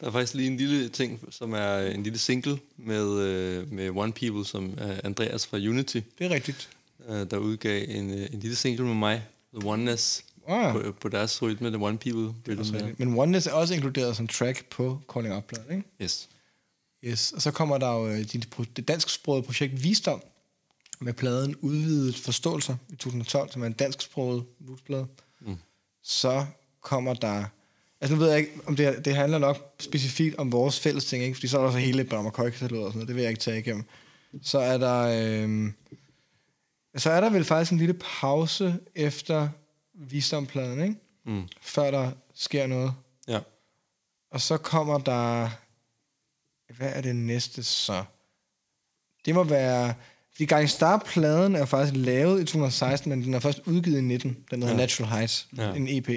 Der 0.00 0.06
er 0.06 0.10
faktisk 0.10 0.34
lige 0.34 0.46
en 0.46 0.56
lille 0.56 0.88
ting, 0.88 1.20
som 1.30 1.52
er 1.52 1.78
en 1.78 2.02
lille 2.02 2.18
single 2.18 2.58
med, 2.76 3.18
øh, 3.20 3.72
med 3.72 3.90
One 3.90 4.12
People, 4.12 4.44
som 4.46 4.74
er 4.78 5.00
Andreas 5.04 5.46
fra 5.46 5.56
Unity, 5.56 5.96
Det 6.18 6.26
er 6.26 6.30
rigtigt. 6.30 6.68
øh, 7.08 7.30
der 7.30 7.36
udgav 7.36 7.84
en, 7.88 8.10
øh, 8.10 8.28
en 8.32 8.40
lille 8.40 8.56
single 8.56 8.84
med 8.84 8.94
mig, 8.94 9.22
The 9.60 9.68
Oneness, 9.68 10.24
Ah, 10.48 10.72
på, 10.72 10.92
på 11.00 11.08
deres 11.08 11.42
rytme, 11.42 11.68
The 11.68 11.78
One 11.78 11.98
People. 11.98 12.34
Rhythm 12.48 12.74
der. 12.74 12.94
men 12.98 13.18
Oneness 13.18 13.46
er 13.46 13.52
også 13.52 13.74
inkluderet 13.74 14.16
som 14.16 14.26
track 14.26 14.64
på 14.70 15.00
Calling 15.14 15.34
Out-pladen, 15.34 15.70
ikke? 15.70 15.88
Yes. 16.02 16.28
Yes, 17.04 17.32
og 17.32 17.42
så 17.42 17.50
kommer 17.50 17.78
der 17.78 17.92
jo 17.92 18.08
øh, 18.08 18.18
dit, 18.18 18.48
det 18.76 18.88
dansksprogede 18.88 19.42
projekt 19.42 19.84
Visdom 19.84 20.22
med 21.00 21.12
pladen 21.12 21.56
Udvidet 21.56 22.16
Forståelser 22.16 22.76
i 22.88 22.96
2012, 22.96 23.50
som 23.50 23.62
er 23.62 23.66
en 23.66 23.72
dansksproget 23.72 24.44
vuxplade. 24.58 25.06
Mm. 25.40 25.56
Så 26.02 26.46
kommer 26.80 27.14
der... 27.14 27.44
Altså 28.00 28.14
nu 28.14 28.20
ved 28.20 28.30
jeg 28.30 28.38
ikke, 28.38 28.52
om 28.66 28.76
det, 28.76 29.04
det 29.04 29.14
handler 29.14 29.38
nok 29.38 29.74
specifikt 29.78 30.36
om 30.36 30.52
vores 30.52 30.80
fælles 30.80 31.04
ting, 31.04 31.24
ikke? 31.24 31.34
Fordi 31.34 31.48
så 31.48 31.56
er 31.56 31.60
der 31.60 31.66
også 31.66 31.78
hele 31.78 32.04
Brammer 32.04 32.30
og 32.30 32.52
sådan 32.52 32.68
noget, 32.72 33.08
det 33.08 33.14
vil 33.14 33.22
jeg 33.22 33.30
ikke 33.30 33.40
tage 33.40 33.58
igennem. 33.58 33.84
Så 34.42 34.58
er 34.58 34.78
der... 34.78 35.00
Øh, 35.02 35.72
så 36.96 37.10
er 37.10 37.20
der 37.20 37.30
vel 37.30 37.44
faktisk 37.44 37.72
en 37.72 37.78
lille 37.78 37.94
pause 38.20 38.78
efter 38.94 39.48
Visdom-pladen, 40.10 40.82
ikke? 40.82 40.94
Mm. 41.24 41.48
Før 41.60 41.90
der 41.90 42.10
sker 42.34 42.66
noget. 42.66 42.94
Ja. 43.28 43.38
Og 44.30 44.40
så 44.40 44.56
kommer 44.56 44.98
der... 44.98 45.48
Hvad 46.76 46.92
er 46.94 47.00
det 47.00 47.16
næste 47.16 47.62
så? 47.62 48.04
Det 49.26 49.34
må 49.34 49.44
være... 49.44 49.94
Fordi 50.32 50.44
Gangstar-pladen 50.44 51.56
er 51.56 51.64
faktisk 51.64 51.96
lavet 51.96 52.40
i 52.40 52.44
2016, 52.44 53.10
men 53.10 53.22
den 53.22 53.34
er 53.34 53.38
først 53.40 53.60
udgivet 53.66 53.98
i 53.98 54.00
19. 54.00 54.36
Den 54.50 54.62
hedder 54.62 54.74
Ja. 54.74 54.80
Natural 54.80 55.10
Heights, 55.12 55.48
Ja. 55.56 55.72
en 55.74 55.88
EP. 55.88 56.08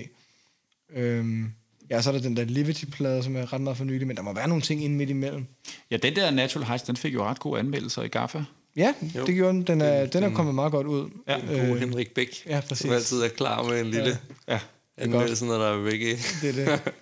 Øhm, 0.89 1.51
ja, 1.89 2.01
så 2.01 2.09
er 2.09 2.13
der 2.13 2.21
den 2.21 2.37
der 2.37 2.43
Liberty-plade, 2.43 3.23
som 3.23 3.35
er 3.35 3.53
ret 3.53 3.61
meget 3.61 3.77
for 3.77 3.83
nylig, 3.85 4.07
men 4.07 4.15
der 4.17 4.21
må 4.23 4.33
være 4.33 4.47
nogle 4.47 4.61
ting 4.61 4.83
inde 4.83 4.95
midt 4.95 5.09
imellem. 5.09 5.45
Ja, 5.91 5.97
den 5.97 6.15
der 6.15 6.31
Natural 6.31 6.67
Heights, 6.67 6.83
den 6.83 6.97
fik 6.97 7.13
jo 7.13 7.23
ret 7.25 7.39
gode 7.39 7.59
anmeldelser 7.59 8.01
i 8.01 8.07
GAFFA. 8.07 8.43
Ja, 8.75 8.93
Jo. 9.15 9.25
det 9.25 9.35
gjorde 9.35 9.53
den. 9.53 9.63
Den 9.67 9.81
er, 9.81 9.99
Den- 9.99 10.09
den 10.13 10.23
er 10.23 10.29
kommet 10.35 10.55
meget 10.55 10.71
godt 10.71 10.87
ud. 10.87 11.09
Ja, 11.27 11.37
Den 11.39 11.67
gode 11.67 11.79
Henrik 11.79 12.13
Bæk, 12.13 12.43
ja, 12.45 12.59
præcis. 12.59 12.77
som 12.81 12.91
altid 12.91 13.21
er 13.21 13.27
klar 13.27 13.63
med 13.63 13.79
en 13.81 13.85
lille 13.91 14.17
Ja. 14.47 14.59
anmeldelse, 14.97 15.45
når 15.45 15.53
der 15.57 15.65
er 15.65 15.83
reggae. 15.85 16.17
det 16.41 16.59
er 16.59 16.65
det. 16.77 16.93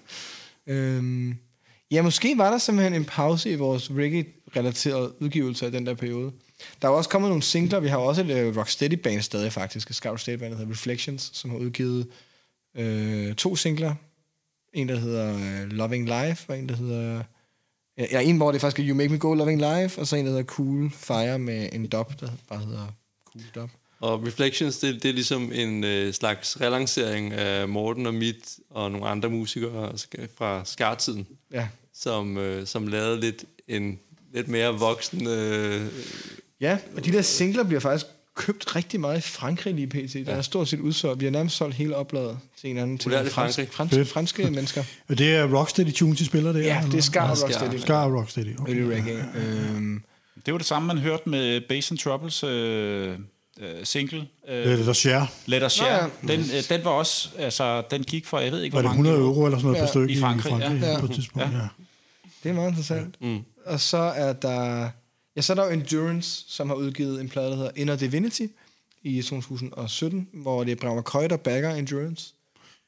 øhm, 0.74 1.36
ja, 1.92 2.02
måske 2.02 2.38
var 2.38 2.52
der 2.52 2.58
simpelthen 2.58 2.94
en 2.94 3.06
pause 3.06 3.50
i 3.52 3.56
vores 3.56 3.92
reggae-relaterede 3.92 5.14
udgivelse 5.22 5.66
af 5.66 5.72
den 5.72 5.86
der 5.86 5.94
periode. 5.94 6.32
Der 6.82 6.88
er 6.88 6.92
også 6.92 7.10
kommet 7.10 7.30
nogle 7.30 7.44
singler. 7.44 7.80
Vi 7.80 7.88
har 7.88 7.98
også 7.98 8.22
et 8.24 8.48
uh, 8.50 8.58
Rocksteady-band 8.58 9.22
stadig 9.22 9.54
faktisk. 9.54 9.90
Et 9.90 9.96
Scout 9.96 10.20
Steady-band, 10.22 10.52
der 10.52 10.58
hedder 10.58 10.72
Reflections, 10.72 11.32
som 11.34 11.50
har 11.50 11.58
udgivet 11.58 12.08
øh, 12.78 13.36
to 13.36 13.56
singler. 13.56 13.96
En, 14.74 14.90
der 14.90 15.00
hedder 15.00 15.34
uh, 15.34 15.72
Loving 15.72 16.06
Life, 16.06 16.46
og 16.50 16.60
en, 16.60 16.70
der 16.70 16.76
hedder... 16.76 17.24
Ja, 17.98 18.20
en, 18.22 18.38
hvor 18.38 18.52
det 18.52 18.62
faktisk 18.62 18.80
er 18.80 18.88
You 18.90 18.96
Make 18.96 19.10
Me 19.10 19.18
Go 19.20 19.34
Loving 19.34 19.60
Life, 19.62 20.02
og 20.02 20.08
så 20.08 20.16
en, 20.16 20.26
der 20.26 20.32
hedder 20.32 20.44
Cool 20.46 20.92
Fire 20.92 21.40
med 21.40 21.70
en 21.72 21.88
dub, 21.88 22.20
der 22.20 22.30
bare 22.50 22.60
hedder 22.60 22.94
Cool 23.26 23.44
Dub. 23.56 23.70
Og 24.00 24.26
Reflections, 24.28 24.80
det, 24.80 25.04
det 25.04 25.10
er 25.10 25.14
ligesom 25.14 25.52
en 25.54 25.84
øh, 25.84 26.14
slags 26.14 26.62
relancering 26.62 27.34
af 27.34 27.70
Morten 27.70 28.06
og 28.06 28.14
mit 28.14 28.60
og 28.70 28.92
nogle 28.92 29.08
andre 29.08 29.30
musikere 29.30 29.94
fra 30.38 30.66
skartiden, 30.66 31.28
Ja. 31.52 31.68
som, 31.94 32.38
øh, 32.38 32.68
som 32.68 32.88
lavede 32.88 33.20
lidt 33.20 33.46
en 33.68 34.00
lidt 34.34 34.48
mere 34.48 34.74
voksen... 34.80 35.28
Øh, 35.28 35.86
Ja, 36.62 36.78
og 36.96 37.06
de 37.06 37.12
der 37.12 37.22
singler 37.22 37.64
bliver 37.64 37.80
faktisk 37.80 38.06
købt 38.36 38.76
rigtig 38.76 39.00
meget 39.00 39.18
i 39.18 39.22
Frankrig 39.22 39.74
lige 39.74 39.88
pt. 39.88 40.14
Der 40.28 40.34
er 40.36 40.42
stort 40.42 40.68
set 40.68 40.80
udsolgt. 40.80 41.20
Vi 41.20 41.26
har 41.26 41.32
nærmest 41.32 41.56
solgt 41.56 41.76
hele 41.76 41.96
opladet 41.96 42.38
til 42.62 42.70
en 42.70 42.78
anden 42.78 42.98
til 42.98 43.12
det 43.12 43.32
franske, 43.32 43.68
Fedt. 43.90 44.08
franske 44.10 44.44
mennesker. 44.52 44.84
Og 45.10 45.18
det 45.18 45.36
er 45.36 45.58
Rocksteady 45.58 45.92
Tunes, 45.92 46.18
de 46.18 46.26
spiller 46.26 46.52
der? 46.52 46.60
Ja, 46.60 46.84
det 46.92 46.98
er 46.98 47.02
Scar 47.02 47.28
Ja, 47.30 47.36
Scar. 47.36 47.46
Rocksteady. 47.48 47.78
Scar 47.80 48.06
Rocksteady. 48.18 48.60
Okay. 48.60 48.74
Early 48.74 48.94
reggae. 48.96 49.26
Øhm, 49.36 50.04
Det 50.46 50.52
var 50.52 50.58
det 50.58 50.68
samme, 50.68 50.88
man 50.88 50.98
hørte 50.98 51.30
med 51.30 51.62
Bass 51.70 51.92
and 51.92 51.98
Troubles 52.00 52.44
øh, 52.44 53.10
øh, 53.60 53.68
single. 53.84 54.28
Øh, 54.50 54.56
Det 54.70 54.78
det, 54.78 54.86
der 54.88 54.94
share. 54.94 55.28
Let 55.46 55.64
Us 55.64 55.72
Share. 55.72 56.10
Nå, 56.22 56.28
Den, 56.34 56.40
øh, 56.40 56.64
den 56.70 56.86
var 56.86 56.92
også, 56.92 57.30
altså, 57.38 57.84
den 57.92 58.04
gik 58.04 58.26
for, 58.26 58.40
jeg 58.40 58.52
ved 58.52 58.62
ikke, 58.62 58.76
Var 58.76 58.82
hvor 58.82 58.90
det 58.90 58.98
mange 58.98 59.10
100 59.10 59.30
euro 59.30 59.46
eller 59.46 59.58
sådan 59.58 59.66
noget 59.66 59.78
Ja, 59.78 59.84
per 59.86 59.90
stykke 59.90 60.14
i 60.14 60.20
Frankrig, 60.20 60.50
i 60.52 60.60
Frankrig 60.60 60.82
ja. 60.82 60.92
ja. 60.92 61.00
på 61.00 61.06
et 61.06 61.12
tidspunkt? 61.12 61.48
Ja. 61.54 61.60
det 62.44 62.50
er 62.50 62.54
meget 62.54 62.68
interessant. 62.70 63.16
mm. 63.22 63.40
Og 63.66 63.80
så 63.80 63.98
er 63.98 64.34
der... 64.34 64.90
Ja, 65.36 65.42
så 65.42 65.54
er 65.54 65.56
der 65.56 65.66
jo 65.66 65.72
Endurance, 65.72 66.46
som 66.48 66.68
har 66.70 66.76
udgivet 66.76 67.22
en 67.22 67.30
plade, 67.30 67.50
der 67.50 67.56
hedder 67.56 67.72
Inner 67.76 67.96
Divinity 67.96 68.46
i 69.04 69.22
2017, 69.22 70.30
hvor 70.34 70.64
det 70.64 70.72
er 70.72 70.76
Bram 70.76 70.98
McCoy, 70.98 71.24
der 71.30 71.38
backer 71.38 71.70
Endurance 71.76 72.34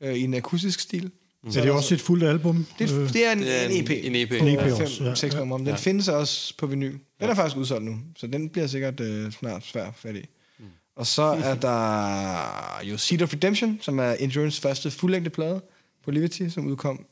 øh, 0.02 0.14
i 0.14 0.22
en 0.22 0.34
akustisk 0.34 0.80
stil. 0.80 1.12
Er 1.46 1.50
det 1.50 1.72
også 1.72 1.93
et 1.93 2.02
fuldt 2.02 2.24
album? 2.24 2.66
Det, 2.80 2.91
Øh, 2.91 3.14
det 3.14 3.26
er 3.28 3.32
en, 3.32 3.39
Det 3.39 3.62
er 3.64 3.68
en 3.68 3.84
EP. 3.84 3.89
en 4.06 4.16
EP. 4.16 4.32
En 4.32 4.48
EP 4.48 4.60
også, 4.82 4.98
fem, 4.98 5.08
ja. 5.08 5.16
seks 5.16 5.36
numre. 5.36 5.58
Men 5.60 5.66
den 5.66 5.74
Ja. 5.74 5.78
findes 5.80 6.08
også 6.08 6.58
på 6.58 6.68
vinyl. 6.68 6.91
Den 6.91 7.30
er 7.30 7.34
faktisk 7.36 7.58
udsolgt 7.58 7.86
nu, 7.86 7.98
så 8.18 8.28
den 8.28 8.50
bliver 8.50 8.68
sikkert 8.68 9.00
øh, 9.00 9.32
snart 9.32 9.66
svær 9.66 9.91
fat 9.91 10.16
i. 10.16 10.26
Mm. 10.60 10.66
Og 10.96 11.08
så 11.08 11.22
er 11.24 11.56
der 11.56 12.84
jo 12.84 12.98
Seed 12.98 13.22
of 13.22 13.34
Redemption, 13.34 13.80
som 13.82 14.00
er 14.00 14.12
Endurance 14.14 14.62
første 14.62 14.91
fuldlængde 14.91 15.30
plade 15.30 15.62
på 16.04 16.12
Liberty, 16.12 16.48
som 16.50 16.68
udkom 16.68 17.06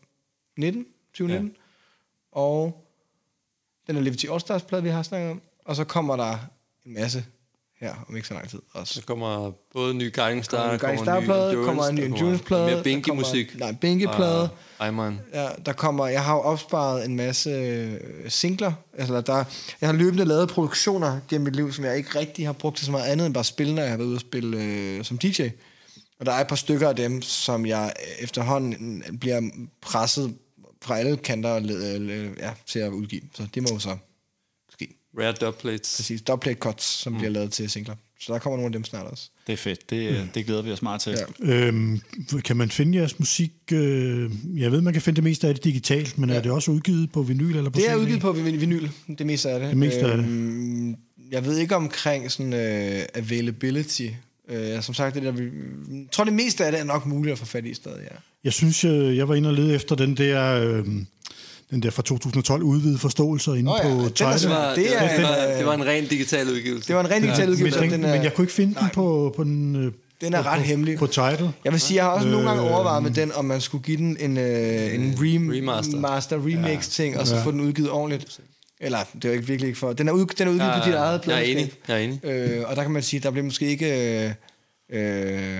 19, 0.58 0.86
2019. 1.14 1.48
Ja. 1.48 2.40
Og 2.40 2.83
den 3.88 3.96
er 3.98 4.02
Liberty 4.02 4.26
All-Stars 4.26 4.62
plade, 4.68 4.84
vi 4.84 4.90
har 4.90 5.04
snakket 5.04 5.32
om. 5.32 5.42
Og 5.66 5.76
så 5.76 5.84
kommer 5.84 6.16
der 6.16 6.38
en 6.86 6.94
masse 6.94 7.26
her 7.80 8.06
om 8.10 8.16
ikke 8.16 8.28
så 8.28 8.34
lang 8.34 8.50
tid 8.50 8.60
også. 8.74 8.94
Så 8.94 9.02
kommer 9.06 9.52
både 9.74 9.94
ny 9.94 10.14
Guiding 10.14 10.46
Star, 10.46 10.72
Der 10.72 10.78
kommer 10.78 11.00
en 11.00 11.06
kommer 11.06 11.16
en 11.18 11.24
ny 11.24 11.26
Star-plade, 11.26 11.66
kommer 11.66 11.84
en 11.88 11.96
ny 11.96 12.02
der 12.02 12.08
kommer 12.08 12.18
Endurance-plade. 12.18 12.66
Mere 12.66 12.76
der 12.78 12.84
Binky-musik. 12.84 13.48
kommer- 13.52 13.66
Nej, 13.66 13.76
Binky-plade. 13.82 14.50
Ayman. 14.80 15.20
Ja, 15.34 15.48
der 15.66 15.74
kommer, 15.74 16.08
jeg 16.08 16.24
har 16.24 16.34
jo 16.36 16.40
opsparet 16.42 17.06
en 17.06 17.16
masse 17.16 17.50
øh, 17.50 18.00
singler. 18.30 18.72
Altså, 18.98 19.22
der, 19.22 19.44
jeg 19.82 19.90
har 19.90 19.94
løbende 19.94 20.26
lavet 20.26 20.50
produktioner 20.50 21.20
gennem 21.30 21.46
mit 21.46 21.56
liv, 21.56 21.74
som 21.74 21.86
jeg 21.86 21.98
ikke 21.98 22.20
rigtig 22.20 22.46
har 22.46 22.54
brugt 22.54 22.78
til 22.78 22.86
så 22.86 22.92
meget 22.92 23.06
andet 23.12 23.26
end 23.26 23.34
bare 23.34 23.44
spille, 23.44 23.76
når 23.76 23.82
jeg 23.82 23.92
har 23.92 23.98
været 23.98 24.08
ude 24.08 24.18
og 24.18 24.22
spille 24.22 24.58
øh, 24.64 25.04
som 25.04 25.18
DJ. 25.18 25.42
Og 26.20 26.26
der 26.26 26.32
er 26.32 26.42
et 26.42 26.48
par 26.48 26.56
stykker 26.56 26.90
af 26.90 26.96
dem, 26.96 27.22
som 27.22 27.66
jeg 27.66 27.94
efterhånden 28.20 29.04
bliver 29.20 29.42
presset 29.82 30.36
fra 30.84 31.00
alle 31.00 31.18
kanter 31.18 31.56
øh, 31.56 32.26
øh, 32.26 32.30
ja, 32.40 32.52
til 32.68 32.80
at 32.80 32.92
udgive. 32.92 33.22
Så 33.36 33.48
det 33.54 33.64
må 33.64 33.70
jo 33.74 33.80
så 33.80 33.98
ske. 34.74 34.88
Rare 35.20 35.32
dubplates. 35.32 35.96
Præcis. 35.98 36.22
Dubplate 36.22 36.60
cuts, 36.60 36.84
som 36.86 37.14
mm. 37.14 37.20
bliver 37.20 37.32
lavet 37.32 37.52
til 37.52 37.70
singler. 37.70 37.96
Så 38.20 38.34
der 38.34 38.40
kommer 38.40 38.58
nogle 38.58 38.68
af 38.68 38.72
dem 38.72 38.84
snart 38.84 39.08
også. 39.08 39.30
Det 39.48 39.54
er 39.54 39.58
fedt. 39.58 39.90
Det, 39.90 40.30
det 40.36 40.46
glæder 40.46 40.62
vi 40.62 40.72
os 40.72 40.82
meget 40.82 41.02
til. 41.02 41.18
Ja. 41.46 41.54
Øhm, 41.54 42.02
kan 42.46 42.58
man 42.58 42.70
finde 42.72 42.98
jeres 42.98 43.20
musik? 43.20 43.52
Øh, 43.72 44.32
jeg 44.56 44.72
ved, 44.72 44.82
man 44.82 44.94
kan 44.94 45.02
finde 45.02 45.16
det 45.16 45.24
meste 45.24 45.48
af 45.48 45.56
det 45.56 45.64
digitalt, 45.64 46.18
men 46.18 46.30
ja. 46.30 46.36
er 46.36 46.42
det 46.42 46.52
også 46.52 46.72
udgivet 46.72 47.12
på 47.12 47.22
vinyl 47.22 47.56
eller 47.58 47.70
på 47.70 47.80
Det 47.80 47.90
er 47.90 47.96
udgivet 47.96 48.22
på 48.22 48.32
vin- 48.32 48.60
vinyl, 48.60 48.88
det 49.18 49.26
meste 49.26 49.50
af 49.50 49.60
det. 49.60 49.70
Det 49.70 49.78
meste 49.78 50.00
af 50.02 50.18
det. 50.18 50.26
Øhm, 50.26 50.96
Jeg 51.32 51.46
ved 51.46 51.58
ikke 51.58 51.76
omkring 51.76 52.32
sådan 52.32 52.54
uh, 52.54 53.04
availability. 53.14 54.08
Uh, 54.54 54.82
som 54.82 54.94
sagt, 54.94 55.16
det 55.16 55.24
der, 55.24 55.32
vi, 55.32 55.44
jeg 55.44 56.06
tror 56.12 56.24
det 56.24 56.34
meste 56.34 56.66
af 56.66 56.72
det 56.72 56.82
er 56.82 56.86
nok 56.86 57.06
muligt 57.06 57.32
at 57.32 57.40
få 57.40 57.46
fat 57.46 57.66
i 57.66 57.74
stadig, 57.74 58.02
ja. 58.12 58.16
Jeg 58.44 58.54
synes, 58.54 58.84
jeg, 58.84 59.18
jeg 59.18 59.28
var 59.30 59.36
inde 59.36 59.50
og 59.50 59.54
lede 59.56 59.76
efter 59.76 59.96
den 59.96 60.18
der, 60.18 60.62
øh, 60.62 60.86
den 61.72 61.84
der 61.84 61.90
fra 61.90 62.02
2012 62.04 62.64
udvidede 62.64 62.98
forståelser 63.00 63.54
inde 63.54 63.72
ja, 63.72 63.84
på 63.84 63.90
den 63.90 64.00
er 64.00 64.04
Det 64.04 64.16
Tidal. 64.16 64.50
var, 64.50 64.76
Det 64.76 64.96
er 64.96 65.00
var, 65.00 65.10
en, 65.10 65.16
det, 65.20 65.24
var, 65.24 65.48
øh, 65.52 65.58
det 65.58 65.66
var 65.66 65.74
en 65.74 65.86
ren 65.86 66.06
digital 66.08 66.50
udgivelse. 66.50 66.88
Det 66.88 66.96
var 66.96 67.04
en 67.04 67.10
ren 67.12 67.22
digital 67.22 67.46
Men, 67.46 67.50
udgivelse. 67.52 67.80
den, 67.80 67.92
den, 67.92 68.02
men 68.02 68.24
jeg 68.24 68.34
kunne 68.34 68.44
ikke 68.44 68.54
finde 68.54 68.74
den 68.74 68.84
nej. 68.84 68.92
på, 68.94 69.34
på 69.36 69.44
den... 69.44 69.76
Øh, 69.76 69.92
Den 70.22 70.34
er 70.34 70.42
på, 70.44 70.50
ret 70.50 70.58
på, 70.60 70.64
hemmelig. 70.64 70.98
På 70.98 71.08
Tidal. 71.08 71.50
Jeg 71.64 71.72
vil 71.72 71.82
sige, 71.82 71.96
jeg 71.96 72.04
har 72.04 72.12
også 72.12 72.28
nogle 72.28 72.48
gange 72.50 72.64
Øh, 72.64 72.74
overvejet 72.74 73.04
med 73.04 73.12
den, 73.12 73.32
om 73.32 73.46
man 73.46 73.62
skulle 73.62 73.84
give 73.84 73.98
den 73.98 74.18
en, 74.20 74.38
øh, 74.38 74.96
en 74.96 75.16
rem- 75.20 75.50
Remaster. 75.50 76.00
master 76.00 76.38
remix 76.38 76.88
ting, 76.90 77.18
og 77.20 77.28
så 77.28 77.36
Ja. 77.36 77.44
få 77.44 77.52
den 77.52 77.62
udgivet 77.62 77.90
ordentligt. 77.92 78.40
Eller, 78.82 78.98
det 79.14 79.26
er 79.26 79.30
jo 79.30 79.34
ikke 79.36 79.48
virkelig 79.48 79.68
ikke 79.68 79.80
for... 79.80 79.94
Den 79.94 80.08
er, 80.08 80.12
ud, 80.12 80.26
den 80.26 80.48
er 80.48 80.52
udgivet 80.52 80.70
Ja, 80.70 80.80
på 80.80 80.86
dit 80.86 80.94
eget 80.96 81.22
jeg 81.28 81.36
er 81.36 81.40
enig. 81.42 81.72
Jeg 81.88 81.96
er 81.96 82.00
enig. 82.00 82.26
Øh, 82.26 82.64
og 82.70 82.76
der 82.76 82.82
kan 82.82 82.92
man 82.92 83.04
sige, 83.04 83.20
der 83.20 83.32
bliver 83.32 83.46
måske 83.46 83.66
ikke... 83.68 84.26
Øh, 84.26 84.32
øh, 84.94 85.60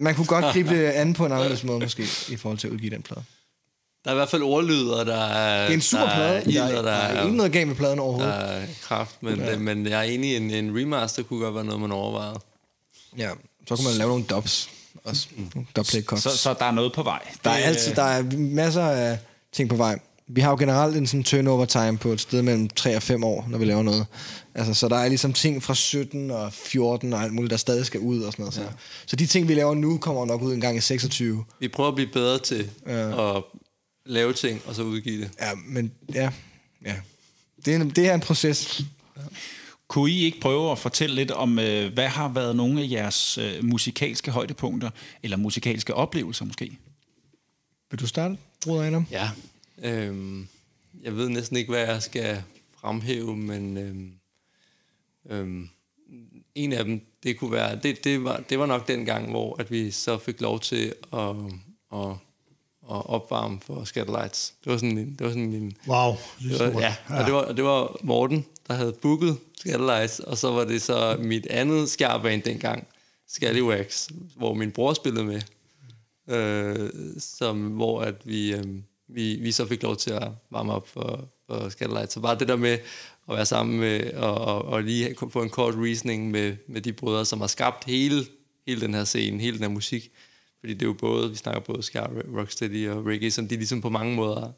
man 0.00 0.14
kunne 0.14 0.26
godt 0.26 0.44
gribe 0.44 0.70
det 0.70 0.84
an 0.84 1.14
på 1.14 1.26
en 1.26 1.32
anderledes 1.32 1.64
måde, 1.64 1.80
måske, 1.80 2.02
i 2.28 2.36
forhold 2.36 2.58
til 2.58 2.66
at 2.68 2.72
udgive 2.72 2.90
den 2.90 3.02
plade. 3.02 3.22
Der 4.04 4.10
er 4.10 4.14
i 4.14 4.16
hvert 4.16 4.28
fald 4.28 4.42
ordlyder, 4.42 5.04
der 5.04 5.24
er... 5.24 5.60
Det 5.62 5.70
er 5.70 5.74
en 5.74 5.80
super 5.80 6.02
der 6.04 6.14
plade. 6.14 6.36
Er 6.36 6.40
ild, 6.40 6.54
Der 6.54 6.62
og 6.62 6.70
er, 6.70 6.74
der 6.74 6.82
der 6.82 6.90
er 6.90 7.24
ikke 7.24 7.36
noget 7.36 7.52
galt 7.52 7.68
med 7.68 7.76
pladen 7.76 7.98
der 7.98 8.04
overhovedet. 8.04 8.34
er 8.34 8.66
kraft, 8.82 9.22
men, 9.22 9.38
ja. 9.40 9.58
men 9.58 9.86
jeg 9.86 9.98
er 9.98 10.02
enig, 10.02 10.36
en, 10.36 10.50
en 10.50 10.78
remaster 10.80 11.22
kunne 11.22 11.40
godt 11.44 11.54
være 11.54 11.64
noget, 11.64 11.80
man 11.80 11.92
overvejede. 11.92 12.40
Ja, 13.18 13.30
så 13.68 13.76
kan 13.76 13.84
man 13.84 13.94
lave 13.94 14.08
nogle 14.08 14.24
dubs. 14.24 14.70
Også 15.04 15.28
nogle 15.36 15.66
dubplate 15.76 16.06
cuts. 16.06 16.22
Så, 16.22 16.36
så 16.36 16.54
der 16.58 16.64
er 16.64 16.70
noget 16.70 16.92
på 16.92 17.02
vej. 17.02 17.22
Der 17.44 17.50
er 17.50 17.54
altid 17.54 17.94
der 17.94 18.02
er 18.02 18.22
masser 18.36 18.82
af 18.84 19.18
ting 19.52 19.68
på 19.68 19.76
vej. 19.76 19.98
Vi 20.30 20.40
har 20.40 20.50
jo 20.50 20.56
generelt 20.56 20.96
en 20.96 21.06
sådan 21.06 21.24
turnover 21.24 21.64
time 21.64 21.98
på 21.98 22.08
et 22.12 22.20
sted 22.20 22.42
mellem 22.42 22.68
3 22.68 22.96
og 22.96 23.02
5 23.02 23.24
år, 23.24 23.46
når 23.48 23.58
vi 23.58 23.64
laver 23.64 23.82
noget. 23.82 24.06
Altså, 24.54 24.74
så 24.74 24.88
der 24.88 24.96
er 24.96 25.08
ligesom 25.08 25.32
ting 25.32 25.62
fra 25.62 25.74
17 25.74 26.30
og 26.30 26.52
14 26.52 27.12
og 27.12 27.22
alt 27.22 27.32
muligt, 27.34 27.50
der 27.50 27.56
stadig 27.56 27.86
skal 27.86 28.00
ud 28.00 28.22
og 28.22 28.32
sådan 28.32 28.42
noget. 28.42 28.54
Så, 28.54 28.62
så 29.06 29.16
de 29.16 29.26
ting, 29.26 29.48
vi 29.48 29.54
laver 29.54 29.74
nu, 29.74 29.98
kommer 29.98 30.26
nok 30.26 30.42
ud 30.42 30.54
en 30.54 30.60
gang 30.60 30.76
i 30.76 30.80
26. 30.80 31.44
Vi 31.60 31.68
prøver 31.68 31.88
at 31.88 31.94
blive 31.94 32.10
bedre 32.12 32.38
til 32.38 32.70
Ja. 32.86 33.36
at 33.36 33.42
lave 34.06 34.32
ting, 34.32 34.62
og 34.66 34.74
så 34.74 34.82
udgive 34.82 35.20
det. 35.22 35.30
Ja, 35.40 35.50
men 35.66 35.92
ja, 36.14 36.30
ja. 36.86 36.94
Det 37.64 37.72
er 37.74 37.76
en, 37.80 37.90
det 37.90 38.08
er 38.08 38.14
en 38.14 38.20
proces. 38.20 38.82
Kunne 39.88 40.10
I 40.10 40.24
ikke 40.24 40.40
prøve 40.40 40.72
at 40.72 40.78
fortælle 40.78 41.14
lidt 41.16 41.30
om, 41.30 41.58
øh, 41.58 41.92
hvad 41.92 42.08
har 42.08 42.28
været 42.28 42.56
nogle 42.56 42.82
af 42.82 42.86
jeres 42.90 43.38
øh, 43.38 43.64
musikalske 43.64 44.30
højdepunkter, 44.30 44.90
eller 45.22 45.36
musikalske 45.36 45.94
oplevelser 45.94 46.44
måske? 46.44 46.78
Vil 47.90 48.00
du 48.00 48.06
starte, 48.06 48.36
Bruder 48.64 48.82
Adam? 48.82 49.06
Ja. 49.10 49.30
Øhm, 49.82 50.48
jeg 51.02 51.16
ved 51.16 51.28
næsten 51.28 51.56
ikke, 51.56 51.70
hvad 51.72 51.86
jeg 51.86 52.02
skal 52.02 52.42
fremhæve, 52.80 53.36
men 53.36 53.76
øhm, 53.76 54.12
øhm, 55.30 55.68
en 56.54 56.72
af 56.72 56.84
dem, 56.84 57.00
det 57.22 57.38
kunne 57.38 57.52
være, 57.52 57.76
det, 57.82 58.04
det, 58.04 58.24
var, 58.24 58.42
det 58.50 58.58
var 58.58 58.66
nok 58.66 58.88
den 58.88 59.04
gang, 59.04 59.30
hvor 59.30 59.56
at 59.60 59.70
vi 59.70 59.90
så 59.90 60.18
fik 60.18 60.40
lov 60.40 60.60
til 60.60 60.94
at, 61.12 61.28
at, 61.94 62.08
at 62.90 63.06
opvarme 63.06 63.60
for 63.60 63.84
Scatterlights. 63.84 64.54
Det 64.64 64.72
var 64.72 64.78
sådan, 64.78 64.98
en- 64.98 65.10
det 65.18 65.20
var 65.26 65.28
sådan 65.28 65.50
min... 65.50 65.76
Wow. 65.88 66.10
Det 66.12 66.50
Det 66.50 66.50
var, 66.60 66.70
stort. 66.70 66.82
ja, 66.82 66.96
og 67.08 67.24
det 67.24 67.32
var, 67.34 67.40
og 67.40 67.56
det 67.56 67.64
var 67.64 67.96
Morten, 68.02 68.46
der 68.68 68.74
havde 68.74 68.92
booket 68.92 69.38
Scatterlights, 69.58 70.20
og 70.20 70.38
så 70.38 70.50
var 70.50 70.64
det 70.64 70.82
så 70.82 71.16
mit 71.20 71.46
andet 71.46 71.90
skærband 71.90 72.42
dengang, 72.42 72.86
Scallywags, 73.28 74.10
hvor 74.36 74.54
min 74.54 74.70
bror 74.72 74.92
spillede 74.94 75.24
med, 75.24 75.40
øh, 76.28 76.90
som, 77.18 77.66
hvor 77.66 78.00
at 78.02 78.14
vi, 78.24 78.54
øh, 78.54 78.64
vi, 79.08 79.36
vi 79.36 79.52
så 79.52 79.66
fik 79.66 79.82
lov 79.82 79.96
til 79.96 80.10
at 80.10 80.28
varme 80.50 80.72
op 80.72 80.88
for, 80.88 81.28
for 81.46 81.68
Scatterlights. 81.68 82.14
Så 82.14 82.20
bare 82.20 82.38
det 82.38 82.48
der 82.48 82.56
med 82.56 82.78
at 83.28 83.36
være 83.36 83.46
sammen 83.46 83.80
med, 83.80 84.12
og, 84.12 84.34
og, 84.34 84.64
og 84.64 84.82
lige 84.82 85.16
få 85.30 85.42
en 85.42 85.50
kort 85.50 85.74
reasoning 85.74 86.30
med, 86.30 86.56
med 86.66 86.80
de 86.80 86.92
brødre, 86.92 87.24
som 87.24 87.40
har 87.40 87.46
skabt 87.46 87.84
hele, 87.84 88.24
hele 88.66 88.80
den 88.80 88.94
her 88.94 89.04
scene, 89.04 89.40
hele 89.40 89.56
den 89.56 89.62
her 89.62 89.70
musik. 89.70 90.10
Fordi 90.60 90.74
det 90.74 90.82
er 90.82 90.86
jo 90.86 90.92
både, 90.92 91.30
vi 91.30 91.36
snakker 91.36 91.60
både 91.60 91.82
ska, 91.82 92.06
rocksteady 92.36 92.88
og 92.88 93.06
reggae, 93.06 93.30
som 93.30 93.48
de 93.48 93.56
ligesom 93.56 93.80
på 93.80 93.88
mange 93.88 94.14
måder 94.14 94.52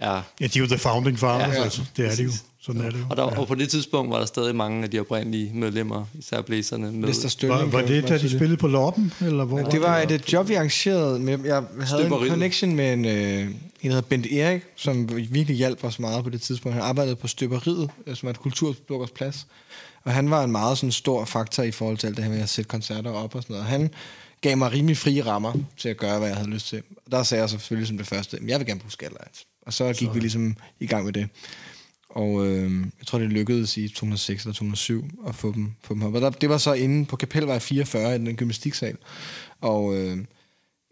er 0.00 0.22
Ja, 0.40 0.46
de 0.46 0.58
er 0.58 0.60
jo 0.62 0.66
the 0.66 0.78
founding 0.78 1.18
fathers, 1.18 1.40
Ja, 1.42 1.48
ja, 1.48 1.58
ja. 1.58 1.64
altså. 1.64 1.82
Det 1.96 2.06
er 2.06 2.14
det 2.16 2.24
jo. 2.24 2.30
Sådan 2.60 2.80
er 2.80 2.90
det 2.90 2.98
jo. 2.98 3.04
Og, 3.10 3.16
der, 3.16 3.22
ja. 3.22 3.38
og 3.40 3.46
på 3.48 3.54
det 3.54 3.68
tidspunkt 3.68 4.10
var 4.12 4.18
der 4.18 4.26
stadig 4.26 4.56
mange 4.56 4.84
af 4.84 4.90
de 4.90 5.00
oprindelige 5.00 5.50
medlemmer, 5.54 6.04
især 6.18 6.42
blæserne, 6.42 6.92
med. 6.92 7.08
Var, 7.48 7.64
var 7.64 7.80
det, 7.82 8.08
da 8.08 8.18
de 8.18 8.22
det. 8.22 8.30
spillede 8.30 8.56
på 8.56 8.66
Loppen? 8.66 9.12
Eller 9.20 9.44
hvor 9.44 9.58
Det 9.58 9.80
var 9.80 9.98
et, 9.98 10.10
et 10.10 10.32
job, 10.32 10.48
vi 10.48 10.54
arrangerede. 10.54 11.18
Med, 11.18 11.38
jeg 11.44 11.54
havde 11.54 11.66
en 11.80 11.86
Støberiet. 11.86 12.30
connection 12.30 12.74
med 12.76 12.92
en, 12.92 13.04
øh, 13.04 13.40
en 13.40 13.48
der 13.82 13.88
hedder 13.88 14.00
Bent 14.00 14.26
Erik, 14.32 14.62
som 14.76 15.08
virkelig 15.16 15.56
hjalp 15.56 15.84
os 15.84 15.98
meget 15.98 16.24
på 16.24 16.30
det 16.30 16.40
tidspunkt. 16.42 16.74
Han 16.74 16.84
arbejdede 16.84 17.16
på 17.16 17.28
Støberiet, 17.28 17.90
øh, 18.06 18.16
som 18.16 18.26
er 18.26 18.30
et 18.30 18.38
kulturblokkers 18.40 19.10
plads. 19.10 19.46
Og 20.04 20.12
han 20.12 20.30
var 20.30 20.44
en 20.44 20.52
meget 20.52 20.78
sådan, 20.78 20.92
stor 20.92 21.24
faktor 21.24 21.62
i 21.62 21.70
forhold 21.70 21.98
til 21.98 22.06
alt 22.06 22.16
det 22.16 22.24
her 22.24 22.30
med 22.32 22.40
at 22.40 22.48
sætte 22.48 22.68
koncerter 22.68 23.10
op 23.10 23.34
og 23.34 23.42
sådan 23.42 23.54
noget. 23.54 23.66
Han 23.68 23.90
gav 24.40 24.56
mig 24.56 24.72
rimelig 24.72 24.96
frie 24.96 25.26
rammer 25.26 25.52
til 25.78 25.88
at 25.88 25.96
gøre, 25.96 26.18
hvad 26.18 26.28
jeg 26.28 26.36
havde 26.36 26.50
lyst 26.50 26.68
til. 26.68 26.82
Og 27.06 27.12
der 27.12 27.22
sagde 27.22 27.40
jeg 27.42 27.50
selvfølgelig 27.50 27.88
som 27.88 27.96
det 27.98 28.06
første, 28.06 28.36
"Jamen, 28.36 28.50
jeg 28.50 28.58
vil 28.58 28.66
gerne 28.66 28.80
bruge 28.80 28.90
Scatlights. 28.92 29.44
Og 29.66 29.72
så 29.72 29.92
gik 29.98 30.14
vi 30.14 30.20
ligesom 30.20 30.56
i 30.80 30.86
gang 30.86 31.04
med 31.04 31.12
det. 31.12 31.28
Og 32.10 32.46
øh, 32.46 32.70
jeg 32.98 33.06
tror, 33.06 33.18
det 33.18 33.28
lykkedes 33.28 33.76
i 33.76 33.88
2006 33.88 34.42
eller 34.42 34.52
2007 34.54 35.04
at 35.28 35.34
få 35.34 35.52
dem, 35.52 35.72
få 35.84 35.94
dem 35.94 36.02
op. 36.02 36.14
Og 36.14 36.20
der, 36.20 36.30
det 36.30 36.48
var 36.48 36.58
så 36.58 36.72
inde 36.72 37.04
på 37.04 37.16
Kapelvej 37.16 37.58
44 37.58 38.14
i 38.14 38.18
den 38.18 38.36
gymnastiksal. 38.36 38.96
Og 39.60 39.96
øh, 39.96 40.18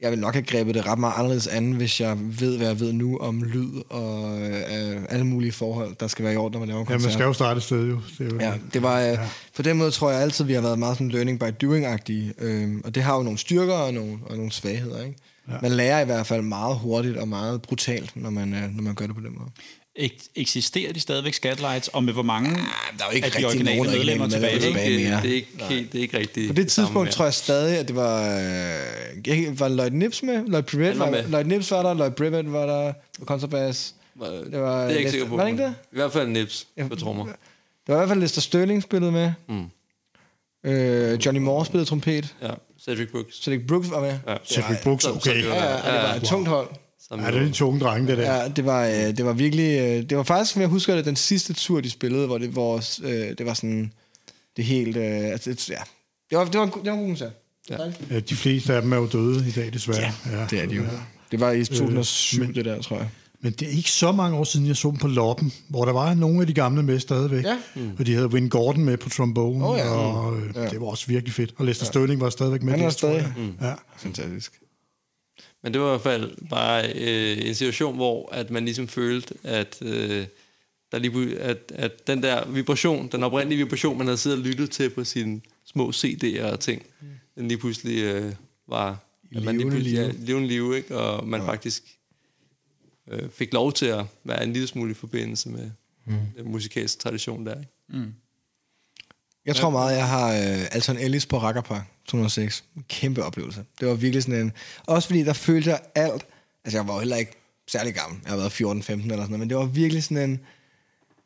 jeg 0.02 0.10
vil 0.10 0.18
nok 0.18 0.34
have 0.34 0.44
grebet 0.44 0.74
det 0.74 0.86
ret 0.86 0.98
meget 0.98 1.14
anderledes 1.16 1.46
an, 1.46 1.72
hvis 1.72 2.00
jeg 2.00 2.16
ved, 2.40 2.56
hvad 2.56 2.66
jeg 2.66 2.80
ved 2.80 2.92
nu 2.92 3.18
om 3.18 3.42
lyd 3.42 3.70
og 3.90 4.40
øh, 4.40 5.02
alle 5.08 5.26
mulige 5.26 5.52
forhold, 5.52 5.96
der 6.00 6.06
skal 6.06 6.24
være 6.24 6.34
i 6.34 6.36
orden, 6.36 6.52
når 6.52 6.58
man 6.58 6.68
laver 6.68 6.80
en 6.80 6.86
Ja, 6.86 6.92
koncert. 6.92 7.08
man 7.08 7.12
skal 7.12 7.24
jo 7.24 7.32
starte 7.32 7.58
et 7.58 7.62
sted 7.62 7.88
jo. 7.88 8.00
Det 8.18 8.32
jo 8.32 8.38
Ja, 8.40 8.54
det 8.72 8.82
var, 8.82 9.00
øh, 9.00 9.18
på 9.56 9.62
den 9.62 9.76
måde 9.76 9.90
tror 9.90 10.10
jeg 10.10 10.20
altid, 10.20 10.44
vi 10.44 10.52
har 10.52 10.60
været 10.60 10.78
meget 10.78 10.96
sådan 10.96 11.08
learning 11.08 11.40
by 11.40 11.44
doing-agtige. 11.64 12.32
Øh, 12.44 12.74
og 12.84 12.94
det 12.94 13.02
har 13.02 13.16
jo 13.16 13.22
nogle 13.22 13.38
styrker 13.38 13.74
og 13.74 13.94
nogle, 13.94 14.18
og 14.26 14.36
nogle 14.36 14.52
svagheder. 14.52 15.02
Ikke? 15.04 15.16
Ja. 15.48 15.54
Man 15.62 15.72
lærer 15.72 16.00
i 16.00 16.04
hvert 16.04 16.26
fald 16.26 16.42
meget 16.42 16.76
hurtigt 16.76 17.16
og 17.16 17.28
meget 17.28 17.62
brutalt, 17.62 18.16
når 18.16 18.30
man, 18.30 18.54
øh, 18.54 18.62
når 18.74 18.82
man 18.82 18.94
gør 18.94 19.06
det 19.06 19.14
på 19.14 19.20
den 19.20 19.34
måde. 19.38 19.50
Ek- 19.98 20.28
eksisterer 20.34 20.92
de 20.92 21.00
stadigvæk 21.00 21.34
Scatlights, 21.34 21.88
og 21.88 22.04
med 22.04 22.12
hvor 22.12 22.22
mange 22.22 22.50
der 22.50 22.56
er 23.04 23.08
jo 23.10 23.14
ikke 23.16 23.24
af 23.26 23.30
de 23.32 23.36
rigtig 23.36 23.46
originale 23.46 23.76
nogen 23.76 23.92
medlemmer 23.98 24.28
tilbage? 24.28 24.54
det, 24.54 24.62
er 24.64 24.66
tilbage 24.68 24.90
ikke, 24.90 25.08
mere. 25.10 25.22
det, 25.22 25.30
er 25.30 25.34
ikke, 25.34 25.48
helt, 25.68 25.92
det 25.92 25.98
er 25.98 26.02
ikke 26.02 26.18
rigtigt. 26.18 26.46
På 26.48 26.52
det 26.54 26.68
tidspunkt 26.68 27.10
tror 27.10 27.24
jeg 27.24 27.34
stadig, 27.34 27.78
at 27.78 27.88
det 27.88 27.96
var... 27.96 28.22
Øh, 28.22 29.28
jeg- 29.44 29.60
var 29.60 29.68
Lloyd 29.68 29.90
Nips 29.90 30.22
med? 30.22 30.44
Lloyd 30.46 30.62
Privet 30.62 30.98
var 30.98 31.04
var, 31.04 31.10
med. 31.10 31.28
Lloyd 31.28 31.44
Nips 31.44 31.70
var 31.70 31.82
der, 31.82 31.94
Lloyd 31.94 32.10
Privet 32.10 32.52
var 32.52 32.66
der 32.66 32.92
på 33.18 33.24
kontrabass. 33.24 33.94
jeg. 34.20 34.28
Det 34.52 34.60
var, 34.60 34.76
det 34.80 34.84
er 34.84 34.88
jeg 34.88 34.98
ikke 34.98 35.10
sikker 35.10 35.26
på. 35.28 35.36
Var 35.36 35.44
det 35.44 35.50
ikke 35.52 35.62
det? 35.64 35.74
I 35.92 35.96
hvert 35.96 36.12
fald 36.12 36.28
Nips 36.28 36.66
på 36.88 36.96
trommer. 36.96 37.24
Det 37.24 37.34
var 37.88 37.94
i 37.94 37.98
hvert 37.98 38.08
fald 38.08 38.20
Lester 38.20 38.40
Sterling 38.40 38.82
spillede 38.82 39.12
med. 39.12 39.32
Mm. 39.48 39.64
Øh, 40.70 41.26
Johnny 41.26 41.40
Moore 41.40 41.66
spillede 41.66 41.88
trompet. 41.88 42.34
Ja, 42.42 42.50
Cedric 42.84 43.10
Brooks. 43.10 43.42
Cedric 43.44 43.66
Brooks 43.68 43.90
var 43.90 44.00
med. 44.00 44.18
Ja. 44.28 44.36
Cedric 44.44 44.82
Brooks, 44.82 45.04
okay. 45.04 45.36
det 45.36 45.48
var- 45.48 45.54
Ja, 45.54 45.64
ja, 45.64 45.76
og 45.76 45.92
det 45.92 46.02
var 46.08 46.14
et 46.14 46.22
tungt 46.22 46.48
hold. 46.48 46.68
Ja, 47.10 47.16
det 47.16 47.24
er 47.26 47.44
de 47.44 47.50
tunge 47.52 47.80
drenge, 47.80 48.08
det 48.08 48.18
der. 48.18 48.34
Ja, 48.42 48.48
det 48.48 48.64
var, 48.64 48.86
øh, 48.86 48.92
det 48.94 49.24
var 49.24 49.32
virkelig... 49.32 49.78
Øh, 49.80 50.10
det 50.10 50.16
var 50.16 50.22
faktisk, 50.22 50.52
som 50.52 50.60
jeg 50.60 50.68
husker 50.68 50.94
det, 50.94 51.04
den 51.04 51.16
sidste 51.16 51.52
tur, 51.52 51.80
de 51.80 51.90
spillede, 51.90 52.26
hvor 52.26 52.38
det, 52.38 52.48
hvor, 52.48 52.76
øh, 53.04 53.10
det 53.38 53.46
var 53.46 53.54
sådan... 53.54 53.92
Det 54.56 54.64
helt... 54.64 54.96
Øh, 54.96 55.04
altså, 55.04 55.50
det, 55.50 55.70
ja. 55.70 55.74
Det 56.30 56.38
var, 56.38 56.44
det 56.44 56.54
var, 56.60 56.64
en, 56.64 56.70
det 56.70 56.86
var 56.86 56.92
en 56.92 56.98
god 56.98 57.06
koncert. 57.08 57.32
Ja. 57.70 57.76
Ja, 58.10 58.20
de 58.20 58.34
fleste 58.36 58.74
af 58.74 58.82
dem 58.82 58.92
er 58.92 58.96
jo 58.96 59.06
døde 59.06 59.48
i 59.48 59.50
dag, 59.50 59.72
desværre. 59.72 60.12
Ja, 60.32 60.46
Det 60.50 60.60
er 60.62 60.66
de 60.66 60.74
jo. 60.74 60.82
Det 61.30 61.40
var 61.40 61.50
i 61.50 61.64
2007, 61.64 62.54
det 62.54 62.64
der, 62.64 62.82
tror 62.82 62.96
jeg. 62.96 63.08
Men 63.44 63.52
det 63.52 63.68
er 63.68 63.72
ikke 63.76 63.90
så 63.90 64.12
mange 64.12 64.36
år 64.36 64.44
siden, 64.44 64.66
jeg 64.66 64.76
så 64.76 64.88
dem 64.90 64.96
på 64.98 65.08
Loppen, 65.08 65.52
hvor 65.68 65.84
der 65.84 65.92
var 65.92 66.14
nogle 66.14 66.40
af 66.40 66.46
de 66.46 66.52
gamle 66.54 66.82
med 66.82 67.00
stadigvæk. 67.00 67.44
Ja. 67.44 67.58
Mm. 67.76 67.90
Og 67.98 68.06
de 68.06 68.14
havde 68.14 68.26
Win 68.28 68.48
Gordon 68.48 68.84
med 68.84 68.96
på 68.96 69.08
trombone, 69.08 69.66
Oh, 69.66 69.78
ja. 69.78 69.88
og 69.90 70.36
øh, 70.40 70.50
Ja. 70.54 70.68
det 70.68 70.80
var 70.80 70.86
også 70.86 71.06
virkelig 71.06 71.34
fedt. 71.34 71.54
Og 71.56 71.64
Lester 71.66 71.84
ja. 71.86 71.90
Sterling 71.90 72.20
var 72.20 72.30
stadigvæk 72.30 72.62
med. 72.62 72.72
Han 72.72 72.82
jeg. 72.82 72.92
stadig- 72.92 73.34
Ja. 73.60 73.74
Fantastisk. 73.96 74.60
Men 75.62 75.72
det 75.72 75.80
var 75.80 75.86
i 75.86 75.90
hvert 75.90 76.00
fald 76.00 76.48
bare 76.50 76.92
øh, 76.94 77.48
en 77.48 77.54
situation, 77.54 77.94
hvor 77.96 78.28
at 78.32 78.50
man 78.50 78.64
ligesom 78.64 78.88
følte, 78.88 79.34
at, 79.42 79.78
øh, 79.82 80.26
der 80.92 80.98
lige, 80.98 81.38
at, 81.38 81.58
at 81.74 82.06
den 82.06 82.22
der 82.22 82.48
vibration, 82.48 83.08
den 83.12 83.22
oprindelige 83.22 83.58
vibration, 83.64 83.98
man 83.98 84.06
havde 84.06 84.18
siddet 84.18 84.38
og 84.38 84.44
lyttet 84.44 84.70
til 84.70 84.90
på 84.90 85.04
sine 85.04 85.40
små 85.66 85.90
CD'er 85.90 86.42
og 86.44 86.60
ting, 86.60 86.82
mm. 87.00 87.06
den 87.38 87.48
lige 87.48 87.58
pludselig 87.58 88.02
øh, 88.02 88.32
var... 88.68 88.88
at 88.88 88.96
man 89.32 89.42
lige 89.42 89.44
Levende 89.44 89.70
pludselig, 89.70 89.92
ja, 89.94 90.06
live. 90.06 90.24
levende 90.26 90.48
liv, 90.48 90.74
ikke? 90.76 90.98
Og 90.98 91.26
man 91.28 91.40
ja. 91.40 91.48
faktisk 91.48 91.82
øh, 93.08 93.30
fik 93.30 93.52
lov 93.52 93.72
til 93.72 93.86
at 93.86 94.04
være 94.24 94.44
en 94.44 94.52
lille 94.52 94.68
smule 94.68 94.90
i 94.90 94.94
forbindelse 94.94 95.48
med 95.48 95.70
mm. 96.04 96.16
den 96.36 96.50
musikalske 96.52 97.00
tradition 97.00 97.46
der. 97.46 97.58
Ikke? 97.58 97.70
Jeg 99.46 99.56
tror 99.56 99.70
meget, 99.70 99.96
jeg 99.96 100.08
har 100.08 100.28
øh, 100.28 100.66
Alton 100.72 100.96
Ellis 100.96 101.26
på 101.26 101.38
Rackerpark 101.38 101.86
2006. 102.04 102.64
En 102.76 102.84
kæmpe 102.88 103.24
oplevelse. 103.24 103.64
Det 103.80 103.88
var 103.88 103.94
virkelig 103.94 104.22
sådan 104.22 104.40
en... 104.40 104.52
Også 104.86 105.08
fordi 105.08 105.22
der 105.22 105.32
følte 105.32 105.70
jeg 105.70 105.80
alt... 105.94 106.26
Altså, 106.64 106.78
jeg 106.78 106.88
var 106.88 106.94
jo 106.94 107.00
heller 107.00 107.16
ikke 107.16 107.32
særlig 107.66 107.94
gammel. 107.94 108.20
Jeg 108.24 108.30
har 108.30 108.36
været 108.36 108.50
14-15 108.50 108.62
eller 108.62 109.00
sådan 109.00 109.16
noget. 109.16 109.30
Men 109.30 109.48
det 109.48 109.56
var 109.56 109.64
virkelig 109.64 110.04
sådan 110.04 110.30
en... 110.30 110.36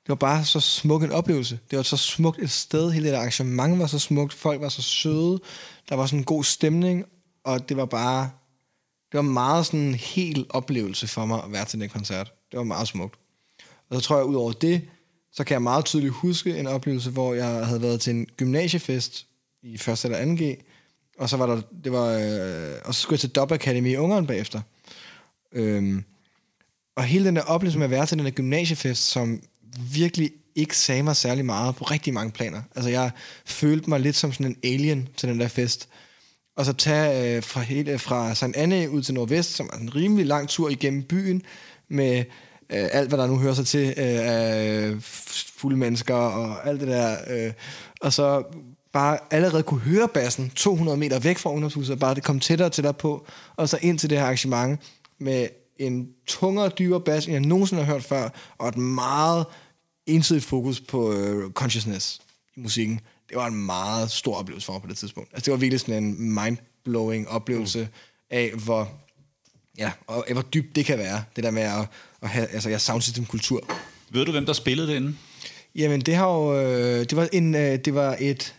Det 0.03 0.09
var 0.09 0.15
bare 0.15 0.45
så 0.45 0.61
smuk 0.61 1.03
en 1.03 1.13
oplevelse. 1.13 1.59
Det 1.71 1.77
var 1.77 1.83
så 1.83 1.97
smukt 1.97 2.39
et 2.43 2.51
sted. 2.51 2.91
Hele 2.91 3.09
det 3.09 3.15
arrangement 3.15 3.79
var 3.79 3.87
så 3.87 3.99
smukt. 3.99 4.35
Folk 4.35 4.61
var 4.61 4.69
så 4.69 4.83
søde. 4.83 5.41
Der 5.89 5.95
var 5.95 6.07
sådan 6.07 6.19
en 6.19 6.25
god 6.25 6.45
stemning. 6.45 7.05
Og 7.45 7.69
det 7.69 7.77
var 7.77 7.85
bare... 7.85 8.31
Det 9.13 9.19
var 9.19 9.23
meget 9.23 9.67
sådan 9.67 9.81
en 9.81 9.95
hel 9.95 10.47
oplevelse 10.51 11.09
for 11.09 11.27
mig 11.27 11.45
at 11.45 11.53
være 11.53 11.65
til 11.65 11.81
den 11.81 11.89
koncert. 11.89 12.33
Det 12.51 12.59
var 12.59 12.65
meget 12.65 12.89
smukt. 12.89 13.19
Og 13.91 13.97
så 13.97 14.01
tror 14.03 14.17
jeg, 14.17 14.25
ud 14.25 14.35
over 14.35 14.53
det, 14.53 14.83
så 15.33 15.45
kan 15.45 15.53
jeg 15.53 15.63
meget 15.63 15.85
tydeligt 15.85 16.15
huske 16.15 16.59
en 16.59 16.67
oplevelse, 16.67 17.11
hvor 17.11 17.35
jeg 17.35 17.67
havde 17.67 17.83
været 17.83 18.01
til 18.01 18.15
en 18.15 18.27
gymnasiefest 18.37 19.27
i 19.63 19.75
1. 19.75 20.05
eller 20.05 20.37
2G, 20.37 20.65
og 21.19 21.29
så 21.29 21.37
var 21.37 21.47
der, 21.47 21.61
det 21.85 21.93
var, 21.93 22.07
øh, 22.07 22.77
og 22.85 22.95
så 22.95 23.01
skulle 23.01 23.15
jeg 23.15 23.21
til 23.21 23.31
Dub 23.31 23.53
Academy 23.53 23.91
i 23.91 23.97
Ungarn 23.97 24.27
bagefter. 24.27 24.61
Øhm, 25.53 26.05
og 26.97 27.05
hele 27.05 27.25
den 27.25 27.37
der 27.37 27.43
oplevelse 27.43 27.79
med 27.79 27.85
at 27.85 27.91
være 27.91 28.07
til 28.07 28.19
den 28.19 28.27
der 28.27 28.31
gymnasiefest, 28.31 29.09
som 29.09 29.43
virkelig 29.93 30.31
ikke 30.55 30.77
sagde 30.77 31.03
mig 31.03 31.17
særlig 31.17 31.45
meget 31.45 31.77
på 31.77 31.85
rigtig 31.85 32.15
mange 32.15 32.33
planer. 32.33 32.63
Altså 32.75 32.91
jeg 32.91 33.11
følte 33.45 33.91
mig 33.91 34.01
lidt 34.01 34.17
som 34.17 34.33
sådan 34.33 34.47
en 34.47 34.57
alien 34.73 35.09
til 35.17 35.29
den 35.29 35.41
der 35.41 35.49
fest. 35.49 35.89
Og 36.59 36.65
så 36.65 36.73
tage 36.73 37.37
øh, 37.37 37.43
fra, 37.43 37.61
hele, 37.61 37.99
fra 37.99 38.35
St. 38.35 38.43
Anne 38.43 38.91
ud 38.91 39.03
til 39.03 39.15
Nordvest, 39.15 39.55
som 39.55 39.71
er 39.73 39.77
en 39.77 39.95
rimelig 39.95 40.27
lang 40.27 40.49
tur 40.49 40.69
igennem 40.69 41.03
byen, 41.03 41.43
med 41.89 42.19
øh, 42.71 42.89
alt, 42.93 43.09
hvad 43.09 43.19
der 43.19 43.27
nu 43.27 43.39
hører 43.39 43.55
sig 43.55 43.67
til 43.67 43.89
øh, 43.89 43.95
af 43.97 44.95
fulde 45.57 45.77
mennesker 45.77 46.15
og 46.15 46.69
alt 46.69 46.81
det 46.81 46.89
der. 46.89 47.17
Øh, 47.31 47.53
og 48.01 48.13
så 48.13 48.43
bare 48.93 49.19
allerede 49.31 49.63
kunne 49.63 49.81
høre 49.81 50.09
bassen 50.09 50.51
200 50.51 50.99
meter 50.99 51.19
væk 51.19 51.39
fra 51.39 51.51
ungdomshuset, 51.51 51.93
og 51.93 51.99
bare 51.99 52.15
det 52.15 52.23
kom 52.23 52.41
tættere 52.41 52.69
og 52.69 52.73
tættere 52.73 52.95
på, 52.95 53.27
og 53.57 53.69
så 53.69 53.79
ind 53.83 53.99
til 53.99 54.11
det 54.11 54.19
her 54.19 54.25
arrangement 54.25 54.81
med 55.19 55.49
en 55.79 56.09
tungere, 56.27 56.69
dybere 56.79 57.01
bas, 57.01 57.27
end 57.27 57.33
jeg 57.33 57.41
nogensinde 57.43 57.85
har 57.85 57.93
hørt 57.93 58.05
før, 58.05 58.29
og 58.59 58.69
et 58.69 58.77
meget 58.77 59.47
ensidigt 60.07 60.45
fokus 60.45 60.81
på 60.81 61.13
øh, 61.13 61.51
consciousness 61.51 62.21
i 62.57 62.61
musikken. 62.61 63.01
Det 63.29 63.37
var 63.37 63.47
en 63.47 63.67
meget 63.67 64.11
stor 64.11 64.37
oplevelse 64.37 64.67
for 64.67 64.73
mig 64.73 64.83
på 64.83 64.89
det 64.89 64.97
tidspunkt. 64.97 65.31
Altså, 65.33 65.45
det 65.45 65.53
var 65.53 65.59
virkelig 65.59 65.81
sådan 65.81 66.05
en 66.05 66.39
mind-blowing 66.39 67.29
oplevelse 67.29 67.79
mm. 67.81 67.87
af, 68.31 68.51
hvor, 68.65 68.91
ja, 69.79 69.93
og 70.07 70.29
af, 70.29 70.35
hvor 70.35 70.43
dybt 70.43 70.77
det 70.77 70.85
kan 70.85 70.99
være, 70.99 71.25
det 71.37 71.45
der 71.45 71.51
med 71.51 71.63
at, 71.63 71.87
at 72.23 72.29
have 72.29 72.47
altså, 72.47 72.71
ja, 72.71 72.79
soundsystem-kultur. 72.79 73.71
Ved 74.11 74.25
du, 74.25 74.33
hvem 74.33 74.47
der 74.47 74.53
spillede 74.53 74.95
det? 74.95 75.15
Jamen, 75.75 76.01
det 76.01 76.15
har 76.15 76.29
jo, 76.29 76.61
øh, 76.61 77.01
det 77.01 77.17
var 77.17 77.29
en, 77.33 77.55
øh, 77.55 77.79
det 77.85 77.95
var 77.95 78.17
et, 78.21 78.55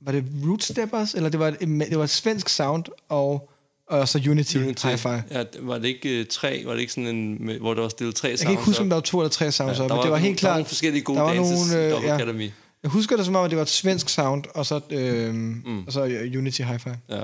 var 0.00 0.12
det 0.12 0.24
Rootsteppers, 0.46 1.14
eller 1.14 1.28
det 1.28 1.40
var 1.40 1.48
et, 1.48 1.60
det 1.60 1.98
var 1.98 2.04
et 2.04 2.10
svensk 2.10 2.48
sound, 2.48 2.84
og, 3.08 3.50
og 3.86 4.08
så 4.08 4.18
Unity, 4.28 4.56
Unity. 4.56 4.86
Hi-Fi. 4.86 5.08
Ja, 5.30 5.44
var 5.60 5.78
det 5.78 5.88
ikke 5.88 6.20
uh, 6.20 6.26
tre? 6.30 6.62
Var 6.66 6.72
det 6.72 6.80
ikke 6.80 6.92
sådan 6.92 7.16
en, 7.16 7.46
med, 7.46 7.58
hvor 7.58 7.74
der 7.74 7.82
var 7.82 7.88
stillet 7.88 8.14
tre 8.14 8.28
Jeg 8.28 8.38
kan 8.38 8.50
ikke 8.50 8.62
huske, 8.62 8.82
om 8.82 8.88
der 8.88 8.96
var 8.96 9.00
to 9.00 9.20
eller 9.20 9.30
tre 9.30 9.52
sounds, 9.52 9.78
ja, 9.78 9.82
der 9.82 9.88
men 9.88 9.96
var, 9.96 10.02
det 10.02 10.10
var 10.10 10.16
helt 10.16 10.40
der 10.40 10.48
var 10.48 10.52
klart... 10.52 10.58
nogle 10.58 10.68
forskellige 10.68 11.02
gode 11.02 11.18
der 11.18 11.24
var 11.24 11.34
dances 11.34 11.70
nogle, 11.70 11.82
i 11.82 11.86
øh, 11.86 11.92
Double 11.92 12.08
ja. 12.08 12.14
Academy. 12.14 12.50
Jeg 12.82 12.90
husker 12.90 13.16
det 13.16 13.26
som 13.26 13.36
om, 13.36 13.44
at 13.44 13.50
det 13.50 13.56
var 13.56 13.62
et 13.62 13.68
svensk 13.68 14.08
sound, 14.08 14.44
og 14.54 14.66
så, 14.66 14.80
øh, 14.90 15.34
mm. 15.34 15.86
og 15.86 15.92
så 15.92 16.28
Unity 16.36 16.60
Hi-Fi. 16.60 16.90
Ja. 17.08 17.22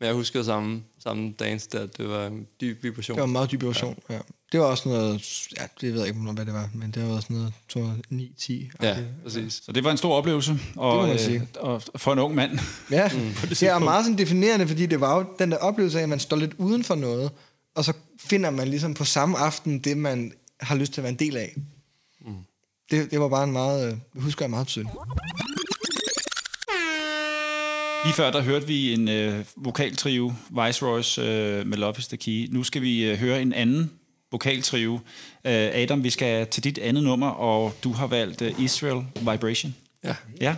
Men 0.00 0.06
jeg 0.06 0.14
husker 0.14 0.42
samme, 0.42 0.82
samme 0.98 1.32
dance 1.38 1.68
der. 1.72 1.86
Det 1.86 2.08
var 2.08 2.26
en 2.26 2.46
dyb 2.60 2.82
vibration. 2.82 3.14
Det 3.14 3.20
var 3.20 3.26
en 3.26 3.32
meget 3.32 3.50
dyb 3.50 3.62
version, 3.62 3.98
ja. 4.08 4.14
ja. 4.14 4.20
Det 4.52 4.60
var 4.60 4.66
også 4.66 4.88
noget, 4.88 5.48
ja, 5.60 5.62
det 5.80 5.92
ved 5.92 6.00
jeg 6.00 6.08
ikke, 6.08 6.20
hvad 6.20 6.46
det 6.46 6.54
var, 6.54 6.70
men 6.74 6.90
det 6.90 7.08
var 7.08 7.20
sådan 7.20 7.36
noget 7.74 8.02
9-10. 8.12 8.52
Ja, 8.82 8.96
præcis. 9.22 9.62
Så 9.64 9.72
det 9.72 9.84
var 9.84 9.90
en 9.90 9.96
stor 9.96 10.14
oplevelse, 10.14 10.58
og, 10.76 10.96
må 10.96 11.06
man 11.06 11.18
sige. 11.18 11.36
øh, 11.36 11.46
og 11.60 11.82
for 11.96 12.12
en 12.12 12.18
ung 12.18 12.34
mand. 12.34 12.58
Ja, 12.90 13.08
mm. 13.14 13.48
det 13.48 13.62
er 13.62 13.78
meget 13.78 14.04
sådan 14.04 14.18
definerende, 14.18 14.68
fordi 14.68 14.86
det 14.86 15.00
var 15.00 15.18
jo 15.18 15.26
den 15.38 15.50
der 15.50 15.56
oplevelse 15.56 15.98
af, 15.98 16.02
at 16.02 16.08
man 16.08 16.20
står 16.20 16.36
lidt 16.36 16.54
uden 16.58 16.84
for 16.84 16.94
noget, 16.94 17.30
og 17.74 17.84
så 17.84 17.92
finder 18.20 18.50
man 18.50 18.68
ligesom 18.68 18.94
på 18.94 19.04
samme 19.04 19.38
aften 19.38 19.78
det, 19.78 19.96
man 19.96 20.32
har 20.60 20.76
lyst 20.76 20.92
til 20.92 21.00
at 21.00 21.02
være 21.02 21.12
en 21.12 21.18
del 21.18 21.36
af. 21.36 21.56
Det, 22.94 23.10
det 23.10 23.20
var 23.20 23.28
bare 23.28 23.44
en 23.44 23.52
meget, 23.52 23.92
øh, 23.92 24.22
husker 24.22 24.44
jeg 24.44 24.50
meget 24.50 24.66
tydeligt. 24.66 24.94
Lige 28.04 28.14
før 28.14 28.30
der 28.30 28.42
hørte 28.42 28.66
vi 28.66 28.92
en 28.92 29.08
øh, 29.08 29.44
vokaltrio, 29.56 30.32
Viceroys 30.50 31.18
øh, 31.18 31.66
med 31.66 31.78
Love 31.78 31.94
is 31.98 32.08
the 32.08 32.16
Key. 32.16 32.48
Nu 32.50 32.64
skal 32.64 32.82
vi 32.82 33.04
øh, 33.04 33.18
høre 33.18 33.42
en 33.42 33.52
anden 33.52 33.90
vokaltrio. 34.32 34.94
Øh, 35.44 35.52
Adam, 35.52 36.04
vi 36.04 36.10
skal 36.10 36.46
til 36.46 36.64
dit 36.64 36.78
andet 36.78 37.04
nummer, 37.04 37.28
og 37.28 37.72
du 37.84 37.92
har 37.92 38.06
valgt 38.06 38.42
øh, 38.42 38.60
Israel 38.60 39.04
Vibration. 39.18 39.74
Ja. 40.04 40.16
Ja. 40.40 40.56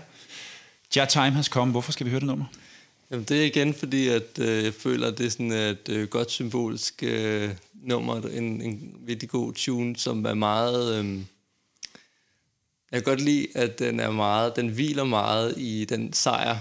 Ja, 0.96 1.04
Time 1.04 1.30
Has 1.30 1.46
Come. 1.46 1.70
Hvorfor 1.70 1.92
skal 1.92 2.06
vi 2.06 2.10
høre 2.10 2.20
det 2.20 2.26
nummer? 2.26 2.44
Jamen, 3.10 3.24
det 3.24 3.40
er 3.40 3.44
igen 3.44 3.74
fordi, 3.74 4.08
at 4.08 4.38
øh, 4.40 4.64
jeg 4.64 4.74
føler, 4.74 5.08
at 5.08 5.18
det 5.18 5.26
er 5.26 5.30
sådan 5.30 5.52
et 5.52 5.88
øh, 5.88 6.08
godt 6.08 6.30
symbolsk 6.30 7.02
øh, 7.02 7.50
nummer, 7.82 8.16
en, 8.16 8.62
en 8.62 8.94
virkelig 9.00 9.30
god 9.30 9.52
tune, 9.52 9.96
som 9.96 10.24
er 10.24 10.34
meget... 10.34 11.04
Øh, 11.04 11.20
jeg 12.92 13.04
kan 13.04 13.12
godt 13.12 13.20
lide, 13.20 13.46
at 13.54 13.78
den 13.78 14.00
er 14.00 14.10
meget, 14.10 14.56
den 14.56 14.68
hviler 14.68 15.04
meget 15.04 15.54
i 15.58 15.84
den 15.84 16.12
sejr 16.12 16.58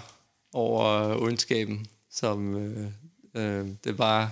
over 0.54 0.86
øh, 0.86 1.22
ondskaben, 1.22 1.88
som 2.10 2.56
øh, 2.56 2.92
øh, 3.36 3.68
det 3.84 3.90
er 3.90 3.94
bare, 3.94 4.32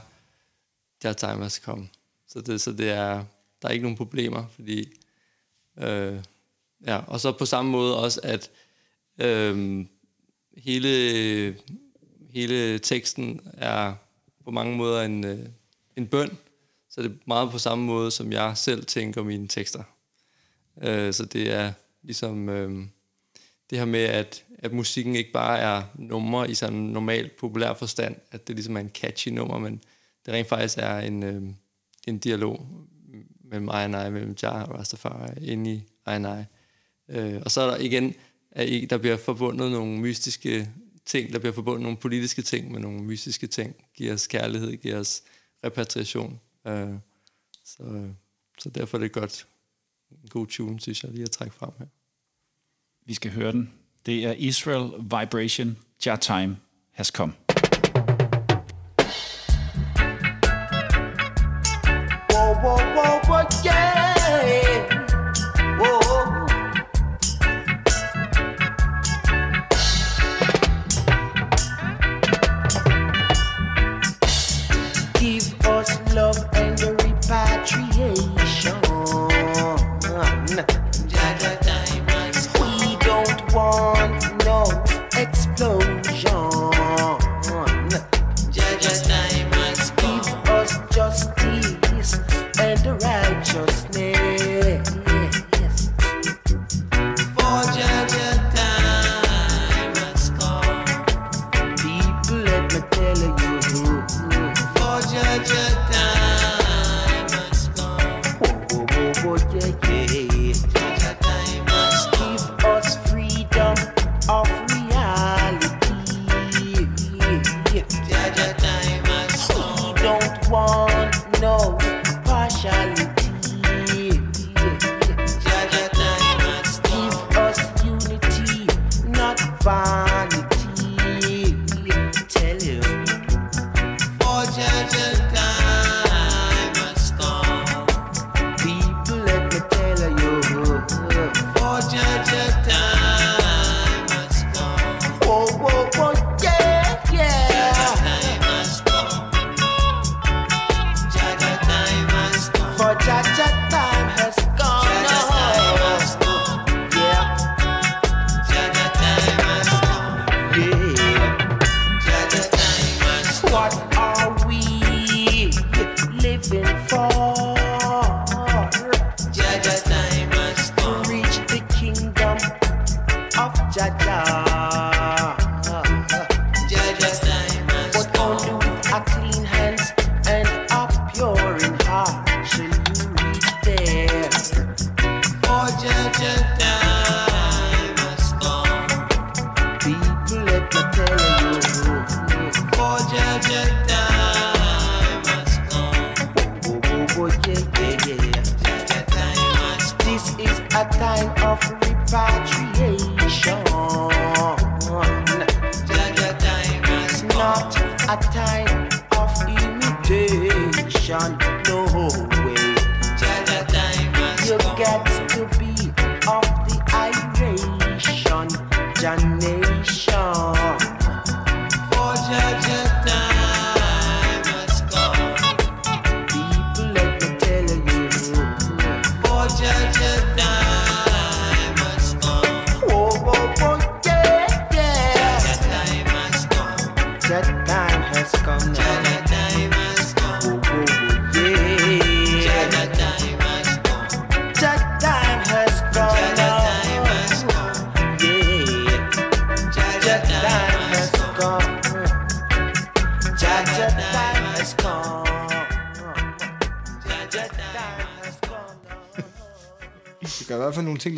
der 1.04 1.14
time 1.14 1.44
has 1.44 1.54
come. 1.54 1.90
Så 2.28 2.42
det, 2.42 2.62
så 2.62 2.72
det 2.72 2.90
er, 2.90 3.24
der 3.62 3.68
er 3.68 3.72
ikke 3.72 3.84
nogen 3.84 3.98
problemer, 3.98 4.46
fordi, 4.56 4.94
øh, 5.78 6.20
ja, 6.86 6.98
og 7.08 7.20
så 7.20 7.32
på 7.32 7.46
samme 7.46 7.72
måde 7.72 7.98
også, 7.98 8.20
at 8.24 8.52
øh, 9.22 9.86
hele, 10.58 11.58
hele 12.30 12.80
teksten 12.80 13.42
er 13.54 13.96
på 14.44 14.52
mange 14.52 14.78
måder 14.78 15.02
en, 15.02 15.26
øh, 15.26 15.46
en 15.96 16.08
bøn, 16.08 16.38
så 16.90 17.02
det 17.02 17.12
er 17.12 17.16
meget 17.26 17.52
på 17.52 17.58
samme 17.58 17.86
måde, 17.86 18.12
som 18.12 18.32
jeg 18.32 18.58
selv 18.58 18.86
tænker 18.86 19.24
mine 19.24 19.48
tekster. 19.48 19.84
Øh, 20.82 21.14
så 21.14 21.26
det 21.26 21.52
er 21.52 21.74
ligesom 22.04 22.50
øh, 22.50 22.86
det 23.70 23.78
her 23.78 23.86
med, 23.86 24.04
at, 24.04 24.46
at 24.60 24.74
musikken 24.74 25.16
ikke 25.16 25.32
bare 25.32 25.60
er 25.60 25.84
numre 25.96 26.52
i 26.52 26.54
sådan 26.54 26.78
en 26.78 26.90
normal 26.90 27.30
populær 27.40 27.74
forstand, 27.74 28.16
at 28.32 28.48
det 28.48 28.56
ligesom 28.56 28.76
er 28.76 28.82
en 28.82 28.90
catchy 28.90 29.30
nummer, 29.30 29.60
men 29.60 29.82
det 30.26 30.34
rent 30.34 30.48
faktisk 30.48 30.78
er 30.78 30.98
en, 31.00 31.24
øh, 31.24 31.44
en 32.08 32.18
dialog 32.18 32.68
mellem 33.44 33.68
I 33.68 33.72
and 33.72 33.96
I, 33.96 34.10
mellem 34.10 34.36
Jah 34.44 34.70
og 34.70 34.76
Rastafari, 34.76 35.46
inde 35.46 35.72
i 35.72 35.76
I 35.76 35.84
and 36.06 36.28
I. 36.28 36.44
Øh, 37.10 37.42
og 37.46 37.52
så 37.52 37.62
er 37.62 37.70
der 37.70 37.78
igen, 37.78 38.16
at 38.52 38.90
der 38.90 38.98
bliver 38.98 39.18
forbundet 39.18 39.72
nogle 39.72 40.00
mystiske 40.00 40.70
ting, 41.06 41.34
der 41.34 41.40
bliver 41.40 41.54
forbundet 41.54 41.82
nogle 41.82 41.98
politiske 41.98 42.42
ting 42.42 42.72
med 42.72 42.80
nogle 42.80 43.04
mystiske 43.04 43.48
ting, 43.48 43.76
giver 43.96 44.14
os 44.14 44.28
kærlighed, 44.28 44.78
giver 44.78 45.00
os 45.00 45.24
repatriation. 45.64 46.40
Øh, 46.68 46.94
så, 47.66 48.10
så 48.58 48.70
derfor 48.70 48.98
er 48.98 49.02
det 49.02 49.12
godt, 49.12 49.48
en 50.24 50.30
god 50.30 50.48
tune, 50.48 50.80
synes 50.80 51.04
jeg, 51.04 51.12
lige 51.12 51.24
at 51.24 51.32
trække 51.32 51.56
frem 51.56 51.72
her. 51.80 51.86
Vi 53.06 53.14
skal 53.14 53.32
høre 53.32 53.52
den. 53.52 53.74
Det 54.06 54.26
er 54.26 54.32
Israel 54.32 54.92
Vibration, 55.04 55.78
Ja 56.06 56.16
Time 56.16 56.58
Has 56.92 57.08
Come. 57.08 57.34
Whoa, 62.30 62.54
whoa, 62.64 62.78
whoa, 62.96 63.20
whoa, 63.28 63.44
yeah. 63.66 64.03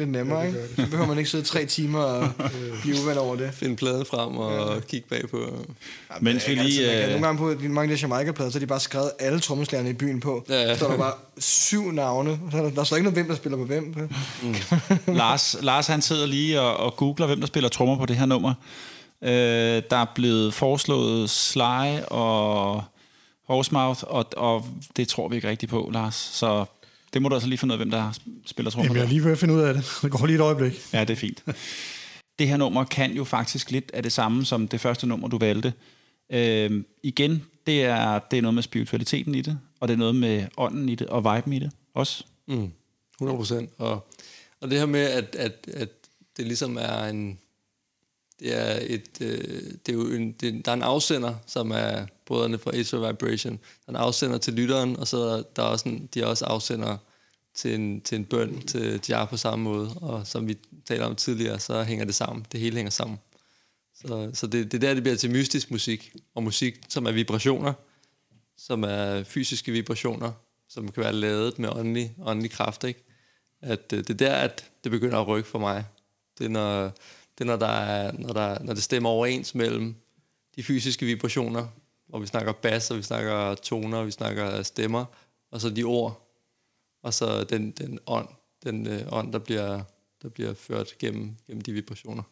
Lidt 0.06 0.18
nemmere, 0.18 0.48
ikke? 0.48 0.60
Så 0.76 0.86
behøver 0.90 1.08
man 1.08 1.18
ikke 1.18 1.30
sidde 1.30 1.44
tre 1.44 1.66
timer 1.66 2.00
og 2.00 2.30
blive 2.82 2.96
uven 3.04 3.18
over 3.18 3.36
det. 3.36 3.50
Finde 3.54 3.76
pladen 3.76 4.06
frem 4.06 4.38
og 4.38 4.82
kigge 4.88 5.08
bagpå. 5.10 5.38
Ja, 5.38 6.16
Mens 6.20 6.48
men 6.48 6.58
vi 6.58 6.64
lige, 6.64 6.90
kan, 6.90 7.04
øh, 7.04 7.10
nogle 7.10 7.26
gange 7.26 7.38
på 7.38 7.54
de 7.54 7.70
mange 7.70 7.92
af 7.92 7.98
de 7.98 8.02
Jamaica-plader, 8.02 8.52
så 8.52 8.58
har 8.58 8.60
de 8.60 8.68
bare 8.68 8.80
skrevet 8.80 9.12
alle 9.20 9.40
trommeslagerne 9.40 9.90
i 9.90 9.94
byen 9.94 10.20
på. 10.20 10.46
Ja, 10.50 10.62
ja. 10.62 10.74
Så 10.74 10.76
står 10.78 10.88
der 10.88 10.98
bare 10.98 11.14
syv 11.38 11.92
navne. 11.92 12.40
Så 12.52 12.58
er 12.58 12.62
der, 12.62 12.70
der 12.70 12.84
står 12.84 12.98
ikke 12.98 13.04
noget, 13.04 13.18
hvem 13.18 13.28
der 13.28 13.36
spiller 13.36 13.58
på 13.58 13.66
hvem. 13.66 14.10
Lars, 15.08 15.56
Lars 15.62 15.88
han 15.88 16.02
sidder 16.02 16.26
lige 16.26 16.62
og, 16.62 16.78
og 16.78 16.96
googler, 16.96 17.28
hvem 17.28 17.40
der 17.40 17.48
spiller 17.48 17.70
trommer 17.70 17.98
på 17.98 18.06
det 18.06 18.16
her 18.16 18.26
nummer. 18.26 18.54
Øh, 19.22 19.30
der 19.90 19.98
er 19.98 20.06
blevet 20.16 20.54
foreslået 20.54 21.30
Sly 21.30 22.00
og 22.08 22.84
Horsemouth, 23.48 24.04
og, 24.08 24.26
og 24.38 24.66
det 24.98 25.08
tror 25.08 25.28
vi 25.28 25.36
ikke 25.36 25.50
rigtigt 25.50 25.70
på, 25.70 25.90
Lars. 25.94 26.16
Så 26.16 26.66
det 27.16 27.22
må 27.22 27.30
du 27.30 27.36
altså 27.36 27.50
lige 27.50 27.58
finde 27.58 27.74
ud 27.74 27.80
af, 27.80 27.86
hvem 27.86 27.92
der 27.92 28.20
spiller 28.46 28.72
trommer. 28.72 28.86
Jamen, 28.86 28.98
jeg 28.98 29.04
er 29.04 29.10
lige 29.10 29.24
ved 29.24 29.32
at 29.32 29.38
finde 29.38 29.54
ud 29.54 29.60
af 29.60 29.74
det. 29.74 29.84
Det 30.02 30.12
går 30.12 30.26
lige 30.26 30.36
et 30.36 30.42
øjeblik. 30.42 30.94
Ja, 30.94 31.02
det 31.02 31.10
er 31.10 31.16
fint. 31.16 31.44
Det 32.40 32.48
her 32.48 32.58
nummer 32.58 32.84
kan 32.84 33.12
jo 33.12 33.24
faktisk 33.24 33.72
lidt 33.72 33.92
af 33.94 34.04
det 34.04 34.12
samme 34.12 34.46
som 34.46 34.68
det 34.68 34.82
første 34.82 35.08
nummer, 35.08 35.28
du 35.28 35.38
valgte. 35.38 35.74
Øh, 36.32 36.84
igen, 37.04 37.44
det 37.68 37.84
er, 37.84 38.20
det 38.20 38.38
er 38.38 38.42
noget 38.42 38.54
med 38.54 38.64
spiritualiteten 38.64 39.36
i 39.36 39.42
det, 39.42 39.60
og 39.80 39.88
det 39.88 39.94
er 39.94 39.98
noget 39.98 40.16
med 40.16 40.46
ånden 40.58 40.90
i 40.90 40.96
det, 40.96 41.08
og 41.08 41.36
viben 41.36 41.54
i 41.54 41.60
det 41.60 41.72
også. 41.94 42.24
Mm, 42.48 42.72
100 43.16 43.38
procent. 43.38 43.70
Og, 43.78 44.08
og 44.62 44.70
det 44.70 44.80
her 44.80 44.86
med, 44.86 45.02
at, 45.02 45.36
at, 45.36 45.68
at 45.74 45.90
det 46.38 46.46
ligesom 46.48 46.78
er 46.78 47.06
en... 47.06 47.40
Det 48.40 48.54
er, 48.54 48.80
et, 48.82 49.22
øh, 49.22 49.64
det 49.86 49.90
er 49.90 49.94
jo 49.94 50.08
en, 50.08 50.32
det, 50.32 50.66
der 50.66 50.72
er 50.72 50.76
en 50.76 50.82
afsender, 50.82 51.36
som 51.48 51.72
er 51.72 52.06
brødrene 52.26 52.58
fra 52.58 52.76
Ace 52.76 52.98
of 52.98 53.10
Vibration. 53.10 53.54
Der 53.54 53.60
er 53.88 53.90
en 53.90 53.96
afsender 53.96 54.38
til 54.38 54.54
lytteren, 54.54 54.98
og 54.98 55.08
så 55.08 55.18
er 55.18 55.42
der 55.56 55.64
er 55.64 55.68
også 55.68 55.90
en, 55.90 56.10
de 56.14 56.22
er 56.22 56.26
også 56.26 56.46
afsender 56.46 56.98
til 57.56 57.76
en, 57.76 58.02
til 58.02 58.16
en 58.16 58.26
bøn 58.26 58.62
til 58.62 59.02
Jar 59.10 59.26
på 59.26 59.38
samme 59.38 59.64
måde. 59.64 59.94
Og 59.94 60.28
som 60.28 60.48
vi 60.48 60.58
taler 60.86 61.06
om 61.06 61.16
tidligere, 61.16 61.60
så 61.60 61.84
hænger 61.84 62.06
det 62.06 62.16
sammen. 62.16 62.46
Det 62.52 62.60
hele 62.60 62.76
hænger 62.76 62.92
sammen. 62.92 63.20
Så, 63.96 64.30
så 64.34 64.48
det, 64.48 64.72
det 64.72 64.84
er 64.84 64.88
der, 64.88 64.94
det 64.94 65.04
bliver 65.04 65.16
til 65.16 65.32
mystisk 65.32 65.72
musik. 65.72 66.14
Og 66.36 66.44
musik, 66.44 66.80
som 66.90 67.06
er 67.06 67.12
vibrationer, 67.12 67.74
som 68.58 68.84
er 68.84 69.24
fysiske 69.24 69.72
vibrationer, 69.72 70.32
som 70.70 70.92
kan 70.92 71.04
være 71.04 71.14
lavet 71.14 71.60
med 71.60 71.70
åndelig, 71.70 72.16
åndelig 72.24 72.52
kraft. 72.52 72.84
Ikke? 72.84 73.04
At 73.62 73.94
øh, 73.94 74.00
det 74.00 74.10
er 74.10 74.14
der, 74.14 74.36
at 74.36 74.66
det 74.84 74.92
begynder 74.92 75.20
at 75.20 75.28
rykke 75.28 75.50
for 75.50 75.60
mig. 75.60 75.86
Det 76.40 76.46
er, 76.46 76.50
når, 76.50 76.92
det 77.38 77.44
er, 77.44 77.46
når, 77.46 77.56
der 77.56 77.68
er, 77.68 78.12
når, 78.12 78.34
der, 78.34 78.64
når 78.64 78.74
det 78.74 78.84
stemmer 78.84 79.10
overens 79.10 79.56
mellem 79.56 79.96
de 80.56 80.64
fysiske 80.64 81.06
vibrationer, 81.06 81.68
hvor 82.08 82.20
vi 82.20 82.28
snakker 82.28 82.52
bas, 82.52 82.92
og 82.92 82.98
vi 82.98 83.04
snakker 83.04 83.56
toner, 83.56 83.98
og 83.98 84.06
vi 84.06 84.12
snakker 84.12 84.64
stemmer, 84.64 85.06
og 85.52 85.62
så 85.62 85.70
de 85.70 85.84
ord, 85.84 86.26
og 87.04 87.14
så 87.14 87.44
den, 87.44 87.72
den 87.72 88.00
ånd, 88.08 88.28
den 88.64 88.88
øh, 88.88 89.02
ånd, 89.12 89.34
der 89.34 89.40
bliver, 89.40 89.84
der 90.22 90.30
bliver 90.30 90.54
ført 90.54 90.98
gennem, 91.00 91.36
gennem 91.48 91.62
de 91.62 91.74
vibrationer. 91.74 92.24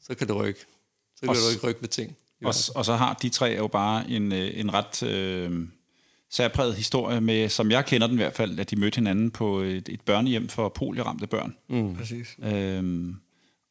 Så 0.00 0.14
kan 0.14 0.28
det 0.28 0.36
rykke. 0.36 0.60
Så 0.60 1.20
kan 1.20 1.28
Og 1.28 1.34
det 1.34 1.42
rykke, 1.54 1.66
rykke 1.66 1.80
ved 1.80 1.88
ting. 1.88 2.16
Og, 2.44 2.54
og 2.74 2.84
så 2.84 2.96
har 2.96 3.14
de 3.14 3.28
tre 3.28 3.46
jo 3.46 3.66
bare 3.66 4.10
en, 4.10 4.32
øh, 4.32 4.50
en 4.54 4.74
ret 4.74 5.02
øh, 5.02 5.68
særpræget 6.30 6.74
historie 6.74 7.20
med, 7.20 7.48
som 7.48 7.70
jeg 7.70 7.86
kender 7.86 8.06
den 8.06 8.16
i 8.16 8.22
hvert 8.22 8.34
fald, 8.34 8.58
at 8.58 8.70
de 8.70 8.76
mødte 8.76 8.96
hinanden 8.96 9.30
på 9.30 9.60
et, 9.60 9.88
et 9.88 10.00
børnehjem 10.00 10.48
for 10.48 10.68
polioramte 10.68 11.26
børn. 11.26 11.56
Mm. 11.68 11.96
Præcis. 11.96 12.36
Øhm, 12.42 13.16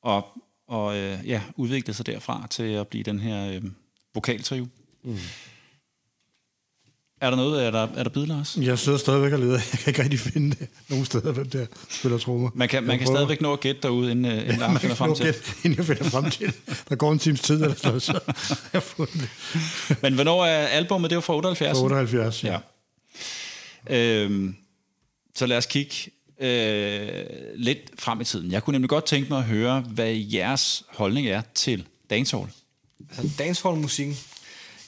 og 0.01 0.27
og 0.67 0.97
øh, 0.97 1.19
ja, 1.25 1.41
udviklede 1.55 1.97
sig 1.97 2.05
derfra 2.05 2.47
til 2.49 2.63
at 2.63 2.87
blive 2.87 3.03
den 3.03 3.19
her 3.19 3.51
øh, 3.51 3.61
vokaltrio. 4.13 4.67
Mm. 5.03 5.17
Er 7.21 7.29
der 7.29 7.37
noget, 7.37 7.65
er 7.65 7.71
der, 7.71 7.87
er 7.95 8.03
der 8.03 8.09
bid, 8.09 8.25
Lars? 8.25 8.57
Jeg 8.61 8.79
sidder 8.79 8.97
stadigvæk 8.97 9.33
og 9.33 9.39
leder. 9.39 9.53
Jeg 9.73 9.79
kan 9.79 9.87
ikke 9.87 10.03
rigtig 10.03 10.19
finde 10.19 10.55
det 10.55 10.67
nogen 10.89 11.05
steder, 11.05 11.31
hvem 11.31 11.49
der 11.49 11.65
spiller 11.89 12.17
trommer. 12.17 12.49
Man 12.55 12.69
kan, 12.69 12.83
man 12.83 12.89
Jeg 12.91 12.99
kan 12.99 13.05
prøver. 13.05 13.17
stadigvæk 13.17 13.41
nå 13.41 13.53
at 13.53 13.59
gætte 13.59 13.81
derude, 13.81 14.11
inden, 14.11 14.25
øh, 14.25 14.37
inden 14.41 14.57
Lars 14.57 14.71
Man 14.73 14.79
finder 14.81 14.95
frem 14.95 15.15
til. 15.15 15.25
gætte, 15.25 15.39
inden 15.63 15.77
jeg 15.77 15.85
finder 15.85 16.03
frem 16.03 16.31
til. 16.31 16.53
Der 16.89 16.95
går 16.95 17.11
en 17.11 17.19
times 17.19 17.41
tid 17.41 17.61
eller 17.61 17.99
så 17.99 18.11
har 18.27 18.69
jeg 18.73 18.83
fundet 18.83 19.13
det. 19.13 19.29
Men 20.03 20.13
hvornår 20.13 20.45
er 20.45 20.67
albumet? 20.67 21.09
Det 21.09 21.15
var 21.15 21.21
fra 21.21 21.35
78? 21.35 21.77
Fra 21.77 21.83
78, 21.83 22.43
ja. 22.43 22.59
Ja. 23.89 24.23
Øhm, 24.23 24.55
så 25.35 25.45
lad 25.45 25.57
os 25.57 25.65
kigge 25.65 25.95
øh, 26.39 27.23
lidt 27.55 27.79
frem 27.99 28.21
i 28.21 28.23
tiden. 28.23 28.51
Jeg 28.51 28.63
kunne 28.63 28.71
nemlig 28.71 28.89
godt 28.89 29.05
tænke 29.05 29.29
mig 29.29 29.37
at 29.37 29.43
høre, 29.43 29.79
hvad 29.79 30.13
jeres 30.13 30.83
holdning 30.89 31.27
er 31.27 31.41
til 31.55 31.85
dancehall. 32.09 32.47
Altså 33.17 33.33
dancehall-musikken. 33.39 34.17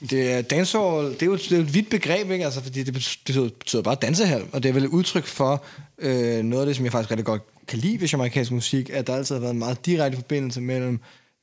Det 0.09 0.31
er 0.31 0.41
dancehall, 0.41 1.13
det 1.13 1.21
er 1.21 1.26
jo 1.26 1.35
det 1.35 1.51
er 1.51 1.59
et 1.59 1.73
vidt 1.73 1.89
begreb, 1.89 2.31
ikke? 2.31 2.45
Altså, 2.45 2.63
fordi 2.63 2.84
det 2.84 2.93
betyder, 2.93 3.41
det 3.41 3.53
betyder 3.53 3.81
bare 3.81 3.95
dansehal, 3.95 4.43
og 4.51 4.63
det 4.63 4.69
er 4.69 4.73
vel 4.73 4.84
et 4.84 4.89
udtryk 4.89 5.26
for 5.26 5.63
øh, 5.97 6.43
noget 6.43 6.61
af 6.61 6.65
det, 6.67 6.76
som 6.76 6.85
jeg 6.85 6.91
faktisk 6.91 7.11
rigtig 7.11 7.26
godt 7.26 7.41
kan 7.67 7.80
lide 7.80 8.01
ved 8.01 8.13
amerikansk 8.13 8.51
musik, 8.51 8.89
at 8.89 9.07
der 9.07 9.15
altid 9.15 9.35
har 9.35 9.39
været 9.39 9.53
en 9.53 9.59
meget 9.59 9.85
direkte 9.85 10.17
forbindelse 10.17 10.61
mellem 10.61 10.99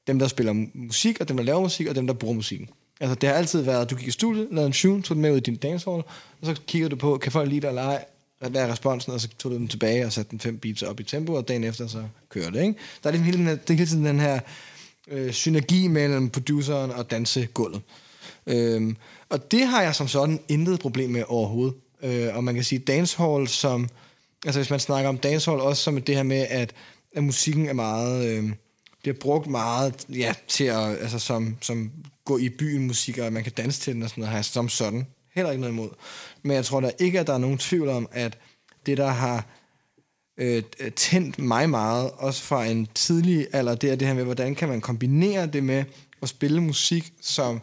dem, 0.07 0.19
der 0.19 0.29
spiller 0.29 0.67
musik, 0.75 1.21
og 1.21 1.29
dem, 1.29 1.37
der 1.37 1.45
laver 1.45 1.61
musik, 1.61 1.87
og 1.87 1.95
dem, 1.95 2.07
der 2.07 2.15
bruger 2.15 2.35
musikken. 2.35 2.69
Altså, 3.01 3.15
det 3.15 3.29
har 3.29 3.37
altid 3.37 3.63
været, 3.63 3.83
at 3.83 3.91
du 3.91 3.97
gik 3.97 4.09
i 4.09 4.11
studiet, 4.11 4.49
lavede 4.51 4.67
en 4.67 4.73
tune, 4.73 5.03
tog 5.03 5.15
den 5.15 5.23
med 5.23 5.33
ud 5.33 5.37
i 5.37 5.41
din 5.41 5.57
dancehall, 5.57 6.03
og 6.41 6.47
så 6.47 6.57
kigger 6.67 6.89
du 6.89 6.97
på, 6.97 7.19
kan 7.19 7.33
folk 7.33 7.49
lide 7.49 7.61
det 7.61 7.69
eller 7.69 7.83
ej, 7.83 8.05
hvad 8.39 8.63
er 8.63 8.73
responsen, 8.73 9.13
og 9.13 9.21
så 9.21 9.29
tog 9.39 9.53
du 9.53 9.57
den 9.57 9.69
tilbage 9.69 10.07
og 10.07 10.13
satte 10.13 10.31
den 10.31 10.41
fem 10.41 10.59
beats 10.59 10.83
op 10.83 11.01
i 11.01 11.03
tempo, 11.03 11.33
og 11.33 11.49
dagen 11.49 11.65
efter 11.65 11.87
så 11.87 12.05
kører 12.29 12.51
det, 12.51 12.63
ikke? 12.63 12.75
Der 13.03 13.09
er 13.09 13.13
ligesom 13.13 13.25
hele, 13.25 13.39
den 13.39 13.47
her, 13.47 13.57
det 13.57 13.71
er 13.71 13.75
hele 13.75 13.87
tiden 13.87 14.05
den 14.05 14.21
her 14.21 14.41
øh, 15.09 15.33
synergi 15.33 15.89
mellem 15.89 16.31
produceren 16.31 16.91
og 16.91 17.11
dansegulvet. 17.11 17.83
Øhm, 18.47 18.97
og 19.29 19.51
det 19.51 19.67
har 19.67 19.83
jeg 19.83 19.95
som 19.95 20.09
sådan 20.09 20.41
intet 20.49 20.81
problem 20.81 21.11
med 21.11 21.25
overhovedet. 21.29 21.75
Øh, 22.03 22.37
og 22.37 22.45
man 22.45 22.55
kan 22.55 22.65
sige 22.65 22.79
dancehall 22.79 23.49
som... 23.49 23.89
Altså 24.47 24.61
hvis 24.61 24.71
man 24.71 24.81
snakker 24.81 25.09
om 25.09 25.19
dancehall 25.19 25.61
også 25.61 25.83
som 25.83 26.03
det 26.03 26.17
her 26.17 26.23
med, 26.23 26.47
at, 26.51 26.75
at 27.17 27.25
musikken 27.25 27.69
er 27.69 27.73
meget... 27.73 28.29
Øh, 28.29 28.51
bliver 29.03 29.17
brugt 29.21 29.47
meget 29.47 30.07
ja, 30.09 30.35
til 30.49 30.65
at... 30.65 30.89
Altså 30.89 31.19
som, 31.19 31.57
som 31.61 31.91
gå 32.25 32.39
i 32.39 32.49
byen 32.49 32.87
musik, 32.87 33.19
og 33.19 33.33
man 33.33 33.43
kan 33.43 33.53
danse 33.53 33.81
til 33.81 33.95
den 33.95 34.03
og 34.03 34.09
sådan 34.09 34.21
noget, 34.21 34.31
har 34.31 34.39
jeg 34.39 34.45
som 34.45 34.69
sådan 34.69 35.07
heller 35.35 35.51
ikke 35.51 35.61
noget 35.61 35.73
imod. 35.73 35.89
Men 36.47 36.57
jeg 36.57 36.65
tror 36.65 36.81
da 36.81 36.91
ikke, 36.99 37.21
at 37.21 37.27
der 37.27 37.35
er 37.35 37.39
nogen 37.39 37.59
tvivl 37.59 37.89
om, 37.89 38.09
at 38.13 38.39
det, 38.87 38.99
der 38.99 39.09
har 39.09 39.47
øh, 40.39 40.63
tændt 40.97 41.39
mig 41.39 41.71
meget, 41.71 42.11
også 42.17 42.43
fra 42.43 42.67
en 42.67 42.89
tidlig 42.95 43.47
alder, 43.53 43.75
det 43.75 43.91
er 43.91 43.97
det 43.97 44.09
her 44.09 44.15
med, 44.15 44.25
hvordan 44.25 44.55
kan 44.55 44.69
man 44.69 44.81
kombinere 44.81 45.47
det 45.47 45.65
med 45.65 45.85
at 46.23 46.29
spille 46.29 46.61
musik, 46.61 47.13
som 47.21 47.61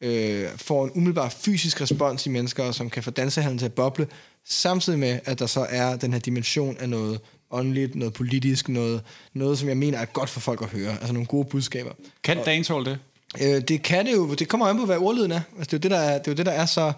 øh, 0.00 0.48
får 0.56 0.84
en 0.84 0.90
umiddelbar 0.94 1.28
fysisk 1.28 1.80
respons 1.80 2.26
i 2.26 2.28
mennesker, 2.28 2.64
og 2.64 2.74
som 2.74 2.90
kan 2.90 3.02
få 3.02 3.10
dansehandlen 3.10 3.58
til 3.58 3.66
at 3.66 3.72
boble, 3.72 4.06
samtidig 4.44 4.98
med, 4.98 5.20
at 5.24 5.38
der 5.38 5.46
så 5.46 5.66
er 5.70 5.96
den 5.96 6.12
her 6.12 6.20
dimension 6.20 6.76
af 6.80 6.88
noget 6.88 7.20
åndeligt, 7.50 7.94
noget 7.94 8.14
politisk, 8.14 8.68
noget, 8.68 9.02
noget 9.34 9.58
som 9.58 9.68
jeg 9.68 9.76
mener 9.76 9.98
er 9.98 10.04
godt 10.04 10.30
for 10.30 10.40
folk 10.40 10.62
at 10.62 10.68
høre, 10.68 10.90
altså 10.90 11.12
nogle 11.12 11.26
gode 11.26 11.44
budskaber. 11.44 11.92
Kan 12.24 12.44
dancehall 12.44 12.84
det? 12.84 12.98
Øh, 13.40 13.62
det 13.68 13.82
kan 13.82 14.06
det 14.06 14.12
jo, 14.12 14.34
det 14.34 14.48
kommer 14.48 14.66
an 14.66 14.76
på, 14.76 14.86
hvad 14.86 14.96
ordlyden 14.96 15.32
er. 15.32 15.40
Altså, 15.58 15.64
det, 15.64 15.72
er 15.72 15.76
jo 15.76 15.78
det, 15.78 15.90
der 15.90 15.98
er, 15.98 16.18
det 16.18 16.28
er 16.28 16.32
jo 16.32 16.36
det, 16.36 16.46
der 16.46 16.52
er 16.52 16.66
så... 16.66 16.92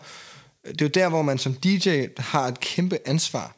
Det 0.68 0.80
er 0.80 0.84
jo 0.84 0.88
der, 0.88 1.08
hvor 1.08 1.22
man 1.22 1.38
som 1.38 1.54
DJ 1.54 2.04
har 2.18 2.46
et 2.46 2.60
kæmpe 2.60 2.98
ansvar, 3.06 3.56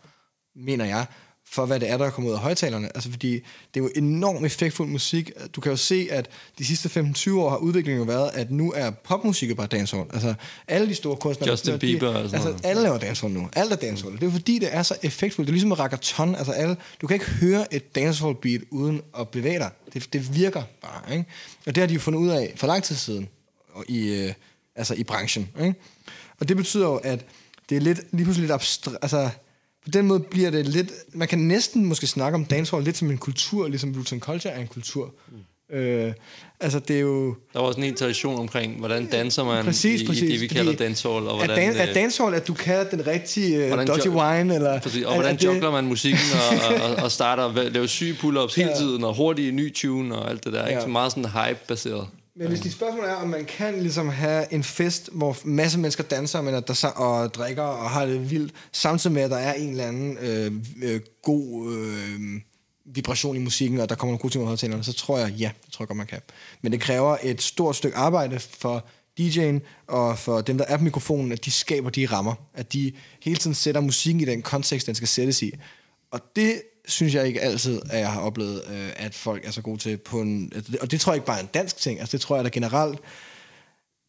mener 0.56 0.84
jeg, 0.84 1.06
for 1.50 1.66
hvad 1.66 1.80
det 1.80 1.90
er, 1.90 1.96
der 1.98 2.06
er 2.06 2.10
kommet 2.10 2.30
ud 2.30 2.34
af 2.34 2.40
højtalerne. 2.40 2.86
Altså, 2.96 3.10
fordi 3.10 3.32
det 3.74 3.80
er 3.80 3.84
jo 3.84 3.90
enormt 3.96 4.46
effektfuld 4.46 4.88
musik. 4.88 5.30
Du 5.56 5.60
kan 5.60 5.70
jo 5.70 5.76
se, 5.76 6.08
at 6.10 6.28
de 6.58 6.64
sidste 6.64 7.00
15-20 7.00 7.32
år 7.34 7.50
har 7.50 7.56
udviklingen 7.56 7.98
jo 7.98 8.04
været, 8.12 8.30
at 8.34 8.50
nu 8.50 8.72
er 8.76 8.90
popmusik 8.90 9.56
bare 9.56 9.66
dancehall. 9.66 10.06
Altså, 10.12 10.34
alle 10.68 10.88
de 10.88 10.94
store 10.94 11.16
kunstnere... 11.16 11.50
Justin 11.50 11.72
de- 11.74 11.78
Bieber 11.78 12.08
og 12.08 12.14
sådan 12.14 12.34
Altså, 12.34 12.48
noget. 12.48 12.64
alle 12.66 12.82
laver 12.82 12.98
dancehall 12.98 13.34
nu. 13.34 13.48
Alt 13.52 13.72
er 13.72 13.76
dancehall. 13.76 14.20
Det 14.20 14.26
er 14.26 14.30
fordi, 14.32 14.58
det 14.58 14.68
er 14.74 14.82
så 14.82 14.96
effektfuldt. 15.02 15.46
Det 15.46 15.52
er 15.52 15.54
ligesom 15.54 15.72
rackathon. 15.72 16.34
Altså, 16.34 16.52
alle, 16.52 16.76
du 17.00 17.06
kan 17.06 17.14
ikke 17.14 17.26
høre 17.30 17.74
et 17.74 17.94
dancehall 17.94 18.34
beat 18.42 18.60
uden 18.70 19.02
at 19.18 19.28
bevæge 19.28 19.58
dig. 19.58 19.70
Det, 19.94 20.12
det 20.12 20.34
virker 20.36 20.62
bare, 20.82 21.12
ikke? 21.12 21.24
Og 21.66 21.74
det 21.74 21.80
har 21.80 21.86
de 21.88 21.94
jo 21.94 22.00
fundet 22.00 22.20
ud 22.20 22.28
af 22.28 22.52
for 22.56 22.66
lang 22.66 22.82
tid 22.82 22.96
siden 22.96 23.28
og 23.72 23.84
i, 23.88 24.08
øh, 24.24 24.32
altså 24.76 24.94
i 24.94 25.04
branchen, 25.04 25.48
ikke? 25.60 25.74
Og 26.40 26.48
det 26.48 26.56
betyder 26.56 26.86
jo, 26.86 26.96
at 26.96 27.24
det 27.70 27.76
er 27.76 27.80
lidt, 27.80 28.00
lige 28.12 28.24
pludselig 28.24 28.42
lidt 28.42 28.52
abstrakt, 28.52 28.96
altså 29.02 29.30
på 29.84 29.90
den 29.90 30.06
måde 30.06 30.20
bliver 30.20 30.50
det 30.50 30.66
lidt, 30.68 30.92
man 31.14 31.28
kan 31.28 31.38
næsten 31.38 31.84
måske 31.84 32.06
snakke 32.06 32.36
om 32.36 32.44
dancehall 32.44 32.84
lidt 32.84 32.96
som 32.96 33.10
en 33.10 33.18
kultur, 33.18 33.68
ligesom 33.68 33.92
Roots 33.96 34.14
Culture 34.18 34.54
er 34.54 34.60
en 34.60 34.66
kultur. 34.66 35.14
Mm. 35.28 35.76
Øh, 35.76 36.12
altså 36.60 36.78
det 36.78 36.96
er 36.96 37.00
jo, 37.00 37.34
Der 37.52 37.60
var 37.60 37.66
også 37.66 37.78
en 37.80 37.84
hel 37.84 37.94
tradition 37.94 38.38
omkring, 38.38 38.78
hvordan 38.78 39.06
danser 39.06 39.44
man 39.44 39.64
Præcis, 39.64 40.00
i, 40.00 40.06
præcis, 40.06 40.22
i 40.22 40.32
det, 40.32 40.40
vi 40.40 40.46
kalder 40.46 40.72
dancehall, 40.76 41.26
og 41.26 41.40
at, 41.40 41.46
hvordan, 41.46 41.72
dan- 41.74 41.80
at 41.80 41.88
øh, 41.88 41.94
dancehall, 41.94 42.34
at 42.34 42.48
du 42.48 42.54
kan 42.54 42.86
den 42.90 43.06
rigtige 43.06 43.72
uh, 43.74 43.86
dodgy 43.86 44.08
wine, 44.08 44.54
eller... 44.54 44.80
Præcis, 44.80 45.04
og 45.04 45.10
at- 45.12 45.16
hvordan 45.16 45.36
det- 45.36 45.44
juggler 45.44 45.70
man 45.70 45.84
musikken, 45.86 46.20
og, 46.80 46.90
og, 46.90 46.96
og 47.04 47.10
starter 47.18 47.44
at 47.44 47.72
lave 47.72 47.88
syge 47.88 48.12
pull-ups 48.14 48.54
hele 48.56 48.70
Ja. 48.70 48.76
tiden, 48.76 49.04
og 49.04 49.14
hurtige 49.16 49.52
ny 49.52 49.74
tune, 49.74 50.16
og 50.16 50.30
alt 50.30 50.44
det 50.44 50.52
der. 50.52 50.66
Ikke? 50.66 50.78
Ja. 50.78 50.84
Så 50.84 50.88
meget 50.90 51.12
sådan 51.12 51.24
hype-baseret. 51.30 52.06
Men 52.38 52.48
hvis 52.48 52.60
dit 52.60 52.72
spørgsmål 52.72 53.04
er, 53.04 53.14
om 53.14 53.28
man 53.28 53.44
kan 53.44 53.82
ligesom 53.82 54.08
have 54.08 54.52
en 54.52 54.64
fest, 54.64 55.10
hvor 55.12 55.36
masse 55.44 55.78
mennesker 55.78 56.04
danser 56.04 56.42
men 56.42 56.54
at 56.54 56.68
der, 56.68 56.88
og 56.88 57.34
drikker 57.34 57.62
og 57.62 57.90
har 57.90 58.06
det 58.06 58.30
vildt, 58.30 58.52
samtidig 58.72 59.14
med, 59.14 59.22
at 59.22 59.30
der 59.30 59.36
er 59.36 59.52
en 59.52 59.70
eller 59.70 59.86
anden 59.86 60.18
øh, 60.18 60.52
øh, 60.82 61.00
god 61.22 61.72
øh, 61.72 62.20
vibration 62.84 63.36
i 63.36 63.38
musikken, 63.38 63.80
og 63.80 63.88
der 63.88 63.94
kommer 63.94 64.10
nogle 64.10 64.20
gode 64.20 64.32
ting 64.32 64.42
ud 64.42 64.44
af 64.44 64.48
højtalerne, 64.48 64.84
så 64.84 64.92
tror 64.92 65.18
jeg, 65.18 65.30
ja, 65.30 65.50
det 65.64 65.72
tror 65.72 65.82
jeg 65.82 65.88
godt, 65.88 65.96
man 65.96 66.06
kan. 66.06 66.20
Men 66.62 66.72
det 66.72 66.80
kræver 66.80 67.16
et 67.22 67.42
stort 67.42 67.76
stykke 67.76 67.96
arbejde 67.96 68.38
for 68.38 68.86
DJ'en 69.20 69.60
og 69.86 70.18
for 70.18 70.40
dem, 70.40 70.58
der 70.58 70.64
er 70.64 70.76
på 70.76 70.84
mikrofonen, 70.84 71.32
at 71.32 71.44
de 71.44 71.50
skaber 71.50 71.90
de 71.90 72.06
rammer. 72.06 72.34
At 72.54 72.72
de 72.72 72.92
hele 73.22 73.36
tiden 73.36 73.54
sætter 73.54 73.80
musikken 73.80 74.20
i 74.20 74.24
den 74.24 74.42
kontekst, 74.42 74.86
den 74.86 74.94
skal 74.94 75.08
sættes 75.08 75.42
i. 75.42 75.52
Og 76.10 76.20
det 76.36 76.62
synes 76.88 77.14
jeg 77.14 77.26
ikke 77.26 77.40
altid, 77.40 77.80
at 77.90 77.98
jeg 77.98 78.12
har 78.12 78.20
oplevet, 78.20 78.62
øh, 78.70 78.88
at 78.96 79.14
folk 79.14 79.46
er 79.46 79.50
så 79.50 79.62
gode 79.62 79.78
til 79.78 79.96
på 79.96 80.20
en... 80.20 80.52
Og 80.80 80.90
det 80.90 81.00
tror 81.00 81.12
jeg 81.12 81.16
ikke 81.16 81.26
bare 81.26 81.38
er 81.38 81.42
en 81.42 81.50
dansk 81.54 81.76
ting. 81.76 82.00
Altså, 82.00 82.16
det 82.16 82.20
tror 82.20 82.36
jeg 82.36 82.44
da 82.44 82.50
generelt 82.52 82.98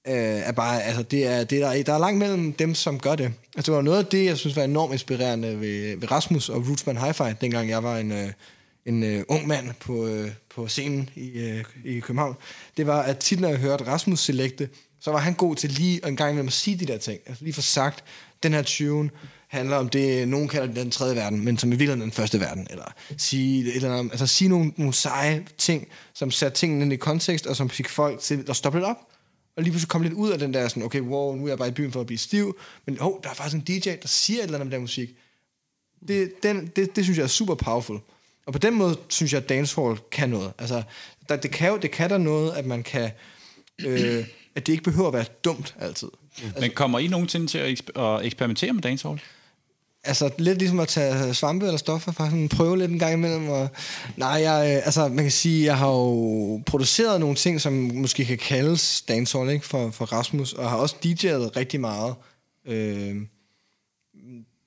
øh, 0.07 0.13
er 0.15 0.51
bare... 0.51 0.83
Altså, 0.83 1.03
det 1.03 1.27
er, 1.27 1.43
det 1.43 1.61
er, 1.61 1.83
der 1.83 1.93
er 1.93 1.99
langt 1.99 2.19
mellem 2.19 2.53
dem, 2.53 2.75
som 2.75 2.99
gør 2.99 3.15
det. 3.15 3.33
Altså, 3.55 3.71
det 3.71 3.75
var 3.75 3.81
noget 3.81 3.97
af 3.97 4.05
det, 4.05 4.25
jeg 4.25 4.37
synes 4.37 4.55
var 4.55 4.63
enormt 4.63 4.93
inspirerende 4.93 5.59
ved, 5.59 5.97
ved 5.97 6.11
Rasmus 6.11 6.49
og 6.49 6.67
Rootsman 6.67 6.97
Hi-Fi, 6.97 7.33
dengang 7.41 7.69
jeg 7.69 7.83
var 7.83 7.97
en... 7.97 8.11
Øh, 8.11 8.31
en 8.85 9.03
øh, 9.03 9.23
ung 9.27 9.47
mand 9.47 9.73
på, 9.79 10.07
øh, 10.07 10.31
på 10.55 10.67
scenen 10.67 11.09
i, 11.15 11.29
øh, 11.29 11.63
i 11.85 11.99
København, 11.99 12.35
det 12.77 12.87
var, 12.87 13.01
at 13.01 13.17
tit 13.17 13.39
når 13.39 13.49
jeg 13.49 13.57
hørte 13.57 13.87
Rasmus 13.87 14.19
selekte, 14.19 14.69
så 14.99 15.11
var 15.11 15.19
han 15.19 15.33
god 15.33 15.55
til 15.55 15.69
lige 15.69 16.07
en 16.07 16.15
gang 16.15 16.35
med 16.35 16.45
at 16.45 16.53
sige 16.53 16.77
de 16.77 16.85
der 16.85 16.97
ting. 16.97 17.19
Altså 17.25 17.43
lige 17.43 17.53
for 17.53 17.61
sagt, 17.61 18.03
den 18.43 18.53
her 18.53 18.61
tune 18.61 19.09
handler 19.49 19.77
om 19.77 19.89
det, 19.89 20.27
nogen 20.27 20.47
kalder 20.47 20.73
den 20.73 20.91
tredje 20.91 21.15
verden, 21.15 21.45
men 21.45 21.57
som 21.57 21.69
i 21.69 21.71
virkeligheden 21.71 22.01
den 22.01 22.11
første 22.11 22.39
verden. 22.39 22.67
Eller 22.69 22.93
sige, 23.17 23.69
et 23.69 23.75
eller 23.75 23.95
andet, 23.95 24.11
altså 24.11 24.27
sige 24.27 24.49
nogle, 24.49 24.73
nogle 24.77 24.93
seje 24.93 25.45
ting, 25.57 25.87
som 26.13 26.31
satte 26.31 26.57
tingene 26.57 26.83
ind 26.83 26.93
i 26.93 26.95
kontekst, 26.95 27.47
og 27.47 27.55
som 27.55 27.69
fik 27.69 27.89
folk 27.89 28.19
til 28.19 28.45
at 28.49 28.55
stoppe 28.55 28.79
lidt 28.79 28.85
op. 28.85 28.97
Og 29.55 29.63
lige 29.63 29.71
pludselig 29.71 29.89
kom 29.89 30.01
lidt 30.01 30.13
ud 30.13 30.29
af 30.29 30.39
den 30.39 30.53
der 30.53 30.67
sådan, 30.67 30.83
okay, 30.83 30.99
wow, 30.99 31.35
nu 31.35 31.43
er 31.45 31.47
jeg 31.47 31.57
bare 31.57 31.67
i 31.67 31.71
byen 31.71 31.91
for 31.91 31.99
at 31.99 32.05
blive 32.05 32.17
stiv, 32.17 32.57
men 32.85 33.01
oh, 33.01 33.13
der 33.23 33.29
er 33.29 33.33
faktisk 33.33 33.55
en 33.55 33.61
DJ, 33.61 33.89
der 34.01 34.07
siger 34.07 34.39
et 34.39 34.43
eller 34.43 34.57
andet 34.57 34.67
om 34.67 34.71
den 34.71 34.81
musik. 34.81 35.09
Det, 36.07 36.31
den, 36.43 36.67
det, 36.75 36.95
det 36.95 37.03
synes 37.03 37.17
jeg 37.17 37.23
er 37.23 37.27
super 37.27 37.55
powerful. 37.55 37.99
Og 38.45 38.53
på 38.53 38.59
den 38.59 38.75
måde 38.75 38.97
synes 39.09 39.33
jeg, 39.33 39.41
at 39.41 39.49
dancehall 39.49 39.97
kan 40.11 40.29
noget. 40.29 40.53
Altså, 40.57 40.83
der, 41.29 41.35
det, 41.35 41.51
kan 41.51 41.69
jo, 41.69 41.77
det 41.77 41.91
kan 41.91 42.09
der 42.09 42.17
noget, 42.17 42.51
at 42.51 42.65
man 42.65 42.83
kan... 42.83 43.11
Øh, 43.79 44.25
at 44.55 44.67
det 44.67 44.73
ikke 44.73 44.83
behøver 44.83 45.07
at 45.07 45.13
være 45.13 45.25
dumt 45.43 45.75
altid. 45.79 46.07
Altså, 46.43 46.61
Men 46.61 46.71
kommer 46.71 46.99
I 46.99 47.07
nogensinde 47.07 47.47
til 47.47 47.57
at, 47.57 47.79
eksper- 47.79 47.99
at 47.99 48.25
eksperimentere 48.25 48.73
med 48.73 48.81
dancehall? 48.81 49.21
Altså 50.03 50.31
lidt 50.37 50.57
ligesom 50.57 50.79
at 50.79 50.87
tage 50.87 51.33
svampe 51.33 51.65
eller 51.65 51.77
stoffer, 51.77 52.11
bare 52.11 52.29
sådan 52.29 52.49
prøve 52.49 52.77
lidt 52.77 52.91
en 52.91 52.99
gang 52.99 53.13
imellem. 53.13 53.49
Og, 53.49 53.69
nej, 54.17 54.29
jeg, 54.29 54.75
øh, 54.75 54.85
altså 54.85 55.07
man 55.07 55.23
kan 55.23 55.31
sige, 55.31 55.65
jeg 55.65 55.77
har 55.77 55.87
jo 55.87 56.61
produceret 56.65 57.19
nogle 57.19 57.35
ting, 57.35 57.61
som 57.61 57.73
måske 57.73 58.25
kan 58.25 58.37
kaldes 58.37 59.01
dancehall, 59.01 59.49
ikke, 59.49 59.65
for, 59.65 59.89
for 59.89 60.05
Rasmus, 60.05 60.53
og 60.53 60.69
har 60.69 60.77
også 60.77 60.95
DJ'et 60.95 61.57
rigtig 61.57 61.79
meget 61.79 62.15
øh, 62.65 63.15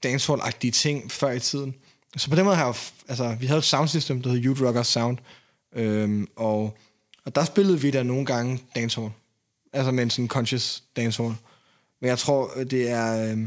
dancehall-agtige 0.07 0.71
ting 0.71 1.11
før 1.11 1.31
i 1.31 1.41
tiden. 1.41 1.75
Så 2.17 2.31
på 2.31 2.37
den 2.37 2.45
måde 2.45 2.57
har 2.57 2.67
jeg 2.67 2.75
jo, 2.75 2.81
altså 3.09 3.37
vi 3.41 3.47
havde 3.47 3.59
et 3.59 3.65
soundsystem, 3.65 4.23
der 4.23 4.31
hed 4.31 4.45
Youth 4.45 4.63
Rocker 4.63 4.83
Sound, 4.83 5.19
øh, 5.77 6.27
og, 6.37 6.79
og 7.25 7.35
der 7.35 7.45
spillede 7.45 7.81
vi 7.81 7.91
der 7.91 8.03
nogle 8.03 8.27
gange 8.27 8.61
dancehall. 8.75 9.11
Altså 9.73 9.93
med 9.93 10.03
en 10.03 10.11
sådan 10.11 10.29
conscious 10.29 10.83
dancehall. 10.97 11.35
Men 12.01 12.09
jeg 12.09 12.19
tror, 12.19 12.51
det 12.71 12.91
er... 12.91 13.33
Øh, 13.33 13.39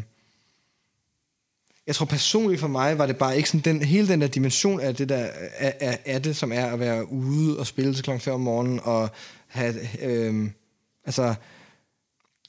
jeg 1.88 1.96
tror 1.96 2.06
personligt 2.06 2.62
for 2.62 2.68
mig 2.68 2.98
var 2.98 3.06
det 3.06 3.18
bare 3.18 3.38
ikke 3.38 3.50
sådan 3.50 3.76
den, 3.76 3.86
hele 3.86 4.08
den 4.08 4.22
der 4.22 4.28
dimension 4.28 4.80
af 4.80 4.96
det 4.96 5.10
der 5.10 5.30
af, 5.58 5.74
af, 5.80 6.00
af 6.06 6.22
det, 6.22 6.36
som 6.36 6.52
er 6.52 6.66
at 6.66 6.80
være 6.80 7.12
ude 7.12 7.60
og 7.60 7.68
spille 7.68 7.94
til 7.94 8.04
klokken 8.04 8.22
5 8.22 8.34
om 8.34 8.42
morgenen 8.42 8.80
og 8.84 9.10
have, 9.48 9.76
øh, 10.02 10.50
altså 11.06 11.36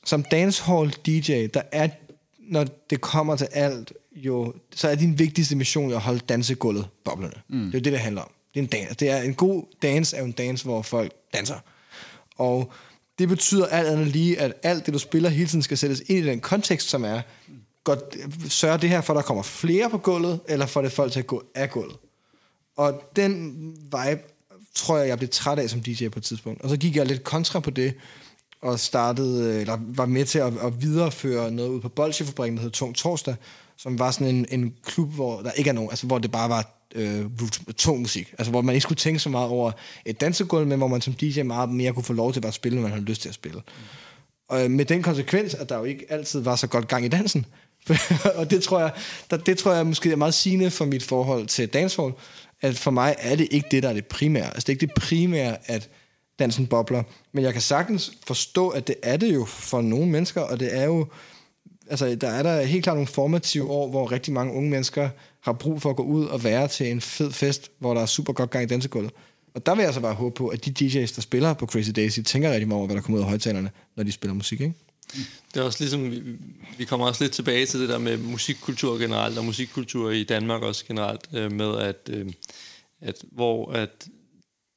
som 0.04 0.22
dancehall 0.22 0.90
DJ, 1.06 1.46
der 1.54 1.62
er, 1.72 1.88
når 2.38 2.66
det 2.90 3.00
kommer 3.00 3.36
til 3.36 3.48
alt, 3.52 3.92
jo, 4.16 4.54
så 4.74 4.88
er 4.88 4.94
din 4.94 5.18
vigtigste 5.18 5.56
mission 5.56 5.92
at 5.92 6.00
holde 6.00 6.20
dansegulvet 6.28 6.88
boblende. 7.04 7.36
Mm. 7.48 7.58
Det 7.58 7.74
er 7.74 7.78
jo 7.78 7.82
det, 7.82 7.92
det 7.92 8.00
handler 8.00 8.22
om. 8.22 8.30
Det 8.54 8.60
er 8.60 8.64
en, 8.64 8.70
dance. 8.70 8.94
Det 8.94 9.10
er 9.10 9.22
en 9.22 9.34
god 9.34 9.64
dance 9.82 10.16
er 10.16 10.24
en 10.24 10.32
dance, 10.32 10.64
hvor 10.64 10.82
folk 10.82 11.12
danser. 11.34 11.58
Og 12.36 12.72
det 13.18 13.28
betyder 13.28 13.66
alt 13.66 13.88
andet 13.88 14.06
lige, 14.06 14.40
at 14.40 14.52
alt 14.62 14.86
det, 14.86 14.94
du 14.94 14.98
spiller, 14.98 15.28
hele 15.28 15.48
tiden 15.48 15.62
skal 15.62 15.78
sættes 15.78 16.02
ind 16.06 16.26
i 16.26 16.28
den 16.28 16.40
kontekst, 16.40 16.88
som 16.88 17.04
er, 17.04 17.20
godt, 17.86 18.16
sørger 18.48 18.76
det 18.76 18.90
her 18.90 19.00
for, 19.00 19.12
at 19.12 19.16
der 19.16 19.22
kommer 19.22 19.42
flere 19.42 19.90
på 19.90 19.98
gulvet, 19.98 20.40
eller 20.48 20.66
får 20.66 20.82
det 20.82 20.92
folk 20.92 21.12
til 21.12 21.20
at 21.20 21.26
gå 21.26 21.42
af 21.54 21.70
gulvet. 21.70 21.96
Og 22.76 23.02
den 23.16 23.56
vibe, 23.82 24.20
tror 24.74 24.98
jeg, 24.98 25.08
jeg 25.08 25.18
blev 25.18 25.28
træt 25.32 25.58
af 25.58 25.70
som 25.70 25.80
DJ 25.80 26.08
på 26.08 26.18
et 26.18 26.22
tidspunkt. 26.22 26.62
Og 26.62 26.68
så 26.70 26.76
gik 26.76 26.96
jeg 26.96 27.06
lidt 27.06 27.24
kontra 27.24 27.60
på 27.60 27.70
det, 27.70 27.94
og 28.62 28.80
startede, 28.80 29.54
øh, 29.54 29.60
eller 29.60 29.78
var 29.80 30.06
med 30.06 30.24
til 30.24 30.38
at, 30.38 30.52
at 30.62 30.82
videreføre 30.82 31.50
noget 31.50 31.68
ud 31.68 31.80
på 31.80 31.88
Bolsjefabrikken, 31.88 32.56
der 32.56 32.62
hed 32.62 32.70
Tung 32.70 32.94
Torsdag, 32.94 33.34
som 33.76 33.98
var 33.98 34.10
sådan 34.10 34.34
en, 34.34 34.46
en 34.50 34.74
klub, 34.84 35.12
hvor 35.12 35.40
der 35.42 35.50
ikke 35.50 35.70
er 35.70 35.74
nogen, 35.74 35.90
altså 35.90 36.06
hvor 36.06 36.18
det 36.18 36.30
bare 36.30 36.48
var 36.48 36.76
øh, 36.94 37.24
tung 37.76 38.00
musik. 38.00 38.34
Altså 38.38 38.50
hvor 38.50 38.62
man 38.62 38.74
ikke 38.74 38.82
skulle 38.82 38.98
tænke 38.98 39.18
så 39.18 39.28
meget 39.28 39.48
over 39.48 39.72
et 40.04 40.20
dansegulv, 40.20 40.66
men 40.66 40.78
hvor 40.78 40.88
man 40.88 41.00
som 41.00 41.14
DJ 41.14 41.42
meget 41.42 41.68
mere 41.68 41.92
kunne 41.92 42.04
få 42.04 42.12
lov 42.12 42.32
til 42.32 42.40
bare 42.40 42.48
at 42.48 42.54
spille, 42.54 42.76
når 42.76 42.82
man 42.82 42.90
havde 42.90 43.04
lyst 43.04 43.22
til 43.22 43.28
at 43.28 43.34
spille. 43.34 43.58
Mm. 43.58 43.84
Og 44.48 44.64
øh, 44.64 44.70
med 44.70 44.84
den 44.84 45.02
konsekvens, 45.02 45.54
at 45.54 45.68
der 45.68 45.78
jo 45.78 45.84
ikke 45.84 46.06
altid 46.08 46.40
var 46.40 46.56
så 46.56 46.66
godt 46.66 46.88
gang 46.88 47.04
i 47.04 47.08
dansen. 47.08 47.46
og 48.38 48.50
det 48.50 48.62
tror 48.62 48.80
jeg, 48.80 48.90
der, 49.30 49.36
det 49.36 49.58
tror 49.58 49.72
jeg 49.72 49.86
måske 49.86 50.12
er 50.12 50.16
meget 50.16 50.34
sigende 50.34 50.70
for 50.70 50.84
mit 50.84 51.02
forhold 51.02 51.46
til 51.46 51.68
dancehall, 51.68 52.12
at 52.60 52.76
for 52.76 52.90
mig 52.90 53.14
er 53.18 53.36
det 53.36 53.48
ikke 53.50 53.68
det, 53.70 53.82
der 53.82 53.88
er 53.88 53.92
det 53.92 54.06
primære. 54.06 54.46
Altså 54.46 54.60
det 54.60 54.68
er 54.68 54.72
ikke 54.72 54.86
det 54.86 55.02
primære, 55.02 55.56
at 55.66 55.88
dansen 56.38 56.66
bobler. 56.66 57.02
Men 57.32 57.44
jeg 57.44 57.52
kan 57.52 57.62
sagtens 57.62 58.12
forstå, 58.26 58.68
at 58.68 58.86
det 58.86 58.96
er 59.02 59.16
det 59.16 59.34
jo 59.34 59.44
for 59.44 59.80
nogle 59.80 60.06
mennesker, 60.06 60.40
og 60.40 60.60
det 60.60 60.76
er 60.76 60.84
jo, 60.84 61.06
altså 61.90 62.14
der 62.14 62.28
er 62.28 62.42
der 62.42 62.62
helt 62.62 62.84
klart 62.84 62.96
nogle 62.96 63.06
formative 63.06 63.70
år, 63.70 63.90
hvor 63.90 64.12
rigtig 64.12 64.32
mange 64.34 64.52
unge 64.52 64.70
mennesker 64.70 65.08
har 65.40 65.52
brug 65.52 65.82
for 65.82 65.90
at 65.90 65.96
gå 65.96 66.02
ud 66.02 66.24
og 66.24 66.44
være 66.44 66.68
til 66.68 66.90
en 66.90 67.00
fed 67.00 67.32
fest, 67.32 67.70
hvor 67.78 67.94
der 67.94 68.00
er 68.00 68.06
super 68.06 68.32
godt 68.32 68.50
gang 68.50 68.64
i 68.64 68.66
dansegulvet. 68.66 69.10
Og 69.54 69.66
der 69.66 69.74
vil 69.74 69.82
jeg 69.82 69.94
så 69.94 70.00
bare 70.00 70.14
håbe 70.14 70.34
på, 70.34 70.48
at 70.48 70.64
de 70.64 70.70
DJ's, 70.80 71.14
der 71.16 71.22
spiller 71.22 71.54
på 71.54 71.66
Crazy 71.66 71.90
Daisy, 71.96 72.20
tænker 72.20 72.52
rigtig 72.52 72.68
meget 72.68 72.78
over, 72.78 72.86
hvad 72.86 72.96
der 72.96 73.02
kommer 73.02 73.18
ud 73.18 73.22
af 73.22 73.28
højtalerne, 73.28 73.70
når 73.96 74.04
de 74.04 74.12
spiller 74.12 74.34
musik, 74.34 74.60
ikke? 74.60 74.74
Det 75.54 75.60
er 75.60 75.62
også 75.62 75.80
ligesom, 75.80 76.10
vi, 76.10 76.22
vi 76.78 76.84
kommer 76.84 77.06
også 77.06 77.24
lidt 77.24 77.32
tilbage 77.32 77.66
til 77.66 77.80
det 77.80 77.88
der 77.88 77.98
med 77.98 78.16
musikkultur 78.16 78.98
generelt, 78.98 79.38
og 79.38 79.44
musikkultur 79.44 80.10
i 80.10 80.24
Danmark 80.24 80.62
også 80.62 80.84
generelt, 80.84 81.28
øh, 81.34 81.52
med 81.52 81.78
at, 81.78 82.08
øh, 82.10 82.32
at 83.00 83.24
hvor 83.32 83.72
at 83.72 84.08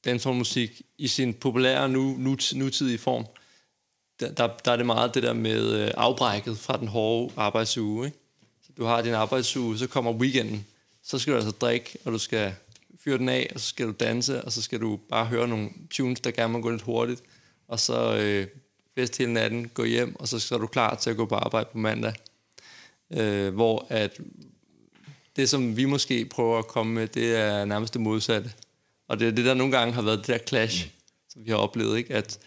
dancehallmusik 0.05 0.81
i 0.97 1.07
sin 1.07 1.33
populære 1.33 1.89
nu, 1.89 2.15
nut, 2.17 2.51
nutidige 2.55 2.97
form, 2.97 3.25
der, 4.19 4.31
der, 4.31 4.49
der 4.65 4.71
er 4.71 4.75
det 4.75 4.85
meget 4.85 5.13
det 5.13 5.23
der 5.23 5.33
med 5.33 5.71
øh, 5.71 5.91
afbrækket 5.97 6.57
fra 6.57 6.77
den 6.77 6.87
hårde 6.87 7.33
arbejdsuge. 7.37 8.05
Ikke? 8.05 8.17
Så 8.63 8.71
du 8.77 8.83
har 8.83 9.01
din 9.01 9.13
arbejdsuge, 9.13 9.77
så 9.77 9.87
kommer 9.87 10.13
weekenden, 10.13 10.65
så 11.03 11.19
skal 11.19 11.33
du 11.33 11.37
altså 11.37 11.51
drikke, 11.51 11.97
og 12.05 12.11
du 12.11 12.17
skal 12.17 12.53
fyre 13.03 13.17
den 13.17 13.29
af, 13.29 13.51
og 13.53 13.59
så 13.59 13.67
skal 13.67 13.87
du 13.87 13.91
danse, 13.91 14.41
og 14.41 14.51
så 14.51 14.61
skal 14.61 14.81
du 14.81 14.99
bare 15.09 15.25
høre 15.25 15.47
nogle 15.47 15.69
tunes, 15.91 16.19
der 16.19 16.31
gerne 16.31 16.53
må 16.53 16.61
gå 16.61 16.69
lidt 16.69 16.81
hurtigt, 16.81 17.23
og 17.67 17.79
så 17.79 18.17
øh, 18.17 18.47
fest 18.99 19.17
hele 19.17 19.33
natten, 19.33 19.67
gå 19.67 19.83
hjem, 19.83 20.15
og 20.15 20.27
så 20.27 20.55
er 20.55 20.59
du 20.59 20.67
klar 20.67 20.95
til 20.95 21.09
at 21.09 21.17
gå 21.17 21.25
på 21.25 21.35
arbejde 21.35 21.69
på 21.71 21.77
mandag. 21.77 22.13
Øh, 23.13 23.53
hvor 23.53 23.85
at 23.89 24.19
det, 25.35 25.49
som 25.49 25.77
vi 25.77 25.85
måske 25.85 26.25
prøver 26.25 26.59
at 26.59 26.67
komme 26.67 26.93
med, 26.93 27.07
det 27.07 27.35
er 27.35 27.65
nærmest 27.65 27.93
det 27.93 28.01
modsatte. 28.01 28.51
Og 29.07 29.19
det 29.19 29.27
er 29.27 29.31
det, 29.31 29.45
der 29.45 29.53
nogle 29.53 29.77
gange 29.77 29.93
har 29.93 30.01
været 30.01 30.17
det 30.19 30.27
der 30.27 30.37
clash, 30.47 30.85
mm. 30.85 30.91
som 31.29 31.45
vi 31.45 31.49
har 31.49 31.57
oplevet, 31.57 31.97
ikke? 31.97 32.13
at 32.13 32.39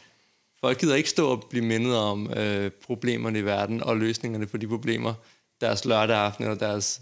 folk 0.60 0.78
gider 0.78 0.94
ikke 0.94 1.10
stå 1.10 1.28
og 1.28 1.46
blive 1.50 1.64
mindet 1.64 1.96
om 1.96 2.32
øh, 2.32 2.70
problemerne 2.70 3.38
i 3.38 3.44
verden 3.44 3.82
og 3.82 3.96
løsningerne 3.96 4.46
på 4.46 4.56
de 4.56 4.68
problemer 4.68 5.14
deres 5.60 5.84
lørdag 5.84 6.16
aften 6.16 6.44
eller 6.44 6.58
deres, 6.58 7.00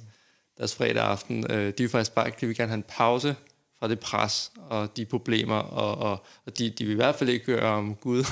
deres 0.58 0.74
fredag 0.74 1.02
aften. 1.02 1.50
Øh, 1.50 1.66
de 1.66 1.82
vil 1.82 1.88
faktisk 1.88 2.14
bare 2.14 2.30
de 2.40 2.46
vil 2.46 2.56
gerne 2.56 2.70
have 2.70 2.76
en 2.76 2.84
pause 2.88 3.36
fra 3.80 3.88
det 3.88 4.00
pres 4.00 4.52
og 4.70 4.96
de 4.96 5.04
problemer, 5.04 5.56
og, 5.56 6.10
og, 6.10 6.24
og 6.46 6.58
de, 6.58 6.70
de 6.70 6.84
vil 6.84 6.92
i 6.92 6.96
hvert 6.96 7.14
fald 7.14 7.30
ikke 7.30 7.46
høre 7.46 7.62
om 7.62 7.94
Gud. 7.94 8.16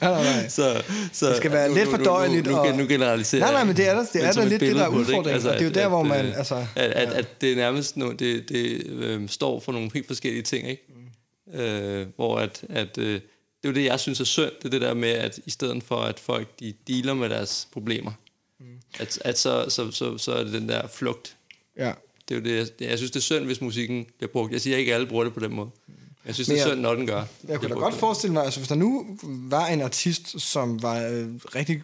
nej, 0.00 0.10
nej, 0.10 0.22
nej. 0.22 0.48
så, 0.48 0.82
så, 1.12 1.28
det 1.28 1.36
skal 1.36 1.52
være 1.52 1.68
nu, 1.68 1.74
lidt 1.74 1.90
nu, 1.90 1.96
fordøjeligt. 1.96 2.46
Nu, 2.46 2.56
nu, 2.56 2.64
nu, 2.64 2.76
nu 2.76 2.86
generaliserer 2.88 3.42
Nej, 3.42 3.52
nej, 3.52 3.64
men 3.64 3.76
det 3.76 3.88
er 3.88 3.94
der, 3.94 4.04
det 4.12 4.24
er 4.24 4.32
der 4.32 4.44
lidt 4.44 4.60
det, 4.60 4.76
der 4.76 4.84
er 4.84 4.88
udfordringen. 4.88 5.24
Det, 5.24 5.30
altså, 5.30 5.48
og 5.48 5.54
det 5.54 5.62
er 5.62 5.66
jo 5.66 5.72
der, 5.74 5.84
at, 5.84 5.90
hvor 5.90 6.02
man... 6.02 6.26
Altså, 6.26 6.66
at, 6.76 6.90
at, 6.90 7.12
at 7.12 7.40
det 7.40 7.56
nærmest 7.56 7.96
no, 7.96 8.12
det, 8.12 8.48
det 8.48 8.86
øh, 8.86 9.28
står 9.28 9.60
for 9.60 9.72
nogle 9.72 9.90
helt 9.94 10.06
forskellige 10.06 10.42
ting, 10.42 10.68
ikke? 10.68 10.82
Mm. 10.88 11.60
Øh, 11.60 12.06
hvor 12.16 12.38
at, 12.38 12.64
at 12.68 12.98
øh, 12.98 13.20
det 13.62 13.68
er 13.68 13.68
jo 13.68 13.74
det, 13.74 13.84
jeg 13.84 14.00
synes 14.00 14.20
er 14.20 14.24
synd, 14.24 14.50
det 14.58 14.64
er 14.64 14.70
det 14.70 14.80
der 14.80 14.94
med, 14.94 15.10
at 15.10 15.38
i 15.46 15.50
stedet 15.50 15.82
for, 15.82 15.96
at 15.96 16.20
folk 16.20 16.60
de 16.60 16.74
dealer 16.88 17.14
med 17.14 17.28
deres 17.28 17.68
problemer, 17.72 18.12
mm. 18.60 18.66
at, 19.00 19.18
at 19.24 19.38
så, 19.38 19.66
så, 19.68 19.90
så, 19.90 20.18
så 20.18 20.32
er 20.32 20.44
det 20.44 20.52
den 20.52 20.68
der 20.68 20.86
flugt. 20.86 21.36
Ja. 21.76 21.92
Det 22.30 22.36
er 22.36 22.40
jo 22.40 22.58
det, 22.62 22.72
jeg, 22.80 22.88
jeg 22.88 22.98
synes, 22.98 23.10
det 23.10 23.16
er 23.16 23.22
synd, 23.22 23.44
hvis 23.44 23.60
musikken 23.60 24.06
bliver 24.18 24.32
brugt. 24.32 24.52
Jeg 24.52 24.60
siger 24.60 24.76
ikke, 24.76 24.92
at 24.92 24.94
alle 24.94 25.06
bruger 25.06 25.24
det 25.24 25.34
på 25.34 25.40
den 25.40 25.54
måde. 25.54 25.70
Jeg 26.26 26.34
synes, 26.34 26.48
Men 26.48 26.56
det 26.56 26.62
er 26.62 26.68
synd, 26.68 26.80
når 26.80 26.94
den 26.94 27.06
gør. 27.06 27.24
Jeg 27.48 27.60
kunne 27.60 27.68
da 27.68 27.74
godt 27.74 27.94
forestille 27.94 28.32
mig, 28.32 28.44
altså 28.44 28.60
hvis 28.60 28.68
der 28.68 28.74
nu 28.74 29.18
var 29.22 29.66
en 29.66 29.80
artist, 29.80 30.40
som 30.40 30.82
var 30.82 31.08
øh, 31.08 31.28
rigtig 31.54 31.82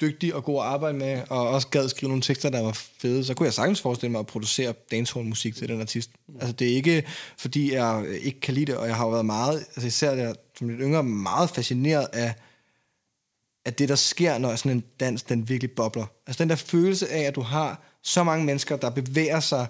dygtig 0.00 0.34
og 0.34 0.44
god 0.44 0.60
at 0.60 0.66
arbejde 0.66 0.98
med, 0.98 1.22
og 1.30 1.48
også 1.48 1.68
gad 1.68 1.88
skrive 1.88 2.08
nogle 2.08 2.22
tekster, 2.22 2.50
der 2.50 2.62
var 2.62 2.78
fede, 2.98 3.24
så 3.24 3.34
kunne 3.34 3.46
jeg 3.46 3.54
sagtens 3.54 3.80
forestille 3.80 4.12
mig 4.12 4.18
at 4.18 4.26
producere 4.26 4.74
dancehall-musik 4.90 5.56
til 5.56 5.68
den 5.68 5.80
artist. 5.80 6.10
Mm. 6.28 6.34
Altså 6.40 6.52
det 6.52 6.72
er 6.72 6.74
ikke, 6.76 7.04
fordi 7.38 7.72
jeg 7.72 8.06
ikke 8.20 8.40
kan 8.40 8.54
lide 8.54 8.66
det, 8.66 8.76
og 8.76 8.86
jeg 8.86 8.96
har 8.96 9.04
jo 9.04 9.10
været 9.10 9.26
meget, 9.26 9.58
altså 9.58 9.86
især 9.86 10.14
der, 10.14 10.34
som 10.58 10.68
lidt 10.68 10.80
yngre, 10.80 11.02
meget 11.02 11.50
fascineret 11.50 12.06
af, 12.12 12.34
af 13.64 13.74
det, 13.74 13.88
der 13.88 13.94
sker, 13.94 14.38
når 14.38 14.56
sådan 14.56 14.72
en 14.72 14.84
dans, 15.00 15.22
den 15.22 15.48
virkelig 15.48 15.70
bobler. 15.70 16.06
Altså 16.26 16.42
den 16.42 16.50
der 16.50 16.56
følelse 16.56 17.08
af, 17.08 17.22
at 17.22 17.34
du 17.34 17.40
har 17.40 17.93
så 18.04 18.24
mange 18.24 18.44
mennesker, 18.44 18.76
der 18.76 18.90
bevæger 18.90 19.40
sig 19.40 19.66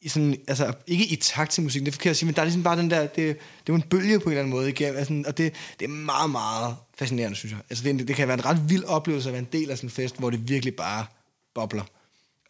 i 0.00 0.08
sådan, 0.08 0.36
altså, 0.48 0.72
ikke 0.86 1.06
i 1.06 1.16
takt 1.16 1.50
til 1.50 1.62
musikken, 1.62 1.86
det 1.86 1.92
er 1.92 1.96
forkert 1.96 2.10
at 2.10 2.16
sige, 2.16 2.26
men 2.26 2.34
der 2.34 2.40
er 2.40 2.44
ligesom 2.44 2.62
bare 2.62 2.76
den 2.76 2.90
der, 2.90 3.00
det, 3.00 3.16
det 3.16 3.28
er 3.30 3.36
jo 3.68 3.74
en 3.74 3.82
bølge 3.82 4.18
på 4.18 4.24
en 4.24 4.30
eller 4.30 4.40
anden 4.42 4.50
måde, 4.50 4.68
ikke? 4.68 4.86
Altså, 4.86 5.22
og 5.26 5.38
det, 5.38 5.52
det 5.80 5.84
er 5.84 5.88
meget, 5.88 6.30
meget 6.30 6.76
fascinerende, 6.98 7.36
synes 7.36 7.52
jeg. 7.52 7.60
Altså, 7.70 7.84
det, 7.84 8.08
det 8.08 8.16
kan 8.16 8.28
være 8.28 8.34
en 8.38 8.44
ret 8.44 8.70
vild 8.70 8.84
oplevelse 8.84 9.28
at 9.28 9.32
være 9.32 9.40
en 9.42 9.48
del 9.52 9.70
af 9.70 9.76
sådan 9.76 9.86
en 9.86 9.90
fest, 9.90 10.18
hvor 10.18 10.30
det 10.30 10.48
virkelig 10.48 10.74
bare 10.74 11.06
bobler. 11.54 11.82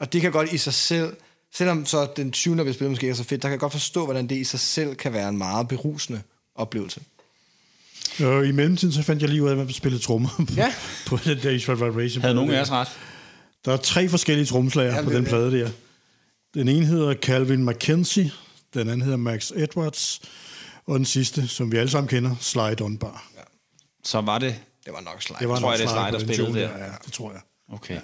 Og 0.00 0.12
det 0.12 0.20
kan 0.20 0.32
godt 0.32 0.52
i 0.52 0.58
sig 0.58 0.74
selv, 0.74 1.16
selvom 1.54 1.86
så 1.86 2.08
den 2.16 2.32
20. 2.32 2.64
vi 2.64 2.72
spiller 2.72 2.90
måske 2.90 3.04
ikke 3.04 3.12
er 3.12 3.16
så 3.16 3.24
fedt, 3.24 3.42
der 3.42 3.48
kan 3.48 3.52
jeg 3.52 3.60
godt 3.60 3.72
forstå, 3.72 4.04
hvordan 4.04 4.26
det 4.26 4.36
i 4.36 4.44
sig 4.44 4.60
selv 4.60 4.94
kan 4.94 5.12
være 5.12 5.28
en 5.28 5.38
meget 5.38 5.68
berusende 5.68 6.22
oplevelse. 6.54 7.00
Og 8.20 8.46
i 8.46 8.52
mellemtiden 8.52 8.94
så 8.94 9.02
fandt 9.02 9.22
jeg 9.22 9.30
lige 9.30 9.42
ud 9.42 9.48
af, 9.48 9.52
at 9.52 9.58
man 9.58 9.72
spillede 9.72 10.02
trommer 10.02 10.28
på, 10.38 10.52
Ja. 10.56 10.74
på 11.06 11.18
den 11.24 11.38
der 11.42 11.50
Israel 11.50 11.78
Vibration. 11.78 12.22
Havde 12.22 12.34
nogen 12.34 12.50
af 12.50 12.60
os 12.60 12.70
ret? 12.70 12.88
Der 13.64 13.72
er 13.72 13.76
tre 13.76 14.08
forskellige 14.08 14.46
trommeslager 14.46 14.94
Ja, 14.94 15.02
på 15.02 15.10
det- 15.10 15.16
den 15.16 15.24
plade 15.24 15.58
der. 15.60 15.70
Den 16.54 16.68
ene 16.68 16.86
hedder 16.86 17.14
Calvin 17.14 17.66
McKenzie, 17.66 18.30
den 18.74 18.80
anden 18.88 19.02
hedder 19.02 19.16
Max 19.16 19.50
Edwards, 19.56 20.20
og 20.86 20.98
den 20.98 21.04
sidste, 21.04 21.48
som 21.48 21.72
vi 21.72 21.76
alle 21.76 21.90
sammen 21.90 22.08
kender, 22.08 22.36
Sly 22.40 22.74
Dunbar. 22.78 23.28
Så 24.04 24.20
var 24.20 24.38
det... 24.38 24.56
Det 24.84 24.92
var 24.92 25.00
nok 25.00 25.22
slide. 25.22 25.38
Det 25.40 25.48
var 25.48 25.54
tror 25.56 25.70
nok 25.70 25.70
jeg, 25.70 25.78
det 25.78 25.94
er 25.94 26.10
Sly 26.10 26.18
Sly, 26.18 26.26
der 26.28 26.34
spillede 26.34 26.60
der. 26.60 26.78
Ja, 26.84 26.90
det 27.04 27.12
tror 27.12 27.32
jeg. 27.32 27.40
Okay. 27.72 28.00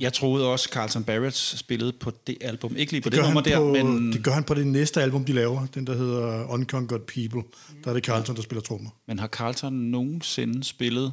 Jeg 0.00 0.12
troede 0.12 0.46
også, 0.46 0.68
Carlton 0.72 1.04
Barrett 1.04 1.36
spillede 1.36 1.92
på 1.92 2.12
det 2.26 2.38
album. 2.40 2.76
Ikke 2.76 2.92
lige 2.92 3.02
på 3.02 3.10
det, 3.10 3.18
gør 3.18 3.24
nummer 3.24 3.40
der, 3.40 3.58
på, 3.58 3.72
men, 3.72 4.12
Det 4.12 4.24
gør 4.24 4.32
han 4.32 4.44
på 4.44 4.54
det 4.54 4.66
næste 4.66 5.02
album, 5.02 5.24
de 5.24 5.32
laver, 5.32 5.66
den 5.74 5.86
der 5.86 5.96
hedder 5.96 6.46
Unconquered 6.46 7.00
People. 7.30 7.42
Der 7.84 7.90
er 7.90 7.94
det 7.94 8.04
Carlton, 8.04 8.36
der 8.36 8.42
spiller 8.42 8.62
trommer. 8.62 8.90
men 9.08 9.18
har 9.18 9.26
Carlton 9.28 9.72
nogensinde 9.72 10.64
spillet 10.64 11.12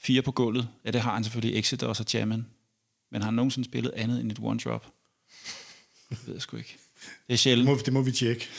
fire 0.00 0.22
på 0.22 0.32
gulvet? 0.32 0.68
Ja, 0.84 0.90
det 0.90 1.00
har 1.00 1.14
han 1.14 1.24
selvfølgelig, 1.24 1.58
Exit 1.58 1.82
og 1.82 1.96
så 1.96 2.04
Jammin. 2.14 2.46
Men 3.12 3.20
har 3.22 3.26
han 3.26 3.34
nogensinde 3.34 3.68
spillet 3.68 3.90
andet 3.90 4.20
end 4.20 4.32
et 4.32 4.38
one 4.42 4.58
drop? 4.58 4.86
Det 6.10 6.18
ved 6.26 6.34
jeg 6.34 6.42
sgu 6.42 6.56
ikke. 6.56 6.76
Det 7.00 7.06
er 7.06 7.10
Det 7.28 7.38
sjældent. 7.38 7.68
må, 7.70 7.76
det 7.84 7.92
må 7.92 8.02
vi 8.02 8.12
tjekke. 8.12 8.48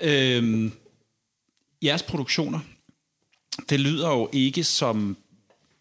Øhm, 0.00 0.72
jeres 1.82 2.02
produktioner, 2.02 2.60
det 3.70 3.80
lyder 3.80 4.08
jo 4.10 4.28
ikke 4.32 4.64
som 4.64 5.16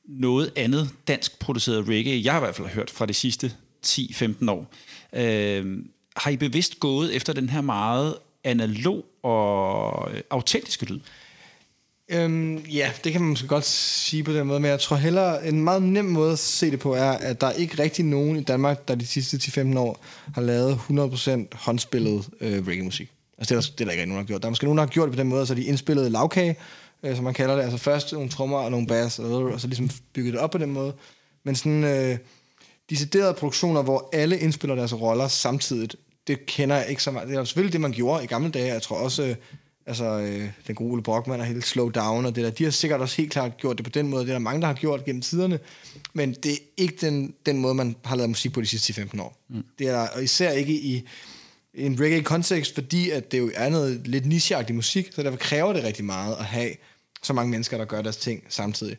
noget 0.05 0.53
andet 0.55 0.89
dansk 1.07 1.39
produceret 1.39 1.87
reggae, 1.87 2.21
jeg 2.23 2.33
har 2.33 2.39
i 2.39 2.43
hvert 2.43 2.55
fald 2.55 2.67
hørt 2.67 2.89
fra 2.89 3.05
de 3.05 3.13
sidste 3.13 3.55
10-15 3.87 4.49
år. 4.51 4.73
Øhm, 5.13 5.91
har 6.15 6.31
I 6.31 6.37
bevidst 6.37 6.79
gået 6.79 7.15
efter 7.15 7.33
den 7.33 7.49
her 7.49 7.61
meget 7.61 8.15
analog 8.43 9.05
og 9.23 10.13
øh, 10.15 10.21
autentiske 10.29 10.85
lyd? 10.85 10.99
Øhm, 12.11 12.57
ja, 12.57 12.91
det 13.03 13.11
kan 13.11 13.21
man 13.21 13.29
måske 13.29 13.47
godt 13.47 13.65
sige 13.65 14.23
på 14.23 14.33
den 14.33 14.47
måde, 14.47 14.59
men 14.59 14.71
jeg 14.71 14.79
tror 14.79 14.95
hellere, 14.95 15.47
en 15.47 15.63
meget 15.63 15.83
nem 15.83 16.05
måde 16.05 16.31
at 16.31 16.39
se 16.39 16.71
det 16.71 16.79
på 16.79 16.93
er, 16.93 17.11
at 17.11 17.41
der 17.41 17.47
er 17.47 17.51
ikke 17.51 17.83
rigtig 17.83 18.05
nogen 18.05 18.37
i 18.37 18.43
Danmark, 18.43 18.87
der 18.87 18.95
de 18.95 19.07
sidste 19.07 19.37
10-15 19.37 19.79
år 19.79 20.03
har 20.33 20.41
lavet 20.41 20.79
100% 20.89 21.57
håndspillet 21.57 22.29
øh, 22.41 22.67
reggae-musik. 22.67 23.11
Altså 23.37 23.55
det 23.55 23.57
er, 23.57 23.61
der, 23.61 23.71
det 23.71 23.81
er 23.81 23.85
der 23.85 23.91
ikke 23.91 24.05
nogen, 24.05 24.17
der 24.17 24.23
har 24.23 24.27
gjort. 24.27 24.41
Der 24.41 24.47
er 24.47 24.51
måske 24.51 24.65
nogen, 24.65 24.77
der 24.77 24.83
har 24.83 24.89
gjort 24.89 25.07
det 25.07 25.15
på 25.15 25.19
den 25.19 25.27
måde, 25.27 25.45
så 25.45 25.55
de 25.55 25.63
indspillede 25.63 26.09
lavkage, 26.09 26.55
øh, 27.03 27.15
som 27.15 27.23
man 27.23 27.33
kalder 27.33 27.55
det. 27.55 27.63
Altså 27.63 27.77
først 27.77 28.13
nogle 28.13 28.29
trommer 28.29 28.57
og 28.57 28.71
nogle 28.71 28.87
bass, 28.87 29.19
og, 29.19 29.43
og 29.43 29.61
så 29.61 29.67
ligesom 29.67 29.89
bygget 30.13 30.33
det 30.33 30.41
op 30.41 30.51
på 30.51 30.57
den 30.57 30.71
måde. 30.71 30.93
Men 31.43 31.55
sådan 31.55 31.83
øh, 31.83 32.17
deciderede 32.89 33.33
produktioner, 33.33 33.81
hvor 33.81 34.09
alle 34.13 34.39
indspiller 34.39 34.75
deres 34.75 35.01
roller 35.01 35.27
samtidigt, 35.27 35.95
det 36.27 36.45
kender 36.45 36.75
jeg 36.75 36.89
ikke 36.89 37.03
så 37.03 37.11
meget. 37.11 37.27
Det 37.29 37.37
er 37.37 37.43
selvfølgelig 37.43 37.73
det, 37.73 37.81
man 37.81 37.91
gjorde 37.91 38.23
i 38.23 38.27
gamle 38.27 38.51
dage. 38.51 38.73
Jeg 38.73 38.81
tror 38.81 38.95
også, 38.95 39.23
øh, 39.23 39.35
altså, 39.85 40.19
øh, 40.19 40.49
den 40.67 40.75
gode 40.75 40.91
Ole 40.91 41.03
Brockmann 41.03 41.41
og 41.41 41.47
hele 41.47 41.61
Slow 41.61 41.89
Down 41.89 42.25
og 42.25 42.35
det 42.35 42.43
der, 42.43 42.49
de 42.49 42.63
har 42.63 42.71
sikkert 42.71 43.01
også 43.01 43.17
helt 43.17 43.31
klart 43.31 43.57
gjort 43.57 43.77
det 43.77 43.83
på 43.83 43.89
den 43.89 44.07
måde. 44.07 44.23
Det 44.23 44.29
er 44.29 44.33
der 44.33 44.39
mange, 44.39 44.61
der 44.61 44.67
har 44.67 44.73
gjort 44.73 45.05
gennem 45.05 45.21
tiderne. 45.21 45.59
Men 46.13 46.33
det 46.33 46.51
er 46.51 46.57
ikke 46.77 46.97
den, 47.01 47.33
den 47.45 47.57
måde, 47.57 47.73
man 47.73 47.95
har 48.05 48.15
lavet 48.15 48.29
musik 48.29 48.53
på 48.53 48.61
de 48.61 48.67
sidste 48.67 49.01
10-15 49.01 49.21
år. 49.21 49.37
Mm. 49.49 49.63
Det 49.79 49.87
er 49.87 49.91
der, 49.91 50.07
og 50.07 50.23
især 50.23 50.51
ikke 50.51 50.73
i 50.73 51.07
en 51.73 51.99
reggae-kontekst, 51.99 52.73
fordi 52.73 53.09
at 53.09 53.31
det 53.31 53.39
jo 53.39 53.51
er 53.55 53.69
noget 53.69 54.07
lidt 54.07 54.25
nicheagtig 54.25 54.75
musik, 54.75 55.09
så 55.15 55.23
derfor 55.23 55.37
kræver 55.37 55.73
det 55.73 55.83
rigtig 55.83 56.05
meget 56.05 56.35
at 56.39 56.45
have 56.45 56.71
så 57.23 57.33
mange 57.33 57.51
mennesker, 57.51 57.77
der 57.77 57.85
gør 57.85 58.01
deres 58.01 58.17
ting 58.17 58.43
samtidig. 58.49 58.97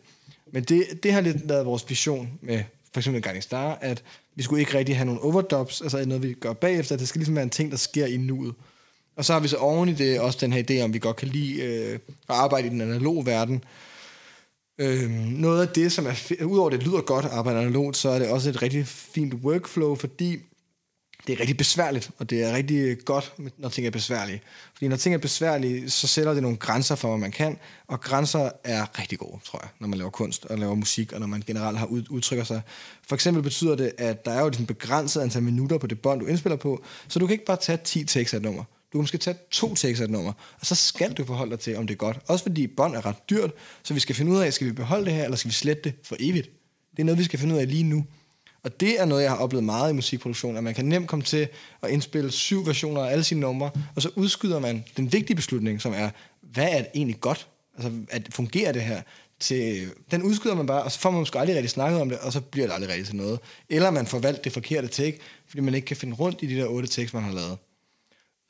Men 0.53 0.65
det, 0.65 0.87
det 1.03 1.13
har 1.13 1.21
lidt 1.21 1.49
været 1.49 1.67
vores 1.67 1.91
vision 1.91 2.31
med 2.41 2.63
for 2.93 3.01
eksempel 3.01 3.23
Guiding 3.23 3.43
Star, 3.43 3.79
at 3.81 4.03
vi 4.35 4.43
skulle 4.43 4.61
ikke 4.61 4.79
rigtig 4.79 4.97
have 4.97 5.07
nogle 5.07 5.21
overdubs, 5.21 5.81
altså 5.81 6.05
noget, 6.05 6.23
vi 6.23 6.33
gør 6.33 6.53
bagefter. 6.53 6.97
Det 6.97 7.09
skal 7.09 7.19
ligesom 7.19 7.35
være 7.35 7.43
en 7.43 7.51
ting, 7.51 7.71
der 7.71 7.77
sker 7.77 8.07
i 8.07 8.17
nuet. 8.17 8.55
Og 9.17 9.25
så 9.25 9.33
har 9.33 9.41
vi 9.41 9.49
så 9.49 9.57
oven 9.57 9.89
i 9.89 9.93
det 9.93 10.21
også 10.21 10.39
den 10.41 10.53
her 10.53 10.63
idé 10.71 10.85
om, 10.85 10.95
vi 10.95 10.99
godt 10.99 11.17
kan 11.17 11.29
lide 11.29 11.63
øh, 11.63 11.95
at 11.95 12.01
arbejde 12.29 12.67
i 12.67 12.71
den 12.71 12.81
analoge 12.81 13.27
verden. 13.27 13.65
Øh, 14.79 15.11
noget 15.11 15.67
af 15.67 15.69
det, 15.69 15.93
som 15.93 16.07
er 16.07 16.45
udover 16.45 16.71
det 16.71 16.83
lyder 16.83 17.01
godt 17.01 17.25
at 17.25 17.31
arbejde 17.31 17.61
analogt, 17.61 17.97
så 17.97 18.09
er 18.09 18.19
det 18.19 18.29
også 18.29 18.51
et 18.51 18.63
rigtig 18.63 18.87
fint 18.87 19.35
workflow, 19.35 19.95
fordi 19.95 20.39
det 21.27 21.33
er 21.33 21.41
rigtig 21.41 21.57
besværligt, 21.57 22.11
og 22.19 22.31
det 22.31 22.43
er 22.43 22.53
rigtig 22.53 23.05
godt, 23.05 23.35
når 23.59 23.69
ting 23.69 23.87
er 23.87 23.91
besværlige. 23.91 24.41
Fordi 24.75 24.89
når 24.89 24.97
ting 24.97 25.15
er 25.15 25.19
besværlige, 25.19 25.91
så 25.91 26.07
sætter 26.07 26.35
det 26.35 26.43
nogle 26.43 26.57
grænser 26.57 26.95
for, 26.95 27.09
hvad 27.09 27.19
man 27.19 27.31
kan, 27.31 27.59
og 27.87 28.01
grænser 28.01 28.51
er 28.65 28.99
rigtig 28.99 29.19
gode, 29.19 29.39
tror 29.45 29.59
jeg, 29.63 29.71
når 29.79 29.89
man 29.89 29.99
laver 29.99 30.11
kunst 30.11 30.45
og 30.45 30.59
laver 30.59 30.75
musik, 30.75 31.13
og 31.13 31.21
når 31.21 31.27
man 31.27 31.43
generelt 31.47 31.79
har 31.79 31.87
ud, 31.87 32.05
udtrykker 32.11 32.45
sig. 32.45 32.63
For 33.09 33.15
eksempel 33.15 33.43
betyder 33.43 33.77
det, 33.77 33.93
at 33.99 34.25
der 34.25 34.33
er 34.33 34.41
jo 34.41 34.47
et 34.47 34.65
begrænset 34.67 35.21
antal 35.21 35.43
minutter 35.43 35.79
på 35.79 35.87
det 35.87 36.01
bånd, 36.01 36.21
du 36.21 36.27
indspiller 36.27 36.57
på, 36.57 36.85
så 37.09 37.19
du 37.19 37.27
kan 37.27 37.33
ikke 37.33 37.45
bare 37.45 37.57
tage 37.57 37.79
10 37.85 38.05
takes 38.05 38.35
af 38.35 38.37
et 38.37 38.43
nummer. 38.43 38.65
Du 38.93 38.99
kan 38.99 39.03
måske 39.03 39.19
tage 39.19 39.37
to 39.51 39.73
et 39.73 40.11
nummer, 40.11 40.33
og 40.61 40.67
så 40.67 40.75
skal 40.75 41.13
du 41.13 41.25
forholde 41.25 41.51
dig 41.51 41.61
til, 41.61 41.77
om 41.77 41.87
det 41.87 41.95
er 41.95 41.99
godt. 41.99 42.19
Også 42.27 42.45
fordi 42.45 42.67
bånd 42.67 42.97
er 42.97 43.07
ret 43.07 43.31
dyrt, 43.31 43.51
så 43.83 43.95
vi 43.95 44.01
skal 44.01 44.15
finde 44.15 44.33
ud 44.33 44.39
af, 44.39 44.53
skal 44.53 44.67
vi 44.67 44.73
beholde 44.73 45.05
det 45.05 45.13
her, 45.13 45.25
eller 45.25 45.37
skal 45.37 45.49
vi 45.49 45.55
slette 45.55 45.83
det 45.83 45.95
for 46.05 46.17
evigt? 46.21 46.51
Det 46.91 46.99
er 46.99 47.05
noget, 47.05 47.19
vi 47.19 47.25
skal 47.25 47.39
finde 47.39 47.55
ud 47.55 47.61
af 47.61 47.69
lige 47.69 47.83
nu. 47.83 48.05
Og 48.63 48.81
det 48.81 49.01
er 49.01 49.05
noget, 49.05 49.23
jeg 49.23 49.31
har 49.31 49.39
oplevet 49.39 49.65
meget 49.65 49.91
i 49.91 49.95
musikproduktion, 49.95 50.57
at 50.57 50.65
man 50.65 50.75
kan 50.75 50.85
nemt 50.85 51.09
komme 51.09 51.25
til 51.25 51.49
at 51.83 51.91
indspille 51.91 52.31
syv 52.31 52.67
versioner 52.67 53.05
af 53.05 53.13
alle 53.13 53.25
sine 53.25 53.41
numre, 53.41 53.71
og 53.97 54.03
så 54.03 54.11
udskyder 54.17 54.59
man 54.59 54.85
den 54.97 55.13
vigtige 55.13 55.37
beslutning, 55.37 55.81
som 55.81 55.93
er, 55.93 56.11
hvad 56.41 56.69
er 56.71 56.79
det 56.79 56.89
egentlig 56.95 57.21
godt? 57.21 57.49
Altså, 57.75 57.93
at 58.11 58.29
fungerer 58.31 58.73
det 58.73 58.83
her? 58.83 59.03
Til, 59.41 59.91
den 60.11 60.23
udskyder 60.23 60.55
man 60.55 60.67
bare, 60.67 60.83
og 60.83 60.93
så 60.93 60.99
får 60.99 61.11
man 61.11 61.19
måske 61.19 61.39
aldrig 61.39 61.57
rigtig 61.57 61.71
snakket 61.71 62.01
om 62.01 62.09
det, 62.09 62.19
og 62.19 62.33
så 62.33 62.41
bliver 62.41 62.67
det 62.67 62.75
aldrig 62.75 62.91
rigtig 62.91 63.07
til 63.07 63.17
noget. 63.17 63.41
Eller 63.69 63.91
man 63.91 64.07
får 64.07 64.19
valgt 64.19 64.45
det 64.45 64.53
forkerte 64.53 64.89
take, 64.89 65.19
fordi 65.49 65.61
man 65.61 65.75
ikke 65.75 65.87
kan 65.87 65.97
finde 65.97 66.17
rundt 66.17 66.43
i 66.43 66.47
de 66.47 66.57
der 66.57 66.67
otte 66.67 66.89
takes, 66.89 67.13
man 67.15 67.23
har 67.23 67.33
lavet. 67.33 67.59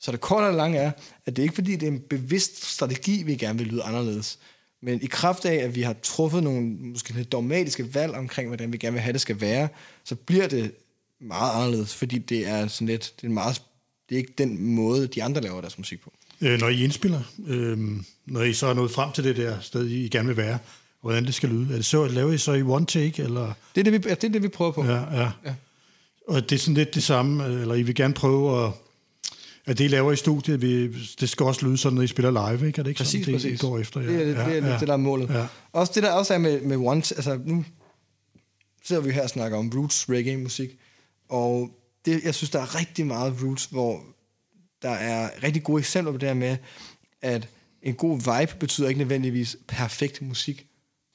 Så 0.03 0.11
det 0.11 0.21
korte 0.21 0.45
og 0.45 0.53
lange 0.53 0.79
er, 0.79 0.91
at 1.25 1.35
det 1.35 1.41
er 1.41 1.43
ikke 1.43 1.55
fordi, 1.55 1.71
det 1.71 1.83
er 1.83 1.91
en 1.91 1.99
bevidst 2.09 2.65
strategi, 2.65 3.23
vi 3.23 3.35
gerne 3.35 3.59
vil 3.59 3.67
lyde 3.67 3.83
anderledes. 3.83 4.39
Men 4.81 5.01
i 5.01 5.05
kraft 5.05 5.45
af, 5.45 5.55
at 5.55 5.75
vi 5.75 5.81
har 5.81 5.95
truffet 6.03 6.43
nogle 6.43 6.61
måske 6.61 7.13
lidt 7.13 7.31
dogmatiske 7.31 7.95
valg 7.95 8.13
omkring, 8.13 8.47
hvordan 8.47 8.73
vi 8.73 8.77
gerne 8.77 8.93
vil 8.93 9.01
have, 9.01 9.13
det 9.13 9.21
skal 9.21 9.41
være, 9.41 9.67
så 10.03 10.15
bliver 10.15 10.47
det 10.47 10.71
meget 11.21 11.55
anderledes, 11.55 11.95
fordi 11.95 12.17
det 12.17 12.47
er 12.47 12.67
sådan 12.67 12.87
lidt, 12.87 13.13
det 13.21 13.27
er, 13.27 13.31
meget, 13.31 13.61
det 14.09 14.15
er 14.15 14.19
ikke 14.19 14.33
den 14.37 14.63
måde, 14.63 15.07
de 15.07 15.23
andre 15.23 15.41
laver 15.41 15.61
deres 15.61 15.77
musik 15.77 16.01
på. 16.01 16.13
Øh, 16.41 16.59
når 16.59 16.69
I 16.69 16.83
indspiller, 16.83 17.21
øh, 17.47 17.77
når 18.25 18.41
I 18.41 18.53
så 18.53 18.67
er 18.67 18.73
nået 18.73 18.91
frem 18.91 19.11
til 19.11 19.23
det 19.23 19.37
der 19.37 19.59
sted, 19.59 19.87
I 19.87 20.07
gerne 20.07 20.27
vil 20.27 20.37
være, 20.37 20.53
og 21.01 21.09
hvordan 21.09 21.25
det 21.25 21.33
skal 21.33 21.49
lyde, 21.49 21.71
er 21.71 21.75
det 21.75 21.85
så, 21.85 22.07
laver 22.07 22.31
I 22.31 22.37
så 22.37 22.53
i 22.53 22.61
one 22.61 22.85
take, 22.85 23.23
eller... 23.23 23.53
Det 23.75 23.87
er 23.87 23.91
det, 23.91 23.93
vi, 23.93 24.09
ja, 24.09 24.15
det, 24.15 24.23
er 24.23 24.29
det, 24.29 24.43
vi 24.43 24.47
prøver 24.47 24.71
på. 24.71 24.85
Ja, 24.85 25.21
ja. 25.21 25.31
ja. 25.45 25.53
Og 26.27 26.49
det 26.49 26.55
er 26.55 26.59
sådan 26.59 26.73
lidt 26.73 26.95
det 26.95 27.03
samme, 27.03 27.61
eller 27.61 27.75
I 27.75 27.83
vil 27.83 27.95
gerne 27.95 28.13
prøve 28.13 28.65
at... 28.65 28.71
At 29.65 29.77
det, 29.77 29.83
I 29.83 29.87
laver 29.87 30.11
i 30.11 30.15
studiet, 30.15 30.61
vi, 30.61 30.87
det 31.19 31.29
skal 31.29 31.45
også 31.45 31.65
lyde 31.65 31.77
sådan, 31.77 31.95
når 31.95 32.01
I 32.01 32.07
spiller 32.07 32.31
live, 32.51 32.67
ikke? 32.67 32.79
Er 32.79 32.83
det 32.83 32.89
ikke 32.91 32.97
Præcis, 32.97 33.25
sådan, 33.25 33.39
det, 33.39 33.45
I 33.45 33.49
præcis. 33.49 33.61
går 33.61 33.79
efter? 33.79 34.01
Ja. 34.01 34.07
Det 34.07 34.15
er, 34.15 34.25
det, 34.25 34.35
ja, 34.35 34.55
det, 34.55 34.63
er 34.63 34.67
ja. 34.67 34.79
det, 34.79 34.87
der 34.87 34.93
er 34.93 34.97
målet. 34.97 35.29
Ja. 35.29 35.47
Også 35.71 35.91
det 35.95 36.03
der 36.03 36.11
også 36.11 36.33
er 36.33 36.37
med, 36.37 36.61
med 36.61 36.77
one, 36.77 36.97
altså 36.97 37.39
nu 37.45 37.65
sidder 38.83 39.01
vi 39.01 39.11
her 39.11 39.23
og 39.23 39.29
snakker 39.29 39.57
om 39.57 39.71
roots 39.75 40.09
reggae 40.09 40.37
musik, 40.37 40.69
og 41.29 41.69
det, 42.05 42.23
jeg 42.23 42.35
synes, 42.35 42.49
der 42.49 42.59
er 42.59 42.79
rigtig 42.79 43.07
meget 43.07 43.35
roots, 43.43 43.65
hvor 43.65 44.03
der 44.81 44.89
er 44.89 45.43
rigtig 45.43 45.63
gode 45.63 45.79
eksempler 45.79 46.11
på 46.11 46.17
det 46.17 46.27
her 46.27 46.35
med, 46.35 46.57
at 47.21 47.47
en 47.81 47.95
god 47.95 48.17
vibe 48.17 48.55
betyder 48.59 48.87
ikke 48.87 48.97
nødvendigvis 48.97 49.57
perfekt 49.67 50.21
musik. 50.21 50.65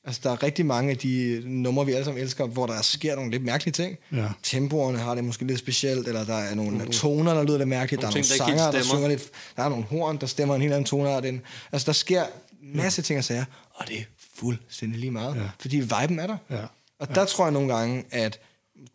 Altså, 0.09 0.20
der 0.24 0.30
er 0.30 0.43
rigtig 0.43 0.66
mange 0.66 0.90
af 0.90 0.98
de 0.98 1.43
numre, 1.47 1.86
vi 1.86 1.93
alle 1.93 2.05
sammen 2.05 2.22
elsker, 2.22 2.47
hvor 2.47 2.66
der 2.66 2.82
sker 2.82 3.14
nogle 3.16 3.30
lidt 3.30 3.44
mærkelige 3.44 3.72
ting. 3.72 3.97
Ja. 4.12 4.28
Tempoerne 4.43 4.98
har 4.98 5.14
det 5.14 5.24
måske 5.24 5.44
lidt 5.44 5.59
specielt, 5.59 6.09
eller 6.09 6.24
der 6.24 6.35
er 6.35 6.55
nogle 6.55 6.86
toner, 6.86 7.35
der 7.35 7.43
lyder 7.43 7.59
lidt 7.59 7.68
mærkeligt. 7.68 8.02
Der 8.02 8.09
er 8.09 8.12
Nogle 8.12 8.28
nogle 8.28 8.39
der 8.39 8.56
sanger, 8.56 8.70
der 8.70 8.82
synger 8.82 9.09
lidt... 9.09 9.30
Der 9.56 9.62
er 9.62 9.68
nogle 9.68 9.85
horn, 9.85 10.16
der 10.16 10.26
stemmer 10.26 10.55
en 10.55 10.60
helt 10.60 10.72
anden 10.72 10.85
toneart 10.85 11.24
end... 11.24 11.40
Altså, 11.72 11.86
der 11.86 11.93
sker 11.93 12.24
masse 12.62 13.02
ting 13.02 13.18
og 13.18 13.24
sager, 13.24 13.44
og 13.74 13.89
det 13.89 13.98
er 13.98 14.02
fuldstændig 14.35 15.01
lige 15.01 15.10
meget. 15.10 15.36
Ja. 15.36 15.43
Fordi 15.60 15.76
viben 15.76 16.18
er 16.18 16.26
der. 16.26 16.36
Ja. 16.51 16.64
Og 16.98 17.14
der 17.14 17.24
tror 17.24 17.44
jeg 17.44 17.52
nogle 17.52 17.74
gange, 17.76 18.05
at... 18.10 18.40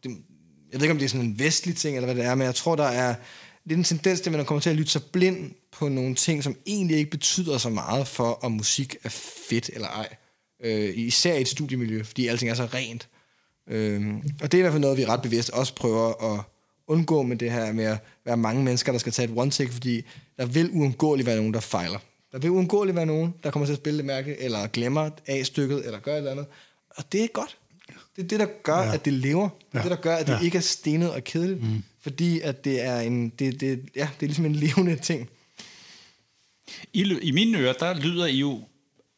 Det, 0.03 0.09
jeg 0.71 0.79
ved 0.79 0.81
ikke, 0.81 0.91
om 0.91 0.97
det 0.97 1.05
er 1.05 1.09
sådan 1.09 1.25
en 1.25 1.39
vestlig 1.39 1.75
ting, 1.75 1.95
eller 1.95 2.13
hvad 2.13 2.23
det 2.23 2.25
er, 2.25 2.35
men 2.35 2.45
jeg 2.45 2.55
tror, 2.55 2.75
der 2.75 2.83
er 2.83 3.15
lidt 3.65 3.77
en 3.77 3.83
tendens 3.83 4.21
til, 4.21 4.29
at 4.29 4.35
man 4.35 4.45
kommer 4.45 4.61
til 4.61 4.69
at 4.69 4.75
lytte 4.75 4.91
sig 4.91 5.01
blind 5.03 5.51
på 5.71 5.89
nogle 5.89 6.15
ting, 6.15 6.43
som 6.43 6.55
egentlig 6.65 6.97
ikke 6.97 7.11
betyder 7.11 7.57
så 7.57 7.69
meget 7.69 8.07
for, 8.07 8.39
om 8.43 8.51
musik 8.51 8.95
er 9.03 9.09
fedt 9.49 9.69
eller 9.73 9.87
ej. 9.87 10.07
Øh, 10.63 10.97
især 10.97 11.33
i 11.35 11.41
et 11.41 11.47
studiemiljø, 11.47 12.03
fordi 12.03 12.27
alting 12.27 12.51
er 12.51 12.55
så 12.55 12.65
rent. 12.65 13.07
Øh, 13.69 14.13
og 14.41 14.51
det 14.51 14.53
er 14.53 14.57
i 14.57 14.61
hvert 14.61 14.73
fald 14.73 14.81
noget, 14.81 14.97
vi 14.97 15.05
ret 15.05 15.21
bevidst 15.21 15.49
også 15.49 15.75
prøver 15.75 16.33
at 16.33 16.41
undgå 16.87 17.21
med 17.23 17.37
det 17.37 17.51
her 17.51 17.71
med 17.73 17.83
at 17.85 17.97
være 18.25 18.37
mange 18.37 18.63
mennesker, 18.63 18.91
der 18.91 18.99
skal 18.99 19.11
tage 19.11 19.31
et 19.31 19.37
one-take, 19.37 19.71
fordi 19.73 20.01
der 20.37 20.45
vil 20.45 20.69
uundgåeligt 20.71 21.25
være 21.25 21.35
nogen, 21.37 21.53
der 21.53 21.59
fejler. 21.59 21.99
Der 22.31 22.39
vil 22.39 22.49
uundgåeligt 22.51 22.95
være 22.95 23.05
nogen, 23.05 23.33
der 23.43 23.51
kommer 23.51 23.65
til 23.65 23.73
at 23.73 23.77
spille 23.79 23.97
det 23.97 24.05
mærkeligt, 24.05 24.39
eller 24.41 24.67
glemmer 24.67 25.09
A-stykket, 25.27 25.85
eller 25.85 25.99
gør 25.99 26.13
et 26.13 26.17
eller 26.17 26.31
andet. 26.31 26.45
Og 26.89 27.03
det 27.11 27.23
er 27.23 27.27
godt. 27.27 27.57
Det 28.15 28.23
er 28.23 28.27
det, 28.27 28.39
der 28.39 28.47
gør, 28.63 28.77
ja. 28.77 28.93
at 28.93 29.05
det 29.05 29.13
lever. 29.13 29.49
Det 29.49 29.65
er 29.73 29.77
Ja. 29.79 29.83
det, 29.83 29.91
der 29.91 30.01
gør, 30.01 30.15
at 30.15 30.27
det 30.27 30.33
Ja. 30.33 30.39
ikke 30.39 30.57
er 30.57 30.61
stenet 30.61 31.11
og 31.11 31.23
kedeligt. 31.23 31.63
Mm. 31.63 31.83
fordi 32.01 32.39
at 32.41 32.65
det 32.65 32.81
er 32.85 32.99
en, 32.99 33.29
det, 33.29 33.59
det, 33.61 33.89
ja, 33.95 34.09
det 34.19 34.25
er 34.25 34.27
ligesom 34.27 34.45
en 34.45 34.55
levende 34.55 34.95
ting. 34.95 35.29
I, 36.93 37.17
I 37.21 37.31
mine 37.31 37.57
ører, 37.57 37.73
der 37.73 37.93
lyder 37.99 38.25
I 38.25 38.37
jo 38.37 38.61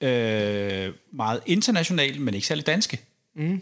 øh, 0.01 0.93
meget 1.13 1.41
internationalt, 1.45 2.22
men 2.22 2.34
ikke 2.34 2.47
særlig 2.47 2.67
danske. 2.67 2.99
Mm. 3.35 3.61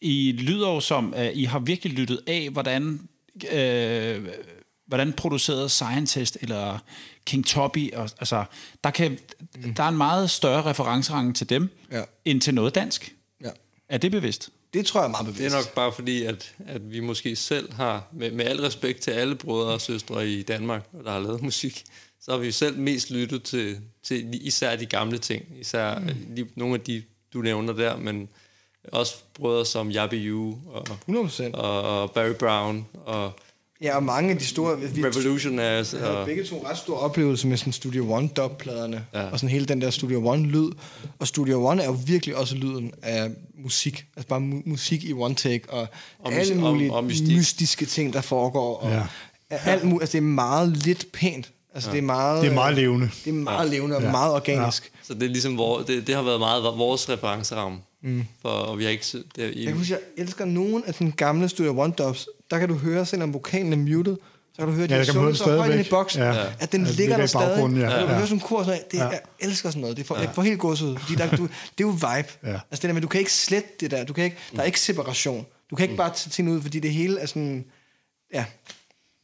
I 0.00 0.32
lyder 0.32 0.68
jo 0.68 0.80
som, 0.80 1.14
at 1.16 1.32
I 1.34 1.44
har 1.44 1.58
virkelig 1.58 1.92
lyttet 1.92 2.20
af, 2.26 2.48
hvordan, 2.50 3.08
øh, 3.52 4.28
hvordan 4.86 5.12
producerede 5.12 5.68
Scientist 5.68 6.38
eller 6.40 6.78
King 7.26 7.46
Toppy, 7.46 7.92
og, 7.92 8.02
altså, 8.18 8.44
der, 8.84 8.90
kan, 8.90 9.18
mm. 9.56 9.74
der 9.74 9.82
er 9.82 9.88
en 9.88 9.96
meget 9.96 10.30
større 10.30 10.62
referencerange 10.62 11.32
til 11.32 11.48
dem, 11.48 11.70
Ja. 11.92 12.02
end 12.24 12.40
til 12.40 12.54
noget 12.54 12.74
dansk. 12.74 13.14
Ja. 13.44 13.50
Er 13.88 13.98
det 13.98 14.10
bevidst? 14.10 14.50
Det 14.74 14.86
tror 14.86 15.00
jeg 15.00 15.06
er 15.06 15.10
meget 15.10 15.26
bevidst. 15.26 15.40
Det 15.40 15.52
er 15.52 15.56
nok 15.56 15.74
bare 15.74 15.92
fordi, 15.92 16.22
at, 16.22 16.54
at 16.66 16.92
vi 16.92 17.00
måske 17.00 17.36
selv 17.36 17.72
har, 17.72 18.08
med, 18.12 18.30
med 18.30 18.44
al 18.44 18.60
respekt 18.60 19.00
til 19.00 19.10
alle 19.10 19.34
brødre 19.34 19.72
og 19.72 19.80
søstre 19.80 20.28
i 20.28 20.42
Danmark, 20.42 20.92
der 21.04 21.10
har 21.10 21.18
lavet 21.20 21.42
musik, 21.42 21.84
så 22.24 22.30
har 22.30 22.38
vi 22.38 22.46
jo 22.46 22.52
selv 22.52 22.78
mest 22.78 23.10
lyttet 23.10 23.42
til, 23.42 23.76
til 24.02 24.46
især 24.46 24.76
de 24.76 24.86
gamle 24.86 25.18
ting. 25.18 25.44
Især 25.60 25.98
mm. 25.98 26.08
lige, 26.34 26.46
nogle 26.56 26.74
af 26.74 26.80
de, 26.80 27.02
du 27.34 27.38
nævner 27.38 27.72
der, 27.72 27.96
men 27.96 28.28
også 28.92 29.14
brødre 29.34 29.66
som 29.66 29.90
Yabby 29.90 30.32
U 30.32 30.54
og, 30.72 30.86
100%. 31.08 31.54
og, 31.54 32.02
og 32.02 32.10
Barry 32.10 32.34
Brown 32.38 32.86
og 33.06 33.32
Ja, 33.82 33.96
og 33.96 34.02
mange 34.02 34.30
af 34.30 34.38
de 34.38 34.44
store... 34.46 34.80
Vi, 34.80 35.04
Revolutionaries. 35.04 35.92
Vi 35.94 35.98
havde 35.98 36.18
Og, 36.18 36.26
begge 36.26 36.44
to 36.44 36.66
ret 36.66 36.78
stor 36.78 36.96
oplevelse 36.98 37.46
med 37.46 37.56
sådan 37.56 37.72
Studio 37.72 38.12
One 38.12 38.28
dub-pladerne, 38.28 39.06
ja. 39.14 39.22
Og 39.30 39.38
sådan 39.40 39.48
hele 39.50 39.66
den 39.66 39.80
der 39.80 39.90
Studio 39.90 40.34
One-lyd. 40.34 40.72
Og 41.18 41.26
Studio 41.28 41.66
One 41.66 41.82
er 41.82 41.86
jo 41.86 41.96
virkelig 42.06 42.36
også 42.36 42.54
lyden 42.56 42.92
af 43.02 43.30
musik. 43.58 44.06
Altså 44.16 44.28
bare 44.28 44.40
mu- 44.40 44.62
musik 44.70 45.04
i 45.04 45.12
one 45.12 45.34
take, 45.34 45.70
og, 45.72 45.86
Og 46.18 46.32
alle 46.32 46.54
og- 46.54 46.72
mulige 46.72 46.92
og 46.92 47.04
mystik. 47.04 47.36
mystiske 47.36 47.86
ting, 47.86 48.12
der 48.12 48.20
foregår. 48.20 48.76
Og 48.76 48.90
Ja. 48.90 49.02
alt 49.50 49.82
mu- 49.82 50.00
altså 50.00 50.12
det 50.12 50.18
er 50.18 50.22
meget 50.28 50.76
lidt 50.76 51.12
pænt. 51.12 51.52
Altså 51.74 51.90
det 51.90 51.98
er 51.98 52.02
meget... 52.02 52.42
Det 52.42 52.50
er 52.50 52.54
meget 52.54 52.74
levende. 52.74 53.10
Det 53.24 53.30
er 53.30 53.34
meget 53.34 53.70
levende 53.70 53.96
og 53.96 54.02
meget 54.02 54.32
organisk. 54.32 54.92
så 55.02 55.14
det 55.14 55.22
er 55.22 55.26
ligesom, 55.28 55.54
hvor, 55.54 55.78
det, 55.82 56.06
det 56.06 56.14
har 56.14 56.22
været 56.22 56.40
meget 56.40 56.62
vores 56.64 57.08
referenceramme. 57.08 57.78
Mm. 58.02 58.24
For, 58.42 58.48
og 58.48 58.78
vi 58.78 58.84
har 58.84 58.90
ikke... 58.90 59.04
Det 59.36 59.44
er, 59.44 59.46
Jeg 59.46 59.66
kan 59.66 59.76
huske, 59.76 59.92
jeg 59.92 60.00
elsker 60.24 60.44
nogle 60.44 60.82
af 60.86 60.94
den 60.94 61.12
gamle 61.12 61.48
Studio 61.48 61.80
One 61.80 61.92
dubs. 61.98 62.28
Der 62.50 62.58
kan 62.58 62.68
du 62.68 62.74
høre, 62.74 63.06
selvom 63.06 63.34
vokalen 63.34 63.72
er 63.72 63.76
muted, 63.76 64.16
så 64.52 64.58
kan 64.58 64.66
du 64.66 64.72
høre, 64.72 64.84
at 64.84 64.90
Ja, 64.90 64.94
de 64.94 64.98
man 64.98 65.06
høre 65.06 65.14
sunget 65.14 65.28
den 65.28 65.36
så 65.36 65.56
højt 65.56 65.86
i 65.86 65.90
boksen, 65.90 66.22
Ja. 66.22 66.44
at 66.60 66.72
den 66.72 66.80
Ja, 66.82 66.88
det 66.88 66.96
ligger 66.96 67.16
ligger 67.16 67.16
der 67.16 67.26
stadig. 67.26 67.56
ja. 67.56 67.62
Du 67.62 67.68
kan 67.70 67.78
Ja. 67.80 68.06
høre 68.14 68.20
sådan 68.26 68.36
en 68.36 68.40
kor, 68.40 68.58
og 68.58 68.64
sådan 68.64 68.78
noget. 68.78 68.92
det, 68.92 68.98
Ja. 68.98 69.04
jeg 69.08 69.20
elsker 69.40 69.70
sådan 69.70 69.80
noget. 69.80 69.96
Det 69.96 70.06
får, 70.06 70.16
jeg 70.16 70.30
får 70.34 70.42
helt 70.42 70.58
gåsehud, 70.60 70.96
fordi 70.98 71.14
der, 71.14 71.36
du, 71.36 71.42
det 71.42 71.48
er 71.84 71.88
jo 71.88 71.88
vibe. 71.88 72.28
Ja. 72.42 72.52
Altså 72.52 72.62
det 72.72 72.82
der 72.82 72.92
med, 72.92 73.02
du 73.02 73.08
kan 73.08 73.18
ikke 73.20 73.32
slette 73.32 73.68
det 73.80 73.90
der. 73.90 74.04
Du 74.04 74.12
kan 74.12 74.24
ikke, 74.24 74.36
der 74.52 74.60
er 74.60 74.64
ikke 74.64 74.80
separation. 74.80 75.46
Du 75.70 75.76
kan 75.76 75.82
ikke 75.84 75.96
bare 75.96 76.10
tage 76.14 76.30
tingene 76.30 76.56
ud, 76.56 76.62
fordi 76.62 76.80
det 76.80 76.90
hele 76.92 77.20
er 77.20 77.26
sådan... 77.26 77.64
Ja, 78.34 78.44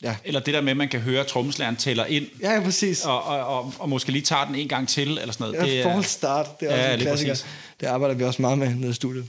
ja. 0.03 0.17
Eller 0.25 0.41
det 0.41 0.55
der 0.55 0.61
med, 0.61 0.71
at 0.71 0.77
man 0.77 0.89
kan 0.89 1.01
høre, 1.01 1.21
at 1.21 1.27
trommeslageren 1.27 1.77
tæller 1.77 2.05
ind, 2.05 2.27
Ja, 2.43 2.53
ja, 2.55 2.61
præcis. 2.61 3.05
og, 3.05 3.23
og, 3.25 3.47
og, 3.47 3.75
og 3.79 3.89
måske 3.89 4.13
lige 4.13 4.23
tager 4.23 4.45
den 4.45 4.55
en 4.55 4.69
gang 4.69 4.89
til, 4.89 5.09
eller 5.19 5.33
sådan 5.33 5.53
noget. 5.53 5.75
Ja, 5.77 5.95
false 5.95 6.11
start, 6.11 6.61
det 6.61 6.69
er 6.69 6.73
også 6.73 6.83
Ja, 6.85 6.93
en 6.93 6.99
lige 6.99 7.07
klassiker. 7.09 7.33
præcis. 7.33 7.47
Det 7.81 7.87
arbejder 7.87 8.15
vi 8.15 8.25
også 8.25 8.43
meget 8.43 8.59
med 8.59 8.75
nede 8.75 8.91
i 8.91 8.95
studiet. 8.95 9.27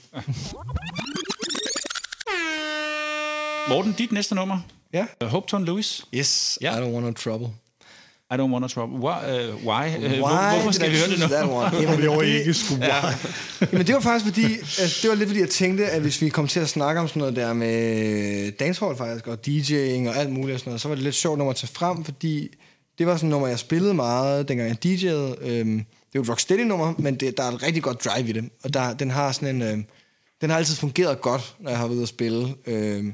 Morten, 3.69 3.91
dit 3.98 4.11
næste 4.11 4.35
nummer. 4.35 4.60
Ja. 4.93 5.06
Uh, 5.23 5.27
Hope 5.27 5.48
Ton 5.48 5.65
Lewis. 5.65 6.06
Yes, 6.14 6.57
Ja. 6.61 6.77
I 6.77 6.81
don't 6.81 6.89
want 6.93 7.06
no 7.06 7.11
trouble. 7.14 7.48
I 8.32 8.38
don't 8.38 8.52
want 8.53 8.64
to 8.64 8.70
trouble. 8.80 8.98
Why? 8.99 9.18
Uh, 9.26 9.56
why? 9.68 9.95
Uh, 9.98 10.02
Why 10.03 10.18
hvor, 10.18 10.53
hvorfor 10.53 10.72
skal 10.72 10.91
vi 10.91 10.95
høre 10.98 11.10
det 11.10 11.20
nu? 11.45 11.52
one? 11.52 11.72
Det 11.78 11.82
Jamen, 11.84 12.08
var 12.10 12.22
det- 12.22 12.28
ikke 12.28 12.53
sgu 12.53 12.76
ja. 12.76 12.95
Jamen 13.72 13.88
det 13.88 13.95
var 13.95 14.02
faktisk 14.02 14.26
fordi, 14.26 14.53
altså, 14.53 14.99
det 15.02 15.10
var 15.10 15.16
lidt 15.16 15.30
fordi 15.30 15.40
jeg 15.40 15.49
tænkte, 15.49 15.86
at 15.86 16.02
hvis 16.02 16.22
vi 16.22 16.30
kom 16.30 16.48
til 16.48 16.60
at 16.60 16.70
snakke 16.70 17.02
om 17.02 17.08
sådan 17.08 17.20
noget 17.20 17.36
der 17.36 17.53
med 17.53 18.52
dancehall 18.52 18.98
faktisk, 18.98 19.28
og 19.28 19.38
DJ'ing 19.48 20.10
og 20.10 20.16
alt 20.18 20.32
muligt 20.32 20.53
og 20.53 20.60
sådan 20.60 20.70
noget, 20.70 20.82
så 20.82 20.88
var 20.88 20.95
det 20.95 21.03
lidt 21.03 21.16
sjovt 21.16 21.38
nummer 21.38 21.49
at 21.52 21.56
tage 21.58 21.72
frem, 21.74 22.03
fordi 22.03 22.48
det 22.98 23.08
var 23.08 23.16
sådan 23.18 23.30
et 23.30 23.32
nummer, 23.32 23.48
jeg 23.48 23.60
spillede 23.60 23.94
meget, 23.94 24.48
dengang 24.48 24.70
jeg 24.70 24.86
DJ'ede. 24.86 25.45
Øhm, 25.48 25.78
det 25.78 26.18
er 26.18 26.20
jo 26.20 26.22
et 26.22 26.30
rocksteady 26.30 26.60
nummer, 26.62 26.94
men 26.98 27.16
det, 27.16 27.38
der 27.38 27.44
er 27.44 27.52
et 27.52 27.64
rigtig 27.64 27.84
godt 27.84 28.06
drive 28.06 28.30
i 28.30 28.32
det, 28.32 28.49
og 28.64 28.74
der, 28.74 28.94
den 28.94 29.12
har 29.12 29.32
sådan 29.32 29.56
en, 29.56 29.62
øhm, 29.62 29.86
den 30.41 30.49
har 30.49 30.58
altid 30.58 30.76
fungeret 30.76 31.22
godt, 31.22 31.56
når 31.60 31.70
jeg 31.70 31.80
har 31.80 31.86
været 31.86 31.95
ude 31.95 32.03
at 32.03 32.10
spille. 32.10 32.56
Øhm, 32.68 33.14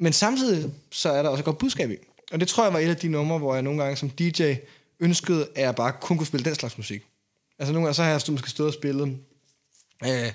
men 0.00 0.12
samtidig 0.12 0.70
så 0.90 1.10
er 1.10 1.22
der 1.22 1.28
også 1.30 1.40
et 1.40 1.44
godt 1.44 1.58
budskab 1.58 1.90
i. 1.90 1.94
Og 2.32 2.40
det 2.40 2.48
tror 2.48 2.64
jeg 2.64 2.72
var 2.72 2.78
et 2.78 2.88
af 2.88 2.96
de 2.96 3.08
numre, 3.08 3.38
hvor 3.38 3.54
jeg 3.54 3.62
nogle 3.62 3.82
gange 3.82 3.96
som 3.96 4.10
DJ 4.10 4.54
ønskede, 5.00 5.48
at 5.54 5.62
jeg 5.62 5.74
bare 5.74 5.92
kun 6.00 6.16
kunne 6.16 6.26
spille 6.26 6.44
den 6.44 6.54
slags 6.54 6.78
musik. 6.78 7.02
Altså 7.58 7.72
nogle 7.72 7.86
gange 7.86 7.94
så 7.94 8.02
har 8.02 8.10
jeg 8.10 8.20
måske 8.28 8.50
stået 8.50 8.66
og 8.66 8.74
spillet 8.74 9.18
øh, 10.04 10.32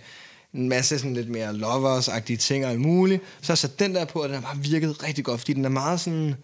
en 0.54 0.70
masse 0.70 1.00
sådan 1.00 1.14
lidt 1.14 1.30
mere 1.30 1.54
lovers-agtige 1.54 2.38
ting 2.38 2.66
og 2.66 2.72
alt 2.72 2.80
muligt. 2.80 3.24
Så 3.42 3.48
har 3.48 3.54
jeg 3.54 3.58
sat 3.58 3.80
den 3.80 3.96
der 3.96 4.06
på, 4.06 4.24
og 4.24 4.30
den 4.30 4.36
har 4.36 4.42
bare 4.42 4.58
virket 4.58 5.04
rigtig 5.04 5.26
godt, 5.26 5.40
fordi 5.40 5.54
den 5.54 5.66
er 5.66 5.70
meget 5.70 6.00
sådan, 6.00 6.36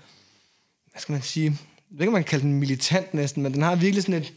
hvad 0.92 1.02
skal 1.02 1.14
man 1.14 1.22
sige, 1.22 1.46
jeg 1.46 2.00
ved 2.00 2.02
ikke, 2.02 2.12
man 2.12 2.24
kan 2.24 2.30
kalde 2.30 2.44
den 2.44 2.60
militant 2.60 3.14
næsten, 3.14 3.44
men 3.44 3.54
den 3.54 3.62
har 3.62 3.76
virkelig 3.76 4.04
sådan 4.04 4.22
et, 4.22 4.34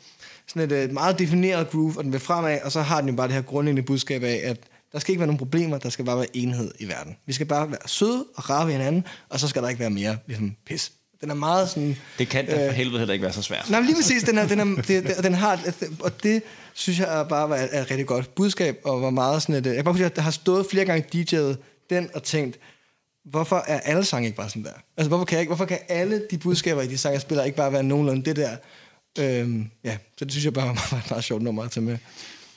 sådan 0.47 0.73
et, 0.73 0.85
et 0.85 0.93
meget 0.93 1.19
defineret 1.19 1.71
groove, 1.71 1.95
og 1.99 2.05
den 2.05 2.13
vil 2.13 2.21
fremad, 2.21 2.61
og 2.65 2.73
så 2.73 2.83
har 2.83 3.01
den 3.01 3.11
jo 3.11 3.17
bare 3.17 3.27
det 3.27 3.35
her 3.35 3.43
grundlæggende 3.43 3.83
budskab 3.83 4.23
af, 4.23 4.41
at 4.45 4.59
der 4.93 4.99
skal 4.99 5.13
ikke 5.13 5.21
være 5.21 5.27
nogen 5.27 5.39
problemer, 5.39 5.79
der 5.79 5.89
skal 5.89 6.05
bare 6.05 6.17
være 6.17 6.37
enhed 6.37 6.75
i 6.79 6.89
verden. 6.89 7.17
Vi 7.27 7.33
skal 7.33 7.47
bare 7.47 7.71
være 7.71 7.79
søde 7.87 8.25
og 8.35 8.51
rare 8.51 8.67
ved 8.67 8.73
hinanden, 8.73 9.05
og 9.29 9.41
så 9.41 9.49
skal 9.49 9.63
der 9.63 9.69
ikke 9.69 9.81
være 9.81 9.91
mere 9.91 10.19
ligesom, 10.27 10.57
pis. 10.67 10.93
Den 11.21 11.31
er 11.31 11.35
meget 11.35 11.69
sådan... 11.69 11.97
Det 12.19 12.29
kan 12.29 12.47
da 12.47 12.69
for 12.69 12.73
helvede 12.73 12.99
heller 12.99 13.13
ikke 13.13 13.23
være 13.23 13.33
så 13.33 13.43
svært. 13.43 13.71
Nej, 13.71 13.81
men 13.81 13.87
lige 13.87 13.97
præcis, 13.97 14.23
den, 14.23 14.39
er, 14.39 14.47
den, 14.47 14.61
er, 14.61 14.83
det, 14.83 15.17
den 15.23 15.35
har, 15.35 15.61
og 16.01 16.23
det 16.23 16.43
synes 16.75 16.99
jeg 16.99 17.21
er 17.21 17.25
bare 17.25 17.49
var 17.49 17.57
et, 17.57 17.79
et 17.81 17.91
rigtig 17.91 18.07
godt 18.07 18.35
budskab, 18.35 18.81
og 18.85 19.03
var 19.03 19.11
meget 19.11 19.43
sådan 19.43 19.55
et, 19.55 19.67
jeg 19.67 19.75
kan 19.75 19.85
bare 19.85 19.93
huske, 19.93 20.05
at 20.05 20.17
jeg 20.17 20.25
har 20.25 20.31
stået 20.31 20.67
flere 20.71 20.85
gange 20.85 21.05
DJ'et 21.15 21.57
den 21.91 22.11
og 22.15 22.23
tænkt, 22.23 22.59
hvorfor 23.25 23.65
er 23.67 23.81
alle 23.81 24.05
sange 24.05 24.27
ikke 24.27 24.37
bare 24.37 24.49
sådan 24.49 24.65
der? 24.65 24.71
Altså, 24.97 25.09
hvorfor 25.09 25.25
kan, 25.25 25.35
jeg 25.35 25.41
ikke, 25.41 25.51
hvorfor 25.51 25.65
kan 25.65 25.79
alle 25.89 26.23
de 26.31 26.39
budskaber 26.39 26.83
i 26.83 26.87
de 26.87 26.99
sange, 26.99 27.13
jeg 27.13 27.21
spiller, 27.21 27.45
ikke 27.45 27.57
bare 27.57 27.73
være 27.73 27.83
nogenlunde 27.83 28.25
det 28.25 28.37
der? 28.37 28.57
Øhm, 29.19 29.71
ja, 29.85 29.97
så 30.19 30.25
det 30.25 30.33
synes 30.33 30.45
jeg 30.45 30.53
bare 30.53 30.67
var 30.67 30.99
et 30.99 31.11
meget 31.11 31.25
sjovt 31.25 31.43
nummer 31.43 31.63
at 31.63 31.71
tage 31.71 31.85
med. 31.85 31.99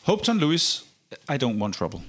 Hope 0.02 0.24
Ton 0.24 0.40
Lewis, 0.40 0.84
I 1.12 1.34
don't 1.44 1.62
want 1.62 1.76
trouble. 1.76 2.00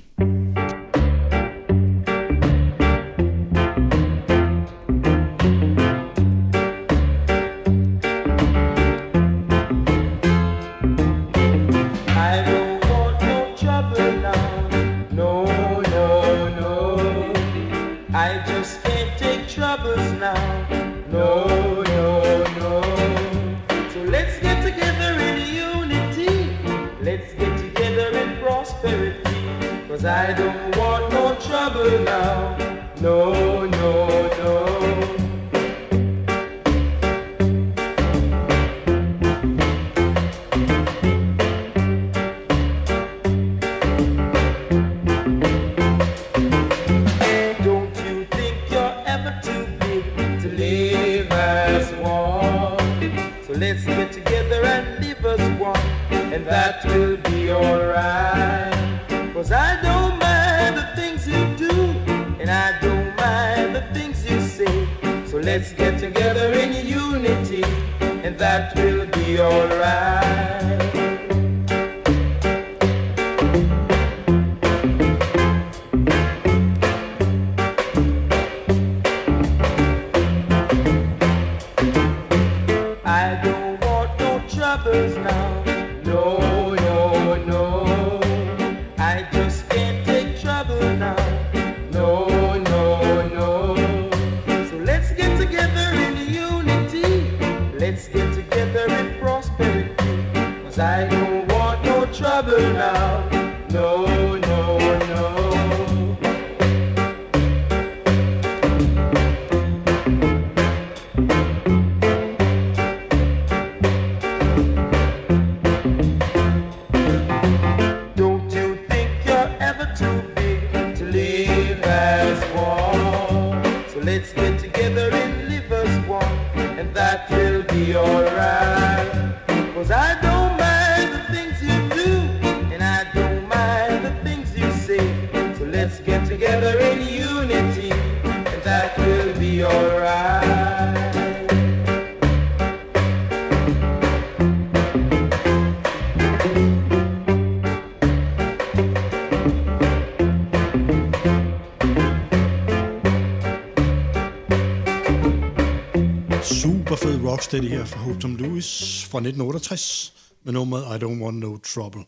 Rocksteady 157.53 157.77
her 157.77 157.85
fra 157.85 158.01
Hope 158.01 158.21
Tom 158.21 158.37
Lewis 158.37 159.05
fra 159.05 159.19
1968 159.19 160.13
med 160.45 160.53
nummeret 160.53 161.01
I 161.01 161.05
Don't 161.05 161.23
Want 161.23 161.39
No 161.39 161.57
Trouble. 161.57 162.03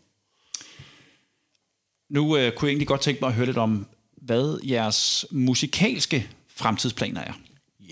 Nu 2.10 2.36
øh, 2.36 2.52
kunne 2.52 2.66
jeg 2.66 2.72
egentlig 2.72 2.88
godt 2.88 3.00
tænke 3.00 3.20
mig 3.20 3.28
at 3.28 3.34
høre 3.34 3.46
lidt 3.46 3.58
om, 3.58 3.86
hvad 4.16 4.58
jeres 4.68 5.26
musikalske 5.30 6.30
fremtidsplaner 6.48 7.20
er. 7.20 7.32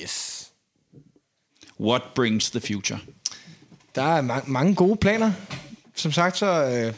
Yes. 0.03 0.47
What 1.81 2.03
brings 2.15 2.51
the 2.51 2.61
future? 2.61 2.99
Der 3.95 4.03
er 4.03 4.23
ma- 4.23 4.51
mange 4.51 4.75
gode 4.75 4.97
planer. 4.97 5.33
Som 5.95 6.13
sagt, 6.13 6.39
så 6.39 6.47
øh, 6.47 6.95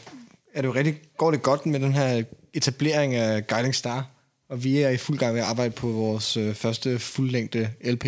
er 0.53 0.61
det 0.61 0.67
jo 0.67 0.73
rigtig, 0.73 1.01
går 1.17 1.31
det 1.31 1.41
godt 1.41 1.65
med 1.65 1.79
den 1.79 1.93
her 1.93 2.23
etablering 2.53 3.15
af 3.15 3.47
Guiding 3.47 3.75
Star. 3.75 4.05
Og 4.49 4.63
vi 4.63 4.77
er 4.77 4.89
i 4.89 4.97
fuld 4.97 5.17
gang 5.17 5.33
med 5.33 5.41
at 5.41 5.47
arbejde 5.47 5.71
på 5.71 5.87
vores 5.87 6.37
øh, 6.37 6.55
første 6.55 6.99
fuldlængde 6.99 7.69
LP. 7.83 8.05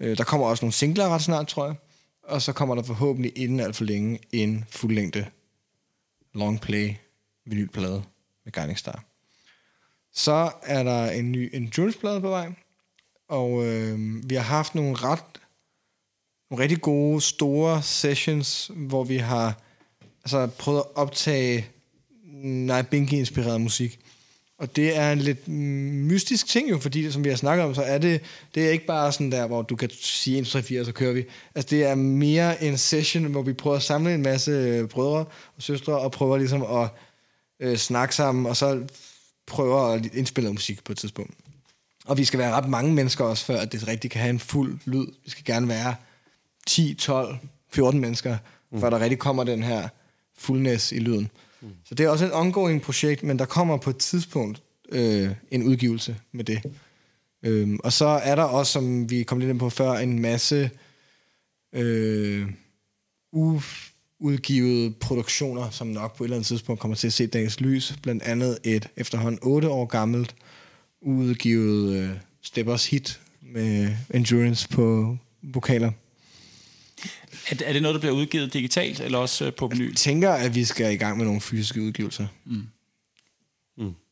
Øh, 0.00 0.16
der 0.16 0.24
kommer 0.24 0.46
også 0.46 0.64
nogle 0.64 0.72
singler 0.72 1.08
ret 1.08 1.22
snart, 1.22 1.48
tror 1.48 1.66
jeg. 1.66 1.74
Og 2.22 2.42
så 2.42 2.52
kommer 2.52 2.74
der 2.74 2.82
forhåbentlig 2.82 3.32
inden 3.36 3.60
alt 3.60 3.76
for 3.76 3.84
længe 3.84 4.18
en 4.32 4.64
fuldlængde 4.70 5.26
long 6.34 6.60
play 6.60 6.94
vinylplade 7.44 8.02
med 8.44 8.52
Guiding 8.52 8.78
Star. 8.78 9.04
Så 10.12 10.52
er 10.62 10.82
der 10.82 11.10
en 11.10 11.32
ny 11.32 11.50
endurance-plade 11.52 12.20
på 12.20 12.28
vej. 12.28 12.52
Og 13.28 13.66
øh, 13.66 13.98
vi 14.30 14.34
har 14.34 14.42
haft 14.42 14.74
nogle 14.74 14.94
ret 14.94 15.24
nogle 16.50 16.62
rigtig 16.62 16.80
gode, 16.80 17.20
store 17.20 17.82
sessions, 17.82 18.70
hvor 18.76 19.04
vi 19.04 19.16
har 19.16 19.60
altså, 20.24 20.46
prøvet 20.46 20.78
at 20.78 20.86
optage 20.94 21.66
Night 22.42 22.90
Binky-inspireret 22.90 23.60
musik. 23.60 23.99
Og 24.60 24.76
det 24.76 24.96
er 24.96 25.12
en 25.12 25.18
lidt 25.18 25.48
mystisk 25.48 26.46
ting 26.46 26.70
jo, 26.70 26.78
fordi 26.78 27.10
som 27.10 27.24
vi 27.24 27.28
har 27.28 27.36
snakket 27.36 27.66
om, 27.66 27.74
så 27.74 27.82
er 27.82 27.98
det, 27.98 28.20
det 28.54 28.66
er 28.66 28.70
ikke 28.70 28.86
bare 28.86 29.12
sådan 29.12 29.32
der, 29.32 29.46
hvor 29.46 29.62
du 29.62 29.76
kan 29.76 29.90
sige 30.00 30.38
1, 30.38 30.46
3, 30.46 30.62
4, 30.62 30.80
og 30.80 30.86
så 30.86 30.92
kører 30.92 31.12
vi. 31.12 31.24
Altså 31.54 31.70
det 31.70 31.84
er 31.84 31.94
mere 31.94 32.64
en 32.64 32.78
session, 32.78 33.24
hvor 33.24 33.42
vi 33.42 33.52
prøver 33.52 33.76
at 33.76 33.82
samle 33.82 34.14
en 34.14 34.22
masse 34.22 34.50
øh, 34.50 34.88
brødre 34.88 35.24
og 35.56 35.62
søstre, 35.62 35.98
og 35.98 36.12
prøver 36.12 36.36
ligesom 36.36 36.62
at 36.62 36.88
øh, 37.60 37.76
snakke 37.76 38.14
sammen, 38.14 38.46
og 38.46 38.56
så 38.56 38.82
prøver 39.46 39.80
at 39.80 40.14
indspille 40.14 40.44
noget 40.44 40.54
musik 40.54 40.84
på 40.84 40.92
et 40.92 40.98
tidspunkt. 40.98 41.34
Og 42.04 42.18
vi 42.18 42.24
skal 42.24 42.38
være 42.38 42.52
ret 42.52 42.68
mange 42.68 42.94
mennesker 42.94 43.24
også, 43.24 43.44
før 43.44 43.60
at 43.60 43.72
det 43.72 43.88
rigtig 43.88 44.10
kan 44.10 44.20
have 44.20 44.30
en 44.30 44.40
fuld 44.40 44.78
lyd. 44.84 45.06
Vi 45.24 45.30
skal 45.30 45.44
gerne 45.44 45.68
være 45.68 45.94
10, 46.66 46.94
12, 46.94 47.38
14 47.72 48.00
mennesker, 48.00 48.36
mm. 48.72 48.80
før 48.80 48.90
der 48.90 49.00
rigtig 49.00 49.18
kommer 49.18 49.44
den 49.44 49.62
her 49.62 49.88
fuldness 50.38 50.92
i 50.92 50.98
lyden. 50.98 51.30
Mm. 51.62 51.68
Så 51.84 51.94
det 51.94 52.06
er 52.06 52.10
også 52.10 52.26
et 52.26 52.34
ongoing 52.34 52.82
projekt, 52.82 53.22
men 53.22 53.38
der 53.38 53.44
kommer 53.44 53.76
på 53.76 53.90
et 53.90 53.96
tidspunkt 53.96 54.62
øh, 54.92 55.30
en 55.50 55.62
udgivelse 55.62 56.16
med 56.32 56.44
det. 56.44 56.62
Øhm, 57.42 57.80
og 57.84 57.92
så 57.92 58.06
er 58.06 58.34
der 58.34 58.42
også, 58.42 58.72
som 58.72 59.10
vi 59.10 59.22
kom 59.22 59.38
lidt 59.38 59.50
ind 59.50 59.58
på 59.58 59.70
før, 59.70 59.92
en 59.92 60.18
masse 60.18 60.70
øh, 61.72 62.46
uudgivede 64.20 64.90
produktioner, 64.90 65.70
som 65.70 65.86
nok 65.86 66.16
på 66.16 66.24
et 66.24 66.26
eller 66.26 66.36
andet 66.36 66.46
tidspunkt 66.46 66.80
kommer 66.80 66.94
til 66.94 67.06
at 67.06 67.12
se 67.12 67.26
dagens 67.26 67.60
lys. 67.60 67.94
Blandt 68.02 68.22
andet 68.22 68.58
et 68.64 68.88
efterhånden 68.96 69.38
8 69.42 69.68
år 69.68 69.86
gammelt 69.86 70.34
udgivet 71.00 71.96
øh, 71.96 72.10
Steppers 72.42 72.86
hit 72.86 73.20
med 73.40 73.96
Endurance 74.14 74.68
på 74.68 75.16
vokaler. 75.42 75.90
Er, 77.50 77.54
er 77.64 77.72
det 77.72 77.82
noget, 77.82 77.94
der 77.94 78.00
bliver 78.00 78.14
udgivet 78.14 78.52
digitalt, 78.52 79.00
eller 79.00 79.18
også 79.18 79.44
øh, 79.46 79.52
på 79.52 79.66
vinyl? 79.66 79.88
Jeg 79.88 79.96
tænker, 79.96 80.30
at 80.30 80.54
vi 80.54 80.64
skal 80.64 80.92
i 80.92 80.96
gang 80.96 81.16
med 81.18 81.24
nogle 81.24 81.40
fysiske 81.40 81.82
udgivelser. 81.82 82.26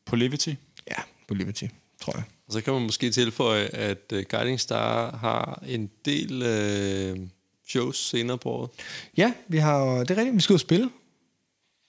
På 0.05 0.15
Livity? 0.15 0.49
Ja, 0.87 0.95
på 1.27 1.33
Liberty, 1.33 1.63
tror 2.01 2.13
jeg. 2.15 2.23
Og 2.47 2.53
så 2.53 2.61
kan 2.61 2.73
man 2.73 2.81
måske 2.81 3.11
tilføje, 3.11 3.63
at 3.63 3.97
uh, 4.13 4.19
Guiding 4.29 4.59
Star 4.59 5.17
har 5.17 5.63
en 5.67 5.89
del 6.05 6.41
uh, 6.41 7.27
shows 7.69 7.97
senere 8.09 8.37
på 8.37 8.49
året. 8.49 8.69
Ja, 9.17 9.31
vi 9.47 9.57
har, 9.57 9.85
det 9.85 10.11
er 10.11 10.17
rigtigt, 10.17 10.35
vi 10.35 10.41
skal 10.41 10.53
ud 10.53 10.55
og 10.55 10.59
spille 10.59 10.89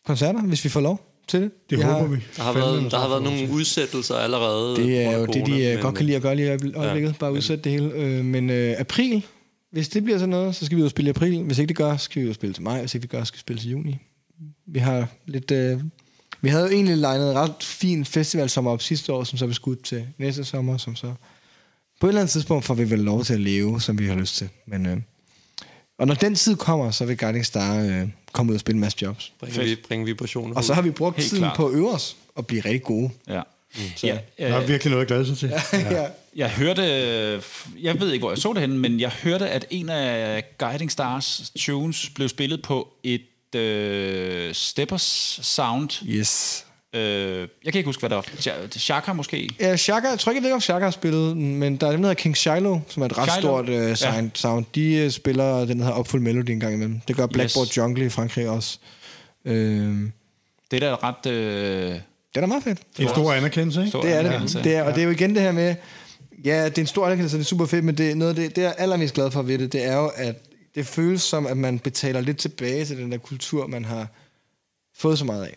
koncerter, 0.07 0.41
hvis 0.43 0.65
vi 0.65 0.69
får 0.69 0.81
lov 0.81 1.07
til 1.29 1.41
det. 1.43 1.51
Det 1.71 1.79
vi 1.79 1.83
håber 1.83 1.99
har, 1.99 2.07
vi. 2.07 2.17
Der 2.37 2.43
har 2.43 2.53
været, 2.53 2.91
der 2.91 2.99
har 2.99 3.09
været 3.09 3.23
nogle 3.23 3.51
udsættelser 3.51 4.15
allerede. 4.15 4.77
Det 4.77 5.01
er 5.03 5.19
jo 5.19 5.27
det, 5.27 5.47
de 5.47 5.65
øh, 5.65 5.73
men, 5.75 5.83
godt 5.83 5.95
kan 5.95 6.07
lide 6.07 6.17
at 6.17 6.23
gøre 6.23 6.37
lige 6.37 6.47
i 6.47 6.51
øjeblik- 6.51 6.77
øjeblikket. 6.77 7.17
Bare 7.19 7.33
udsætte 7.33 7.65
det 7.65 7.73
hele. 7.73 7.93
Øh, 7.93 8.25
Men 8.25 8.51
øh, 8.51 8.75
april, 8.79 9.27
hvis 9.71 9.89
det 9.89 10.05
bliver 10.05 10.19
sådan 10.19 10.29
noget, 10.29 10.55
så 10.57 10.67
skal 10.67 10.77
vi 10.77 10.83
ud 10.83 10.87
og 10.87 10.91
spille 10.91 11.09
i 11.09 11.11
april. 11.11 11.43
Hvis 11.43 11.59
ikke 11.59 11.69
det 11.69 11.77
gør, 11.77 11.97
så 11.97 12.05
skal 12.05 12.21
vi 12.21 12.27
ud 12.27 12.31
og 12.31 12.35
spille 12.35 12.55
til 12.55 12.63
maj. 12.63 12.81
Hvis 12.81 12.95
ikke 12.95 13.03
det 13.03 13.11
gør, 13.11 13.21
så 13.21 13.25
skal 13.25 13.37
vi 13.37 13.41
spille 13.41 13.63
til 13.63 13.71
juni. 13.71 13.99
Vi 14.67 14.79
har 14.79 15.07
lidt... 15.27 15.51
Øh, 15.51 15.81
vi 16.43 16.49
havde 16.49 16.65
jo 16.65 16.71
egentlig 16.71 16.97
legnet 16.97 17.35
ret 17.35 17.63
fin 17.63 18.05
festivalsommer 18.05 18.71
op 18.71 18.83
sidste 18.83 19.13
år, 19.13 19.25
som 19.25 19.39
så 19.39 19.47
blev 19.47 19.55
skudt 19.55 19.83
til 19.85 20.07
næste 20.19 20.45
sommer, 20.45 20.77
som 20.77 20.97
så... 20.97 21.15
På 22.01 22.07
et 22.07 22.11
eller 22.11 22.21
andet 22.21 22.33
tidspunkt 22.33 22.65
får 22.65 22.75
vi 22.75 22.91
vel 22.91 22.99
lov 22.99 23.25
til 23.25 23.35
at 23.35 23.41
leve, 23.41 23.81
som 23.81 23.99
vi 23.99 24.07
har 24.07 24.15
lyst 24.15 24.37
til. 24.37 24.49
Men, 24.67 24.87
øh, 24.87 24.97
og 25.99 26.07
når 26.07 26.15
den 26.15 26.35
tid 26.35 26.57
kommer, 26.57 26.91
så 26.91 27.05
vil 27.05 27.17
Guiding 27.19 27.47
Star 27.47 27.81
øh, 27.81 28.09
komme 28.33 28.51
ud 28.51 28.55
og 28.55 28.61
spille 28.61 28.77
en 28.77 28.81
masse 28.81 28.99
jobs. 29.03 29.33
Bringe, 29.41 29.65
vi, 29.65 29.77
bringe 29.89 30.07
vibrationer 30.07 30.55
Og 30.57 30.65
så 30.65 30.75
har 30.75 30.83
vi 30.83 30.91
brugt 30.91 31.17
Helt 31.17 31.29
tiden 31.29 31.43
klart. 31.43 31.57
på 31.57 31.67
at 31.67 31.75
øve 31.75 31.91
os 31.91 32.17
og 32.35 32.47
blive 32.47 32.61
rigtig 32.61 32.83
gode. 32.83 33.11
Ja. 33.29 33.43
Så. 33.97 34.07
ja 34.07 34.19
Der 34.39 34.47
er 34.55 34.63
øh, 34.63 34.69
virkelig 34.69 34.91
noget 34.91 35.03
at 35.03 35.09
glæde 35.09 35.27
sig 35.27 35.39
til. 35.39 35.53
ja. 35.91 36.07
jeg 36.37 36.51
hørte, 36.51 36.83
øh, 36.83 37.43
jeg 37.83 38.01
ved 38.01 38.13
ikke, 38.13 38.23
hvor 38.23 38.31
jeg 38.31 38.39
så 38.39 38.53
det 38.53 38.61
henne, 38.61 38.79
men 38.79 39.01
jeg 39.01 39.11
hørte, 39.11 39.49
at 39.49 39.67
en 39.71 39.89
af 39.89 40.45
Guiding 40.59 40.93
Stars 40.93 41.53
tunes 41.59 42.11
blev 42.15 42.29
spillet 42.29 42.63
på 42.63 42.89
et 43.05 43.55
øh, 43.57 44.55
Steppers 44.55 45.39
Sound. 45.43 45.91
Yes. 46.07 46.65
Øh, 46.95 47.01
jeg 47.65 47.73
kan 47.73 47.79
ikke 47.79 47.85
huske, 47.89 48.01
hvad 48.01 48.11
det 48.11 48.17
var. 48.17 48.23
Sha- 48.23 48.79
Shaka 48.79 49.13
måske? 49.13 49.49
Ja, 49.61 49.77
Shaka, 49.77 50.09
jeg 50.09 50.19
tror 50.19 50.33
ikke, 50.33 50.41
jeg 50.43 50.47
ved, 50.49 50.55
om 50.55 50.61
Shaka 50.61 50.85
har 50.85 50.91
spillet, 50.91 51.37
men 51.37 51.77
der 51.77 51.87
er 51.87 51.91
den, 51.91 52.01
der 52.03 52.09
hedder 52.09 52.23
King 52.23 52.37
Shiloh, 52.37 52.81
som 52.89 53.03
er 53.03 53.07
et 53.07 53.19
ret 53.19 53.33
Shiloh? 53.33 53.67
stort 53.67 53.69
uh, 53.91 53.95
sound. 53.97 54.25
Ja. 54.25 54.31
sound. 54.35 54.65
De 54.75 55.05
uh, 55.07 55.11
spiller 55.13 55.65
den 55.65 55.81
her 55.83 55.99
Upful 55.99 56.21
Melody 56.21 56.51
en 56.51 56.61
gang 56.61 56.75
imellem. 56.75 57.01
Det 57.09 57.17
gør 57.17 57.27
Blackboard 57.27 57.67
Yes. 57.67 57.77
Jungle 57.77 58.07
i 58.07 58.09
Frankrig 58.09 58.49
også. 58.49 58.79
Uh, 59.45 59.53
Det 59.53 60.03
er 60.73 60.79
da 60.81 60.95
ret... 61.03 61.27
Øh, 61.33 61.95
det 62.35 62.43
er 62.43 62.47
meget 62.47 62.65
fedt. 62.65 62.78
Det 62.97 63.05
er 63.05 63.09
en 63.09 63.15
stor 63.15 63.32
anerkendelse, 63.32 63.81
ikke? 63.81 63.90
stor 63.90 64.02
Det 64.02 64.12
er 64.12 64.40
det. 64.40 64.65
det 64.65 64.74
er, 64.74 64.82
og 64.82 64.94
det 64.94 65.01
er 65.01 65.05
jo 65.05 65.11
igen 65.11 65.35
det 65.35 65.43
her 65.43 65.52
med, 65.52 65.74
ja, 66.44 66.65
det 66.65 66.78
er 66.78 66.82
en 66.82 66.86
stor 66.86 67.07
anerkendelse, 67.07 67.36
det 67.36 67.43
er 67.43 67.47
super 67.47 67.66
fedt, 67.66 67.85
men 67.85 67.94
det, 67.94 68.11
er 68.11 68.15
noget 68.15 68.31
af 68.31 68.36
det, 68.36 68.57
det 68.57 68.65
er 68.65 68.69
jeg 68.69 68.74
allermest 68.78 69.15
glad 69.15 69.31
for 69.31 69.43
ved 69.43 69.59
det, 69.59 69.73
det 69.73 69.85
er 69.85 69.97
jo, 69.97 70.11
at 70.15 70.36
det 70.74 70.86
føles 70.86 71.23
som, 71.23 71.47
at 71.47 71.57
man 71.57 71.78
betaler 71.78 72.20
lidt 72.20 72.39
tilbage 72.39 72.85
til 72.85 72.98
den 72.98 73.12
der 73.12 73.19
kultur, 73.19 73.66
man 73.66 73.85
har 73.85 74.09
fået 74.94 75.19
så 75.19 75.24
meget 75.24 75.44
af. 75.44 75.57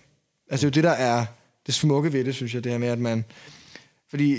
Altså 0.50 0.68
det 0.68 0.78
er 0.78 0.82
jo 0.82 0.84
det, 0.84 1.00
der 1.00 1.06
er 1.06 1.26
det 1.66 1.74
smukke 1.74 2.14
ved 2.14 2.24
det, 2.26 2.36
synes 2.36 2.54
jeg, 2.54 2.64
det 2.64 2.72
her 2.72 2.80
med, 2.80 2.88
at 2.88 3.00
man... 3.00 3.26
Fordi, 4.10 4.38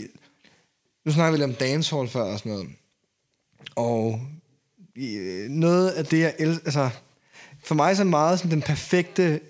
nu 1.05 1.13
snakker 1.13 1.31
vi 1.33 1.37
lidt 1.37 1.51
om 1.51 1.55
dancehall 1.55 2.09
før 2.09 2.23
og 2.23 2.39
sådan 2.39 2.53
noget. 2.53 2.69
Og 3.77 4.21
øh, 4.97 5.49
noget 5.49 5.91
af 5.91 6.07
det, 6.07 6.21
jeg 6.21 6.35
elsker... 6.39 6.65
Altså, 6.65 6.91
for 7.65 7.75
mig 7.75 7.97
så 7.97 8.03
er 8.03 8.07
meget 8.07 8.39
sådan 8.39 8.51
den 8.51 8.63
perfekte 8.63 9.41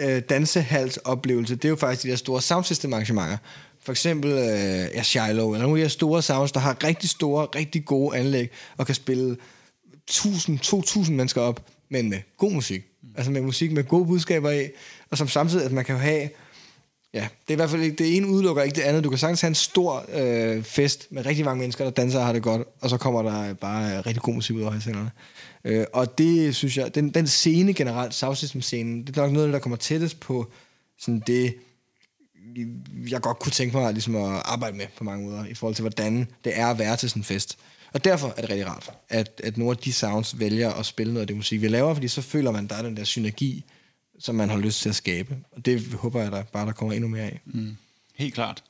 øh, 0.00 0.22
dansehalsoplevelse, 0.28 1.56
det 1.56 1.64
er 1.64 1.68
jo 1.68 1.76
faktisk 1.76 2.02
de 2.02 2.10
der 2.10 2.16
store 2.16 2.42
soundsystemarrangementer. 2.42 3.36
For 3.82 3.92
eksempel 3.92 4.30
øh, 4.30 4.38
ja, 4.94 5.02
Shiloh, 5.02 5.28
eller 5.28 5.58
nogle 5.58 5.68
af 5.68 5.76
de 5.76 5.80
her 5.80 5.88
store 5.88 6.22
sounds, 6.22 6.52
der 6.52 6.60
har 6.60 6.84
rigtig 6.84 7.10
store, 7.10 7.46
rigtig 7.54 7.84
gode 7.84 8.16
anlæg, 8.16 8.50
og 8.76 8.86
kan 8.86 8.94
spille 8.94 9.36
1000-2000 10.10 11.10
mennesker 11.10 11.40
op, 11.40 11.66
men 11.88 12.10
med 12.10 12.18
god 12.36 12.52
musik. 12.52 12.82
Altså 13.16 13.30
med 13.30 13.40
musik 13.40 13.72
med 13.72 13.84
gode 13.84 14.06
budskaber 14.06 14.50
i, 14.50 14.68
og 15.10 15.18
som 15.18 15.28
samtidig, 15.28 15.64
at 15.64 15.72
man 15.72 15.84
kan 15.84 15.94
jo 15.94 16.00
have 16.00 16.28
Ja, 17.14 17.20
det 17.20 17.48
er 17.48 17.52
i 17.52 17.56
hvert 17.56 17.70
fald 17.70 17.82
ikke, 17.82 17.96
det 17.96 18.16
ene 18.16 18.26
udelukker 18.26 18.62
ikke 18.62 18.76
det 18.76 18.82
andet. 18.82 19.04
Du 19.04 19.08
kan 19.08 19.18
sagtens 19.18 19.40
have 19.40 19.48
en 19.48 19.54
stor 19.54 20.04
øh, 20.14 20.62
fest 20.62 21.06
med 21.10 21.26
rigtig 21.26 21.44
mange 21.44 21.60
mennesker, 21.60 21.84
der 21.84 21.90
danser 21.90 22.18
og 22.18 22.26
har 22.26 22.32
det 22.32 22.42
godt, 22.42 22.62
og 22.80 22.90
så 22.90 22.96
kommer 22.96 23.22
der 23.22 23.54
bare 23.54 23.96
øh, 23.96 24.06
rigtig 24.06 24.22
god 24.22 24.34
musik 24.34 24.56
ud 24.56 24.62
af 24.62 24.70
højtalerne. 24.70 25.10
Øh, 25.66 25.86
og 25.92 26.18
det 26.18 26.56
synes 26.56 26.76
jeg, 26.76 26.94
den, 26.94 27.10
den 27.10 27.26
scene 27.26 27.74
generelt, 27.74 28.14
South 28.14 28.36
System 28.36 28.62
scenen, 28.62 29.06
det 29.06 29.16
er 29.16 29.22
nok 29.22 29.32
noget 29.32 29.52
der 29.52 29.58
kommer 29.58 29.76
tættest 29.76 30.20
på 30.20 30.50
sådan 30.98 31.22
det, 31.26 31.54
jeg 33.08 33.20
godt 33.20 33.38
kunne 33.38 33.52
tænke 33.52 33.76
mig 33.76 33.92
ligesom 33.92 34.16
at 34.16 34.42
arbejde 34.44 34.76
med 34.76 34.86
på 34.96 35.04
mange 35.04 35.26
måder, 35.26 35.46
i 35.46 35.54
forhold 35.54 35.74
til, 35.74 35.82
hvordan 35.82 36.28
det 36.44 36.58
er 36.58 36.66
at 36.66 36.78
være 36.78 36.96
til 36.96 37.10
sådan 37.10 37.20
en 37.20 37.24
fest. 37.24 37.58
Og 37.92 38.04
derfor 38.04 38.34
er 38.36 38.40
det 38.40 38.50
rigtig 38.50 38.66
rart, 38.66 38.90
at, 39.08 39.40
at 39.44 39.56
nogle 39.56 39.70
af 39.70 39.76
de 39.76 39.92
sounds 39.92 40.38
vælger 40.38 40.72
at 40.72 40.86
spille 40.86 41.12
noget 41.12 41.20
af 41.20 41.26
det 41.26 41.36
musik, 41.36 41.62
vi 41.62 41.68
laver, 41.68 41.94
fordi 41.94 42.08
så 42.08 42.22
føler 42.22 42.50
man, 42.50 42.66
der 42.66 42.74
er 42.74 42.82
den 42.82 42.96
der 42.96 43.04
synergi, 43.04 43.64
som 44.18 44.34
man 44.34 44.50
har 44.50 44.58
lyst 44.58 44.80
til 44.80 44.88
at 44.88 44.94
skabe. 44.94 45.36
Og 45.52 45.66
det 45.66 45.92
håber 45.92 46.22
jeg 46.22 46.32
der 46.32 46.42
bare, 46.42 46.66
der 46.66 46.72
kommer 46.72 46.94
endnu 46.94 47.08
mere 47.08 47.22
af. 47.22 47.40
Mm. 47.44 47.76
Helt 48.14 48.34
klart. 48.34 48.62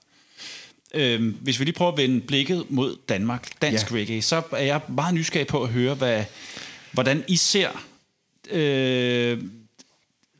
Øhm, 0.94 1.36
hvis 1.40 1.60
vi 1.60 1.64
lige 1.64 1.74
prøver 1.74 1.93
at 1.93 1.98
vende 1.98 2.20
blikket 2.20 2.64
mod 2.68 2.97
Danmark, 3.09 3.62
dansk 3.62 3.90
ja. 3.90 3.97
reggae, 3.97 4.23
så 4.23 4.43
er 4.52 4.64
jeg 4.64 4.81
meget 4.89 5.14
nysgerrig 5.14 5.47
på 5.47 5.62
at 5.62 5.68
høre, 5.68 5.94
hvad, 5.94 6.24
hvordan 6.97 7.24
I 7.28 7.36
ser 7.36 7.68
øh, 8.51 9.43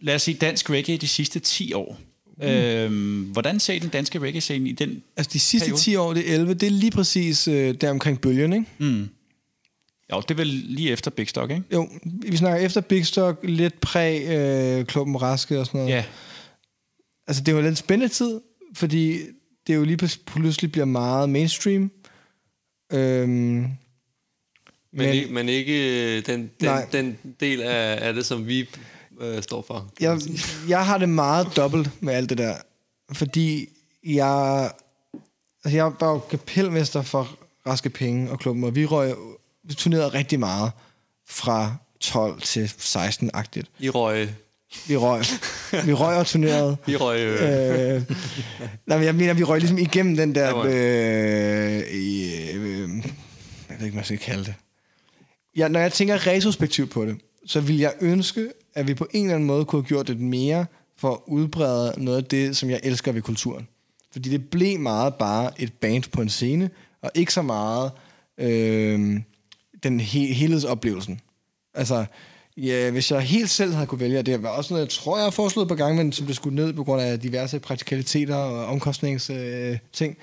lad 0.01 0.15
os 0.15 0.23
sige 0.23 0.37
dansk 0.41 0.71
reggae 0.71 0.97
de 0.97 1.09
sidste 1.09 1.41
10 1.41 1.73
år. 1.73 1.99
Mm. 2.37 2.43
Øh, 2.45 3.31
hvordan 3.33 3.61
ser 3.61 3.81
den 3.81 3.89
danske 3.89 4.19
reggae-scene 4.19 4.69
i 4.69 4.73
den 4.73 5.03
Altså 5.17 5.31
de 5.33 5.41
sidste 5.41 5.67
Periode. 5.67 5.81
10 5.81 5.97
år, 5.97 6.15
det 6.15 6.31
er 6.31 6.35
11, 6.35 6.55
det 6.55 6.67
er 6.67 6.71
lige 6.71 6.91
præcis 6.91 7.49
øh, 7.49 7.75
der 7.75 7.91
omkring 7.91 8.21
bølgen, 8.21 8.53
ikke? 8.53 8.67
Mm. 8.79 9.09
Jo, 10.13 10.21
det 10.21 10.31
er 10.31 10.35
vel 10.35 10.47
lige 10.47 10.91
efter 10.91 11.11
Big 11.11 11.29
Stock, 11.29 11.51
ikke? 11.51 11.63
Jo, 11.73 11.89
vi 12.05 12.37
snakker 12.37 12.67
efter 12.67 12.81
Big 12.81 13.07
Stock, 13.07 13.41
lidt 13.43 13.81
præg 13.81 14.23
øh, 14.29 14.87
Klubben 14.87 15.23
Raske 15.23 15.61
og 15.61 15.67
sådan 15.67 15.79
noget. 15.81 15.95
Ja. 15.95 16.05
Altså 17.27 17.43
det 17.43 17.55
var 17.55 17.61
lidt 17.61 17.79
spændende 17.79 18.15
tid, 18.15 18.41
fordi 18.75 19.19
det 19.67 19.75
jo 19.75 19.85
lige 19.85 19.99
pl- 20.03 20.19
pludselig 20.27 20.73
bliver 20.73 20.85
meget 20.85 21.29
mainstream. 21.31 21.91
Øhm, 22.93 23.67
Men, 24.97 25.07
Men- 25.07 25.15
ikke, 25.15 25.33
men 25.33 25.49
ikke 25.49 25.73
øh, 26.17 26.27
den, 26.27 26.41
den, 26.61 26.69
Nej. 26.69 26.87
den 26.93 27.19
del 27.41 27.63
af, 27.63 27.99
af 28.09 28.15
det, 28.15 28.27
som 28.27 28.47
vi 28.47 28.69
øh, 29.21 29.43
står 29.43 29.65
for. 29.67 29.91
jeg, 30.01 30.19
jeg 30.69 30.87
har 30.87 30.99
det 30.99 31.09
meget 31.09 31.57
dobbelt 31.57 31.91
med 32.03 32.15
alt 32.15 32.31
det 32.31 32.39
der, 32.39 32.55
fordi 33.13 33.69
jeg, 34.07 34.71
altså 35.65 35.77
jeg 35.77 35.85
var 36.01 36.11
jo 36.13 36.19
kapelmester 36.19 37.03
for 37.03 37.37
Raske 37.67 37.91
Penge 37.91 38.31
og 38.31 38.39
klubben, 38.39 38.65
og 38.65 38.75
vi 38.75 38.87
røg, 38.87 39.15
vi 39.65 39.75
turnerede 39.75 40.09
rigtig 40.09 40.41
meget 40.41 40.71
fra 41.29 41.75
12 42.01 42.41
til 42.41 42.65
16-agtigt. 42.79 43.65
I 43.79 43.91
røg, 43.91 44.29
Vi 44.89 44.97
røg, 44.97 45.23
vi 45.87 45.93
røg 45.93 46.17
og 46.17 46.27
turnerede. 46.27 46.77
I 46.89 46.97
røg 46.97 47.21
øh, 47.21 47.95
Øh, 47.97 48.03
nej, 48.87 48.97
men 48.99 49.07
jeg 49.07 49.15
mener, 49.15 49.35
vi 49.35 49.43
røg 49.43 49.59
ligesom 49.61 49.79
igennem 49.79 50.17
den 50.17 50.35
der... 50.35 50.57
Øh, 50.57 50.73
øh, 51.77 51.83
jeg 53.69 53.79
ved 53.79 53.87
ikke, 53.87 53.91
hvad 53.91 53.93
jeg 53.95 54.05
skal 54.05 54.19
kalde 54.19 54.45
det. 54.45 54.55
Ja, 55.57 55.69
når 55.69 55.81
jeg 55.81 55.93
tænker 55.93 56.27
retrospektivt 56.27 56.91
på 56.91 57.05
det, 57.07 57.17
så 57.47 57.61
vil 57.61 57.79
jeg 57.79 57.93
ønske, 58.01 58.49
at 58.75 58.89
vi 58.89 58.95
på 58.95 59.07
en 59.11 59.25
eller 59.25 59.35
anden 59.35 59.47
måde 59.47 59.65
kunne 59.65 59.83
have 59.83 59.89
gjort 59.89 60.09
det 60.09 60.21
mere 60.21 60.67
for 60.97 61.13
at 61.13 61.19
udbrede 61.27 61.95
noget 61.97 62.19
af 62.19 62.25
det, 62.25 62.57
som 62.57 62.71
jeg 62.71 62.81
elsker 62.83 63.13
ved 63.13 63.23
kulturen. 63.23 63.69
Fordi 64.13 64.29
det 64.31 64.51
blev 64.51 64.81
meget 64.81 65.15
bare 65.15 65.63
et 65.63 65.73
band 65.73 66.03
på 66.13 66.23
en 66.23 66.29
scene, 66.29 66.71
og 67.03 67.11
ikke 67.15 67.33
så 67.33 67.43
meget 67.43 67.91
øh, 68.39 69.21
den 69.83 70.01
he- 70.01 70.35
helhedsoplevelsen. 70.35 71.21
Altså, 71.75 72.05
ja, 72.57 72.91
hvis 72.91 73.11
jeg 73.11 73.21
helt 73.21 73.51
selv 73.51 73.73
havde 73.73 73.87
kunne 73.87 74.01
vælge, 74.01 74.19
og 74.19 74.27
det 74.27 74.43
var 74.43 74.49
også 74.49 74.75
noget, 74.75 74.85
jeg 74.85 74.91
tror, 74.91 75.17
jeg 75.17 75.25
har 75.25 75.31
foreslået 75.31 75.69
på 75.69 75.75
gang, 75.75 75.97
men 75.97 76.13
som 76.13 76.27
blev 76.27 76.35
skudt 76.35 76.55
ned 76.55 76.73
på 76.73 76.85
grund 76.85 77.03
af 77.03 77.21
diverse 77.21 77.59
praktikaliteter 77.59 78.35
og 78.37 78.67
omkostningsting, 78.67 79.41
øh, 79.41 79.79
ting, 79.93 80.17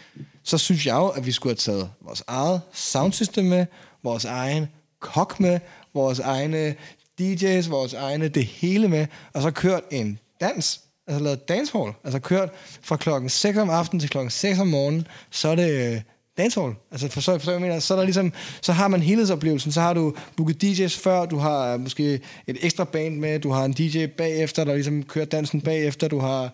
så 0.43 0.57
synes 0.57 0.85
jeg 0.85 0.95
jo, 0.95 1.07
at 1.07 1.25
vi 1.25 1.31
skulle 1.31 1.51
have 1.51 1.57
taget 1.57 1.89
vores 2.01 2.23
eget 2.27 2.61
soundsystem 2.73 3.45
med, 3.45 3.65
vores 4.03 4.25
egen 4.25 4.67
kok 5.03 5.39
med, 5.39 5.59
vores 5.93 6.19
egne 6.19 6.75
DJ's, 7.21 7.69
vores 7.69 7.93
egne, 7.93 8.27
det 8.27 8.45
hele 8.45 8.87
med, 8.87 9.07
og 9.33 9.41
så 9.41 9.51
kørt 9.51 9.83
en 9.91 10.19
dans, 10.41 10.81
altså 11.07 11.23
lavet 11.23 11.47
dancehall, 11.47 11.91
altså 12.03 12.19
kørt 12.19 12.49
fra 12.81 12.97
klokken 12.97 13.29
6 13.29 13.57
om 13.57 13.69
aftenen 13.69 13.99
til 13.99 14.09
klokken 14.09 14.31
6 14.31 14.59
om 14.59 14.67
morgenen, 14.67 15.07
så 15.31 15.47
er 15.47 15.55
det 15.55 15.93
øh, 15.93 16.01
dancehall. 16.37 16.73
Altså 16.91 17.07
for, 17.07 17.21
så, 17.21 17.37
for, 17.37 17.51
jeg 17.51 17.61
mener, 17.61 17.79
så 17.79 17.93
er 17.93 17.97
der 17.97 18.03
ligesom, 18.03 18.33
så 18.61 18.73
har 18.73 18.87
man 18.87 19.01
helhedsoplevelsen, 19.01 19.71
så 19.71 19.81
har 19.81 19.93
du 19.93 20.13
booket 20.37 20.63
DJ's 20.63 20.99
før, 20.99 21.25
du 21.25 21.37
har 21.37 21.73
øh, 21.73 21.79
måske 21.79 22.19
et 22.47 22.57
ekstra 22.61 22.83
band 22.83 23.15
med, 23.17 23.39
du 23.39 23.51
har 23.51 23.65
en 23.65 23.73
DJ 23.73 24.05
bagefter, 24.05 24.63
der 24.63 24.73
ligesom 24.73 25.03
kører 25.03 25.25
dansen 25.25 25.61
bagefter, 25.61 26.07
du 26.07 26.19
har, 26.19 26.51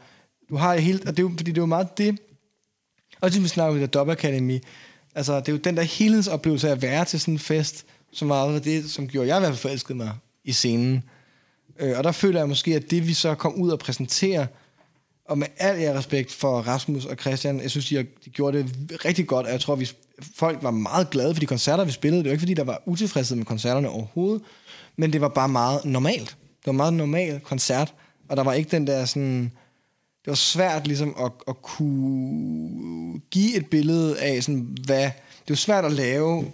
du 0.49 0.55
har 0.55 0.73
helt, 0.73 0.85
hele, 0.85 0.99
og 0.99 1.17
det 1.17 1.19
er 1.19 1.23
jo, 1.23 1.31
fordi 1.37 1.51
det 1.51 1.57
er 1.57 1.61
jo 1.61 1.65
meget 1.65 1.97
det, 1.97 2.19
og 3.21 3.33
det 3.33 3.43
vi 3.43 3.47
snakker 3.47 3.73
om 3.73 3.79
det 3.79 3.93
der 3.93 3.99
Dub 3.99 4.09
Academy, 4.09 4.59
altså 5.15 5.39
det 5.39 5.47
er 5.47 5.51
jo 5.51 5.57
den 5.57 5.77
der 5.77 5.83
helhedsoplevelse 5.83 6.67
af 6.67 6.71
at 6.71 6.81
være 6.81 7.05
til 7.05 7.19
sådan 7.19 7.33
en 7.33 7.39
fest, 7.39 7.85
som 8.11 8.29
var 8.29 8.59
det, 8.59 8.91
som 8.91 9.07
gjorde, 9.07 9.27
jeg 9.27 9.37
i 9.37 9.39
hvert 9.39 9.49
fald 9.49 9.57
forelskede 9.57 9.97
mig 9.97 10.11
i 10.43 10.51
scenen. 10.51 11.03
Øh, 11.79 11.97
og 11.97 12.03
der 12.03 12.11
føler 12.11 12.39
jeg 12.39 12.49
måske, 12.49 12.75
at 12.75 12.91
det 12.91 13.07
vi 13.07 13.13
så 13.13 13.35
kom 13.35 13.53
ud 13.53 13.69
og 13.69 13.79
præsentere, 13.79 14.47
og 15.25 15.37
med 15.37 15.47
al 15.57 15.79
jer 15.79 15.97
respekt 15.97 16.31
for 16.31 16.61
Rasmus 16.61 17.05
og 17.05 17.15
Christian, 17.15 17.61
jeg 17.61 17.71
synes, 17.71 17.89
de, 17.89 17.95
har, 17.95 18.05
de 18.25 18.29
gjorde 18.29 18.57
det 18.57 19.05
rigtig 19.05 19.27
godt, 19.27 19.45
og 19.45 19.51
jeg 19.51 19.61
tror, 19.61 19.75
vi, 19.75 19.89
folk 20.35 20.63
var 20.63 20.71
meget 20.71 21.09
glade 21.09 21.35
for 21.35 21.39
de 21.39 21.45
koncerter, 21.45 21.85
vi 21.85 21.91
spillede. 21.91 22.23
Det 22.23 22.29
var 22.29 22.31
ikke, 22.31 22.41
fordi 22.41 22.53
der 22.53 22.63
var 22.63 22.81
utilfredshed 22.85 23.37
med 23.37 23.45
koncerterne 23.45 23.89
overhovedet, 23.89 24.41
men 24.97 25.13
det 25.13 25.21
var 25.21 25.27
bare 25.27 25.49
meget 25.49 25.85
normalt. 25.85 26.37
Det 26.39 26.65
var 26.65 26.71
en 26.71 26.77
meget 26.77 26.93
normal 26.93 27.39
koncert, 27.39 27.93
og 28.29 28.37
der 28.37 28.43
var 28.43 28.53
ikke 28.53 28.71
den 28.71 28.87
der 28.87 29.05
sådan... 29.05 29.51
Det 30.25 30.31
var 30.31 30.35
svært 30.35 30.87
ligesom 30.87 31.15
at, 31.19 31.31
at 31.47 31.61
kunne 31.61 33.19
give 33.31 33.55
et 33.57 33.65
billede 33.65 34.19
af, 34.19 34.43
sådan, 34.43 34.77
hvad... 34.85 35.03
Det 35.39 35.49
var 35.49 35.55
svært 35.55 35.85
at 35.85 35.91
lave 35.91 36.45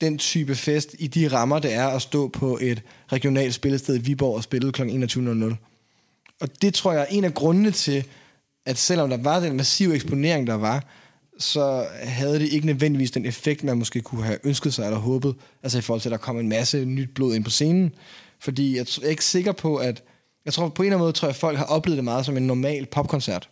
den 0.00 0.18
type 0.18 0.54
fest 0.54 0.96
i 0.98 1.06
de 1.06 1.28
rammer, 1.28 1.58
det 1.58 1.72
er 1.72 1.86
at 1.86 2.02
stå 2.02 2.28
på 2.28 2.58
et 2.62 2.82
regionalt 3.12 3.54
spillested 3.54 3.96
i 3.96 3.98
Viborg 4.00 4.36
og 4.36 4.42
spille 4.42 4.72
kl. 4.72 4.82
21.00. 4.82 5.54
Og 6.40 6.62
det 6.62 6.74
tror 6.74 6.92
jeg 6.92 7.00
er 7.00 7.06
en 7.06 7.24
af 7.24 7.34
grundene 7.34 7.70
til, 7.70 8.04
at 8.66 8.78
selvom 8.78 9.10
der 9.10 9.16
var 9.16 9.40
den 9.40 9.56
massive 9.56 9.94
eksponering, 9.94 10.46
der 10.46 10.54
var, 10.54 10.84
så 11.38 11.86
havde 12.02 12.38
det 12.38 12.52
ikke 12.52 12.66
nødvendigvis 12.66 13.10
den 13.10 13.26
effekt, 13.26 13.64
man 13.64 13.78
måske 13.78 14.00
kunne 14.00 14.24
have 14.24 14.38
ønsket 14.44 14.74
sig 14.74 14.84
eller 14.84 14.98
håbet, 14.98 15.34
altså 15.62 15.78
i 15.78 15.80
forhold 15.80 16.00
til, 16.00 16.08
at 16.08 16.12
der 16.12 16.16
kom 16.16 16.38
en 16.38 16.48
masse 16.48 16.84
nyt 16.84 17.14
blod 17.14 17.34
ind 17.34 17.44
på 17.44 17.50
scenen. 17.50 17.94
Fordi 18.40 18.76
jeg 18.76 18.86
er 19.02 19.08
ikke 19.08 19.24
sikker 19.24 19.52
på, 19.52 19.76
at... 19.76 20.02
Jeg 20.44 20.52
tror 20.52 20.68
på 20.68 20.82
en 20.82 20.86
eller 20.86 20.96
anden 20.96 21.04
måde, 21.04 21.12
tror 21.12 21.28
jeg, 21.28 21.34
at 21.34 21.40
folk 21.40 21.58
har 21.58 21.64
oplevet 21.64 21.96
det 21.96 22.04
meget 22.04 22.26
som 22.26 22.36
en 22.36 22.46
normal 22.46 22.86
popkoncert. 22.86 23.48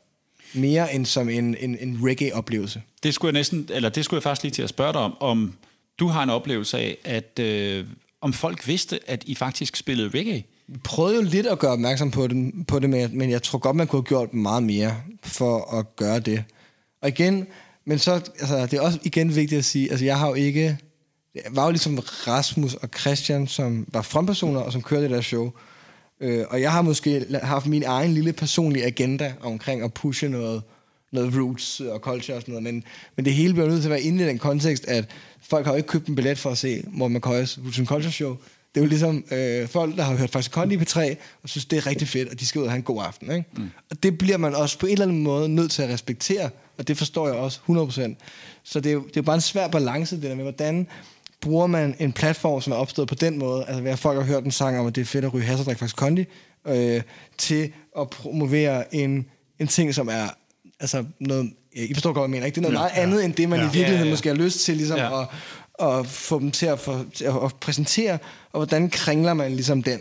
Mere 0.55 0.95
end 0.95 1.07
som 1.07 1.29
en, 1.29 1.57
en, 1.61 1.79
en 1.81 1.99
reggae-oplevelse. 2.03 2.83
Det 3.03 3.15
skulle 3.15 3.29
jeg 3.29 3.41
næsten, 3.41 3.69
eller 3.71 3.89
det 3.89 4.05
skulle 4.05 4.19
jeg 4.19 4.23
faktisk 4.23 4.43
lige 4.43 4.53
til 4.53 4.63
at 4.63 4.69
spørge 4.69 4.93
dig 4.93 5.01
om, 5.01 5.17
om 5.21 5.55
du 5.99 6.07
har 6.07 6.23
en 6.23 6.31
oplevelse 6.31 6.79
af, 6.79 6.99
at 7.05 7.39
øh, 7.39 7.87
om 8.21 8.33
folk 8.33 8.69
vidste, 8.69 9.11
at 9.11 9.25
I 9.27 9.35
faktisk 9.35 9.77
spillede 9.77 10.09
reggae. 10.09 10.45
Vi 10.67 10.79
prøvede 10.85 11.17
jo 11.17 11.23
lidt 11.23 11.47
at 11.47 11.59
gøre 11.59 11.73
opmærksom 11.73 12.11
på 12.11 12.27
det, 12.27 12.67
på 12.67 12.79
det 12.79 12.91
men, 12.91 13.19
men 13.19 13.31
jeg 13.31 13.43
tror 13.43 13.59
godt, 13.59 13.77
man 13.77 13.87
kunne 13.87 13.99
have 13.99 14.07
gjort 14.07 14.35
meget 14.35 14.63
mere 14.63 14.97
for 15.23 15.79
at 15.79 15.97
gøre 15.97 16.21
det. 16.21 16.45
Og 17.03 17.09
igen, 17.09 17.47
men 17.85 17.99
så, 17.99 18.13
altså, 18.13 18.67
det 18.67 18.75
er 18.75 18.81
også 18.81 18.99
igen 19.03 19.37
vigtigt 19.37 19.59
at 19.59 19.65
sige, 19.65 19.91
altså 19.91 20.05
jeg 20.05 20.19
har 20.19 20.29
jo 20.29 20.35
ikke, 20.35 20.79
det 21.35 21.43
var 21.51 21.65
jo 21.65 21.71
ligesom 21.71 21.99
Rasmus 21.99 22.75
og 22.75 22.89
Christian, 23.01 23.47
som 23.47 23.87
var 23.93 24.03
frontpersoner, 24.03 24.61
og 24.61 24.73
som 24.73 24.83
kørte 24.83 25.03
det 25.03 25.11
der 25.11 25.21
show. 25.21 25.53
Øh, 26.21 26.45
og 26.51 26.61
jeg 26.61 26.73
har 26.73 26.83
måske 26.83 27.27
haft 27.43 27.67
min 27.67 27.83
egen 27.83 28.15
lille 28.15 28.33
personlige 28.33 28.85
agenda 28.85 29.35
omkring 29.41 29.83
at 29.83 29.95
pushe 29.95 30.29
noget, 30.29 30.63
noget 31.13 31.35
roots 31.35 31.81
og 31.81 32.01
culture 32.01 32.37
og 32.37 32.43
sådan 32.43 32.53
noget, 32.53 32.63
men, 32.63 32.85
men 33.17 33.25
det 33.25 33.35
hele 33.35 33.53
bliver 33.53 33.69
nødt 33.69 33.81
til 33.81 33.89
at 33.89 33.91
være 33.91 34.03
inde 34.03 34.25
i 34.25 34.27
den 34.27 34.39
kontekst, 34.39 34.85
at 34.89 35.05
folk 35.43 35.67
har 35.67 35.73
jo 35.73 35.77
ikke 35.77 35.89
købt 35.89 36.07
en 36.07 36.15
billet 36.15 36.39
for 36.39 36.51
at 36.51 36.59
se 36.59 36.83
Morten 36.89 37.17
McCoy's 37.17 37.65
Roots 37.65 37.79
and 37.79 37.87
Culture 37.87 38.13
Show. 38.13 38.37
Det 38.75 38.81
er 38.81 38.85
jo 38.85 38.89
ligesom 38.89 39.25
øh, 39.31 39.69
folk, 39.69 39.97
der 39.97 40.03
har 40.03 40.17
hørt 40.17 40.31
faktisk 40.31 40.53
Kondi 40.53 40.77
på 40.77 40.85
3 40.85 41.17
og 41.43 41.49
synes, 41.49 41.65
det 41.65 41.77
er 41.77 41.87
rigtig 41.87 42.09
fedt, 42.09 42.29
og 42.29 42.41
de 42.41 42.47
skal 42.47 42.59
ud 42.59 42.65
og 42.65 42.71
have 42.71 42.77
en 42.77 42.83
god 42.83 43.03
aften. 43.07 43.31
Ikke? 43.31 43.45
Mm. 43.57 43.71
Og 43.91 44.03
det 44.03 44.19
bliver 44.19 44.37
man 44.37 44.55
også 44.55 44.79
på 44.79 44.87
en 44.87 44.93
eller 44.93 45.07
anden 45.07 45.23
måde 45.23 45.49
nødt 45.49 45.71
til 45.71 45.83
at 45.83 45.89
respektere, 45.89 46.51
og 46.79 46.89
det 46.89 46.99
forstår 46.99 47.27
jeg 47.27 47.37
også 47.37 47.61
100%. 47.69 48.15
Så 48.63 48.81
det 48.81 48.91
er 48.91 48.95
jo, 48.95 49.01
det 49.01 49.09
er 49.09 49.13
jo 49.17 49.23
bare 49.23 49.35
en 49.35 49.41
svær 49.41 49.69
balance, 49.69 50.17
det 50.17 50.23
der 50.23 50.35
med, 50.35 50.45
hvordan 50.45 50.87
bruger 51.41 51.67
man 51.67 51.95
en 51.99 52.13
platform, 52.13 52.61
som 52.61 52.73
er 52.73 52.77
opstået 52.77 53.09
på 53.09 53.15
den 53.15 53.39
måde, 53.39 53.65
altså 53.69 53.85
at 53.85 53.99
folk 53.99 54.19
har 54.19 54.27
hørt 54.27 54.45
en 54.45 54.51
sang 54.51 54.79
om, 54.79 54.87
at 54.87 54.95
det 54.95 55.01
er 55.01 55.05
fedt 55.05 55.25
at 55.25 55.35
ryge 55.35 55.47
drikke 55.47 55.79
faktisk 55.79 55.97
kondi, 55.97 56.25
øh, 56.67 57.03
til 57.39 57.73
at 57.99 58.11
promovere 58.11 58.95
en, 58.95 59.27
en 59.59 59.67
ting, 59.67 59.95
som 59.95 60.09
er 60.09 60.29
altså 60.83 61.05
noget, 61.21 61.53
I 61.73 61.95
forstår 61.95 62.13
godt, 62.13 62.17
hvad 62.21 62.25
jeg 62.25 62.31
mener, 62.31 62.47
ikke? 62.47 62.55
Det 62.61 62.67
er 62.67 62.71
noget 62.71 62.91
meget 62.93 63.03
andet, 63.05 63.25
end 63.25 63.35
det, 63.35 63.49
man 63.49 63.59
Ja. 63.59 63.65
i 63.65 63.69
virkeligheden 63.69 63.95
Ja, 63.95 64.01
ja, 64.01 64.05
ja. 64.07 64.13
måske 64.13 64.29
har 64.29 64.37
lyst 64.37 64.61
til 64.61 64.77
ligesom 64.77 64.97
Ja. 64.99 65.21
at, 65.23 65.29
at 65.81 66.07
få 66.07 66.39
dem 66.39 66.51
til 66.51 66.67
at, 66.67 66.79
få, 66.79 67.05
til 67.15 67.25
at, 67.25 67.35
at 67.45 67.55
præsentere, 67.61 68.13
og 68.53 68.59
hvordan 68.59 68.91
kringler 68.91 69.35
man 69.35 69.53
ligesom 69.53 69.83
den. 69.83 70.01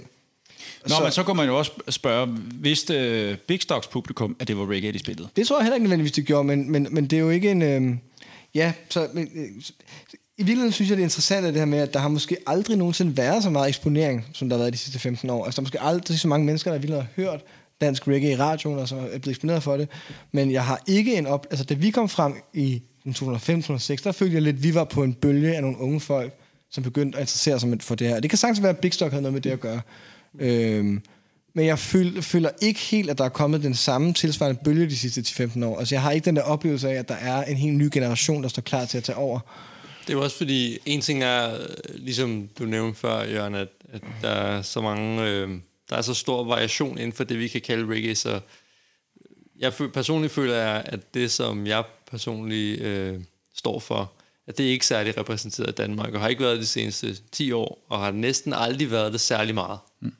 Nå, 0.83 0.95
så, 0.95 1.03
men 1.03 1.11
så 1.11 1.23
kunne 1.23 1.37
man 1.37 1.47
jo 1.47 1.57
også 1.57 1.71
spørge, 1.89 2.37
vidste 2.53 2.93
øh, 2.93 3.37
Big 3.37 3.61
Stocks 3.61 3.87
publikum, 3.87 4.35
at 4.39 4.47
det 4.47 4.57
var 4.57 4.69
reggae, 4.71 4.91
de 4.91 4.99
spillede? 4.99 5.29
Det 5.35 5.47
tror 5.47 5.57
jeg 5.57 5.63
heller 5.63 5.75
ikke 5.75 5.83
nødvendigvis, 5.83 6.11
det 6.11 6.25
gjorde, 6.25 6.43
men, 6.43 6.71
men, 6.71 6.87
men 6.91 7.07
det 7.07 7.15
er 7.17 7.21
jo 7.21 7.29
ikke 7.29 7.51
en... 7.51 7.61
Øh, 7.61 7.95
ja, 8.55 8.73
så... 8.89 9.07
Men, 9.13 9.29
øh, 9.35 9.43
I 10.37 10.43
virkeligheden 10.43 10.71
synes 10.71 10.89
jeg, 10.89 10.97
det 10.97 11.01
er 11.03 11.05
interessant 11.05 11.45
at 11.45 11.53
det 11.53 11.61
her 11.61 11.65
med, 11.65 11.79
at 11.79 11.93
der 11.93 11.99
har 11.99 12.07
måske 12.09 12.37
aldrig 12.47 12.77
nogensinde 12.77 13.17
været 13.17 13.43
så 13.43 13.49
meget 13.49 13.67
eksponering, 13.69 14.25
som 14.33 14.49
der 14.49 14.55
har 14.57 14.61
været 14.63 14.73
de 14.73 14.77
sidste 14.77 14.99
15 14.99 15.29
år. 15.29 15.45
Altså, 15.45 15.55
der 15.55 15.61
er 15.61 15.65
måske 15.65 15.81
aldrig 15.81 16.19
så 16.19 16.27
mange 16.27 16.45
mennesker, 16.45 16.71
der 16.71 16.77
virkelig 16.77 17.01
har 17.01 17.07
hørt 17.15 17.39
dansk 17.81 18.07
reggae 18.07 18.31
i 18.31 18.35
radioen, 18.35 18.79
og 18.79 18.87
så 18.87 18.95
er 18.95 18.99
blevet 19.01 19.27
eksponeret 19.27 19.63
for 19.63 19.77
det. 19.77 19.89
Men 20.31 20.51
jeg 20.51 20.65
har 20.65 20.81
ikke 20.87 21.15
en 21.15 21.27
op... 21.27 21.47
Altså, 21.49 21.65
da 21.65 21.73
vi 21.73 21.89
kom 21.89 22.09
frem 22.09 22.33
i 22.53 22.81
2005-2006, 23.07 24.03
der 24.03 24.11
følte 24.11 24.33
jeg 24.33 24.41
lidt, 24.41 24.55
at 24.55 24.63
vi 24.63 24.73
var 24.73 24.83
på 24.83 25.03
en 25.03 25.13
bølge 25.13 25.55
af 25.55 25.61
nogle 25.61 25.77
unge 25.77 25.99
folk, 25.99 26.33
som 26.69 26.83
begyndte 26.83 27.17
at 27.17 27.21
interessere 27.21 27.59
sig 27.59 27.77
for 27.81 27.95
det 27.95 28.07
her. 28.07 28.19
Det 28.19 28.29
kan 28.29 28.37
sagtens 28.37 28.61
være, 28.61 28.69
at 28.69 28.77
Big 28.77 28.93
Stock 28.93 29.11
havde 29.11 29.21
noget 29.21 29.33
med 29.33 29.41
det 29.41 29.49
at 29.49 29.59
gøre. 29.59 29.81
Øhm, 30.39 31.01
men 31.53 31.65
jeg 31.65 31.79
føl, 31.79 32.21
føler 32.21 32.49
ikke 32.61 32.79
helt, 32.79 33.09
at 33.09 33.17
der 33.17 33.23
er 33.23 33.29
kommet 33.29 33.63
den 33.63 33.75
samme 33.75 34.13
tilsvarende 34.13 34.61
bølge 34.63 34.89
de 34.89 34.97
sidste 34.97 35.21
10-15 35.21 35.65
år. 35.65 35.79
Altså, 35.79 35.95
jeg 35.95 36.01
har 36.01 36.11
ikke 36.11 36.25
den 36.25 36.35
der 36.35 36.41
oplevelse 36.41 36.89
af, 36.89 36.93
at 36.93 37.09
der 37.09 37.15
er 37.15 37.43
en 37.43 37.57
helt 37.57 37.77
ny 37.77 37.89
generation, 37.93 38.43
der 38.43 38.49
står 38.49 38.61
klar 38.61 38.85
til 38.85 38.97
at 38.97 39.03
tage 39.03 39.17
over. 39.17 39.39
Det 40.01 40.09
er 40.09 40.13
jo 40.13 40.23
også 40.23 40.37
fordi, 40.37 40.77
en 40.85 41.01
ting 41.01 41.23
er, 41.23 41.51
ligesom 41.95 42.49
du 42.59 42.65
nævnte 42.65 42.99
før, 42.99 43.23
Jørgen, 43.23 43.55
at, 43.55 43.67
at 43.93 44.01
der 44.21 44.29
er 44.29 44.61
så 44.61 44.81
mange, 44.81 45.23
øh, 45.23 45.49
der 45.91 45.97
er 45.97 46.01
så 46.01 46.13
stor 46.13 46.43
variation 46.43 46.97
inden 46.97 47.13
for 47.13 47.23
det, 47.23 47.39
vi 47.39 47.47
kan 47.47 47.61
kalde 47.61 47.93
reggae, 47.93 48.15
så 48.15 48.39
jeg 49.59 49.73
føl, 49.73 49.89
personligt 49.89 50.33
føler 50.33 50.55
jeg, 50.55 50.83
at 50.85 51.13
det, 51.13 51.31
som 51.31 51.67
jeg 51.67 51.83
personligt 52.11 52.81
øh, 52.81 53.19
står 53.55 53.79
for, 53.79 54.11
at 54.47 54.57
det 54.57 54.65
er 54.65 54.69
ikke 54.69 54.85
særlig 54.85 55.17
repræsenteret 55.17 55.69
i 55.69 55.71
Danmark, 55.71 56.13
og 56.13 56.21
har 56.21 56.27
ikke 56.27 56.41
været 56.41 56.53
det 56.53 56.61
de 56.61 56.67
seneste 56.67 57.17
10 57.31 57.51
år, 57.51 57.85
og 57.89 57.99
har 57.99 58.11
næsten 58.11 58.53
aldrig 58.53 58.91
været 58.91 59.13
det 59.13 59.21
særlig 59.21 59.55
meget. 59.55 59.79
Mm. 59.99 60.13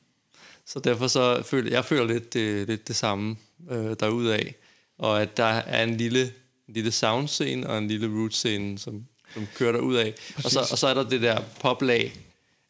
Så 0.66 0.78
derfor 0.78 1.06
så 1.06 1.42
føler 1.42 1.70
jeg 1.70 1.84
føler 1.84 2.04
lidt 2.04 2.34
det, 2.34 2.68
lidt 2.68 2.88
det 2.88 2.96
samme 2.96 3.36
øh, 3.70 3.96
derudaf, 4.00 4.54
og 4.98 5.22
at 5.22 5.36
der 5.36 5.44
er 5.44 5.82
en 5.82 5.96
lille, 5.96 6.22
en 6.68 6.74
lille 6.74 6.92
soundscene 6.92 7.68
og 7.68 7.78
en 7.78 7.88
lille 7.88 8.06
root-scene, 8.06 8.78
som, 8.78 9.06
som 9.34 9.48
kører 9.54 9.72
derud 9.72 9.96
af. 9.96 10.14
Og 10.44 10.50
så, 10.50 10.60
og 10.70 10.78
så 10.78 10.86
er 10.86 10.94
der 10.94 11.08
det 11.08 11.22
der 11.22 11.40
poplag, 11.60 12.12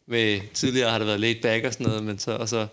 med 0.06 0.40
tidligere 0.54 0.90
har 0.90 0.98
det 0.98 1.06
været 1.06 1.20
laid 1.20 1.42
back 1.42 1.64
og 1.64 1.72
sådan 1.72 1.86
noget, 1.86 2.04
men 2.04 2.18
så, 2.18 2.32
og, 2.32 2.48
så, 2.48 2.66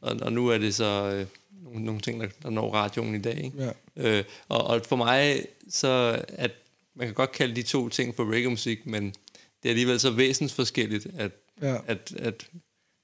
og, 0.00 0.16
og 0.22 0.32
nu 0.32 0.48
er 0.48 0.58
det 0.58 0.74
så 0.74 0.84
øh, 1.14 1.26
nogle, 1.64 1.84
nogle 1.84 2.00
ting, 2.00 2.20
der, 2.20 2.26
der 2.42 2.50
når 2.50 2.74
radioen 2.74 3.14
i 3.14 3.18
dag. 3.20 3.44
Ikke? 3.44 3.72
Ja. 3.96 4.18
Øh, 4.18 4.24
og, 4.48 4.66
og 4.66 4.82
for 4.88 4.96
mig, 4.96 5.46
så 5.70 6.22
at 6.28 6.50
man 6.96 7.06
kan 7.06 7.14
godt 7.14 7.32
kalde 7.32 7.56
de 7.56 7.62
to 7.62 7.88
ting 7.88 8.16
for 8.16 8.32
reggae-musik, 8.32 8.86
men 8.86 9.04
det 9.62 9.68
er 9.68 9.68
alligevel 9.68 10.00
så 10.00 10.10
væsensforskelligt, 10.10 11.06
at, 11.18 11.30
Ja. 11.62 11.76
at, 11.86 12.12
at 12.18 12.46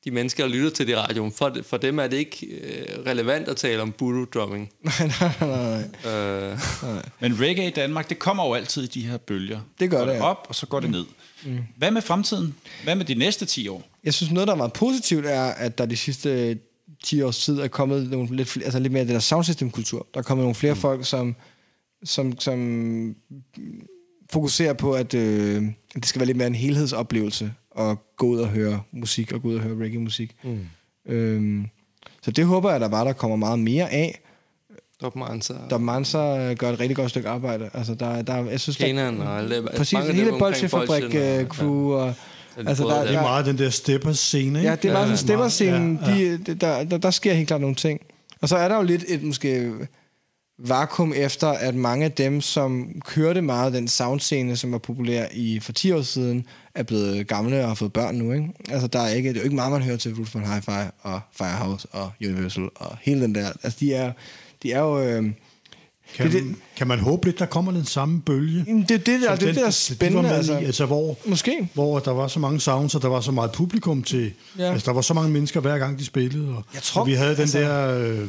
de 0.04 0.10
mennesker, 0.10 0.44
der 0.44 0.50
lytter 0.54 0.70
til 0.70 0.86
det 0.86 0.96
radioen, 0.96 1.32
for, 1.32 1.56
for 1.62 1.76
dem 1.76 1.98
er 1.98 2.06
det 2.06 2.16
ikke 2.16 2.46
øh, 2.46 3.06
relevant 3.06 3.48
at 3.48 3.56
tale 3.56 3.82
om 3.82 3.94
voodoo-drumming. 3.98 4.72
nej, 4.84 5.10
nej, 5.20 5.32
nej, 5.40 5.82
nej. 6.04 6.12
Øh, 6.12 6.58
Men 7.20 7.40
reggae 7.40 7.66
i 7.66 7.70
Danmark, 7.70 8.08
det 8.08 8.18
kommer 8.18 8.46
jo 8.46 8.54
altid 8.54 8.82
i 8.82 8.86
de 8.86 9.06
her 9.06 9.16
bølger. 9.16 9.60
Det 9.80 9.90
gør 9.90 9.98
går 9.98 10.04
det, 10.06 10.12
ja. 10.12 10.22
op, 10.24 10.46
og 10.48 10.54
så 10.54 10.66
går 10.66 10.80
det 10.80 10.90
ned. 10.90 11.04
Mm. 11.44 11.58
Hvad 11.76 11.90
med 11.90 12.02
fremtiden? 12.02 12.54
Hvad 12.84 12.94
med 12.96 13.04
de 13.04 13.14
næste 13.14 13.46
10 13.46 13.68
år? 13.68 13.82
Jeg 14.04 14.14
synes, 14.14 14.32
noget, 14.32 14.46
der 14.46 14.52
er 14.54 14.58
meget 14.58 14.72
positivt, 14.72 15.26
er, 15.26 15.44
at 15.44 15.78
der 15.78 15.86
de 15.86 15.96
sidste 15.96 16.58
10 17.04 17.22
års 17.22 17.38
tid 17.44 17.58
er 17.58 17.68
kommet 17.68 18.10
nogle 18.10 18.36
lidt, 18.36 18.48
flere, 18.48 18.64
altså 18.64 18.78
lidt 18.78 18.92
mere 18.92 19.04
det 19.04 19.10
der 19.12 19.18
soundsystem-kultur. 19.18 20.06
Der 20.14 20.20
er 20.20 20.24
kommet 20.24 20.44
nogle 20.44 20.54
flere 20.54 20.74
mm. 20.74 20.80
folk, 20.80 21.06
som, 21.06 21.36
som, 22.04 22.38
som 22.38 23.16
fokuserer 24.32 24.72
på, 24.72 24.92
at 24.92 25.14
øh, 25.14 25.62
det 25.94 26.06
skal 26.06 26.20
være 26.20 26.26
lidt 26.26 26.36
mere 26.36 26.46
en 26.46 26.54
helhedsoplevelse 26.54 27.52
at 27.78 27.96
gå 28.16 28.26
ud 28.26 28.38
og 28.38 28.48
høre 28.48 28.82
musik, 28.92 29.32
og 29.32 29.42
gå 29.42 29.48
ud 29.48 29.54
og 29.54 29.60
høre 29.60 29.84
reggae-musik. 29.84 30.36
Mm. 30.42 30.66
Øhm, 31.06 31.66
så 32.22 32.30
det 32.30 32.44
håber 32.46 32.70
jeg, 32.70 32.80
der 32.80 32.88
bare 32.88 33.04
der 33.04 33.12
kommer 33.12 33.36
meget 33.36 33.58
mere 33.58 33.90
af. 33.92 34.20
Dr. 35.02 35.18
Mansa, 35.18 35.54
Der 35.70 35.78
Mansa 35.78 36.54
gør 36.54 36.72
et 36.72 36.80
rigtig 36.80 36.96
godt 36.96 37.10
stykke 37.10 37.28
arbejde. 37.28 37.70
Altså, 37.74 37.94
der, 37.94 38.22
der, 38.22 38.50
jeg 38.50 38.60
synes, 38.60 38.76
der, 38.76 38.86
Kanan 38.86 39.20
og 39.20 39.38
alle, 39.38 39.68
præcis, 39.76 39.98
hele 39.98 40.22
omkring 40.22 40.38
Bolsjefabrik 40.38 41.02
Bolsjen 41.02 41.68
og- 41.68 41.92
og, 41.92 42.14
Ja, 42.56 42.62
de 42.62 42.68
altså, 42.68 42.84
der, 42.84 42.94
der. 42.94 43.02
Det 43.06 43.14
er 43.14 43.22
meget 43.22 43.46
den 43.46 43.58
der 43.58 43.70
stepper-scene, 43.70 44.58
ikke? 44.58 44.70
Ja, 44.70 44.76
det 44.76 44.88
er 44.88 44.92
meget 44.92 45.06
sådan 45.06 45.18
stepperscenen, 45.18 46.00
Ja, 46.02 46.10
ja. 46.10 46.16
ja, 46.16 46.36
de, 46.36 46.54
der, 46.54 46.84
der, 46.84 46.98
der 46.98 47.10
sker 47.10 47.34
helt 47.34 47.48
klart 47.48 47.60
nogle 47.60 47.76
ting. 47.76 48.00
Og 48.40 48.48
så 48.48 48.56
er 48.56 48.68
der 48.68 48.76
jo 48.76 48.82
lidt 48.82 49.04
et 49.08 49.22
måske 49.22 49.72
vakuum 50.58 51.12
efter, 51.16 51.48
at 51.48 51.74
mange 51.74 52.04
af 52.04 52.12
dem, 52.12 52.40
som 52.40 53.00
kørte 53.04 53.42
meget 53.42 53.72
den 53.72 53.88
soundscene, 53.88 54.56
som 54.56 54.72
var 54.72 54.78
populær 54.78 55.26
i 55.32 55.60
for 55.60 55.72
10 55.72 55.92
år 55.92 56.02
siden, 56.02 56.46
er 56.74 56.82
blevet 56.82 57.26
gamle 57.26 57.62
og 57.62 57.68
har 57.68 57.74
fået 57.74 57.92
børn 57.92 58.14
nu. 58.14 58.32
Ikke? 58.32 58.48
Altså, 58.70 58.86
der 58.86 59.00
er 59.00 59.08
ikke, 59.08 59.28
det 59.28 59.36
er 59.36 59.40
jo 59.40 59.44
ikke 59.44 59.56
meget, 59.56 59.72
man 59.72 59.82
hører 59.82 59.96
til 59.96 60.14
Wolfman 60.14 60.44
Hi-Fi 60.44 60.90
og 61.02 61.20
Firehouse 61.32 61.88
og 61.92 62.10
Universal 62.20 62.68
og 62.74 62.96
hele 63.00 63.20
den 63.22 63.34
der. 63.34 63.46
Altså, 63.62 63.78
de 63.80 63.94
er, 63.94 64.12
de 64.62 64.72
er 64.72 64.80
jo... 64.80 65.00
Øh, 65.00 65.30
Kan, 66.16 66.26
Det 66.26 66.42
det- 66.42 66.54
kan 66.76 66.86
man 66.86 66.98
håbe 66.98 67.26
lidt, 67.26 67.38
der 67.38 67.46
kommer 67.46 67.72
den 67.72 67.84
samme 67.84 68.20
bølge? 68.22 68.64
Det 68.88 68.90
er 68.90 68.98
det, 68.98 69.06
der, 69.06 69.28
som 69.28 69.38
det, 69.38 69.42
er 69.42 69.46
det, 69.46 69.54
der 69.54 69.62
er 69.62 69.66
de 69.66 69.72
spændende. 69.72 70.16
var 70.16 70.22
med 70.28 70.30
Altså. 70.36 70.58
i, 70.58 70.64
altså 70.64 70.86
hvor, 70.86 71.18
Måske. 71.26 71.68
hvor 71.74 71.98
der 71.98 72.10
var 72.10 72.28
så 72.28 72.38
mange 72.40 72.60
sounds, 72.60 72.94
og 72.94 73.02
der 73.02 73.08
var 73.08 73.20
så 73.20 73.30
meget 73.32 73.52
publikum 73.52 74.02
til... 74.02 74.32
Ja. 74.58 74.64
Ja. 74.64 74.72
Altså, 74.72 74.86
der 74.86 74.92
var 74.94 75.00
så 75.02 75.14
mange 75.14 75.30
mennesker, 75.30 75.60
hver 75.60 75.78
gang 75.78 75.98
de 75.98 76.04
spillede. 76.04 76.48
Og, 76.48 76.64
Jeg 76.74 76.82
tror, 76.82 77.00
og 77.00 77.06
vi 77.06 77.12
havde 77.14 77.32
den 77.32 77.40
altså- 77.40 77.58
der 77.60 77.98
øh, 77.98 78.28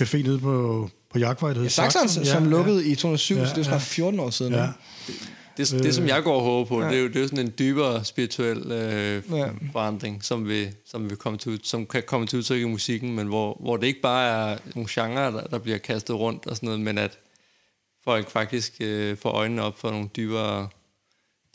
café 0.00 0.16
nede 0.22 0.38
på, 0.38 0.88
på 1.12 1.18
Jagtvej, 1.18 1.48
der 1.50 1.54
hed 1.56 1.62
Ja, 1.64 1.68
Saxon, 1.68 2.08
Saxon. 2.08 2.24
som 2.24 2.48
lukkede 2.50 2.86
i 2.86 2.94
2007, 2.94 3.34
Ja, 3.36 3.44
så 3.44 3.48
det 3.50 3.54
er 3.54 3.60
jo 3.60 3.64
snart 3.64 3.82
14 3.82 4.20
år 4.20 4.30
siden. 4.30 4.52
Ja. 4.52 4.62
ikke? 5.08 5.20
Det, 5.56 5.70
det, 5.82 5.94
som 5.94 6.08
jeg 6.08 6.22
går 6.24 6.34
og 6.36 6.42
håber 6.42 6.68
på, 6.68 6.80
Ja. 6.80 6.84
ja. 6.86 6.90
det, 6.92 6.98
er 6.98 7.02
jo, 7.02 7.08
det 7.08 7.16
er 7.16 7.20
jo 7.20 7.28
sådan 7.28 7.44
en 7.46 7.52
dybere 7.58 8.04
spirituel 8.04 8.72
øh, 8.72 9.22
Ja. 9.30 9.36
ja. 9.36 9.46
forandring, 9.72 10.24
som, 10.24 10.48
vil, 10.48 10.68
som, 10.90 11.10
vil 11.10 11.16
komme 11.16 11.38
til, 11.38 11.60
som 11.64 11.86
kan 11.86 12.02
komme 12.06 12.26
til 12.26 12.38
udtryk 12.38 12.60
i 12.60 12.64
musikken, 12.64 13.16
men 13.16 13.26
hvor, 13.26 13.56
hvor 13.60 13.76
det 13.76 13.86
ikke 13.86 14.00
bare 14.00 14.52
er 14.52 14.58
nogle 14.74 14.88
genrer, 14.90 15.30
der, 15.30 15.40
der 15.40 15.58
bliver 15.58 15.78
kastet 15.78 16.16
rundt 16.16 16.46
og 16.46 16.56
sådan 16.56 16.66
noget, 16.66 16.80
men 16.80 16.98
at 16.98 17.18
folk 18.04 18.30
faktisk 18.30 18.76
øh, 18.80 19.16
får 19.16 19.30
øjnene 19.30 19.62
op 19.62 19.78
for 19.78 19.90
nogle 19.90 20.08
dybere 20.16 20.68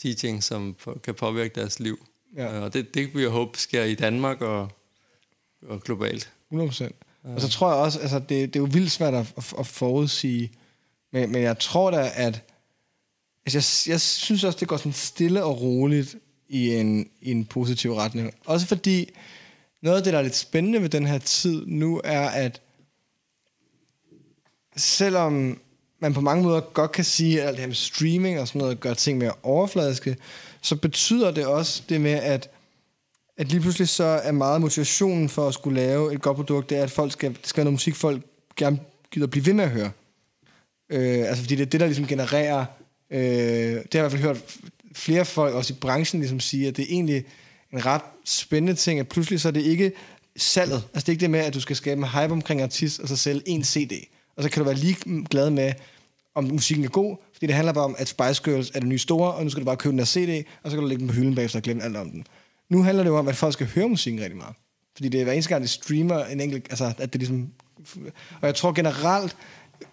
teaching, 0.01 0.43
som 0.43 0.75
kan 1.03 1.15
påvirke 1.15 1.55
deres 1.55 1.79
liv. 1.79 2.05
Ja. 2.35 2.55
Øh, 2.55 2.63
Og 2.63 2.73
det, 2.73 2.93
det 2.93 3.13
vil 3.13 3.21
jeg 3.21 3.31
håbe 3.31 3.57
sker 3.57 3.83
i 3.83 3.95
Danmark 3.95 4.41
og, 4.41 4.69
og 5.67 5.81
globalt. 5.81 6.33
100%. 6.53 6.83
Ja. 7.23 7.33
Og 7.33 7.41
så 7.41 7.49
tror 7.49 7.71
jeg 7.71 7.77
også, 7.79 7.99
altså 7.99 8.19
det, 8.19 8.29
det 8.29 8.55
er 8.55 8.59
jo 8.59 8.69
vildt 8.71 8.91
svært 8.91 9.13
at, 9.13 9.33
at, 9.37 9.53
at 9.59 9.67
forudsige, 9.67 10.51
men, 11.11 11.31
men 11.31 11.41
jeg 11.41 11.59
tror 11.59 11.91
da, 11.91 12.11
at 12.15 12.43
altså 13.45 13.85
jeg, 13.87 13.93
jeg 13.93 14.01
synes 14.01 14.43
også, 14.43 14.59
det 14.59 14.67
går 14.67 14.77
sådan 14.77 14.93
stille 14.93 15.43
og 15.43 15.61
roligt 15.61 16.15
i 16.49 16.75
en, 16.75 17.09
i 17.21 17.31
en 17.31 17.45
positiv 17.45 17.93
retning. 17.93 18.33
Også 18.45 18.67
fordi 18.67 19.09
noget 19.81 19.97
af 19.97 20.03
det, 20.03 20.13
der 20.13 20.19
er 20.19 20.23
lidt 20.23 20.35
spændende 20.35 20.81
ved 20.81 20.89
den 20.89 21.05
her 21.05 21.17
tid 21.17 21.65
nu, 21.65 22.01
er, 22.03 22.29
at 22.29 22.61
selvom 24.75 25.61
man 25.99 26.13
på 26.13 26.21
mange 26.21 26.43
måder 26.43 26.59
godt 26.59 26.91
kan 26.91 27.03
sige, 27.03 27.41
at 27.41 27.47
alt 27.47 27.55
det 27.55 27.59
her 27.59 27.67
med 27.67 27.75
streaming 27.75 28.39
og 28.39 28.47
sådan 28.47 28.59
noget 28.59 28.79
gør 28.79 28.93
ting 28.93 29.17
mere 29.17 29.33
overfladiske, 29.43 30.17
så 30.61 30.75
betyder 30.75 31.31
det 31.31 31.45
også 31.45 31.83
det 31.89 32.01
med, 32.01 32.13
at 32.13 32.49
at 33.39 33.47
lige 33.47 33.61
pludselig 33.61 33.89
så 33.89 34.03
er 34.03 34.31
meget 34.31 34.61
motivationen 34.61 35.29
for 35.29 35.47
at 35.47 35.53
skulle 35.53 35.81
lave 35.81 36.13
et 36.13 36.21
godt 36.21 36.35
produkt, 36.35 36.69
det 36.69 36.77
er, 36.77 36.83
at 36.83 36.91
folk 36.91 37.11
skal, 37.11 37.29
det 37.29 37.47
skal 37.47 37.57
være 37.57 37.65
noget 37.65 37.73
musik, 37.73 37.95
folk 37.95 38.21
gerne 38.55 38.79
gider 39.11 39.27
blive 39.27 39.45
ved 39.45 39.53
med 39.53 39.63
at 39.63 39.69
høre. 39.69 39.91
Øh, 40.89 41.19
altså 41.19 41.43
fordi 41.43 41.55
det 41.55 41.61
er 41.61 41.69
det, 41.69 41.79
der 41.79 41.85
ligesom 41.85 42.07
genererer, 42.07 42.65
øh, 43.11 43.19
det 43.19 43.23
har 43.71 43.75
jeg 43.75 43.95
i 43.95 43.99
hvert 43.99 44.11
fald 44.11 44.21
hørt 44.21 44.57
flere 44.95 45.25
folk, 45.25 45.55
også 45.55 45.73
i 45.73 45.77
branchen, 45.81 46.19
ligesom 46.19 46.39
sige, 46.39 46.67
at 46.67 46.77
det 46.77 46.83
er 46.83 46.87
egentlig 46.89 47.25
en 47.73 47.85
ret 47.85 48.01
spændende 48.25 48.73
ting, 48.73 48.99
at 48.99 49.07
pludselig 49.07 49.41
så 49.41 49.47
er 49.47 49.51
det 49.51 49.61
ikke 49.61 49.91
salget. 50.37 50.83
Altså 50.93 51.05
det 51.05 51.07
er 51.07 51.11
ikke 51.11 51.21
det 51.21 51.29
med, 51.29 51.39
at 51.39 51.53
du 51.53 51.61
skal 51.61 51.75
skabe 51.75 52.01
en 52.01 52.07
hype 52.07 52.33
omkring 52.33 52.61
artist, 52.61 52.99
og 52.99 53.07
så 53.07 53.15
sælge 53.15 53.41
en 53.45 53.63
CD. 53.63 53.91
Og 54.39 54.43
så 54.43 54.49
kan 54.49 54.59
du 54.59 54.65
være 54.65 54.77
lige 54.77 55.25
glad 55.29 55.49
med, 55.49 55.73
om 56.35 56.43
musikken 56.43 56.85
er 56.85 56.89
god, 56.89 57.17
fordi 57.33 57.45
det 57.45 57.55
handler 57.55 57.73
bare 57.73 57.83
om, 57.83 57.95
at 57.97 58.07
Spice 58.07 58.43
Girls 58.43 58.71
er 58.73 58.79
det 58.79 58.89
nye 58.89 58.97
store, 58.97 59.33
og 59.33 59.43
nu 59.43 59.49
skal 59.49 59.61
du 59.61 59.65
bare 59.65 59.77
købe 59.77 59.91
den 59.91 59.99
der 59.99 60.05
CD, 60.05 60.45
og 60.63 60.71
så 60.71 60.77
kan 60.77 60.83
du 60.83 60.87
lægge 60.87 60.99
den 60.99 61.07
på 61.07 61.13
hylden 61.13 61.35
bagefter 61.35 61.59
og 61.59 61.63
glemme 61.63 61.83
alt 61.83 61.97
om 61.97 62.09
den. 62.09 62.25
Nu 62.69 62.83
handler 62.83 63.03
det 63.03 63.09
jo 63.09 63.17
om, 63.17 63.27
at 63.27 63.35
folk 63.35 63.53
skal 63.53 63.67
høre 63.67 63.89
musikken 63.89 64.21
rigtig 64.21 64.37
meget. 64.37 64.55
Fordi 64.95 65.09
det 65.09 65.19
er 65.19 65.23
hver 65.23 65.33
eneste 65.33 65.49
gang, 65.49 65.61
det 65.61 65.69
streamer 65.69 66.25
en 66.25 66.41
enkelt... 66.41 66.67
Altså, 66.69 66.93
at 66.97 67.13
det 67.13 67.21
ligesom... 67.21 67.49
Og 68.41 68.47
jeg 68.47 68.55
tror 68.55 68.71
generelt, 68.71 69.35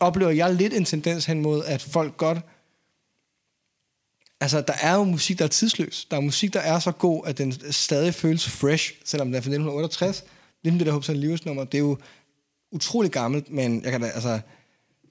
oplever 0.00 0.30
jeg 0.30 0.54
lidt 0.54 0.74
en 0.74 0.84
tendens 0.84 1.24
hen 1.24 1.42
mod, 1.42 1.64
at 1.64 1.82
folk 1.82 2.16
godt... 2.16 2.38
Altså, 4.40 4.60
der 4.60 4.74
er 4.82 4.94
jo 4.94 5.04
musik, 5.04 5.38
der 5.38 5.44
er 5.44 5.48
tidsløs. 5.48 6.06
Der 6.10 6.16
er 6.16 6.20
musik, 6.20 6.52
der 6.52 6.60
er 6.60 6.78
så 6.78 6.92
god, 6.92 7.26
at 7.26 7.38
den 7.38 7.72
stadig 7.72 8.14
føles 8.14 8.48
fresh, 8.48 8.92
selvom 9.04 9.26
den 9.28 9.34
er 9.34 9.40
fra 9.40 9.50
1968. 9.50 10.24
Ligesom 10.62 10.78
det 10.78 10.86
der 10.86 10.92
Hope 10.92 11.12
Lewis 11.12 11.44
nummer, 11.44 11.64
det 11.64 11.78
er 11.78 11.82
jo 11.82 11.98
utrolig 12.72 13.10
gammelt, 13.10 13.50
men 13.50 13.82
jeg 13.82 13.92
kan 13.92 14.00
da, 14.00 14.06
altså, 14.06 14.40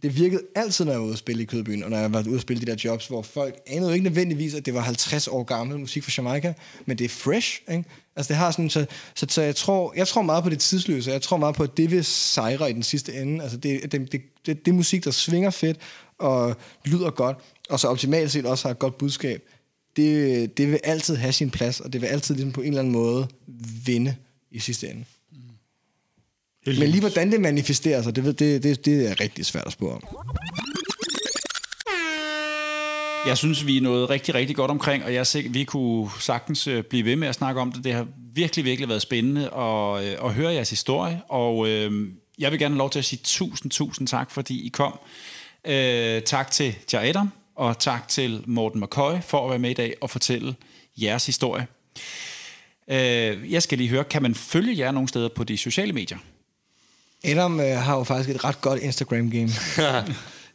det 0.02 0.15
virkede 0.15 0.41
altid, 0.56 0.86
når 0.86 0.91
jeg 0.91 0.99
var 0.99 1.06
ude 1.06 1.14
at 1.14 1.19
spille 1.19 1.44
i 1.44 1.45
Kødbyen, 1.45 1.84
og 1.84 1.90
når 1.90 1.98
jeg 1.98 2.14
var 2.14 2.23
ude 2.27 2.36
at 2.36 2.41
spille 2.41 2.61
de 2.61 2.72
der 2.72 2.77
jobs, 2.84 3.07
hvor 3.07 3.22
folk 3.22 3.56
anede 3.68 3.90
jo 3.90 3.94
ikke 3.94 4.03
nødvendigvis, 4.03 4.53
at 4.53 4.65
det 4.65 4.73
var 4.73 4.82
50 4.82 5.27
år 5.27 5.44
gammel 5.44 5.80
musik 5.80 6.03
fra 6.03 6.11
Jamaica, 6.18 6.53
men 6.86 6.98
det 6.98 7.06
er 7.06 7.10
fresh, 7.10 7.61
ikke? 7.72 7.84
Altså 8.15 8.27
det 8.27 8.38
har 8.38 8.52
sådan, 8.52 8.69
så, 8.69 8.86
så, 9.15 9.26
så 9.30 9.41
jeg, 9.41 9.56
tror, 9.56 9.94
jeg 9.95 10.07
tror 10.07 10.22
meget 10.22 10.44
på 10.44 10.49
det 10.49 10.60
tidsløse, 10.60 11.11
jeg 11.11 11.22
tror 11.22 11.38
meget 11.38 11.56
på, 11.56 11.64
at 11.64 11.77
det 11.77 11.91
vil 11.91 12.06
sejre 12.06 12.69
i 12.69 12.73
den 12.73 12.84
sidste 12.84 13.14
ende. 13.14 13.44
Altså 13.44 13.57
det, 13.57 13.91
det, 13.91 14.11
det, 14.11 14.22
det, 14.45 14.65
det 14.65 14.72
er 14.72 14.76
musik, 14.76 15.03
der 15.03 15.11
svinger 15.11 15.49
fedt, 15.49 15.77
og 16.18 16.56
lyder 16.86 17.10
godt, 17.10 17.38
og 17.69 17.80
så 17.80 17.88
optimalt 17.88 18.32
set 18.32 18.45
også 18.45 18.68
har 18.68 18.72
et 18.72 18.80
godt 18.80 18.98
budskab. 18.98 19.41
Det, 19.95 20.57
det 20.57 20.72
vil 20.72 20.80
altid 20.84 21.15
have 21.15 21.34
sin 21.34 21.52
plads, 21.52 21.80
og 21.80 21.94
det 21.94 22.02
vil 22.02 22.07
altid 22.07 22.36
ligesom 22.36 22.52
på 22.52 22.61
en 22.61 22.68
eller 22.68 22.80
anden 22.80 22.94
måde 22.94 23.27
vinde 23.86 24.15
i 24.52 24.60
sidste 24.60 24.90
ende. 24.90 25.06
Men 26.65 26.75
lige 26.75 26.99
hvordan 26.99 27.31
det 27.31 27.41
manifesterer 27.41 28.01
sig, 28.01 28.15
det, 28.15 28.39
det, 28.39 28.63
det, 28.63 28.85
det 28.85 29.11
er 29.11 29.19
rigtig 29.19 29.45
svært 29.45 29.65
at 29.65 29.71
spå 29.71 29.91
om. 29.91 30.01
Jeg 33.27 33.37
synes, 33.37 33.65
vi 33.65 33.77
er 33.77 33.81
nået 33.81 34.09
rigtig, 34.09 34.35
rigtig 34.35 34.55
godt 34.55 34.71
omkring, 34.71 35.03
og 35.03 35.13
jeg 35.13 35.19
er 35.19 35.23
sikker, 35.23 35.51
vi 35.51 35.63
kunne 35.63 36.09
sagtens 36.19 36.67
øh, 36.67 36.83
blive 36.83 37.05
ved 37.05 37.15
med 37.15 37.27
at 37.27 37.35
snakke 37.35 37.61
om 37.61 37.71
det. 37.71 37.83
Det 37.83 37.93
har 37.93 38.07
virkelig, 38.33 38.65
virkelig 38.65 38.89
været 38.89 39.01
spændende 39.01 39.41
at, 39.53 40.05
øh, 40.05 40.25
at 40.25 40.33
høre 40.33 40.53
jeres 40.53 40.69
historie, 40.69 41.21
og 41.29 41.67
øh, 41.69 42.09
jeg 42.39 42.51
vil 42.51 42.59
gerne 42.59 42.75
have 42.75 42.79
lov 42.79 42.89
til 42.89 42.99
at 42.99 43.05
sige 43.05 43.19
tusind, 43.23 43.71
tusind 43.71 44.07
tak, 44.07 44.31
fordi 44.31 44.65
I 44.65 44.69
kom. 44.69 44.99
Øh, 45.67 46.21
tak 46.21 46.51
til 46.51 46.75
Jar 46.93 47.01
Adam, 47.01 47.31
og 47.55 47.79
tak 47.79 48.07
til 48.07 48.43
Morten 48.45 48.81
McCoy 48.81 49.13
for 49.21 49.43
at 49.43 49.49
være 49.49 49.59
med 49.59 49.69
i 49.69 49.73
dag 49.73 49.93
og 50.01 50.09
fortælle 50.09 50.55
jeres 50.97 51.25
historie. 51.25 51.67
Øh, 52.87 53.51
jeg 53.51 53.63
skal 53.63 53.77
lige 53.77 53.89
høre, 53.89 54.03
kan 54.03 54.21
man 54.21 54.35
følge 54.35 54.77
jer 54.77 54.91
nogle 54.91 55.09
steder 55.09 55.29
på 55.35 55.43
de 55.43 55.57
sociale 55.57 55.93
medier? 55.93 56.17
Adam 57.26 57.60
øh, 57.60 57.77
har 57.77 57.97
jo 57.97 58.03
faktisk 58.03 58.30
et 58.30 58.43
ret 58.43 58.61
godt 58.61 58.80
Instagram-game. 58.80 59.49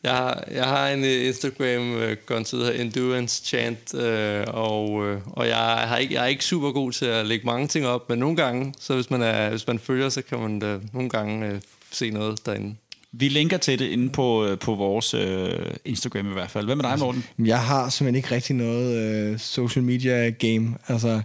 jeg, 0.04 0.16
har, 0.16 0.44
jeg 0.54 0.64
har 0.64 0.88
en 0.88 1.04
øh, 1.04 1.26
Instagram-konto, 1.26 2.58
der 2.58 2.64
hedder 2.64 2.82
Endurance 2.82 3.44
Chant, 3.44 3.94
øh, 3.94 4.44
og, 4.46 5.06
øh, 5.06 5.20
og 5.26 5.48
jeg, 5.48 5.56
har 5.56 5.96
ikke, 5.96 6.14
jeg 6.14 6.22
er 6.22 6.26
ikke 6.26 6.44
super 6.44 6.70
god 6.70 6.92
til 6.92 7.06
at 7.06 7.26
lægge 7.26 7.46
mange 7.46 7.66
ting 7.66 7.86
op, 7.86 8.08
men 8.08 8.18
nogle 8.18 8.36
gange, 8.36 8.74
så 8.80 8.94
hvis 8.94 9.10
man, 9.10 9.22
er, 9.22 9.50
hvis 9.50 9.66
man 9.66 9.78
følger, 9.78 10.08
så 10.08 10.22
kan 10.22 10.38
man 10.38 10.58
da 10.58 10.78
nogle 10.92 11.08
gange 11.08 11.46
øh, 11.46 11.60
se 11.90 12.10
noget 12.10 12.46
derinde. 12.46 12.74
Vi 13.12 13.28
linker 13.28 13.56
til 13.56 13.78
det 13.78 13.86
inde 13.86 14.08
på, 14.08 14.46
øh, 14.46 14.58
på 14.58 14.74
vores 14.74 15.14
øh, 15.14 15.50
Instagram 15.84 16.30
i 16.30 16.32
hvert 16.32 16.50
fald. 16.50 16.64
Hvad 16.64 16.76
med 16.76 16.84
dig, 16.84 16.98
Morten? 16.98 17.24
Jeg 17.38 17.60
har 17.60 17.88
simpelthen 17.88 18.16
ikke 18.16 18.34
rigtig 18.34 18.56
noget 18.56 18.96
øh, 18.96 19.38
social 19.38 19.84
media 19.84 20.30
game. 20.30 20.74
Altså, 20.88 21.22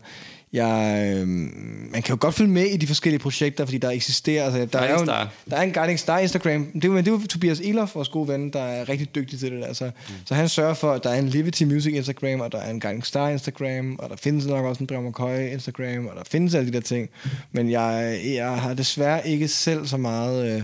jeg, 0.55 1.15
øh, 1.15 1.27
man 1.27 2.01
kan 2.01 2.09
jo 2.09 2.17
godt 2.19 2.35
følge 2.35 2.51
med 2.51 2.65
i 2.65 2.77
de 2.77 2.87
forskellige 2.87 3.19
projekter, 3.19 3.65
fordi 3.65 3.77
der 3.77 3.89
eksisterer. 3.89 4.43
Altså, 4.43 4.65
der, 4.65 4.79
er 4.79 4.93
jo 4.93 4.99
en, 4.99 5.07
der 5.49 5.57
er 5.57 5.61
en 5.61 5.73
Guiding 5.73 5.99
Star 5.99 6.19
Instagram. 6.19 6.65
Det 6.65 6.85
er, 6.85 6.89
men 6.89 7.05
det 7.05 7.07
er 7.07 7.11
jo 7.11 7.27
Tobias 7.27 7.59
Elof, 7.59 7.95
vores 7.95 8.09
gode 8.09 8.27
ven, 8.27 8.49
der 8.53 8.61
er 8.61 8.89
rigtig 8.89 9.15
dygtig 9.15 9.39
til 9.39 9.51
det. 9.51 9.65
Altså. 9.65 9.85
Mm. 9.85 10.13
Så 10.25 10.35
han 10.35 10.49
sørger 10.49 10.73
for, 10.73 10.91
at 10.91 11.03
der 11.03 11.09
er 11.09 11.19
en 11.19 11.29
Liberty 11.29 11.63
Music 11.63 11.93
Instagram, 11.93 12.39
og 12.39 12.51
der 12.51 12.57
er 12.57 12.69
en 12.69 12.79
Guiding 12.79 13.05
Star 13.05 13.29
Instagram, 13.29 13.95
og 13.99 14.09
der 14.09 14.15
findes 14.15 14.45
nok 14.45 14.65
også 14.65 14.83
en 14.83 14.85
Drømmer 14.85 15.11
Køje 15.11 15.51
Instagram, 15.51 16.07
og 16.07 16.15
der 16.15 16.23
findes 16.31 16.55
alle 16.55 16.67
de 16.67 16.73
der 16.73 16.81
ting. 16.81 17.09
Men 17.51 17.71
jeg, 17.71 18.21
jeg 18.25 18.57
har 18.57 18.73
desværre 18.73 19.27
ikke 19.27 19.47
selv 19.47 19.87
så 19.87 19.97
meget... 19.97 20.55
Øh, 20.55 20.61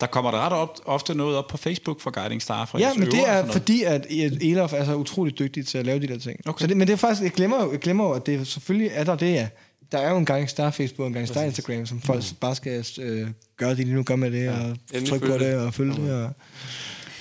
Der 0.00 0.06
kommer 0.06 0.30
der 0.30 0.38
ret 0.38 0.52
op, 0.52 0.78
ofte 0.84 1.14
noget 1.14 1.36
op 1.36 1.46
på 1.46 1.56
Facebook 1.56 2.00
fra 2.00 2.10
Guiding 2.10 2.42
Star. 2.42 2.64
Fra 2.64 2.78
Ja, 2.78 2.94
men 2.94 3.10
det 3.10 3.20
og 3.20 3.26
er 3.28 3.46
fordi, 3.52 3.82
at 3.82 4.06
Elof 4.10 4.72
er 4.72 4.84
så 4.84 4.94
utrolig 4.94 5.38
dygtig 5.38 5.66
til 5.66 5.78
at 5.78 5.86
lave 5.86 6.00
de 6.00 6.06
der 6.08 6.18
ting. 6.18 6.40
Okay. 6.48 6.60
Så 6.62 6.66
det, 6.66 6.76
men 6.76 6.86
det 6.86 6.92
er 6.92 6.96
faktisk, 6.96 7.22
jeg 7.22 7.30
glemmer 7.32 7.64
jo, 7.64 7.72
jeg 7.72 7.80
glemmer 7.80 8.04
jo 8.04 8.12
at 8.12 8.26
det 8.26 8.46
selvfølgelig 8.46 8.90
er 8.94 9.04
der 9.04 9.16
det, 9.16 9.32
ja. 9.32 9.48
Der 9.92 9.98
er 9.98 10.10
jo 10.10 10.16
en 10.16 10.24
gang 10.24 10.50
Star 10.50 10.70
Facebook 10.70 11.00
og 11.04 11.06
en 11.06 11.12
gang 11.12 11.28
Star 11.28 11.42
Instagram, 11.42 11.86
som 11.86 12.00
folk 12.00 12.24
Mm. 12.30 12.36
bare 12.40 12.54
skal 12.54 12.84
øh, 13.00 13.28
gøre 13.56 13.70
det, 13.70 13.78
de 13.86 13.92
nu 13.92 14.02
gør 14.02 14.16
med 14.16 14.30
det, 14.30 14.48
og 14.48 14.56
Endelig 14.92 15.08
trykke 15.08 15.26
på 15.26 15.38
det. 15.38 15.56
og 15.56 15.74
følge 15.74 15.94
det. 15.94 16.12
Og... 16.24 16.30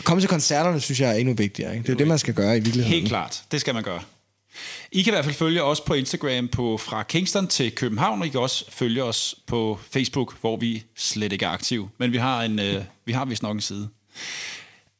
Komme 0.04 0.22
til 0.22 0.30
koncerterne, 0.30 0.80
synes 0.80 1.00
jeg 1.02 1.10
er 1.10 1.14
endnu 1.14 1.34
vigtigere. 1.34 1.72
Ikke? 1.72 1.84
Det 1.84 1.90
er 1.90 1.94
jo 1.94 1.98
det, 1.98 2.08
man 2.08 2.20
skal 2.20 2.34
gøre 2.34 2.58
i 2.58 2.60
virkeligheden. 2.60 2.94
Helt 3.00 3.08
klart, 3.08 3.44
det 3.52 3.62
skal 3.62 3.74
man 3.74 3.84
gøre. 3.84 4.00
I 4.92 5.02
kan 5.02 5.12
i 5.12 5.16
hvert 5.16 5.26
fald 5.26 5.36
følge 5.36 5.64
os 5.64 5.82
på 5.82 5.94
Instagram 5.94 6.48
på 6.48 6.78
fra 6.78 7.04
Kingston 7.04 7.48
til 7.48 7.72
København, 7.72 8.22
og 8.22 8.28
I 8.28 8.30
kan 8.30 8.40
også 8.40 8.66
følge 8.72 9.04
os 9.04 9.36
på 9.48 9.80
Facebook, 9.92 10.38
hvor 10.42 10.58
vi 10.58 10.84
slet 10.96 11.34
ikke 11.34 11.46
er 11.46 11.50
aktive. 11.50 11.90
Men 11.98 12.12
vi 12.12 12.18
har, 12.18 12.44
en, 12.44 12.60
øh, 12.60 12.84
vi 13.06 13.12
har 13.12 13.26
vist 13.26 13.44
nok 13.44 13.56
en 13.56 13.62
side. 13.62 13.90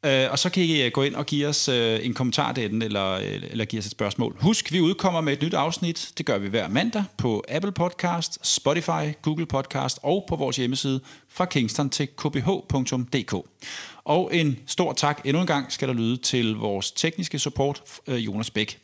Øh, 0.06 0.30
og 0.30 0.38
så 0.38 0.50
kan 0.50 0.62
I 0.62 0.82
øh, 0.82 0.92
gå 0.92 1.02
ind 1.02 1.14
og 1.14 1.26
give 1.26 1.46
os 1.46 1.68
øh, 1.68 2.06
en 2.06 2.14
kommentar 2.14 2.52
til 2.52 2.70
den, 2.70 2.82
eller, 2.82 3.12
øh, 3.12 3.42
eller 3.50 3.64
give 3.64 3.78
os 3.78 3.86
et 3.86 3.90
spørgsmål. 3.90 4.36
Husk, 4.40 4.72
vi 4.72 4.80
udkommer 4.80 5.20
med 5.20 5.32
et 5.32 5.42
nyt 5.42 5.54
afsnit. 5.54 6.12
Det 6.18 6.26
gør 6.26 6.38
vi 6.38 6.48
hver 6.48 6.68
mandag 6.68 7.04
på 7.16 7.44
Apple 7.48 7.72
Podcast, 7.72 8.46
Spotify, 8.46 9.14
Google 9.22 9.46
Podcast 9.46 9.98
og 10.02 10.24
på 10.28 10.36
vores 10.36 10.56
hjemmeside 10.56 11.00
fra 11.28 11.44
Kingston 11.44 11.90
til 11.90 12.06
kbh.dk. 12.06 13.34
Og 14.04 14.30
en 14.32 14.58
stor 14.66 14.92
tak 14.92 15.20
endnu 15.24 15.40
en 15.40 15.46
gang 15.46 15.72
skal 15.72 15.88
der 15.88 15.94
lyde 15.94 16.16
til 16.16 16.54
vores 16.54 16.90
tekniske 16.90 17.38
support, 17.38 17.82
øh, 18.06 18.26
Jonas 18.26 18.50
Bæk. 18.50 18.78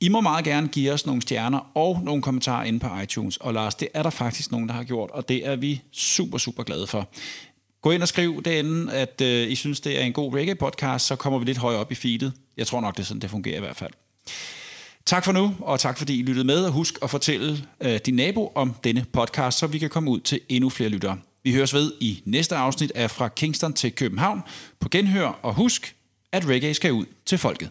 I 0.00 0.08
må 0.08 0.20
meget 0.20 0.44
gerne 0.44 0.68
give 0.68 0.92
os 0.92 1.06
nogle 1.06 1.22
stjerner 1.22 1.70
og 1.74 2.00
nogle 2.02 2.22
kommentarer 2.22 2.64
inde 2.64 2.78
på 2.78 3.00
iTunes. 3.02 3.36
Og 3.36 3.54
Lars, 3.54 3.74
det 3.74 3.88
er 3.94 4.02
der 4.02 4.10
faktisk 4.10 4.50
nogen, 4.50 4.68
der 4.68 4.74
har 4.74 4.84
gjort, 4.84 5.10
og 5.10 5.28
det 5.28 5.46
er 5.46 5.56
vi 5.56 5.82
super, 5.92 6.38
super 6.38 6.62
glade 6.62 6.86
for. 6.86 7.08
Gå 7.82 7.90
ind 7.90 8.02
og 8.02 8.08
skriv 8.08 8.42
derinde, 8.42 8.92
at 8.92 9.20
øh, 9.20 9.50
I 9.50 9.54
synes, 9.54 9.80
det 9.80 10.00
er 10.00 10.04
en 10.04 10.12
god 10.12 10.34
reggae-podcast, 10.34 10.98
så 10.98 11.16
kommer 11.16 11.38
vi 11.38 11.44
lidt 11.44 11.58
højere 11.58 11.80
op 11.80 11.92
i 11.92 11.94
feedet. 11.94 12.32
Jeg 12.56 12.66
tror 12.66 12.80
nok, 12.80 12.96
det 12.96 13.02
er 13.02 13.06
sådan, 13.06 13.20
det 13.20 13.30
fungerer 13.30 13.56
i 13.56 13.60
hvert 13.60 13.76
fald. 13.76 13.92
Tak 15.06 15.24
for 15.24 15.32
nu, 15.32 15.54
og 15.60 15.80
tak 15.80 15.98
fordi 15.98 16.18
I 16.18 16.22
lyttede 16.22 16.46
med, 16.46 16.64
og 16.64 16.72
husk 16.72 16.98
at 17.02 17.10
fortælle 17.10 17.64
øh, 17.80 18.00
din 18.06 18.14
nabo 18.14 18.52
om 18.54 18.74
denne 18.84 19.06
podcast, 19.12 19.58
så 19.58 19.66
vi 19.66 19.78
kan 19.78 19.90
komme 19.90 20.10
ud 20.10 20.20
til 20.20 20.40
endnu 20.48 20.70
flere 20.70 20.88
lyttere. 20.88 21.18
Vi 21.44 21.52
høres 21.52 21.74
ved 21.74 21.92
i 22.00 22.22
næste 22.24 22.56
afsnit 22.56 22.92
af 22.94 23.10
Fra 23.10 23.28
Kingston 23.28 23.72
til 23.72 23.92
København 23.92 24.42
på 24.80 24.88
Genhør, 24.88 25.38
og 25.42 25.54
husk, 25.54 25.94
at 26.32 26.48
reggae 26.48 26.74
skal 26.74 26.92
ud 26.92 27.04
til 27.26 27.38
folket. 27.38 27.70